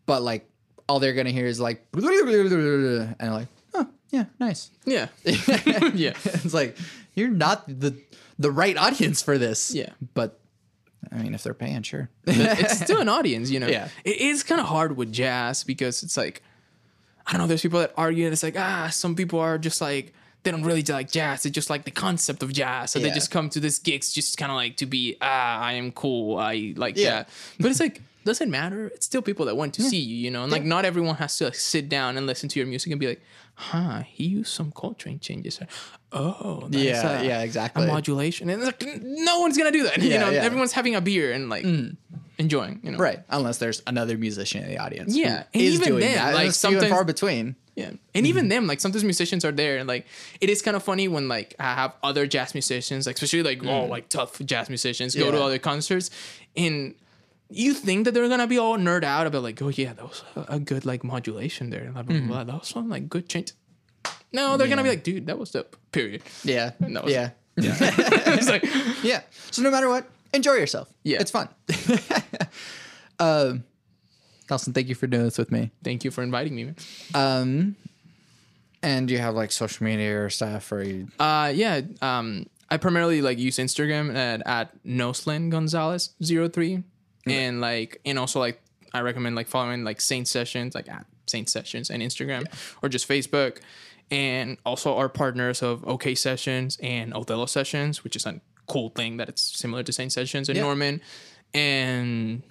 but 0.07 0.23
like 0.23 0.49
all 0.89 1.01
they're 1.01 1.15
gonna 1.15 1.31
hear 1.31 1.47
is 1.47 1.59
like, 1.61 1.85
and 1.95 3.33
like, 3.33 3.49
oh 3.75 3.87
yeah, 4.11 4.25
nice. 4.39 4.71
yeah 4.85 5.09
yeah 5.25 6.13
it's 6.25 6.55
like 6.55 6.77
you're 7.15 7.29
not 7.31 7.67
the 7.67 7.97
the 8.39 8.51
right 8.51 8.77
audience 8.77 9.23
for 9.23 9.39
this. 9.39 9.75
Yeah. 9.75 9.91
but 10.15 10.39
I 11.11 11.17
mean, 11.17 11.35
if 11.35 11.43
they're 11.43 11.55
paying, 11.55 11.83
sure. 11.83 12.09
it's 12.27 12.81
still 12.81 13.01
an 13.01 13.09
audience, 13.09 13.51
you 13.51 13.59
know. 13.61 13.67
Yeah. 13.67 13.89
It 14.05 14.19
is 14.19 14.43
kind 14.43 14.61
of 14.61 14.67
hard 14.69 14.97
with 14.97 15.13
jazz 15.13 15.65
because 15.65 16.03
it's 16.03 16.17
like 16.17 16.43
I 17.27 17.33
don't 17.33 17.41
know, 17.43 17.47
there's 17.47 17.63
people 17.63 17.81
that 17.81 17.93
argue 17.97 18.25
and 18.25 18.33
it's 18.33 18.43
like, 18.43 18.59
ah, 18.59 18.89
some 18.91 19.15
people 19.15 19.39
are 19.41 19.59
just 19.59 19.81
like 19.81 20.13
they 20.43 20.51
don't 20.51 20.65
really 20.65 20.83
like 20.83 21.11
jazz. 21.11 21.45
They 21.45 21.51
just 21.51 21.71
like 21.71 21.85
the 21.85 21.91
concept 21.93 22.43
of 22.43 22.53
jazz. 22.53 22.91
So 22.91 22.99
they 22.99 23.11
just 23.11 23.31
come 23.31 23.49
to 23.51 23.61
this 23.61 23.79
gigs 23.79 24.13
just 24.13 24.37
kind 24.39 24.51
of 24.51 24.57
like 24.57 24.77
to 24.79 24.87
be, 24.87 25.17
ah, 25.21 25.61
I 25.61 25.75
am 25.75 25.93
cool. 25.93 26.37
I 26.39 26.75
like 26.77 26.97
Yeah. 26.97 27.11
that. 27.11 27.29
But 27.61 27.71
it's 27.71 27.79
like 27.81 28.01
doesn't 28.25 28.51
matter. 28.51 28.87
It's 28.89 29.07
still 29.07 29.23
people 29.23 29.47
that 29.47 29.57
want 29.57 29.75
to 29.75 29.83
see 29.83 29.99
you, 29.99 30.16
you 30.16 30.31
know. 30.31 30.43
And 30.43 30.53
like 30.53 30.64
not 30.64 30.85
everyone 30.85 31.16
has 31.16 31.37
to 31.39 31.47
like, 31.47 31.55
sit 31.55 31.89
down 31.89 32.16
and 32.16 32.27
listen 32.27 32.49
to 32.51 32.59
your 32.59 32.66
music 32.66 32.91
and 32.93 33.01
be 33.01 33.09
like, 33.09 33.23
huh, 33.55 34.03
he 34.03 34.25
used 34.25 34.53
some 34.53 34.73
Coltrane 34.73 35.20
changes. 35.20 35.61
Oh, 36.12 36.66
that's 36.68 36.83
Yeah, 36.83 37.01
uh, 37.01 37.23
a- 37.23 37.25
yeah, 37.25 37.41
A 37.41 37.45
exactly. 37.45 37.87
modulation. 37.87 38.49
And 38.51 38.62
like 38.62 38.85
no 39.03 39.41
one's 39.41 39.57
gonna 39.57 39.73
do 39.73 39.85
that. 39.85 39.99
you 40.03 40.11
Yeah, 40.11 40.20
know, 40.20 40.31
yeah. 40.31 40.43
everyone's 40.43 40.73
having 40.73 40.95
a 40.95 41.01
beer 41.01 41.33
and 41.33 41.49
like 41.49 41.64
mm. 41.64 41.97
enjoying, 42.39 42.81
you 42.83 42.93
know. 42.93 42.99
right, 42.99 43.20
unless 43.31 43.59
there's 43.59 43.83
another 43.87 44.16
musician 44.18 44.62
in 44.62 44.70
the 44.70 44.79
audience. 44.79 45.16
Yeah, 45.16 45.45
and 45.55 45.62
is 45.62 45.75
even 45.75 45.89
doing 45.89 46.01
then, 46.01 46.16
that. 46.16 46.35
like, 46.35 46.49
it's 46.49 46.61
few 46.61 46.70
and 46.70 46.81
sometimes- 46.81 46.93
far 46.93 47.05
between. 47.05 47.57
Yeah. 47.75 47.93
And 48.14 48.27
even 48.27 48.43
mm-hmm. 48.43 48.49
them, 48.51 48.66
like 48.66 48.81
sometimes 48.81 49.03
musicians 49.03 49.47
are 49.47 49.51
there 49.53 49.79
and 49.79 49.89
like 49.89 50.05
it 50.43 50.51
is 50.51 50.61
kind 50.61 50.77
of 50.77 50.83
funny 50.83 51.09
when 51.09 51.29
like 51.29 51.55
I 51.59 51.75
have 51.75 51.95
other 52.03 52.27
jazz 52.27 52.53
musicians, 52.53 53.07
like 53.07 53.16
especially 53.16 53.43
like 53.43 53.61
mm. 53.61 53.68
oh 53.70 53.87
like 53.87 54.11
tough 54.11 54.39
jazz 54.45 54.68
musicians 54.68 55.14
go 55.14 55.31
to 55.31 55.43
other 55.43 55.59
concerts 55.59 56.11
and 56.55 56.95
you 57.53 57.75
think 57.75 58.05
that 58.05 58.13
they're 58.15 58.29
gonna 58.29 58.47
be 58.47 58.59
all 58.59 58.77
nerd 58.79 59.05
out 59.05 59.27
about 59.27 59.43
like, 59.43 59.61
oh 59.63 59.69
yeah, 59.69 59.93
that 59.93 60.03
was 60.03 60.23
a, 60.37 60.57
a 60.57 60.59
good 60.61 60.85
like 60.85 61.05
modulation 61.05 61.71
there. 61.71 61.91
Blah, 61.93 62.03
blah, 62.03 62.21
blah, 62.21 62.45
That 62.45 62.55
was 62.61 62.69
some 62.69 62.89
like 62.89 63.09
good 63.09 63.29
change. 63.29 63.53
No, 64.33 64.57
they're 64.57 64.69
gonna 64.69 64.83
be 64.83 64.89
like, 64.89 65.05
dude, 65.05 65.27
that 65.27 65.39
was 65.39 65.51
the 65.53 65.67
period. 65.93 66.23
Yeah, 66.45 66.73
That 66.81 67.05
was- 67.05 67.13
yeah, 67.13 67.31
it's 67.57 68.49
like 68.49 68.65
yeah. 69.05 69.23
So 69.51 69.63
no 69.63 69.71
matter 69.71 69.89
what, 69.89 70.07
enjoy 70.33 70.55
yourself. 70.55 70.89
Yeah. 71.05 71.21
it's 71.21 71.31
fun. 71.31 71.49
um, 73.19 73.65
Nelson, 74.51 74.73
thank 74.73 74.89
you 74.89 74.95
for 74.95 75.07
doing 75.07 75.25
this 75.25 75.39
with 75.39 75.51
me. 75.51 75.71
thank 75.85 76.05
you 76.05 76.11
for 76.11 76.23
inviting 76.23 76.55
me, 76.55 76.65
man. 76.65 76.77
Um, 77.15 77.77
and 78.83 79.07
do 79.09 79.15
you 79.15 79.21
have 79.21 79.35
like 79.35 79.53
social 79.53 79.85
media 79.85 80.25
or 80.25 80.31
stuff, 80.31 80.71
or 80.73 80.83
you? 80.83 81.09
Uh, 81.19 81.53
yeah. 81.55 81.83
Um, 82.01 82.47
I 82.69 82.79
primarily 82.79 83.23
like 83.23 83.39
use 83.39 83.59
Instagram 83.59 84.15
at 84.15 84.43
at 84.47 84.83
Noslin 84.85 85.51
Gonzalez 85.51 86.11
03 86.23 86.83
and 87.27 87.61
like 87.61 88.01
and 88.05 88.18
also 88.18 88.41
like 88.41 88.61
I 88.93 89.01
recommend 89.01 89.37
like 89.37 89.49
following 89.49 89.85
like 89.85 90.01
Saint 90.01 90.29
Sessions 90.29 90.75
like 90.75 90.89
at 90.89 91.07
Saint 91.27 91.49
Sessions 91.49 91.91
and 91.91 92.03
Instagram 92.03 92.45
or 92.83 92.89
just 92.89 93.09
Facebook, 93.09 93.59
and 94.11 94.59
also 94.66 94.97
our 94.97 95.09
partners 95.09 95.62
of 95.62 95.87
OK 95.87 96.14
Sessions 96.14 96.79
and 96.83 97.14
Othello 97.14 97.47
Sessions, 97.47 98.05
which 98.05 98.16
is 98.16 98.27
a 98.27 98.41
cool 98.68 98.91
thing 98.91 99.16
that 99.18 99.29
it's 99.29 99.43
similar 99.43 99.82
to 99.82 99.93
Saint 99.93 100.12
Sessions 100.12 100.49
in 100.49 100.57
Yeah. 100.57 100.62
Norman, 100.62 101.01
and 101.55 102.43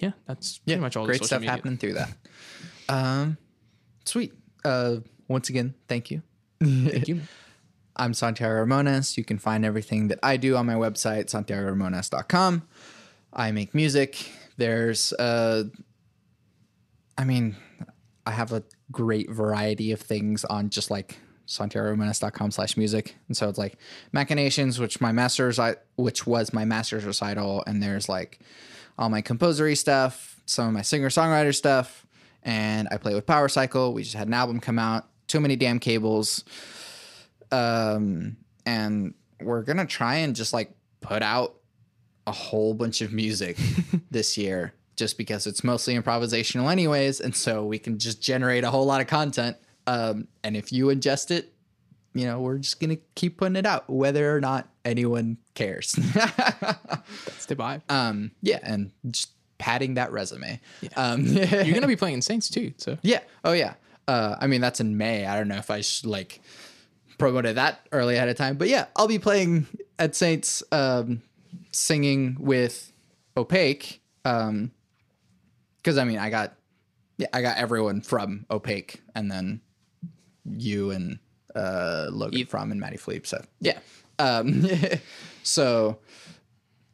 yeah, 0.00 0.12
that's 0.26 0.58
pretty 0.58 0.80
much 0.80 0.96
all 0.96 1.06
great 1.06 1.24
stuff 1.24 1.40
media. 1.40 1.50
happening 1.52 1.76
through 1.78 1.94
that. 1.94 2.10
Um, 2.88 3.36
sweet. 4.04 4.32
Uh, 4.64 4.96
once 5.28 5.48
again, 5.48 5.74
thank 5.88 6.10
you. 6.10 6.22
Thank 6.62 7.08
you. 7.08 7.20
I'm 7.96 8.12
Santiago 8.12 8.64
Ramones. 8.64 9.16
You 9.16 9.24
can 9.24 9.38
find 9.38 9.64
everything 9.64 10.08
that 10.08 10.18
I 10.22 10.36
do 10.36 10.54
on 10.56 10.66
my 10.66 10.74
website, 10.74 11.26
santiagoramones.com. 11.26 12.62
I 13.36 13.52
make 13.52 13.74
music. 13.74 14.28
There's, 14.56 15.12
uh, 15.12 15.64
I 17.18 17.24
mean, 17.24 17.56
I 18.26 18.32
have 18.32 18.52
a 18.52 18.64
great 18.90 19.30
variety 19.30 19.92
of 19.92 20.00
things 20.00 20.44
on 20.44 20.70
just 20.70 20.90
like 20.90 21.18
santiagoramones.com 21.46 22.50
slash 22.50 22.76
music. 22.76 23.14
And 23.28 23.36
so 23.36 23.48
it's 23.48 23.58
like 23.58 23.76
Machinations, 24.12 24.80
which 24.80 25.00
my 25.00 25.12
master's, 25.12 25.58
I, 25.58 25.76
which 25.96 26.26
was 26.26 26.52
my 26.52 26.64
master's 26.64 27.04
recital. 27.04 27.62
And 27.66 27.82
there's 27.82 28.08
like 28.08 28.40
all 28.98 29.10
my 29.10 29.20
composery 29.20 29.76
stuff, 29.76 30.40
some 30.46 30.68
of 30.68 30.72
my 30.72 30.82
singer 30.82 31.10
songwriter 31.10 31.54
stuff. 31.54 32.06
And 32.42 32.88
I 32.90 32.96
play 32.96 33.14
with 33.14 33.26
Power 33.26 33.48
Cycle. 33.48 33.92
We 33.92 34.02
just 34.02 34.16
had 34.16 34.26
an 34.26 34.34
album 34.34 34.58
come 34.58 34.78
out. 34.78 35.08
Too 35.28 35.40
many 35.40 35.56
damn 35.56 35.78
cables 35.78 36.44
um 37.52 38.36
and 38.64 39.14
we're 39.40 39.62
gonna 39.62 39.86
try 39.86 40.16
and 40.16 40.34
just 40.34 40.52
like 40.52 40.72
put 41.00 41.22
out 41.22 41.56
a 42.26 42.32
whole 42.32 42.74
bunch 42.74 43.00
of 43.00 43.12
music 43.12 43.56
this 44.10 44.36
year 44.36 44.72
just 44.96 45.18
because 45.18 45.46
it's 45.46 45.62
mostly 45.62 45.94
improvisational 45.94 46.70
anyways 46.72 47.20
and 47.20 47.36
so 47.36 47.64
we 47.64 47.78
can 47.78 47.98
just 47.98 48.20
generate 48.22 48.64
a 48.64 48.70
whole 48.70 48.86
lot 48.86 49.00
of 49.00 49.06
content 49.06 49.56
um 49.86 50.26
and 50.42 50.56
if 50.56 50.72
you 50.72 50.86
ingest 50.86 51.30
it 51.30 51.52
you 52.14 52.24
know 52.24 52.40
we're 52.40 52.58
just 52.58 52.80
gonna 52.80 52.96
keep 53.14 53.36
putting 53.36 53.56
it 53.56 53.66
out 53.66 53.88
whether 53.90 54.34
or 54.34 54.40
not 54.40 54.68
anyone 54.84 55.36
cares 55.54 55.92
That's 56.14 57.46
the 57.46 57.56
vibe. 57.56 57.82
um 57.88 58.30
yeah 58.42 58.58
and 58.62 58.90
just 59.10 59.30
padding 59.58 59.94
that 59.94 60.12
resume 60.12 60.60
um 60.96 61.24
You're 61.26 61.74
gonna 61.74 61.86
be 61.86 61.96
playing 61.96 62.22
Saints 62.22 62.48
too, 62.50 62.72
so 62.78 62.98
Yeah. 63.02 63.20
Oh 63.44 63.52
yeah. 63.52 63.74
Uh, 64.08 64.36
I 64.40 64.46
mean 64.46 64.60
that's 64.60 64.80
in 64.80 64.96
May. 64.96 65.26
I 65.26 65.36
don't 65.36 65.48
know 65.48 65.56
if 65.56 65.70
I 65.70 65.80
should 65.80 66.06
like 66.06 66.40
promoted 67.18 67.56
that 67.56 67.86
early 67.92 68.16
ahead 68.16 68.28
of 68.28 68.36
time, 68.36 68.56
but 68.56 68.68
yeah, 68.68 68.86
I'll 68.94 69.08
be 69.08 69.18
playing 69.18 69.66
at 69.98 70.14
Saints, 70.14 70.62
um, 70.70 71.22
singing 71.76 72.36
with 72.40 72.92
Opaque. 73.36 74.00
Um, 74.24 74.72
because 75.82 75.98
I 75.98 76.04
mean 76.04 76.18
I 76.18 76.30
got 76.30 76.54
yeah 77.18 77.28
I 77.32 77.42
got 77.42 77.58
everyone 77.58 78.00
from 78.00 78.46
Opaque, 78.50 79.02
and 79.14 79.30
then 79.30 79.60
you 80.44 80.90
and 80.90 81.18
uh 81.54 82.06
Logan 82.10 82.46
from 82.46 82.72
and 82.72 82.80
Maddie 82.80 82.96
Fleep. 82.98 83.26
So 83.26 83.42
yeah. 83.60 83.78
Um, 84.18 84.66
so 85.42 85.98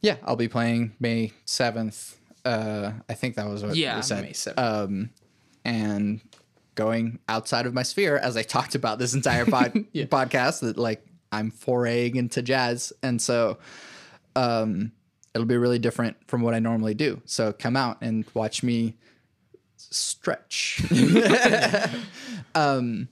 yeah, 0.01 0.17
I'll 0.23 0.35
be 0.35 0.47
playing 0.49 0.93
May 0.99 1.31
seventh. 1.45 2.17
Uh, 2.45 2.91
I 3.07 3.13
think 3.13 3.35
that 3.35 3.47
was 3.47 3.63
what 3.63 3.75
Yeah, 3.77 3.95
we 3.95 4.01
said. 4.01 4.21
May 4.21 4.31
7th. 4.31 4.59
Um, 4.59 5.09
and 5.63 6.19
going 6.75 7.19
outside 7.29 7.65
of 7.65 7.73
my 7.73 7.83
sphere, 7.83 8.17
as 8.17 8.35
I 8.35 8.43
talked 8.43 8.75
about 8.75 8.99
this 8.99 9.13
entire 9.13 9.45
pod- 9.45 9.73
podcast, 9.95 10.59
that 10.59 10.77
like 10.77 11.05
I'm 11.31 11.51
foraying 11.51 12.17
into 12.17 12.41
jazz, 12.41 12.91
and 13.01 13.21
so 13.21 13.59
um, 14.35 14.91
it'll 15.33 15.47
be 15.47 15.57
really 15.57 15.79
different 15.79 16.17
from 16.27 16.41
what 16.41 16.53
I 16.53 16.59
normally 16.59 16.93
do. 16.93 17.21
So 17.25 17.53
come 17.53 17.75
out 17.75 17.97
and 18.01 18.25
watch 18.33 18.63
me 18.63 18.95
stretch. 19.77 20.83
um, 22.55 23.07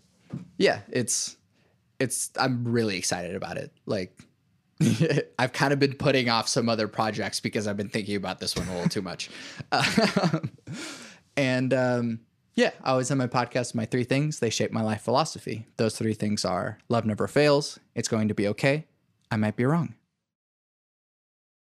yeah, 0.57 0.81
it's 0.89 1.37
it's. 1.99 2.31
I'm 2.37 2.63
really 2.65 2.97
excited 2.97 3.35
about 3.35 3.57
it. 3.57 3.71
Like. 3.85 4.17
I've 5.37 5.53
kind 5.53 5.73
of 5.73 5.77
been 5.77 5.93
putting 5.93 6.27
off 6.27 6.47
some 6.47 6.67
other 6.67 6.87
projects 6.87 7.39
because 7.39 7.67
I've 7.67 7.77
been 7.77 7.89
thinking 7.89 8.15
about 8.15 8.39
this 8.39 8.55
one 8.55 8.67
a 8.67 8.73
little 8.73 8.89
too 8.89 9.03
much. 9.03 9.29
and 11.37 11.71
um, 11.71 12.21
yeah, 12.55 12.71
I 12.83 12.89
always 12.89 13.09
have 13.09 13.17
my 13.19 13.27
podcast, 13.27 13.75
My 13.75 13.85
Three 13.85 14.03
Things. 14.03 14.39
They 14.39 14.49
shape 14.49 14.71
my 14.71 14.81
life 14.81 15.01
philosophy. 15.01 15.67
Those 15.77 15.95
three 15.95 16.15
things 16.15 16.43
are 16.43 16.79
love 16.89 17.05
never 17.05 17.27
fails, 17.27 17.79
it's 17.93 18.07
going 18.07 18.27
to 18.29 18.33
be 18.33 18.47
okay, 18.47 18.87
I 19.29 19.35
might 19.35 19.55
be 19.55 19.65
wrong. 19.65 19.93